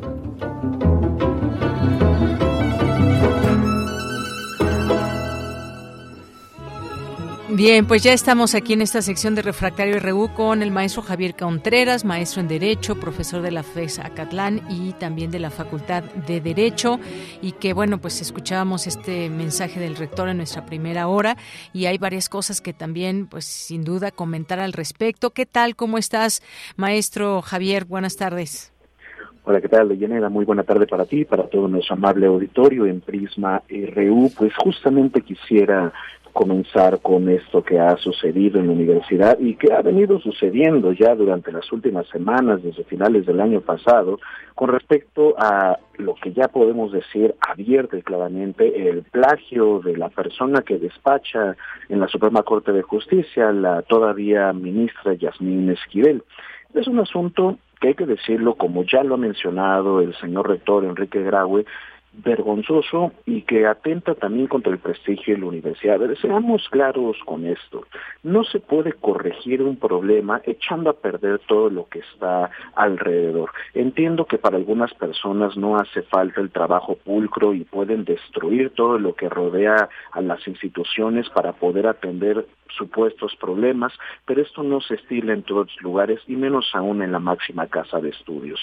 Bien, 7.52 7.88
pues 7.88 8.04
ya 8.04 8.14
estamos 8.14 8.54
aquí 8.54 8.74
en 8.74 8.82
esta 8.84 9.02
sección 9.02 9.34
de 9.34 9.42
Refractario 9.42 10.00
RU 10.00 10.30
con 10.36 10.62
el 10.62 10.70
maestro 10.70 11.02
Javier 11.02 11.36
Contreras, 11.36 12.06
maestro 12.06 12.42
en 12.42 12.48
Derecho, 12.48 13.00
profesor 13.00 13.42
de 13.42 13.50
la 13.50 13.64
FES 13.64 13.98
Acatlán 13.98 14.62
y 14.70 14.94
también 14.94 15.32
de 15.32 15.40
la 15.40 15.50
Facultad 15.50 16.04
de 16.04 16.42
Derecho. 16.42 17.00
Y 17.42 17.54
que, 17.54 17.74
bueno, 17.74 17.98
pues 17.98 18.22
escuchábamos 18.22 18.86
este 18.86 19.32
mensaje 19.32 19.80
del 19.80 19.96
rector 19.96 20.30
en 20.30 20.38
nuestra 20.38 20.68
primera 20.68 21.08
hora 21.08 21.38
y 21.74 21.88
hay 21.88 21.98
varias 21.98 22.30
cosas 22.30 22.62
que 22.62 22.72
también, 22.72 23.26
pues 23.26 23.46
sin 23.46 23.84
duda, 23.84 24.12
comentar 24.12 24.60
al 24.60 24.74
respecto. 24.74 25.32
¿Qué 25.32 25.48
tal? 25.48 25.76
¿Cómo 25.76 25.98
estás, 25.98 26.44
maestro 26.76 27.42
Javier? 27.42 27.86
Buenas 27.86 28.16
tardes. 28.16 28.72
Hola, 29.50 29.62
¿qué 29.62 29.70
tal, 29.70 29.90
Leyenera? 29.90 30.30
Muy 30.30 30.46
buena 30.46 30.62
tarde 30.62 30.86
para 30.86 31.06
ti, 31.06 31.26
para 31.26 31.48
todo 31.48 31.68
nuestro 31.68 31.96
amable 31.96 32.28
auditorio 32.28 32.86
en 32.86 33.02
Prisma 33.02 33.64
RU. 33.68 34.32
Pues 34.38 34.54
justamente 34.56 35.22
quisiera 35.22 35.92
comenzar 36.34 37.02
con 37.02 37.30
esto 37.30 37.64
que 37.64 37.80
ha 37.80 37.98
sucedido 37.98 38.60
en 38.60 38.68
la 38.68 38.74
universidad 38.74 39.38
y 39.40 39.56
que 39.56 39.74
ha 39.74 39.82
venido 39.82 40.20
sucediendo 40.20 40.92
ya 40.94 41.16
durante 41.16 41.52
las 41.52 41.72
últimas 41.72 42.08
semanas, 42.08 42.64
desde 42.64 42.84
finales 42.84 43.26
del 43.26 43.42
año 43.42 43.62
pasado, 43.62 44.20
con 44.56 44.70
respecto 44.70 45.36
a 45.38 45.78
lo 45.98 46.16
que 46.16 46.32
ya 46.34 46.48
podemos 46.48 46.92
decir 46.92 47.36
abierta 47.48 47.98
y 47.98 48.02
claramente 48.02 48.90
el 48.90 49.04
plagio 49.04 49.80
de 49.80 49.98
la 49.98 50.10
persona 50.10 50.62
que 50.62 50.78
despacha 50.78 51.56
en 51.90 52.00
la 52.00 52.08
Suprema 52.08 52.44
Corte 52.44 52.72
de 52.72 52.82
Justicia, 52.82 53.52
la 53.52 53.82
todavía 53.82 54.54
ministra 54.54 55.14
Yasmín 55.14 55.70
Esquivel. 55.70 56.24
Es 56.74 56.88
un 56.88 57.00
asunto 57.00 57.58
que 57.80 57.90
hay 57.90 57.94
que 57.96 58.06
decirlo, 58.06 58.56
como 58.56 58.84
ya 58.84 59.04
lo 59.04 59.16
ha 59.16 59.18
mencionado 59.18 60.02
el 60.02 60.14
señor 60.18 60.50
rector 60.50 60.84
Enrique 60.84 61.22
Graue, 61.24 61.66
vergonzoso 62.14 63.12
y 63.26 63.44
que 63.44 63.68
atenta 63.68 64.16
también 64.16 64.48
contra 64.48 64.72
el 64.72 64.80
prestigio 64.80 65.36
de 65.36 65.42
la 65.42 65.48
universidad. 65.48 66.00
Seamos 66.22 66.68
claros 66.70 67.18
con 67.26 67.46
esto. 67.46 67.86
No 68.24 68.44
se 68.44 68.60
puede 68.60 68.94
corregir 68.94 69.62
un 69.62 69.78
problema 69.78 70.42
echando 70.46 70.90
a 70.90 70.94
perder 70.94 71.40
todo 71.48 71.70
lo 71.70 71.88
que 71.88 72.00
está 72.00 72.50
alrededor. 72.76 73.52
Entiendo 73.74 74.26
que 74.26 74.38
para 74.38 74.58
algunas 74.58 74.94
personas 74.94 75.56
no 75.58 75.78
hace 75.78 76.02
falta 76.04 76.42
el 76.42 76.52
trabajo 76.52 76.98
pulcro 76.98 77.54
y 77.54 77.64
pueden 77.64 78.06
destruir 78.06 78.72
todo 78.72 78.98
lo 78.98 79.14
que 79.16 79.30
rodea 79.30 79.90
a 80.12 80.22
las 80.22 80.48
instituciones 80.48 81.30
para 81.30 81.54
poder 81.54 81.88
atender 81.88 82.46
supuestos 82.78 83.36
problemas, 83.36 83.92
pero 84.26 84.42
esto 84.42 84.64
no 84.64 84.80
se 84.82 84.96
estila 84.96 85.34
en 85.34 85.44
todos 85.44 85.68
los 85.68 85.82
lugares 85.82 86.20
y 86.28 86.36
menos 86.36 86.70
aún 86.74 87.02
en 87.02 87.12
la 87.12 87.20
máxima 87.20 87.68
casa 87.68 88.00
de 88.00 88.10
estudios. 88.10 88.60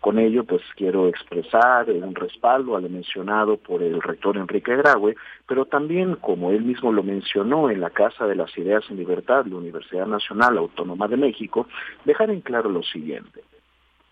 Con 0.00 0.18
ello, 0.18 0.44
pues 0.44 0.62
quiero 0.76 1.08
expresar 1.08 1.90
un 1.90 2.14
respaldo 2.14 2.76
mencionado 2.88 3.56
por 3.56 3.82
el 3.82 4.00
rector 4.00 4.36
Enrique 4.36 4.76
Graue, 4.76 5.16
pero 5.46 5.66
también, 5.66 6.16
como 6.16 6.50
él 6.50 6.62
mismo 6.62 6.92
lo 6.92 7.02
mencionó 7.02 7.70
en 7.70 7.80
la 7.80 7.90
Casa 7.90 8.26
de 8.26 8.36
las 8.36 8.56
Ideas 8.56 8.84
en 8.90 8.96
Libertad, 8.96 9.46
la 9.46 9.56
Universidad 9.56 10.06
Nacional 10.06 10.58
Autónoma 10.58 11.08
de 11.08 11.16
México, 11.16 11.66
dejar 12.04 12.30
en 12.30 12.40
claro 12.40 12.70
lo 12.70 12.82
siguiente. 12.82 13.42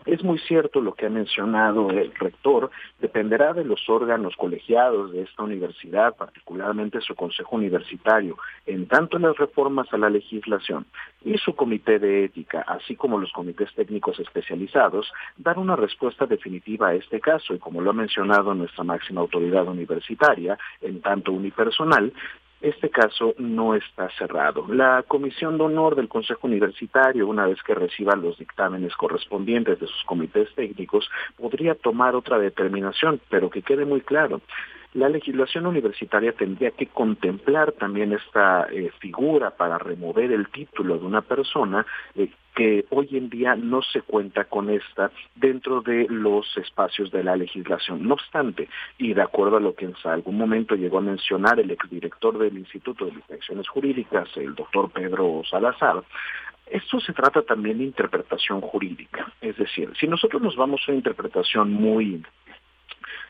Es 0.07 0.23
muy 0.23 0.39
cierto 0.39 0.83
lo 0.83 0.95
que 0.95 1.07
ha 1.07 1.11
mencionado 1.11 1.91
el 1.91 2.15
rector, 2.15 2.71
dependerá 3.01 3.55
de 3.55 3.65
los 3.65 3.89
órganos 3.89 4.37
colegiados 4.37 5.13
de 5.13 5.23
esta 5.23 5.43
universidad, 5.43 6.15
particularmente 6.15 7.01
su 7.01 7.15
consejo 7.15 7.57
universitario, 7.57 8.37
en 8.67 8.87
tanto 8.87 9.17
en 9.17 9.23
las 9.23 9.37
reformas 9.37 9.91
a 9.93 9.99
la 9.99 10.11
legislación 10.11 10.85
y 11.25 11.39
su 11.39 11.55
comité 11.55 11.99
de 11.99 12.25
ética, 12.25 12.61
así 12.67 12.97
como 12.97 13.19
los 13.19 13.33
comités 13.33 13.73
técnicos 13.75 14.21
especializados, 14.21 15.11
dar 15.39 15.59
una 15.59 15.75
respuesta 15.75 16.27
definitiva 16.27 16.89
a 16.89 16.95
este 16.95 17.19
caso. 17.21 17.55
Y 17.55 17.59
como 17.59 17.81
lo 17.81 17.91
ha 17.91 17.95
mencionado 17.95 18.55
nuestra 18.55 18.85
máxima 18.85 19.23
autoridad 19.23 19.67
universitaria, 19.67 20.59
en 20.83 21.01
tanto 21.01 21.33
unipersonal, 21.33 22.13
este 22.61 22.89
caso 22.89 23.35
no 23.39 23.75
está 23.75 24.09
cerrado. 24.19 24.67
La 24.69 25.05
Comisión 25.07 25.59
de 25.59 25.65
Honor 25.65 25.97
del 25.97 26.09
Consejo 26.09 26.47
Universitario, 26.47 27.29
una 27.29 27.47
vez 27.47 27.63
que 27.63 27.75
reciba 27.75 28.17
los 28.17 28.39
dictámenes 28.39 28.95
correspondientes 28.97 29.81
de 29.81 29.87
sus 29.87 30.05
comités 30.05 30.49
técnicos, 30.55 31.11
podría 31.37 31.75
tomar 31.75 32.15
otra 32.15 32.39
determinación, 32.39 33.21
pero 33.29 33.51
que 33.51 33.63
quede 33.63 33.85
muy 33.85 34.01
claro 34.01 34.41
la 34.95 35.09
legislación 35.09 35.67
universitaria 35.67 36.33
tendría 36.33 36.71
que 36.71 36.87
contemplar 36.87 37.73
también 37.73 38.13
esta 38.13 38.69
eh, 38.71 38.91
figura 39.01 39.51
para 39.51 39.77
remover 39.77 40.31
el 40.33 40.49
título 40.49 40.99
de 40.99 41.05
una 41.05 41.21
persona 41.21 41.85
eh, 42.15 42.31
que 42.55 42.87
hoy 42.91 43.09
en 43.13 43.29
día 43.29 43.57
no 43.57 43.83
se 43.83 44.03
cuenta 44.03 44.45
con 44.45 44.71
esta 44.71 45.11
dentro 45.35 45.81
de 45.81 46.07
los 46.09 46.57
espacios 46.57 47.11
de 47.11 47.25
la 47.25 47.35
legislación. 47.35 48.07
No 48.07 48.15
obstante, 48.15 48.69
y 48.97 49.13
de 49.13 49.23
acuerdo 49.23 49.57
a 49.57 49.61
lo 49.61 49.75
que 49.75 49.87
en 49.87 49.95
algún 50.05 50.39
momento 50.39 50.77
llegó 50.77 50.99
a 50.99 51.03
mencionar 51.03 51.59
el 51.59 51.73
exdirector 51.73 52.39
del 52.39 52.57
Instituto 52.57 53.07
de 53.07 53.15
Inspecciones 53.15 53.69
Jurídicas, 53.69 54.29
el 54.37 54.55
doctor 54.55 54.91
Pedro 54.93 55.43
Salazar, 55.51 56.05
esto 56.67 57.01
se 57.01 57.13
trata 57.13 57.43
también 57.43 57.79
de 57.79 57.85
interpretación 57.85 58.61
jurídica. 58.61 59.33
Es 59.41 59.57
decir, 59.57 59.93
si 59.99 60.07
nosotros 60.07 60.41
nos 60.41 60.57
vamos 60.57 60.81
a 60.83 60.93
una 60.93 60.99
interpretación 60.99 61.73
muy 61.73 62.23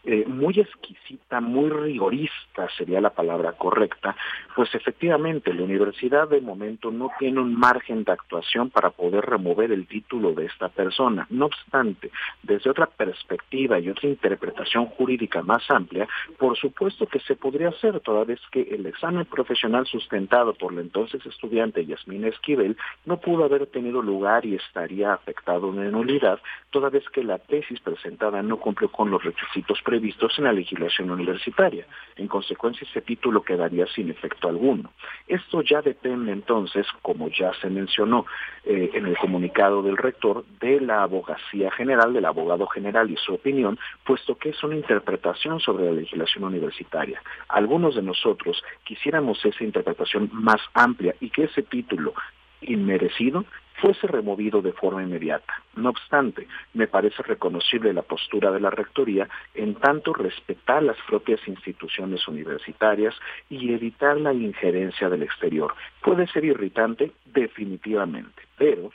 eh, 0.06 0.24
muy 0.26 0.60
exquisita, 0.60 1.40
muy 1.40 1.70
rigorista 1.70 2.68
sería 2.76 3.00
la 3.00 3.10
palabra 3.10 3.52
correcta, 3.52 4.14
pues 4.54 4.74
efectivamente 4.74 5.52
la 5.52 5.62
universidad 5.62 6.28
de 6.28 6.40
momento 6.40 6.90
no 6.90 7.10
tiene 7.18 7.40
un 7.40 7.58
margen 7.58 8.04
de 8.04 8.12
actuación 8.12 8.70
para 8.70 8.90
poder 8.90 9.24
remover 9.24 9.72
el 9.72 9.86
título 9.86 10.32
de 10.32 10.46
esta 10.46 10.68
persona. 10.68 11.26
No 11.30 11.46
obstante, 11.46 12.10
desde 12.42 12.70
otra 12.70 12.86
perspectiva 12.86 13.78
y 13.78 13.88
otra 13.88 14.08
interpretación 14.08 14.86
jurídica 14.86 15.42
más 15.42 15.62
amplia, 15.70 16.06
por 16.38 16.56
supuesto 16.56 17.06
que 17.06 17.20
se 17.20 17.36
podría 17.36 17.70
hacer, 17.70 18.00
toda 18.00 18.24
vez 18.24 18.40
que 18.50 18.62
el 18.62 18.86
examen 18.86 19.24
profesional 19.24 19.86
sustentado 19.86 20.54
por 20.54 20.72
la 20.72 20.82
entonces 20.82 21.24
estudiante 21.26 21.84
Yasmina 21.86 22.28
Esquivel 22.28 22.76
no 23.06 23.18
pudo 23.18 23.44
haber 23.44 23.66
tenido 23.66 24.02
lugar 24.02 24.44
y 24.44 24.54
estaría 24.54 25.14
afectado 25.14 25.68
en 25.70 25.90
nulidad, 25.90 26.38
toda 26.70 26.90
vez 26.90 27.08
que 27.10 27.24
la 27.24 27.38
tesis 27.38 27.80
presentada 27.80 28.42
no 28.42 28.58
cumplió 28.58 28.90
con 28.90 29.10
los 29.10 29.22
requisitos 29.22 29.80
previstos 29.94 30.36
en 30.38 30.44
la 30.44 30.52
legislación 30.52 31.12
universitaria. 31.12 31.86
En 32.16 32.26
consecuencia, 32.26 32.84
ese 32.90 33.00
título 33.00 33.44
quedaría 33.44 33.86
sin 33.86 34.10
efecto 34.10 34.48
alguno. 34.48 34.90
Esto 35.28 35.62
ya 35.62 35.82
depende 35.82 36.32
entonces, 36.32 36.84
como 37.00 37.28
ya 37.28 37.54
se 37.60 37.70
mencionó 37.70 38.26
eh, 38.64 38.90
en 38.92 39.06
el 39.06 39.16
comunicado 39.16 39.84
del 39.84 39.96
rector, 39.96 40.44
de 40.58 40.80
la 40.80 41.04
abogacía 41.04 41.70
general, 41.70 42.12
del 42.12 42.24
abogado 42.24 42.66
general 42.66 43.08
y 43.08 43.16
su 43.16 43.34
opinión, 43.34 43.78
puesto 44.04 44.36
que 44.36 44.48
es 44.48 44.64
una 44.64 44.74
interpretación 44.74 45.60
sobre 45.60 45.84
la 45.84 45.92
legislación 45.92 46.42
universitaria. 46.42 47.22
Algunos 47.48 47.94
de 47.94 48.02
nosotros 48.02 48.64
quisiéramos 48.82 49.44
esa 49.44 49.62
interpretación 49.62 50.28
más 50.32 50.60
amplia 50.74 51.14
y 51.20 51.30
que 51.30 51.44
ese 51.44 51.62
título 51.62 52.14
inmerecido 52.62 53.44
fuese 53.80 54.06
removido 54.06 54.62
de 54.62 54.72
forma 54.72 55.02
inmediata. 55.02 55.62
No 55.76 55.90
obstante, 55.90 56.46
me 56.72 56.86
parece 56.86 57.22
reconocible 57.22 57.92
la 57.92 58.02
postura 58.02 58.50
de 58.50 58.60
la 58.60 58.70
Rectoría 58.70 59.28
en 59.54 59.74
tanto 59.74 60.12
respetar 60.12 60.82
las 60.82 60.96
propias 61.08 61.40
instituciones 61.46 62.26
universitarias 62.28 63.14
y 63.50 63.72
evitar 63.72 64.18
la 64.20 64.32
injerencia 64.32 65.08
del 65.08 65.22
exterior. 65.22 65.74
Puede 66.02 66.26
ser 66.28 66.44
irritante, 66.44 67.12
definitivamente, 67.26 68.42
pero 68.56 68.92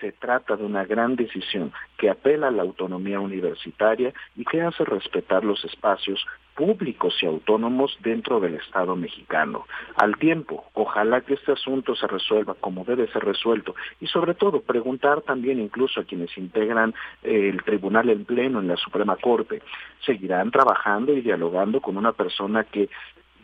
se 0.00 0.12
trata 0.12 0.56
de 0.56 0.64
una 0.64 0.84
gran 0.84 1.16
decisión 1.16 1.72
que 1.96 2.10
apela 2.10 2.48
a 2.48 2.50
la 2.50 2.62
autonomía 2.62 3.20
universitaria 3.20 4.12
y 4.36 4.44
que 4.44 4.62
hace 4.62 4.84
respetar 4.84 5.44
los 5.44 5.64
espacios 5.64 6.26
públicos 6.54 7.14
y 7.22 7.26
autónomos 7.26 7.96
dentro 8.00 8.40
del 8.40 8.56
Estado 8.56 8.94
mexicano. 8.94 9.66
Al 9.96 10.16
tiempo, 10.16 10.66
ojalá 10.74 11.22
que 11.22 11.34
este 11.34 11.52
asunto 11.52 11.94
se 11.94 12.06
resuelva 12.06 12.54
como 12.54 12.84
debe 12.84 13.08
ser 13.08 13.24
resuelto 13.24 13.74
y 14.00 14.06
sobre 14.06 14.34
todo 14.34 14.60
preguntar 14.60 15.22
también 15.22 15.58
incluso 15.60 16.00
a 16.00 16.04
quienes 16.04 16.36
integran 16.36 16.94
eh, 17.22 17.48
el 17.48 17.62
tribunal 17.62 18.10
en 18.10 18.24
pleno 18.24 18.60
en 18.60 18.68
la 18.68 18.76
Suprema 18.76 19.16
Corte, 19.16 19.62
¿seguirán 20.04 20.50
trabajando 20.50 21.12
y 21.12 21.22
dialogando 21.22 21.80
con 21.80 21.96
una 21.96 22.12
persona 22.12 22.64
que 22.64 22.88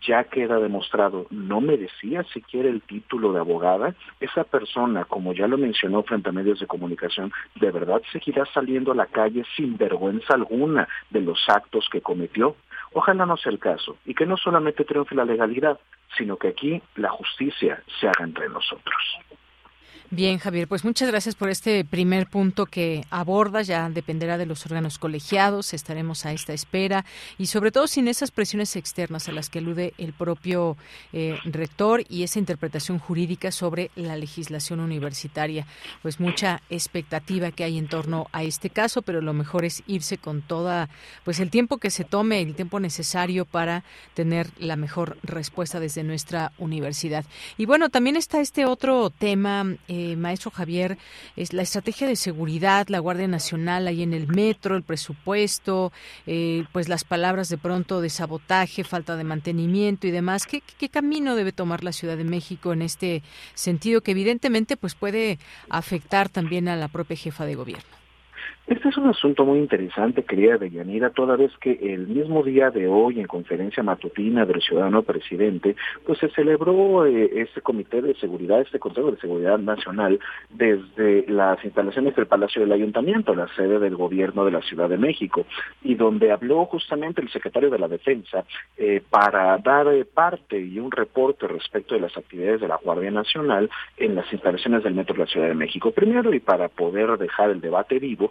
ya 0.06 0.24
queda 0.24 0.58
demostrado, 0.58 1.26
no 1.30 1.60
merecía 1.60 2.22
siquiera 2.24 2.68
el 2.68 2.82
título 2.82 3.32
de 3.32 3.40
abogada, 3.40 3.94
esa 4.20 4.44
persona, 4.44 5.04
como 5.04 5.32
ya 5.32 5.46
lo 5.46 5.58
mencionó 5.58 6.02
frente 6.02 6.28
a 6.28 6.32
medios 6.32 6.60
de 6.60 6.66
comunicación, 6.66 7.32
de 7.56 7.70
verdad 7.70 8.02
seguirá 8.12 8.44
saliendo 8.46 8.92
a 8.92 8.96
la 8.96 9.06
calle 9.06 9.44
sin 9.56 9.76
vergüenza 9.76 10.34
alguna 10.34 10.88
de 11.10 11.20
los 11.20 11.38
actos 11.48 11.88
que 11.90 12.00
cometió. 12.00 12.56
Ojalá 12.92 13.26
no 13.26 13.36
sea 13.36 13.52
el 13.52 13.58
caso 13.58 13.96
y 14.04 14.14
que 14.14 14.26
no 14.26 14.36
solamente 14.36 14.84
triunfe 14.84 15.14
la 15.14 15.24
legalidad, 15.24 15.78
sino 16.16 16.36
que 16.36 16.48
aquí 16.48 16.82
la 16.96 17.10
justicia 17.10 17.82
se 18.00 18.08
haga 18.08 18.24
entre 18.24 18.48
nosotros. 18.48 18.96
Bien, 20.10 20.38
Javier, 20.38 20.66
pues 20.66 20.86
muchas 20.86 21.10
gracias 21.10 21.34
por 21.34 21.50
este 21.50 21.84
primer 21.84 22.28
punto 22.28 22.64
que 22.64 23.04
aborda. 23.10 23.60
Ya 23.60 23.90
dependerá 23.90 24.38
de 24.38 24.46
los 24.46 24.64
órganos 24.64 24.98
colegiados, 24.98 25.74
estaremos 25.74 26.24
a 26.24 26.32
esta 26.32 26.54
espera 26.54 27.04
y 27.36 27.48
sobre 27.48 27.72
todo 27.72 27.86
sin 27.86 28.08
esas 28.08 28.30
presiones 28.30 28.74
externas 28.76 29.28
a 29.28 29.32
las 29.32 29.50
que 29.50 29.58
alude 29.58 29.92
el 29.98 30.14
propio 30.14 30.78
eh, 31.12 31.38
rector 31.44 32.04
y 32.08 32.22
esa 32.22 32.38
interpretación 32.38 32.98
jurídica 32.98 33.52
sobre 33.52 33.90
la 33.96 34.16
legislación 34.16 34.80
universitaria. 34.80 35.66
Pues 36.00 36.20
mucha 36.20 36.62
expectativa 36.70 37.50
que 37.50 37.64
hay 37.64 37.76
en 37.76 37.86
torno 37.86 38.28
a 38.32 38.44
este 38.44 38.70
caso, 38.70 39.02
pero 39.02 39.20
lo 39.20 39.34
mejor 39.34 39.66
es 39.66 39.82
irse 39.86 40.16
con 40.16 40.40
toda, 40.40 40.88
pues 41.22 41.38
el 41.38 41.50
tiempo 41.50 41.76
que 41.76 41.90
se 41.90 42.04
tome, 42.04 42.40
el 42.40 42.54
tiempo 42.54 42.80
necesario 42.80 43.44
para 43.44 43.84
tener 44.14 44.48
la 44.58 44.76
mejor 44.76 45.18
respuesta 45.22 45.80
desde 45.80 46.02
nuestra 46.02 46.52
universidad. 46.56 47.26
Y 47.58 47.66
bueno, 47.66 47.90
también 47.90 48.16
está 48.16 48.40
este 48.40 48.64
otro 48.64 49.10
tema. 49.10 49.66
Eh, 49.86 49.97
eh, 49.98 50.16
maestro 50.16 50.50
Javier, 50.50 50.96
es 51.36 51.52
la 51.52 51.62
estrategia 51.62 52.06
de 52.06 52.14
seguridad, 52.14 52.86
la 52.88 53.00
Guardia 53.00 53.26
Nacional 53.26 53.86
ahí 53.88 54.02
en 54.02 54.14
el 54.14 54.28
metro, 54.28 54.76
el 54.76 54.84
presupuesto, 54.84 55.92
eh, 56.26 56.64
pues 56.72 56.88
las 56.88 57.02
palabras 57.02 57.48
de 57.48 57.58
pronto 57.58 58.00
de 58.00 58.10
sabotaje, 58.10 58.84
falta 58.84 59.16
de 59.16 59.24
mantenimiento 59.24 60.06
y 60.06 60.12
demás. 60.12 60.46
¿Qué, 60.46 60.60
¿Qué, 60.60 60.88
camino 60.88 61.34
debe 61.34 61.52
tomar 61.52 61.82
la 61.82 61.92
Ciudad 61.92 62.16
de 62.16 62.24
México 62.24 62.72
en 62.72 62.82
este 62.82 63.22
sentido 63.54 64.00
que 64.00 64.12
evidentemente 64.12 64.76
pues 64.76 64.94
puede 64.94 65.38
afectar 65.68 66.28
también 66.28 66.68
a 66.68 66.76
la 66.76 66.88
propia 66.88 67.16
jefa 67.16 67.44
de 67.44 67.56
gobierno? 67.56 67.97
Este 68.68 68.90
es 68.90 68.98
un 68.98 69.08
asunto 69.08 69.46
muy 69.46 69.60
interesante, 69.60 70.24
querida 70.24 70.58
Deyanira, 70.58 71.08
toda 71.08 71.36
vez 71.36 71.50
que 71.58 71.72
el 71.80 72.06
mismo 72.06 72.42
día 72.42 72.70
de 72.70 72.86
hoy, 72.86 73.18
en 73.18 73.26
conferencia 73.26 73.82
matutina 73.82 74.44
del 74.44 74.60
ciudadano 74.60 75.02
presidente, 75.02 75.74
pues 76.04 76.18
se 76.18 76.28
celebró 76.28 77.06
eh, 77.06 77.30
este 77.36 77.62
comité 77.62 78.02
de 78.02 78.14
seguridad, 78.16 78.60
este 78.60 78.78
Consejo 78.78 79.10
de 79.10 79.20
Seguridad 79.20 79.58
Nacional, 79.58 80.20
desde 80.50 81.24
las 81.28 81.64
instalaciones 81.64 82.14
del 82.14 82.26
Palacio 82.26 82.60
del 82.60 82.72
Ayuntamiento, 82.72 83.34
la 83.34 83.48
sede 83.54 83.78
del 83.78 83.96
gobierno 83.96 84.44
de 84.44 84.50
la 84.50 84.60
Ciudad 84.60 84.90
de 84.90 84.98
México, 84.98 85.46
y 85.82 85.94
donde 85.94 86.30
habló 86.30 86.66
justamente 86.66 87.22
el 87.22 87.30
secretario 87.30 87.70
de 87.70 87.78
la 87.78 87.88
Defensa 87.88 88.44
eh, 88.76 89.02
para 89.08 89.56
dar 89.58 89.88
eh, 89.88 90.04
parte 90.04 90.60
y 90.60 90.78
un 90.78 90.90
reporte 90.90 91.48
respecto 91.48 91.94
de 91.94 92.02
las 92.02 92.14
actividades 92.18 92.60
de 92.60 92.68
la 92.68 92.76
Guardia 92.76 93.10
Nacional 93.10 93.70
en 93.96 94.14
las 94.14 94.30
instalaciones 94.30 94.84
del 94.84 94.94
Metro 94.94 95.14
de 95.14 95.20
la 95.20 95.26
Ciudad 95.26 95.48
de 95.48 95.54
México. 95.54 95.90
Primero, 95.90 96.34
y 96.34 96.40
para 96.40 96.68
poder 96.68 97.16
dejar 97.16 97.48
el 97.48 97.62
debate 97.62 97.98
vivo, 97.98 98.30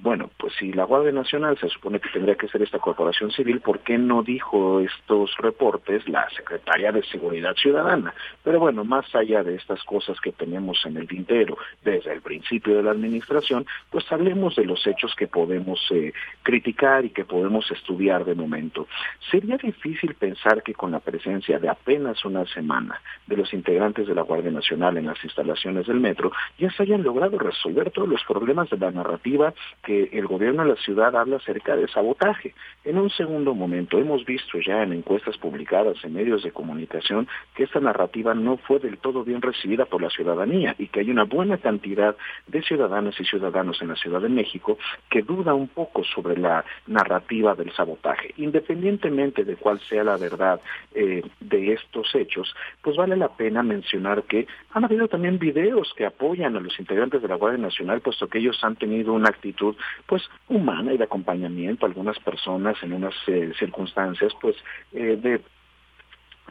bueno, 0.00 0.30
pues 0.38 0.54
si 0.58 0.72
la 0.72 0.84
Guardia 0.84 1.12
Nacional 1.12 1.58
se 1.58 1.68
supone 1.68 2.00
que 2.00 2.08
tendría 2.08 2.36
que 2.36 2.48
ser 2.48 2.62
esta 2.62 2.78
corporación 2.78 3.30
civil, 3.30 3.60
¿por 3.60 3.80
qué 3.80 3.98
no 3.98 4.22
dijo 4.22 4.80
estos 4.80 5.36
reportes 5.38 6.08
la 6.08 6.28
Secretaría 6.30 6.92
de 6.92 7.02
Seguridad 7.04 7.54
Ciudadana? 7.54 8.14
Pero 8.42 8.60
bueno, 8.60 8.84
más 8.84 9.12
allá 9.14 9.42
de 9.42 9.56
estas 9.56 9.82
cosas 9.84 10.20
que 10.20 10.32
tenemos 10.32 10.84
en 10.86 10.96
el 10.96 11.06
tintero 11.06 11.58
desde 11.84 12.12
el 12.12 12.22
principio 12.22 12.76
de 12.76 12.82
la 12.82 12.92
administración, 12.92 13.66
pues 13.90 14.10
hablemos 14.10 14.56
de 14.56 14.64
los 14.64 14.86
hechos 14.86 15.14
que 15.16 15.26
podemos 15.26 15.80
eh, 15.90 16.12
criticar 16.42 17.04
y 17.04 17.10
que 17.10 17.24
podemos 17.24 17.70
estudiar 17.70 18.24
de 18.24 18.34
momento. 18.34 18.86
Sería 19.30 19.56
difícil 19.56 20.14
pensar 20.14 20.62
que 20.62 20.74
con 20.74 20.92
la 20.92 21.00
presencia 21.00 21.58
de 21.58 21.68
apenas 21.68 22.24
una 22.24 22.46
semana 22.46 23.00
de 23.26 23.36
los 23.36 23.52
integrantes 23.52 24.06
de 24.06 24.14
la 24.14 24.22
Guardia 24.22 24.50
Nacional 24.50 24.96
en 24.96 25.06
las 25.06 25.22
instalaciones 25.22 25.86
del 25.86 26.00
metro 26.00 26.32
ya 26.58 26.70
se 26.70 26.82
hayan 26.82 27.02
logrado 27.02 27.38
resolver 27.38 27.90
todos 27.90 28.08
los 28.08 28.22
problemas 28.24 28.68
de 28.70 28.78
la 28.78 28.90
narrativa 28.90 29.52
que 29.82 30.10
el 30.12 30.26
gobierno 30.26 30.62
de 30.62 30.70
la 30.70 30.76
ciudad 30.76 31.14
habla 31.16 31.36
acerca 31.36 31.74
de 31.74 31.88
sabotaje. 31.88 32.54
En 32.84 32.98
un 32.98 33.10
segundo 33.10 33.54
momento, 33.54 33.98
hemos 33.98 34.24
visto 34.24 34.60
ya 34.60 34.82
en 34.82 34.92
encuestas 34.92 35.36
publicadas 35.38 35.96
en 36.04 36.14
medios 36.14 36.44
de 36.44 36.52
comunicación 36.52 37.26
que 37.54 37.64
esta 37.64 37.80
narrativa 37.80 38.32
no 38.34 38.58
fue 38.58 38.78
del 38.78 38.98
todo 38.98 39.24
bien 39.24 39.42
recibida 39.42 39.86
por 39.86 40.00
la 40.00 40.10
ciudadanía 40.10 40.76
y 40.78 40.86
que 40.86 41.00
hay 41.00 41.10
una 41.10 41.24
buena 41.24 41.58
cantidad 41.58 42.16
de 42.46 42.62
ciudadanas 42.62 43.18
y 43.18 43.24
ciudadanos 43.24 43.82
en 43.82 43.88
la 43.88 43.96
Ciudad 43.96 44.20
de 44.20 44.28
México 44.28 44.78
que 45.10 45.22
duda 45.22 45.52
un 45.54 45.68
poco 45.68 46.04
sobre 46.04 46.36
la 46.36 46.64
narrativa 46.86 47.54
del 47.54 47.72
sabotaje. 47.72 48.34
Independientemente 48.36 49.44
de 49.44 49.56
cuál 49.56 49.80
sea 49.80 50.04
la 50.04 50.16
verdad 50.16 50.60
eh, 50.94 51.22
de 51.40 51.72
estos 51.72 52.14
hechos, 52.14 52.54
pues 52.82 52.96
vale 52.96 53.16
la 53.16 53.28
pena 53.28 53.62
mencionar 53.62 54.22
que 54.24 54.46
han 54.72 54.84
habido 54.84 55.08
también 55.08 55.38
videos 55.38 55.92
que 55.96 56.06
apoyan 56.06 56.56
a 56.56 56.60
los 56.60 56.78
integrantes 56.78 57.20
de 57.20 57.28
la 57.28 57.34
Guardia 57.34 57.58
Nacional, 57.58 58.00
puesto 58.00 58.28
que 58.28 58.38
ellos 58.38 58.62
han 58.62 58.76
tenido 58.76 59.12
una 59.12 59.28
actitud 59.28 59.71
pues 60.06 60.22
humana 60.48 60.92
y 60.92 60.98
de 60.98 61.04
acompañamiento 61.04 61.84
a 61.84 61.88
algunas 61.88 62.18
personas 62.20 62.76
en 62.82 62.92
unas 62.92 63.14
eh, 63.26 63.52
circunstancias 63.58 64.32
pues 64.40 64.56
eh, 64.92 65.18
de 65.20 65.40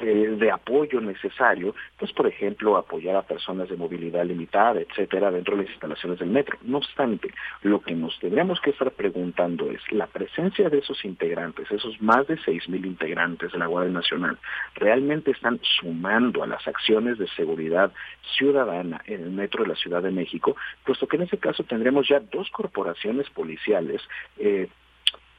eh, 0.01 0.35
de 0.37 0.51
apoyo 0.51 0.99
necesario, 1.01 1.75
pues 1.97 2.11
por 2.13 2.27
ejemplo 2.27 2.77
apoyar 2.77 3.15
a 3.15 3.21
personas 3.21 3.69
de 3.69 3.77
movilidad 3.77 4.25
limitada, 4.25 4.79
etcétera, 4.81 5.31
dentro 5.31 5.55
de 5.55 5.63
las 5.63 5.71
instalaciones 5.71 6.19
del 6.19 6.29
metro. 6.29 6.57
No 6.63 6.77
obstante, 6.77 7.33
lo 7.61 7.81
que 7.81 7.95
nos 7.95 8.17
tendríamos 8.19 8.59
que 8.61 8.71
estar 8.71 8.91
preguntando 8.91 9.69
es 9.71 9.81
la 9.91 10.07
presencia 10.07 10.69
de 10.69 10.79
esos 10.79 11.03
integrantes, 11.05 11.71
esos 11.71 12.01
más 12.01 12.27
de 12.27 12.37
seis 12.37 12.67
mil 12.69 12.85
integrantes 12.85 13.51
de 13.51 13.57
la 13.57 13.67
Guardia 13.67 13.93
Nacional, 13.93 14.37
realmente 14.75 15.31
están 15.31 15.59
sumando 15.79 16.43
a 16.43 16.47
las 16.47 16.67
acciones 16.67 17.17
de 17.17 17.27
seguridad 17.29 17.91
ciudadana 18.37 19.01
en 19.05 19.23
el 19.23 19.31
metro 19.31 19.63
de 19.63 19.69
la 19.69 19.75
Ciudad 19.75 20.01
de 20.01 20.11
México, 20.11 20.55
puesto 20.85 21.07
que 21.07 21.17
en 21.17 21.23
ese 21.23 21.37
caso 21.37 21.63
tendremos 21.63 22.07
ya 22.07 22.19
dos 22.19 22.49
corporaciones 22.51 23.29
policiales 23.29 24.01
eh, 24.37 24.67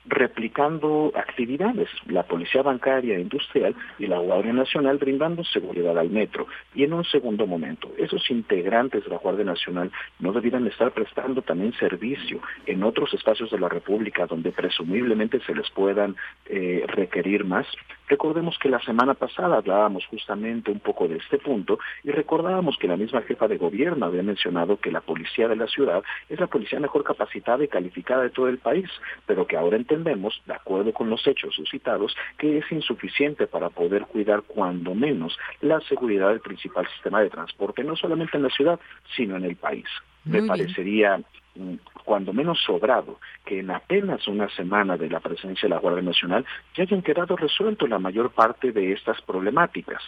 replicando 0.05 1.13
actividades, 1.15 1.89
la 2.07 2.25
Policía 2.25 2.63
Bancaria 2.63 3.19
Industrial 3.19 3.75
y 3.99 4.07
la 4.07 4.19
Guardia 4.19 4.53
Nacional 4.53 4.99
brindando 4.99 5.45
seguridad 5.45 5.99
al 5.99 6.11
metro. 6.11 6.47
Y 6.75 6.85
en 6.85 6.93
un 6.93 7.05
segundo 7.05 7.47
momento, 7.47 7.93
esos 7.99 8.29
integrantes 8.31 9.05
de 9.05 9.11
la 9.11 9.19
Guardia 9.19 9.45
Nacional 9.45 9.91
no 10.19 10.33
debieran 10.33 10.67
estar 10.67 10.91
prestando 10.93 11.43
también 11.43 11.73
servicio 11.75 12.41
en 12.67 12.83
otros 12.83 13.15
espacios 13.15 13.51
de 13.51 13.59
la 13.59 13.69
República 13.69 14.27
donde 14.27 14.53
presumiblemente 14.53 15.41
se 15.41 15.55
les 15.55 15.71
puedan 15.71 16.17
eh, 16.47 16.85
requerir 16.89 17.45
más. 17.45 17.67
Recordemos 18.09 18.59
que 18.59 18.69
la 18.69 18.81
semana 18.81 19.15
pasada 19.15 19.57
hablábamos 19.57 20.05
justamente 20.07 20.71
un 20.71 20.81
poco 20.81 21.09
de 21.09 21.17
este 21.17 21.39
punto 21.39 21.79
y 22.05 22.11
recordábamos 22.11 22.77
que 22.77 22.89
la 22.89 22.97
misma 22.97 23.23
jefa 23.23 23.49
de 23.49 23.57
gobierno 23.57 24.07
había 24.07 24.23
mencionado 24.23 24.79
que 24.79 24.91
la 24.91 25.01
policía 25.01 25.49
de 25.49 25.57
la 25.57 25.67
ciudad 25.67 26.03
es 26.29 26.39
la 26.39 26.47
policía 26.47 26.81
mejor 26.81 27.05
capacitada 27.05 27.65
y 27.65 27.69
calificada 27.69 28.23
de 28.23 28.31
todo 28.31 28.49
el 28.49 28.59
país, 28.59 28.89
pero 29.27 29.47
que 29.47 29.57
ahora 29.57 29.77
entendemos, 29.93 30.41
de 30.47 30.55
acuerdo 30.55 30.93
con 30.93 31.11
los 31.11 31.27
hechos 31.27 31.55
suscitados, 31.55 32.17
que 32.39 32.59
es 32.59 32.73
insuficiente 32.73 33.47
para 33.47 33.69
poder 33.69 34.03
cuidar 34.07 34.43
cuando 34.43 34.95
menos 34.95 35.37
la 35.61 35.81
seguridad 35.81 36.31
del 36.31 36.41
principal 36.41 36.87
sistema 36.89 37.21
de 37.21 37.31
transporte, 37.31 37.85
no 37.85 37.97
solamente 37.97 38.37
en 38.37 38.45
la 38.45 38.51
ciudad, 38.51 38.81
sino 39.15 39.37
en 39.37 39.45
el 39.45 39.57
país. 39.57 39.87
Me 40.25 40.43
parecería 40.43 41.21
mm, 41.57 41.75
cuando 42.05 42.33
menos 42.33 42.61
sobrado 42.65 43.19
que 43.45 43.61
en 43.61 43.71
apenas 43.71 44.27
una 44.29 44.49
semana 44.51 44.97
de 44.97 45.11
la 45.11 45.21
presencia 45.21 45.69
de 45.69 45.75
la 45.75 45.81
Guardia 45.81 46.03
Nacional 46.03 46.45
ya 46.77 46.85
hayan 46.85 47.03
quedado 47.03 47.37
resuelto 47.37 47.87
la 47.87 47.99
mayor 47.99 48.31
parte 48.31 48.73
de 48.73 48.93
estas 48.93 49.21
problemáticas. 49.23 50.03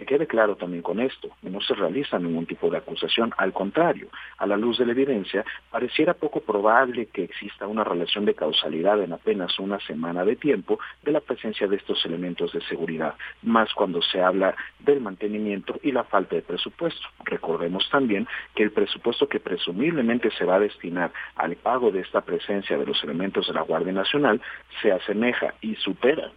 Que 0.00 0.06
quede 0.06 0.26
claro 0.26 0.56
también 0.56 0.82
con 0.82 0.98
esto, 0.98 1.28
no 1.42 1.60
se 1.60 1.74
realiza 1.74 2.18
ningún 2.18 2.46
tipo 2.46 2.70
de 2.70 2.78
acusación, 2.78 3.34
al 3.36 3.52
contrario, 3.52 4.08
a 4.38 4.46
la 4.46 4.56
luz 4.56 4.78
de 4.78 4.86
la 4.86 4.92
evidencia, 4.92 5.44
pareciera 5.70 6.14
poco 6.14 6.40
probable 6.40 7.04
que 7.12 7.24
exista 7.24 7.66
una 7.66 7.84
relación 7.84 8.24
de 8.24 8.32
causalidad 8.32 9.02
en 9.02 9.12
apenas 9.12 9.58
una 9.58 9.78
semana 9.80 10.24
de 10.24 10.36
tiempo 10.36 10.78
de 11.02 11.12
la 11.12 11.20
presencia 11.20 11.66
de 11.68 11.76
estos 11.76 12.02
elementos 12.06 12.50
de 12.54 12.62
seguridad, 12.62 13.14
más 13.42 13.74
cuando 13.74 14.00
se 14.00 14.22
habla 14.22 14.56
del 14.78 15.02
mantenimiento 15.02 15.78
y 15.82 15.92
la 15.92 16.04
falta 16.04 16.34
de 16.34 16.40
presupuesto. 16.40 17.06
Recordemos 17.26 17.86
también 17.90 18.26
que 18.54 18.62
el 18.62 18.72
presupuesto 18.72 19.28
que 19.28 19.38
presumiblemente 19.38 20.30
se 20.30 20.46
va 20.46 20.54
a 20.54 20.60
destinar 20.60 21.12
al 21.36 21.56
pago 21.56 21.90
de 21.90 22.00
esta 22.00 22.22
presencia 22.22 22.78
de 22.78 22.86
los 22.86 23.04
elementos 23.04 23.48
de 23.48 23.52
la 23.52 23.60
Guardia 23.60 23.92
Nacional 23.92 24.40
se 24.80 24.92
asemeja 24.92 25.52
y 25.60 25.74
supera 25.74 26.32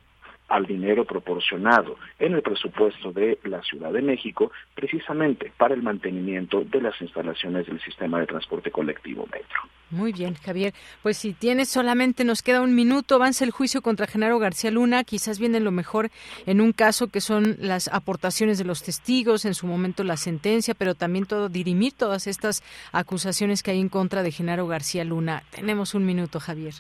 al 0.48 0.66
dinero 0.66 1.06
proporcionado 1.06 1.98
en 2.20 2.34
el 2.34 2.42
presupuesto 2.42 3.12
de 3.12 3.40
la 3.44 3.62
Ciudad 3.64 3.92
de 3.92 4.02
México 4.02 4.52
precisamente 4.76 5.52
para 5.58 5.74
el 5.74 5.82
mantenimiento 5.82 6.64
de 6.64 6.82
las 6.82 7.00
instalaciones 7.02 7.66
del 7.66 7.82
sistema 7.82 8.20
de 8.20 8.28
transporte 8.28 8.72
colectivo 8.72 9.26
metro. 9.32 9.62
Muy 9.90 10.12
bien, 10.12 10.34
Javier. 10.36 10.74
Pues 11.04 11.18
si 11.18 11.34
tienes 11.34 11.70
solamente 11.70 12.24
nos 12.24 12.42
queda 12.42 12.62
un 12.62 12.74
minuto, 12.74 13.16
avanza 13.16 13.46
el 13.46 13.52
juicio 13.52 13.82
contra 13.82 14.08
Genaro 14.08 14.40
García 14.40 14.72
Luna, 14.72 15.04
quizás 15.04 15.40
viene 15.40 15.60
lo 15.60 15.72
mejor 15.72 16.10
en 16.46 16.62
un 16.62 16.72
caso 16.72 17.08
que 17.08 17.22
son 17.22 17.58
las 17.60 17.88
aportaciones 17.90 18.58
de 18.58 18.66
los 18.66 18.82
testigos, 18.84 19.46
en 19.46 19.54
su 19.54 19.68
momento 19.68 20.04
la 20.04 20.18
sentencia, 20.18 20.74
pero 20.74 20.96
también 20.96 21.26
todo 21.26 21.48
dirimir 21.48 21.94
todas 21.94 22.28
estas 22.28 22.64
acusaciones 22.92 23.62
que 23.62 23.72
hay 23.72 23.80
en 23.80 23.90
contra 23.90 24.24
de 24.24 24.32
Genaro 24.32 24.68
García 24.68 25.04
Luna. 25.04 25.44
Tenemos 25.52 25.94
un 25.94 26.06
minuto, 26.06 26.40
Javier. 26.40 26.74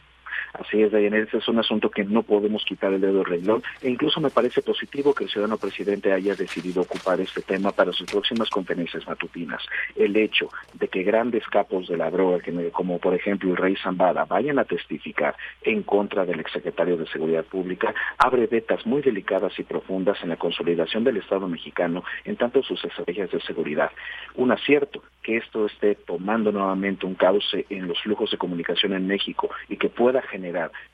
Así 0.54 0.84
es, 0.84 0.92
Dayan, 0.92 1.16
ese 1.16 1.38
es 1.38 1.48
un 1.48 1.58
asunto 1.58 1.90
que 1.90 2.04
no 2.04 2.22
podemos 2.22 2.64
quitar 2.64 2.94
el 2.94 3.02
dedo 3.02 3.18
del 3.18 3.26
renglón 3.26 3.64
e 3.82 3.90
incluso 3.90 4.22
me 4.22 4.30
parece 4.30 4.62
positivo 4.62 5.12
que 5.16 5.24
el 5.24 5.30
ciudadano 5.32 5.58
presidente 5.58 6.14
haya 6.14 6.36
decidido 6.36 6.84
ocupar 6.84 7.20
este 7.20 7.42
tema 7.42 7.72
para 7.72 7.92
sus 7.92 8.06
próximas 8.12 8.52
conferencias 8.52 9.08
matutinas. 9.08 9.64
El 9.96 10.16
hecho 10.16 10.50
de 10.76 10.88
que 10.90 11.02
grandes 11.02 11.44
capos 11.48 11.88
de 11.88 11.98
la 11.98 12.12
droga, 12.12 12.38
como 12.72 13.00
por 13.00 13.16
ejemplo 13.16 13.50
el 13.50 13.58
rey 13.58 13.76
Zambada, 13.78 14.26
vayan 14.26 14.60
a 14.60 14.66
testificar 14.66 15.36
en 15.64 15.82
contra 15.82 16.24
del 16.24 16.40
exsecretario 16.40 16.98
de 16.98 17.08
Seguridad 17.08 17.46
Pública, 17.46 17.92
abre 18.20 18.46
vetas 18.46 18.86
muy 18.86 19.02
delicadas 19.02 19.58
y 19.58 19.64
profundas 19.64 20.22
en 20.22 20.30
la 20.30 20.38
consolidación 20.38 21.04
del 21.04 21.18
Estado 21.18 21.48
mexicano 21.48 22.04
en 22.26 22.36
tanto 22.36 22.62
sus 22.62 22.84
estrategias 22.86 23.32
de 23.32 23.42
seguridad. 23.42 23.92
Un 24.36 24.52
acierto 24.52 25.02
que 25.24 25.38
esto 25.38 25.66
esté 25.66 25.96
tomando 25.96 26.52
nuevamente 26.52 27.06
un 27.08 27.16
cauce 27.16 27.66
en 27.70 27.88
los 27.88 28.00
flujos 28.02 28.30
de 28.30 28.38
comunicación 28.38 28.94
en 28.94 29.08
México 29.08 29.50
y 29.70 29.78
que 29.78 29.90
pueda 29.90 30.22
generar 30.22 30.43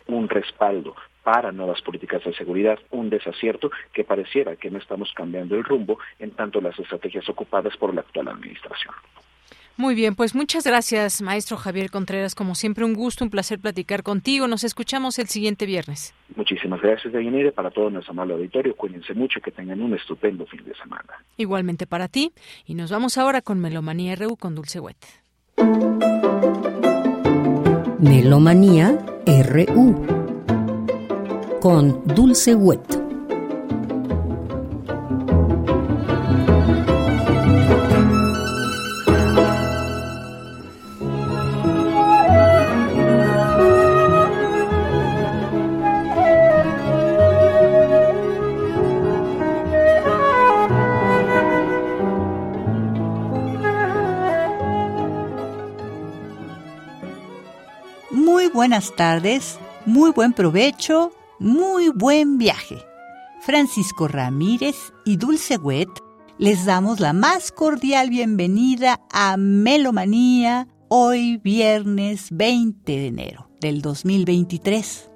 un 0.07 0.29
respaldo 0.29 0.95
para 1.23 1.51
nuevas 1.51 1.81
políticas 1.81 2.23
de 2.23 2.33
seguridad, 2.33 2.79
un 2.91 3.09
desacierto 3.09 3.71
que 3.93 4.03
pareciera 4.03 4.55
que 4.55 4.71
no 4.71 4.77
estamos 4.79 5.11
cambiando 5.13 5.55
el 5.55 5.63
rumbo 5.63 5.99
en 6.17 6.31
tanto 6.31 6.61
las 6.61 6.77
estrategias 6.79 7.27
ocupadas 7.29 7.75
por 7.77 7.93
la 7.93 8.01
actual 8.01 8.29
administración. 8.29 8.93
Muy 9.79 9.95
bien, 9.95 10.13
pues 10.13 10.35
muchas 10.35 10.65
gracias, 10.65 11.21
maestro 11.21 11.55
Javier 11.55 11.89
Contreras. 11.89 12.35
Como 12.35 12.53
siempre, 12.53 12.83
un 12.83 12.93
gusto, 12.93 13.23
un 13.23 13.29
placer 13.29 13.59
platicar 13.59 14.03
contigo. 14.03 14.45
Nos 14.45 14.65
escuchamos 14.65 15.17
el 15.19 15.27
siguiente 15.27 15.65
viernes. 15.65 16.13
Muchísimas 16.35 16.81
gracias, 16.81 17.13
Deyanire. 17.13 17.53
Para 17.53 17.71
todo 17.71 17.89
nuestro 17.89 18.11
amable 18.11 18.33
auditorio, 18.33 18.75
cuídense 18.75 19.13
mucho 19.13 19.39
y 19.39 19.41
que 19.41 19.51
tengan 19.51 19.81
un 19.81 19.93
estupendo 19.95 20.45
fin 20.47 20.65
de 20.65 20.75
semana. 20.75 21.23
Igualmente 21.37 21.87
para 21.87 22.09
ti. 22.09 22.33
Y 22.65 22.75
nos 22.75 22.91
vamos 22.91 23.17
ahora 23.17 23.41
con 23.41 23.61
Melomanía 23.61 24.15
RU 24.17 24.35
con 24.35 24.53
Dulce 24.53 24.81
Wet. 24.81 24.97
Melomanía 27.99 28.97
RU 29.25 29.93
con 31.59 32.01
Dulce 32.05 32.55
Wet. 32.55 32.98
Buenas 58.53 58.95
tardes, 58.95 59.57
muy 59.85 60.11
buen 60.11 60.33
provecho, 60.33 61.11
muy 61.39 61.89
buen 61.89 62.37
viaje. 62.37 62.77
Francisco 63.41 64.07
Ramírez 64.07 64.75
y 65.05 65.17
Dulce 65.17 65.57
Wet 65.57 65.89
les 66.37 66.65
damos 66.65 66.99
la 66.99 67.13
más 67.13 67.51
cordial 67.51 68.09
bienvenida 68.09 69.01
a 69.11 69.37
Melomanía 69.37 70.67
hoy 70.87 71.37
viernes 71.37 72.27
20 72.31 72.91
de 72.91 73.07
enero 73.07 73.49
del 73.61 73.81
2023. 73.81 75.09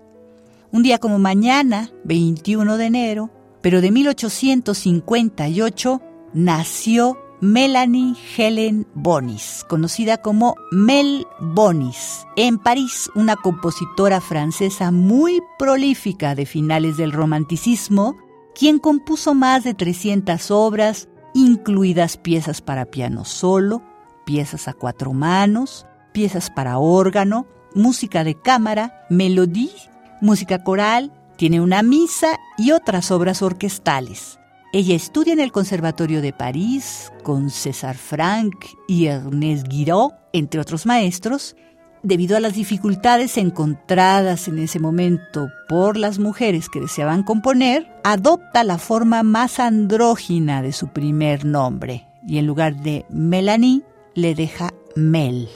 Un 0.72 0.84
día 0.84 1.00
como 1.00 1.20
mañana, 1.20 1.92
21 2.04 2.78
de 2.78 2.86
enero, 2.86 3.30
pero 3.62 3.82
de 3.82 3.92
1858, 3.92 6.02
nació 6.34 7.18
Melanie 7.44 8.16
Helen 8.38 8.88
Bonis, 8.94 9.66
conocida 9.68 10.20
como 10.20 10.56
Mel 10.72 11.28
Bonis, 11.42 12.26
en 12.38 12.58
París, 12.58 13.12
una 13.16 13.36
compositora 13.36 14.22
francesa 14.22 14.92
muy 14.92 15.42
prolífica 15.60 16.36
de 16.36 16.46
finales 16.46 16.96
del 16.96 17.12
romanticismo, 17.12 18.16
quien 18.56 18.80
compuso 18.80 19.34
más 19.34 19.66
de 19.66 19.74
300 19.74 20.52
obras, 20.52 21.10
incluidas 21.34 22.16
piezas 22.16 22.62
para 22.62 22.86
piano 22.86 23.26
solo, 23.26 23.84
piezas 24.26 24.70
a 24.70 24.74
cuatro 24.74 25.12
manos, 25.12 25.86
piezas 26.14 26.50
para 26.50 26.78
órgano, 26.78 27.46
música 27.76 28.24
de 28.24 28.36
cámara, 28.36 29.06
melodía, 29.10 29.92
música 30.22 30.64
coral, 30.64 31.12
tiene 31.36 31.60
una 31.60 31.84
misa 31.84 32.40
y 32.58 32.72
otras 32.72 33.12
obras 33.12 33.42
orquestales. 33.42 34.40
Ella 34.76 34.96
estudia 34.96 35.34
en 35.34 35.40
el 35.40 35.52
Conservatorio 35.52 36.20
de 36.20 36.34
París 36.34 37.12
con 37.22 37.52
César 37.52 37.96
Franck 37.96 38.66
y 38.88 39.06
Ernest 39.06 39.68
Guiraud, 39.68 40.14
entre 40.34 40.60
otros 40.60 40.88
maestros. 40.88 41.56
Debido 42.02 42.36
a 42.36 42.40
las 42.40 42.56
dificultades 42.56 43.38
encontradas 43.38 44.48
en 44.48 44.58
ese 44.58 44.80
momento 44.80 45.50
por 45.70 45.96
las 45.96 46.18
mujeres 46.18 46.70
que 46.70 46.80
deseaban 46.80 47.22
componer, 47.22 47.88
adopta 48.04 48.64
la 48.64 48.80
forma 48.80 49.22
más 49.22 49.60
andrógina 49.60 50.64
de 50.64 50.72
su 50.72 50.88
primer 50.88 51.46
nombre 51.46 52.08
y 52.28 52.40
en 52.40 52.48
lugar 52.48 52.76
de 52.82 53.06
Melanie 53.12 53.84
le 54.16 54.34
deja 54.34 54.72
Mel. 54.96 55.50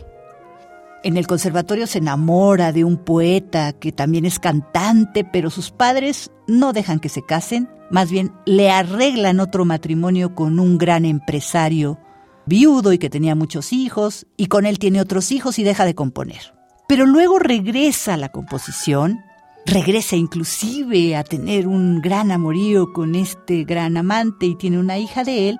En 1.03 1.15
el 1.15 1.27
conservatorio 1.27 1.87
se 1.87 1.99
enamora 1.99 2.71
de 2.71 2.83
un 2.83 2.97
poeta 2.97 3.73
que 3.73 3.91
también 3.91 4.25
es 4.25 4.39
cantante, 4.39 5.23
pero 5.23 5.49
sus 5.49 5.71
padres 5.71 6.31
no 6.47 6.73
dejan 6.73 6.99
que 6.99 7.09
se 7.09 7.23
casen, 7.23 7.69
más 7.91 8.09
bien 8.11 8.31
le 8.45 8.71
arreglan 8.71 9.39
otro 9.39 9.63
matrimonio 9.63 10.35
con 10.35 10.59
un 10.59 10.77
gran 10.77 11.05
empresario 11.05 11.99
viudo 12.45 12.93
y 12.93 12.97
que 12.97 13.09
tenía 13.09 13.35
muchos 13.35 13.73
hijos, 13.73 14.25
y 14.37 14.47
con 14.47 14.65
él 14.65 14.79
tiene 14.79 15.01
otros 15.01 15.31
hijos 15.31 15.59
y 15.59 15.63
deja 15.63 15.85
de 15.85 15.95
componer. 15.95 16.53
Pero 16.87 17.05
luego 17.05 17.39
regresa 17.39 18.13
a 18.13 18.17
la 18.17 18.29
composición, 18.29 19.19
regresa 19.65 20.15
inclusive 20.15 21.15
a 21.15 21.23
tener 21.23 21.67
un 21.67 22.01
gran 22.01 22.31
amorío 22.31 22.93
con 22.93 23.15
este 23.15 23.65
gran 23.65 23.97
amante 23.97 24.45
y 24.45 24.55
tiene 24.55 24.79
una 24.79 24.97
hija 24.97 25.23
de 25.23 25.49
él, 25.49 25.59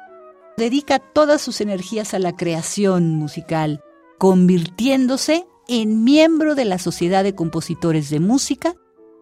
dedica 0.58 1.00
todas 1.00 1.42
sus 1.42 1.62
energías 1.62 2.14
a 2.14 2.20
la 2.20 2.36
creación 2.36 3.16
musical, 3.16 3.84
convirtiéndose 4.18 5.46
en 5.68 6.04
miembro 6.04 6.56
de 6.56 6.66
la 6.66 6.80
Sociedad 6.80 7.24
de 7.24 7.36
Compositores 7.36 8.10
de 8.10 8.20
Música 8.20 8.76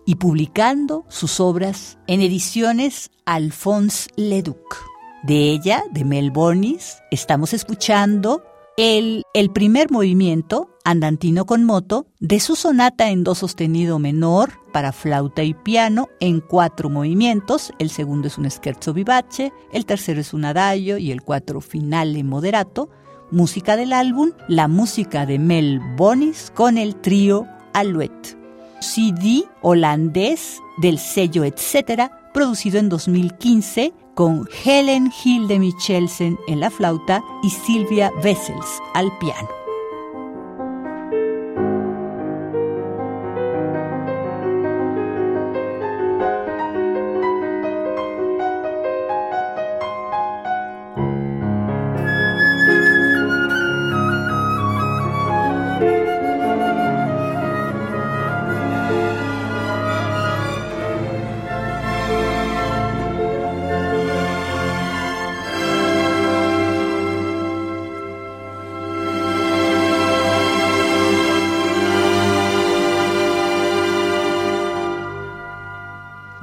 y 0.05 0.15
publicando 0.15 1.05
sus 1.09 1.39
obras 1.39 1.97
en 2.07 2.21
ediciones 2.21 3.11
Alphonse 3.25 4.09
Leduc. 4.15 4.77
De 5.23 5.49
ella, 5.49 5.83
de 5.91 6.05
Mel 6.05 6.29
Bonis, 6.29 6.97
estamos 7.09 7.53
escuchando 7.53 8.43
el, 8.77 9.23
el 9.33 9.49
primer 9.49 9.89
movimiento, 9.89 10.69
andantino 10.83 11.45
con 11.45 11.63
moto, 11.63 12.05
de 12.19 12.39
su 12.39 12.55
sonata 12.55 13.09
en 13.09 13.23
do 13.23 13.33
sostenido 13.33 13.97
menor 13.97 14.51
para 14.71 14.91
flauta 14.91 15.43
y 15.43 15.53
piano 15.55 16.09
en 16.19 16.41
cuatro 16.41 16.89
movimientos. 16.89 17.71
El 17.79 17.89
segundo 17.89 18.27
es 18.27 18.37
un 18.37 18.49
scherzo 18.51 18.93
vivace, 18.93 19.51
el 19.71 19.85
tercero 19.85 20.21
es 20.21 20.33
un 20.33 20.45
adagio 20.45 20.99
y 20.99 21.11
el 21.11 21.23
cuatro 21.23 21.61
finale 21.61 22.23
moderato. 22.23 22.89
Música 23.31 23.75
del 23.75 23.91
álbum, 23.91 24.31
la 24.47 24.67
música 24.67 25.25
de 25.25 25.39
Mel 25.39 25.79
Bonis 25.97 26.51
con 26.53 26.77
el 26.77 26.95
trío 26.95 27.47
Alouette. 27.73 28.37
CD 28.81 29.43
holandés 29.63 30.59
del 30.77 30.99
sello 30.99 31.43
Etcétera, 31.43 32.29
producido 32.35 32.77
en 32.77 32.87
2015 32.87 33.93
con 34.13 34.47
Helen 34.63 35.11
Hilde 35.23 35.57
Michelsen 35.57 36.37
en 36.47 36.59
la 36.59 36.69
flauta 36.69 37.23
y 37.41 37.49
Silvia 37.49 38.11
Wessels 38.23 38.79
al 38.93 39.11
piano. 39.17 39.64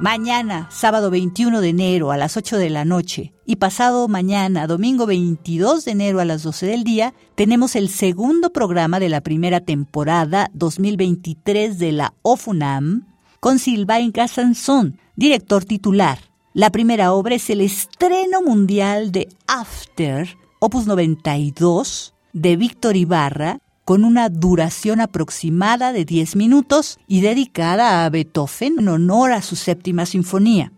Mañana, 0.03 0.67
sábado 0.69 1.09
21 1.09 1.61
de 1.61 1.69
enero 1.69 2.11
a 2.11 2.17
las 2.17 2.35
8 2.35 2.57
de 2.57 2.69
la 2.69 2.83
noche 2.83 3.31
y 3.45 3.55
pasado 3.55 4.09
mañana, 4.09 4.67
domingo 4.67 5.05
22 5.05 5.85
de 5.85 5.91
enero 5.91 6.19
a 6.19 6.25
las 6.25 6.43
12 6.43 6.65
del 6.65 6.83
día, 6.83 7.13
tenemos 7.35 7.77
el 7.77 7.87
segundo 7.87 8.51
programa 8.51 8.99
de 8.99 9.07
la 9.07 9.21
primera 9.21 9.61
temporada 9.61 10.51
2023 10.55 11.79
de 11.79 11.93
la 11.93 12.13
OFUNAM 12.21 13.07
con 13.39 13.59
Sylvain 13.59 14.11
Cassanson, 14.11 14.99
director 15.15 15.63
titular. 15.63 16.19
La 16.53 16.69
primera 16.69 17.13
obra 17.13 17.35
es 17.35 17.49
el 17.49 17.61
estreno 17.61 18.41
mundial 18.41 19.13
de 19.13 19.29
After, 19.47 20.35
opus 20.59 20.85
92, 20.85 22.13
de 22.33 22.57
Víctor 22.57 22.97
Ibarra, 22.97 23.59
con 23.85 24.05
una 24.05 24.29
duración 24.29 25.01
aproximada 25.01 25.93
de 25.93 26.05
10 26.05 26.35
minutos 26.35 26.99
y 27.07 27.21
dedicada 27.21 28.05
a 28.05 28.09
Beethoven 28.09 28.79
en 28.79 28.87
honor 28.87 29.31
a 29.31 29.41
su 29.41 29.55
séptima 29.55 30.05
sinfonía. 30.05 30.71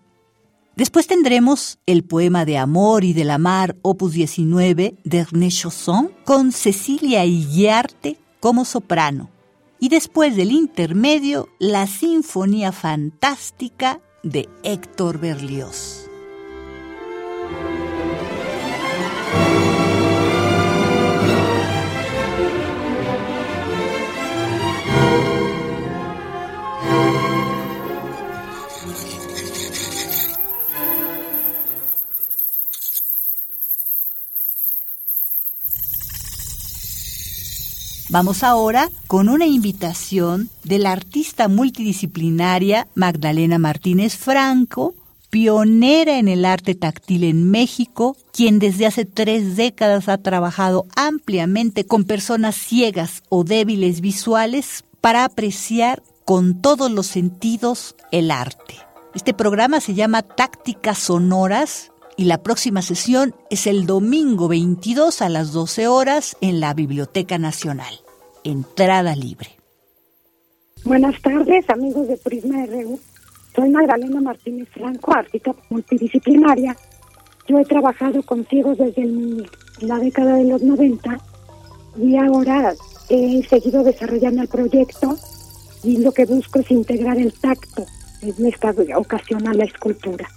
Después 0.76 1.08
tendremos 1.08 1.80
el 1.86 2.04
poema 2.04 2.44
de 2.44 2.58
amor 2.58 3.06
y 3.06 3.14
de 3.14 3.24
la 3.24 3.38
mar, 3.38 3.78
opus 3.82 4.12
19, 4.12 4.96
de 5.04 5.18
Ernest 5.18 5.62
Chausson, 5.62 6.12
con 6.26 6.52
Cecilia 6.52 7.24
Iguiarte 7.24 8.18
como 8.42 8.66
soprano. 8.66 9.30
Y 9.80 9.90
después 9.90 10.36
del 10.36 10.52
intermedio, 10.52 11.48
la 11.60 11.88
Sinfonía 11.88 12.72
Fantástica 12.72 14.02
de 14.24 14.50
Héctor 14.64 15.20
Berlioz. 15.20 16.10
Vamos 38.10 38.44
ahora 38.44 38.92
con 39.08 39.30
una 39.30 39.48
invitación 39.48 40.50
de 40.64 40.78
la 40.78 40.92
artista 40.92 41.48
multidisciplinaria 41.48 42.88
Magdalena 42.94 43.58
Martínez 43.58 44.16
Franco, 44.16 44.94
pionera 45.32 46.20
en 46.20 46.28
el 46.28 46.46
arte 46.46 46.76
táctil 46.76 47.24
en 47.24 47.50
México, 47.50 48.16
quien 48.32 48.60
desde 48.60 48.86
hace 48.86 49.06
tres 49.06 49.56
décadas 49.56 50.08
ha 50.08 50.20
trabajado 50.20 50.86
ampliamente 50.96 51.86
con 51.88 52.04
personas 52.04 52.56
ciegas 52.56 53.24
o 53.30 53.44
débiles 53.44 54.02
visuales 54.02 54.84
para 55.02 55.26
apreciar 55.26 56.04
con 56.26 56.62
todos 56.62 56.92
los 56.92 57.08
sentidos 57.08 57.96
el 58.12 58.30
arte. 58.30 58.76
Este 59.16 59.34
programa 59.34 59.82
se 59.82 59.96
llama 59.96 60.22
Tácticas 60.22 61.00
Sonoras 61.00 61.92
y 62.18 62.26
la 62.26 62.44
próxima 62.44 62.82
sesión 62.82 63.36
es 63.50 63.68
el 63.68 63.86
domingo 63.86 64.48
22 64.48 65.22
a 65.22 65.30
las 65.30 65.52
12 65.52 65.88
horas 65.88 66.38
en 66.42 66.60
la 66.60 66.74
Biblioteca 66.74 67.38
Nacional 67.38 68.00
entrada 68.46 69.16
libre. 69.16 69.50
Buenas 70.84 71.20
tardes, 71.22 71.68
amigos 71.70 72.08
de 72.08 72.18
Prisma 72.18 72.66
RU. 72.68 73.00
Soy 73.56 73.70
Magdalena 73.70 74.22
Martínez 74.22 74.70
Franco, 74.70 75.14
artista 75.14 75.54
multidisciplinaria. 75.70 76.78
Yo 77.48 77.58
he 77.58 77.66
trabajado 77.66 78.22
con 78.24 78.46
ciegos 78.46 78.78
desde 78.78 79.06
la 79.82 79.98
década 79.98 80.36
de 80.36 80.46
los 80.46 80.62
90 80.62 81.18
y 81.98 82.18
ahora 82.18 82.74
he 83.10 83.44
seguido 83.48 83.84
desarrollando 83.84 84.44
el 84.44 84.48
proyecto 84.48 85.18
y 85.84 85.98
lo 85.98 86.12
que 86.12 86.26
busco 86.26 86.60
es 86.60 86.70
integrar 86.70 87.18
el 87.18 87.34
tacto 87.34 87.86
en 88.22 88.46
esta 88.46 88.74
ocasión 88.98 89.48
a 89.48 89.54
la 89.54 89.66
escultura. 89.66 90.28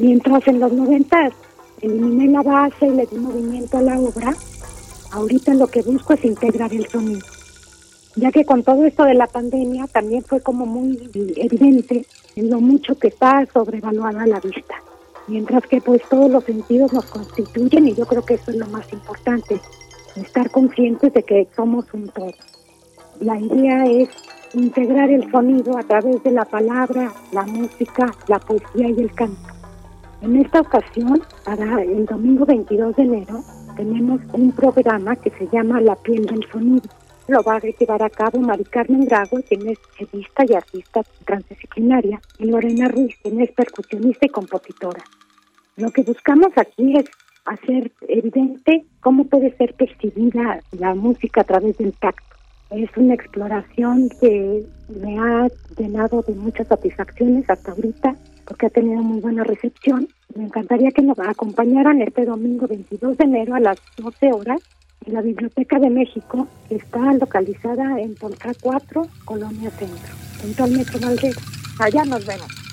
Mientras 0.00 0.46
en 0.48 0.58
los 0.58 0.72
90 0.72 1.30
eliminé 1.82 2.26
la 2.32 2.42
base 2.42 2.86
y 2.86 2.90
le 2.90 3.06
di 3.06 3.16
movimiento 3.16 3.78
a 3.78 3.82
la 3.82 3.98
obra, 4.00 4.34
Ahorita 5.12 5.54
lo 5.54 5.66
que 5.66 5.82
busco 5.82 6.12
es 6.14 6.24
integrar 6.24 6.72
el 6.72 6.86
sonido, 6.86 7.26
ya 8.14 8.30
que 8.30 8.44
con 8.44 8.62
todo 8.62 8.84
esto 8.84 9.04
de 9.04 9.14
la 9.14 9.26
pandemia 9.26 9.88
también 9.88 10.22
fue 10.22 10.40
como 10.40 10.66
muy 10.66 11.10
evidente 11.36 12.06
en 12.36 12.48
lo 12.48 12.60
mucho 12.60 12.96
que 12.96 13.08
está 13.08 13.44
sobrevaluada 13.52 14.24
la 14.26 14.38
vista, 14.38 14.76
mientras 15.26 15.66
que 15.66 15.80
pues 15.80 16.00
todos 16.08 16.30
los 16.30 16.44
sentidos 16.44 16.92
nos 16.92 17.06
constituyen 17.06 17.88
y 17.88 17.94
yo 17.94 18.06
creo 18.06 18.24
que 18.24 18.34
eso 18.34 18.52
es 18.52 18.58
lo 18.58 18.68
más 18.68 18.92
importante, 18.92 19.60
estar 20.14 20.48
conscientes 20.52 21.12
de 21.12 21.24
que 21.24 21.48
somos 21.56 21.86
un 21.92 22.08
todo. 22.10 22.30
La 23.18 23.36
idea 23.36 23.86
es 23.86 24.10
integrar 24.54 25.10
el 25.10 25.28
sonido 25.32 25.76
a 25.76 25.82
través 25.82 26.22
de 26.22 26.30
la 26.30 26.44
palabra, 26.44 27.12
la 27.32 27.42
música, 27.42 28.14
la 28.28 28.38
poesía 28.38 28.90
y 28.90 29.00
el 29.00 29.12
canto. 29.12 29.59
En 30.22 30.36
esta 30.36 30.60
ocasión, 30.60 31.22
para 31.46 31.82
el 31.82 32.04
domingo 32.04 32.44
22 32.44 32.94
de 32.94 33.02
enero, 33.02 33.42
tenemos 33.74 34.20
un 34.34 34.52
programa 34.52 35.16
que 35.16 35.30
se 35.30 35.48
llama 35.48 35.80
La 35.80 35.96
piel 35.96 36.26
del 36.26 36.44
sonido. 36.52 36.90
Lo 37.26 37.42
va 37.42 37.56
a 37.56 37.60
llevar 37.60 38.02
a 38.02 38.10
cabo 38.10 38.38
Mari 38.38 38.64
Carmen 38.64 39.06
Drago, 39.06 39.40
quien 39.48 39.66
es 39.68 39.78
chelista 39.96 40.44
y 40.46 40.52
artista 40.54 41.00
transdisciplinaria, 41.24 42.20
y 42.38 42.44
Lorena 42.44 42.88
Ruiz, 42.88 43.14
quien 43.22 43.40
es 43.40 43.50
percusionista 43.52 44.26
y 44.26 44.28
compositora. 44.28 45.02
Lo 45.76 45.90
que 45.90 46.02
buscamos 46.02 46.50
aquí 46.56 46.98
es 46.98 47.06
hacer 47.46 47.90
evidente 48.06 48.84
cómo 49.00 49.24
puede 49.24 49.56
ser 49.56 49.72
percibida 49.72 50.60
la 50.72 50.94
música 50.94 51.40
a 51.40 51.44
través 51.44 51.78
del 51.78 51.94
tacto. 51.94 52.36
Es 52.70 52.90
una 52.96 53.14
exploración 53.14 54.10
que 54.20 54.66
me 54.88 55.18
ha 55.18 55.48
llenado 55.78 56.20
de 56.22 56.34
muchas 56.34 56.68
satisfacciones 56.68 57.48
hasta 57.48 57.72
ahorita 57.72 58.16
porque 58.50 58.66
ha 58.66 58.70
tenido 58.70 59.00
muy 59.00 59.20
buena 59.20 59.44
recepción. 59.44 60.08
Me 60.34 60.42
encantaría 60.42 60.90
que 60.90 61.02
nos 61.02 61.16
acompañaran 61.20 62.02
este 62.02 62.24
domingo 62.24 62.66
22 62.66 63.16
de 63.16 63.24
enero 63.24 63.54
a 63.54 63.60
las 63.60 63.78
12 63.96 64.32
horas 64.32 64.60
La 65.06 65.22
Biblioteca 65.22 65.78
de 65.78 65.88
México 65.88 66.48
está 66.68 67.14
localizada 67.14 68.00
en 68.00 68.16
Polca 68.16 68.50
4, 68.60 69.06
Colonia 69.24 69.70
Centro, 69.70 70.14
junto 70.42 70.64
al 70.64 70.72
Metro 70.72 70.98
Valdez. 70.98 71.36
Allá 71.78 72.04
nos 72.04 72.26
vemos. 72.26 72.69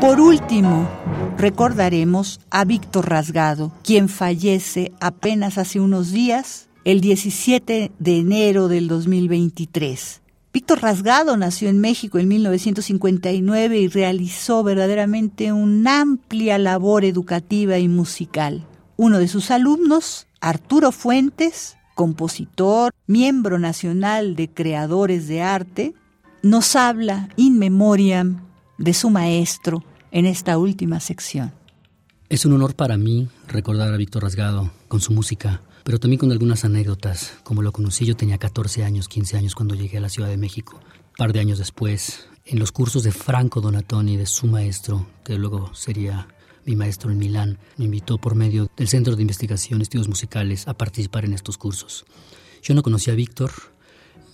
Por 0.00 0.20
último, 0.20 0.88
recordaremos 1.36 2.38
a 2.50 2.64
Víctor 2.64 3.08
Rasgado, 3.08 3.72
quien 3.82 4.08
fallece 4.08 4.92
apenas 5.00 5.58
hace 5.58 5.80
unos 5.80 6.12
días, 6.12 6.68
el 6.84 7.00
17 7.00 7.90
de 7.98 8.18
enero 8.18 8.68
del 8.68 8.86
2023. 8.86 10.22
Víctor 10.52 10.82
Rasgado 10.82 11.36
nació 11.36 11.68
en 11.68 11.80
México 11.80 12.20
en 12.20 12.28
1959 12.28 13.80
y 13.80 13.88
realizó 13.88 14.62
verdaderamente 14.62 15.52
una 15.52 16.02
amplia 16.02 16.58
labor 16.58 17.04
educativa 17.04 17.78
y 17.78 17.88
musical. 17.88 18.68
Uno 18.96 19.18
de 19.18 19.26
sus 19.26 19.50
alumnos, 19.50 20.28
Arturo 20.40 20.92
Fuentes, 20.92 21.76
compositor, 21.96 22.94
miembro 23.08 23.58
nacional 23.58 24.36
de 24.36 24.48
Creadores 24.48 25.26
de 25.26 25.42
Arte, 25.42 25.94
nos 26.44 26.76
habla 26.76 27.30
in 27.34 27.58
memoriam 27.58 28.46
de 28.78 28.94
su 28.94 29.10
maestro 29.10 29.82
en 30.10 30.26
esta 30.26 30.58
última 30.58 31.00
sección. 31.00 31.52
Es 32.28 32.44
un 32.44 32.52
honor 32.52 32.74
para 32.74 32.96
mí 32.96 33.28
recordar 33.46 33.92
a 33.92 33.96
Víctor 33.96 34.22
Rasgado 34.22 34.70
con 34.88 35.00
su 35.00 35.12
música, 35.12 35.62
pero 35.84 35.98
también 35.98 36.18
con 36.18 36.30
algunas 36.30 36.64
anécdotas. 36.64 37.38
Como 37.42 37.62
lo 37.62 37.72
conocí, 37.72 38.04
yo 38.04 38.16
tenía 38.16 38.38
14 38.38 38.84
años, 38.84 39.08
15 39.08 39.38
años 39.38 39.54
cuando 39.54 39.74
llegué 39.74 39.98
a 39.98 40.02
la 40.02 40.10
Ciudad 40.10 40.28
de 40.28 40.36
México. 40.36 40.76
Un 40.76 41.16
par 41.16 41.32
de 41.32 41.40
años 41.40 41.58
después, 41.58 42.28
en 42.44 42.58
los 42.58 42.72
cursos 42.72 43.02
de 43.02 43.12
Franco 43.12 43.60
Donatoni, 43.60 44.16
de 44.16 44.26
su 44.26 44.46
maestro, 44.46 45.06
que 45.24 45.38
luego 45.38 45.74
sería 45.74 46.28
mi 46.66 46.76
maestro 46.76 47.10
en 47.10 47.18
Milán, 47.18 47.58
me 47.78 47.86
invitó 47.86 48.18
por 48.18 48.34
medio 48.34 48.70
del 48.76 48.88
Centro 48.88 49.16
de 49.16 49.22
Investigación 49.22 49.80
Estudios 49.80 50.08
Musicales 50.08 50.68
a 50.68 50.74
participar 50.74 51.24
en 51.24 51.32
estos 51.32 51.56
cursos. 51.56 52.04
Yo 52.62 52.74
no 52.74 52.82
conocía 52.82 53.14
a 53.14 53.16
Víctor, 53.16 53.50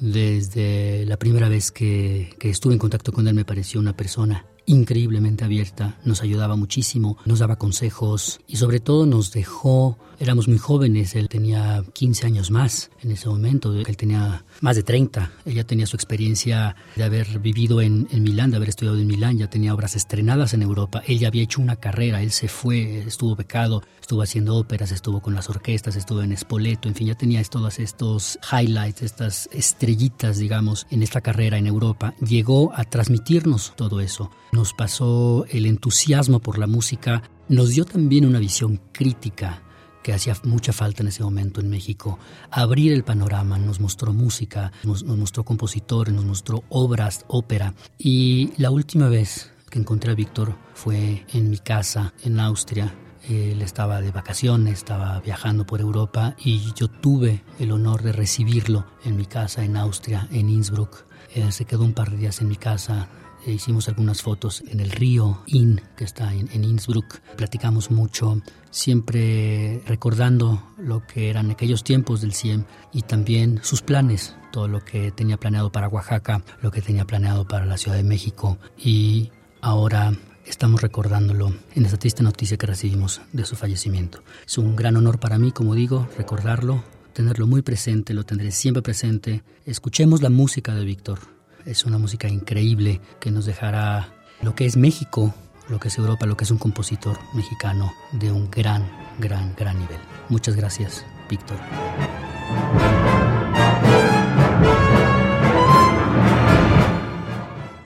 desde 0.00 1.06
la 1.06 1.16
primera 1.16 1.48
vez 1.48 1.70
que, 1.70 2.34
estuve 2.40 2.72
en 2.72 2.80
contacto 2.80 3.12
con 3.12 3.28
él 3.28 3.34
me 3.34 3.44
pareció 3.44 3.78
una 3.78 3.96
persona 3.96 4.44
increíblemente 4.66 5.44
abierta, 5.44 5.98
nos 6.04 6.22
ayudaba 6.22 6.56
muchísimo, 6.56 7.18
nos 7.24 7.38
daba 7.38 7.56
consejos 7.56 8.40
y 8.46 8.56
sobre 8.56 8.80
todo 8.80 9.06
nos 9.06 9.32
dejó, 9.32 9.98
éramos 10.18 10.48
muy 10.48 10.58
jóvenes, 10.58 11.14
él 11.14 11.28
tenía 11.28 11.84
15 11.92 12.26
años 12.26 12.50
más 12.50 12.90
en 13.02 13.12
ese 13.12 13.28
momento, 13.28 13.74
él 13.74 13.96
tenía 13.96 14.44
más 14.64 14.76
de 14.76 14.82
30, 14.82 15.30
ella 15.44 15.64
tenía 15.64 15.86
su 15.86 15.94
experiencia 15.94 16.74
de 16.96 17.04
haber 17.04 17.38
vivido 17.38 17.82
en, 17.82 18.08
Milán, 18.10 18.50
de 18.50 18.56
haber 18.56 18.70
estudiado 18.70 18.98
en 18.98 19.06
Milán, 19.06 19.36
ya 19.36 19.50
tenía 19.50 19.74
obras 19.74 19.94
estrenadas 19.94 20.54
en 20.54 20.62
Europa, 20.62 21.02
él 21.06 21.18
ya 21.18 21.28
había 21.28 21.42
hecho 21.42 21.60
una 21.60 21.76
carrera, 21.76 22.22
él 22.22 22.30
se 22.30 22.48
fue, 22.48 23.00
estuvo 23.00 23.36
becado, 23.36 23.82
estuvo 24.00 24.22
haciendo 24.22 24.56
óperas, 24.56 24.90
estuvo 24.90 25.20
con 25.20 25.34
las 25.34 25.50
orquestas, 25.50 25.96
estuvo 25.96 26.22
en 26.22 26.34
Spoleto, 26.34 26.88
en 26.88 26.94
fin, 26.94 27.08
ya 27.08 27.14
tenía 27.14 27.44
todos 27.44 27.78
estos 27.78 28.38
highlights, 28.50 29.02
estas 29.02 29.50
estrellitas, 29.52 30.38
digamos, 30.38 30.86
en 30.90 31.02
esta 31.02 31.20
carrera 31.20 31.58
en 31.58 31.66
Europa. 31.66 32.14
Llegó 32.26 32.72
a 32.74 32.84
transmitirnos 32.84 33.74
todo 33.76 34.00
eso. 34.00 34.30
Nos 34.52 34.72
pasó 34.72 35.44
el 35.50 35.66
entusiasmo 35.66 36.40
por 36.40 36.56
la 36.56 36.66
música, 36.66 37.22
nos 37.50 37.68
dio 37.68 37.84
también 37.84 38.24
una 38.24 38.38
visión 38.38 38.80
crítica 38.92 39.63
que 40.04 40.12
hacía 40.12 40.36
mucha 40.44 40.72
falta 40.72 41.02
en 41.02 41.08
ese 41.08 41.24
momento 41.24 41.60
en 41.60 41.70
México. 41.70 42.18
Abrir 42.50 42.92
el 42.92 43.02
panorama, 43.02 43.58
nos 43.58 43.80
mostró 43.80 44.12
música, 44.12 44.70
nos, 44.84 45.02
mostró 45.02 45.44
compositores, 45.44 46.14
nos 46.14 46.26
mostró 46.26 46.62
obras, 46.68 47.24
ópera. 47.26 47.74
Y 47.98 48.52
la 48.58 48.70
última 48.70 49.08
vez 49.08 49.50
que 49.70 49.78
encontré 49.78 50.12
a 50.12 50.14
Víctor 50.14 50.54
fue 50.74 51.24
en 51.32 51.48
mi 51.48 51.58
casa 51.58 52.12
en 52.22 52.38
Austria, 52.38 52.94
él 53.28 53.62
estaba 53.62 54.02
de 54.02 54.10
vacaciones, 54.10 54.74
estaba 54.74 55.18
viajando 55.20 55.64
por 55.64 55.80
Europa 55.80 56.36
y 56.38 56.74
yo 56.74 56.88
tuve 56.88 57.42
el 57.58 57.72
honor 57.72 58.02
de 58.02 58.12
recibirlo 58.12 58.84
en 59.04 59.16
mi 59.16 59.24
casa 59.24 59.64
en 59.64 59.78
Austria, 59.78 60.28
en 60.30 60.50
Innsbruck. 60.50 61.06
Él 61.34 61.50
se 61.54 61.64
quedó 61.64 61.82
un 61.82 61.94
par 61.94 62.10
de 62.10 62.18
días 62.18 62.42
en 62.42 62.48
mi 62.48 62.56
casa. 62.56 63.08
E 63.46 63.52
hicimos 63.52 63.88
algunas 63.88 64.22
fotos 64.22 64.62
en 64.68 64.80
el 64.80 64.90
río 64.90 65.42
Inn, 65.46 65.80
que 65.96 66.04
está 66.04 66.32
en, 66.32 66.48
en 66.52 66.64
Innsbruck. 66.64 67.20
Platicamos 67.36 67.90
mucho, 67.90 68.40
siempre 68.70 69.82
recordando 69.86 70.62
lo 70.78 71.06
que 71.06 71.28
eran 71.28 71.50
aquellos 71.50 71.84
tiempos 71.84 72.22
del 72.22 72.32
CIEM 72.32 72.64
y 72.92 73.02
también 73.02 73.60
sus 73.62 73.82
planes, 73.82 74.34
todo 74.50 74.66
lo 74.66 74.82
que 74.84 75.12
tenía 75.12 75.36
planeado 75.36 75.70
para 75.70 75.88
Oaxaca, 75.88 76.42
lo 76.62 76.70
que 76.70 76.80
tenía 76.80 77.04
planeado 77.04 77.46
para 77.46 77.66
la 77.66 77.76
Ciudad 77.76 77.96
de 77.96 78.02
México 78.02 78.58
y 78.78 79.30
ahora 79.60 80.14
estamos 80.46 80.80
recordándolo 80.80 81.52
en 81.74 81.84
esta 81.84 81.98
triste 81.98 82.22
noticia 82.22 82.56
que 82.56 82.66
recibimos 82.66 83.20
de 83.32 83.44
su 83.44 83.56
fallecimiento. 83.56 84.22
Es 84.46 84.58
un 84.58 84.74
gran 84.76 84.96
honor 84.96 85.18
para 85.18 85.38
mí, 85.38 85.52
como 85.52 85.74
digo, 85.74 86.08
recordarlo, 86.16 86.82
tenerlo 87.12 87.46
muy 87.46 87.62
presente, 87.62 88.14
lo 88.14 88.24
tendré 88.24 88.50
siempre 88.50 88.82
presente. 88.82 89.42
Escuchemos 89.66 90.22
la 90.22 90.30
música 90.30 90.74
de 90.74 90.84
Víctor. 90.84 91.33
Es 91.66 91.86
una 91.86 91.96
música 91.96 92.28
increíble 92.28 93.00
que 93.20 93.30
nos 93.30 93.46
dejará 93.46 94.12
lo 94.42 94.54
que 94.54 94.66
es 94.66 94.76
México, 94.76 95.34
lo 95.70 95.80
que 95.80 95.88
es 95.88 95.96
Europa, 95.96 96.26
lo 96.26 96.36
que 96.36 96.44
es 96.44 96.50
un 96.50 96.58
compositor 96.58 97.18
mexicano 97.32 97.90
de 98.12 98.30
un 98.30 98.50
gran, 98.50 98.86
gran, 99.18 99.54
gran 99.56 99.78
nivel. 99.78 99.96
Muchas 100.28 100.56
gracias, 100.56 101.06
Víctor. 101.30 101.56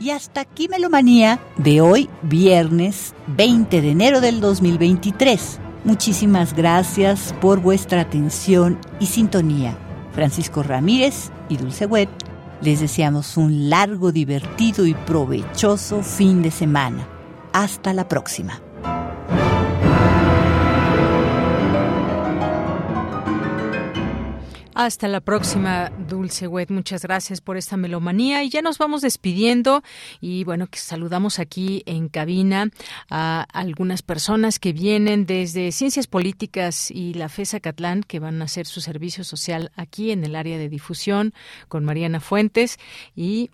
Y 0.00 0.10
hasta 0.10 0.40
aquí 0.40 0.68
Melomanía 0.68 1.38
de 1.56 1.80
hoy, 1.80 2.10
viernes 2.22 3.14
20 3.28 3.80
de 3.80 3.90
enero 3.92 4.20
del 4.20 4.40
2023. 4.40 5.60
Muchísimas 5.84 6.52
gracias 6.52 7.32
por 7.40 7.60
vuestra 7.60 8.00
atención 8.00 8.76
y 8.98 9.06
sintonía. 9.06 9.78
Francisco 10.14 10.64
Ramírez 10.64 11.30
y 11.48 11.59
Dulce 11.59 11.86
Wet 11.86 12.27
les 12.60 12.80
deseamos 12.80 13.36
un 13.36 13.70
largo, 13.70 14.12
divertido 14.12 14.86
y 14.86 14.94
provechoso 14.94 16.02
fin 16.02 16.43
de 16.43 16.51
semana. 16.51 17.06
Hasta 17.52 17.93
la 17.93 18.09
próxima. 18.09 18.60
Hasta 24.78 25.09
la 25.09 25.20
próxima, 25.20 25.90
Dulce 26.09 26.46
Wet. 26.46 26.70
Muchas 26.70 27.02
gracias 27.02 27.40
por 27.40 27.56
esta 27.56 27.76
melomanía. 27.76 28.44
Y 28.44 28.48
ya 28.48 28.62
nos 28.62 28.78
vamos 28.78 29.02
despidiendo. 29.02 29.82
Y 30.20 30.44
bueno, 30.44 30.68
que 30.68 30.78
saludamos 30.78 31.40
aquí 31.40 31.82
en 31.84 32.09
cabina 32.09 32.70
a 33.10 33.44
algunas 33.52 34.02
personas 34.02 34.60
que 34.60 34.72
vienen 34.72 35.26
desde 35.26 35.72
Ciencias 35.72 36.06
Políticas 36.06 36.92
y 36.92 37.14
la 37.14 37.28
FESA 37.28 37.59
Catlán, 37.59 38.05
que 38.05 38.20
van 38.20 38.40
a 38.40 38.44
hacer 38.44 38.66
su 38.66 38.80
servicio 38.80 39.24
social 39.24 39.72
aquí 39.74 40.12
en 40.12 40.22
el 40.22 40.36
área 40.36 40.59
de 40.59 40.68
difusión 40.68 41.34
con 41.66 41.84
Mariana 41.84 42.20
Fuentes. 42.20 42.78
Y 43.16 43.50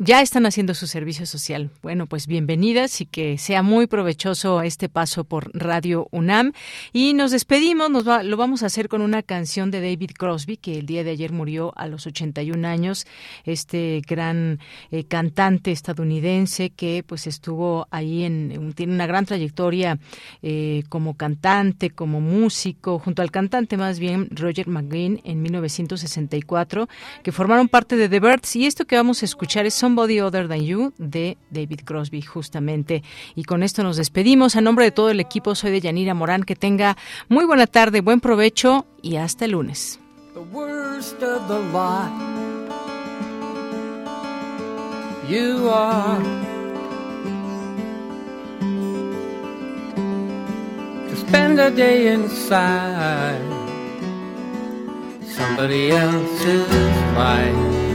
ya 0.00 0.20
están 0.20 0.46
haciendo 0.46 0.74
su 0.74 0.86
servicio 0.86 1.26
social. 1.26 1.70
Bueno, 1.82 2.06
pues 2.06 2.28
bienvenidas 2.28 3.00
y 3.00 3.06
que 3.06 3.36
sea 3.36 3.64
muy 3.64 3.88
provechoso 3.88 4.62
este 4.62 4.88
paso 4.88 5.24
por 5.24 5.50
Radio 5.58 6.06
UNAM. 6.12 6.52
Y 6.92 7.14
nos 7.14 7.32
despedimos, 7.32 7.90
nos 7.90 8.04
lo 8.04 8.36
vamos 8.36 8.62
a 8.62 8.66
hacer 8.66 8.88
con 8.88 9.02
una 9.02 9.24
canción 9.24 9.72
de 9.72 9.80
David 9.80 10.12
Crosby, 10.16 10.56
que 10.56 10.78
el 10.78 10.86
día 10.86 11.02
de 11.02 11.10
ayer 11.10 11.32
murió 11.32 11.72
a 11.76 11.88
los 11.88 12.06
81 12.06 12.68
años, 12.68 13.08
este 13.44 14.00
gran 14.06 14.60
eh, 14.92 15.02
cantante 15.02 15.72
estadounidense 15.72 16.70
que 16.70 17.02
pues 17.04 17.26
estuvo 17.26 17.88
ahí 17.90 18.22
en, 18.22 18.72
tiene 18.74 18.94
una 18.94 19.06
gran 19.08 19.26
trayectoria 19.26 19.98
eh, 20.42 20.84
como 20.88 21.16
cantante, 21.16 21.90
como 21.90 22.20
músico, 22.20 23.00
junto 23.00 23.22
al 23.22 23.32
cantante 23.32 23.76
más 23.76 23.98
bien 23.98 24.28
Roger 24.30 24.68
McGuinn 24.68 25.20
en 25.24 25.42
1964, 25.42 26.88
que 27.24 27.32
formaron 27.32 27.68
parte 27.68 27.96
de 27.96 28.08
The 28.08 28.20
Birds. 28.20 28.54
Y 28.54 28.66
esto 28.66 28.84
que 28.84 28.94
vamos 28.94 29.22
a 29.22 29.24
escuchar 29.24 29.66
es 29.66 29.87
Somebody 29.88 30.20
Other 30.20 30.48
Than 30.48 30.66
You 30.66 30.92
de 30.98 31.38
David 31.50 31.80
Crosby, 31.82 32.20
justamente. 32.20 33.02
Y 33.34 33.44
con 33.44 33.62
esto 33.62 33.82
nos 33.82 33.96
despedimos. 33.96 34.54
A 34.54 34.60
nombre 34.60 34.84
de 34.84 34.90
todo 34.90 35.08
el 35.08 35.18
equipo, 35.18 35.54
soy 35.54 35.70
de 35.70 35.80
Yanira 35.80 36.12
Morán. 36.12 36.42
Que 36.42 36.56
tenga 36.56 36.98
muy 37.30 37.46
buena 37.46 37.66
tarde, 37.66 38.02
buen 38.02 38.20
provecho 38.20 38.84
y 39.00 39.16
hasta 39.16 39.46
el 39.46 39.52
lunes. 39.52 39.98
Spend 51.16 51.60
a 51.60 51.70
day 51.70 52.12
inside 52.12 53.40
somebody 55.34 55.90
else's 55.90 56.70
life. 57.14 57.87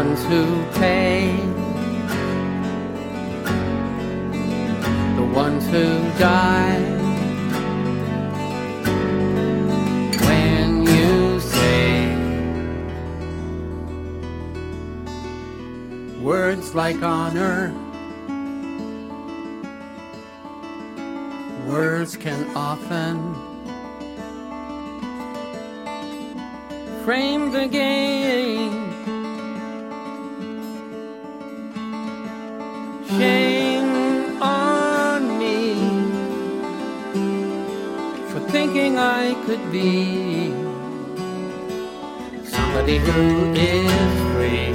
ones 0.00 0.24
who 0.24 0.44
pay, 0.72 1.36
the 5.14 5.26
ones 5.32 5.64
who 5.66 5.86
die. 6.18 6.80
When 10.26 10.82
you 10.82 11.38
say 11.38 12.16
words 16.20 16.74
like 16.74 17.00
honor, 17.00 17.72
words 21.68 22.16
can 22.16 22.40
often. 22.56 23.16
Frame 27.04 27.52
the 27.52 27.68
game 27.68 28.93
Shame 33.08 34.42
on 34.42 35.38
me 35.38 35.74
for 38.30 38.40
thinking 38.50 38.98
I 38.98 39.34
could 39.46 39.64
be 39.70 40.52
somebody 42.44 42.98
who 42.98 43.52
is 43.54 43.92
free. 44.32 44.72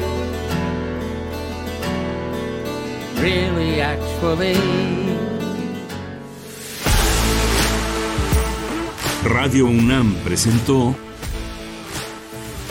Really, 3.22 3.82
actually. 3.82 4.56
Radio 9.24 9.68
UNAM 9.68 10.16
presentó 10.24 10.96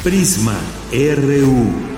Prisma 0.02 0.58
RU. 0.90 1.97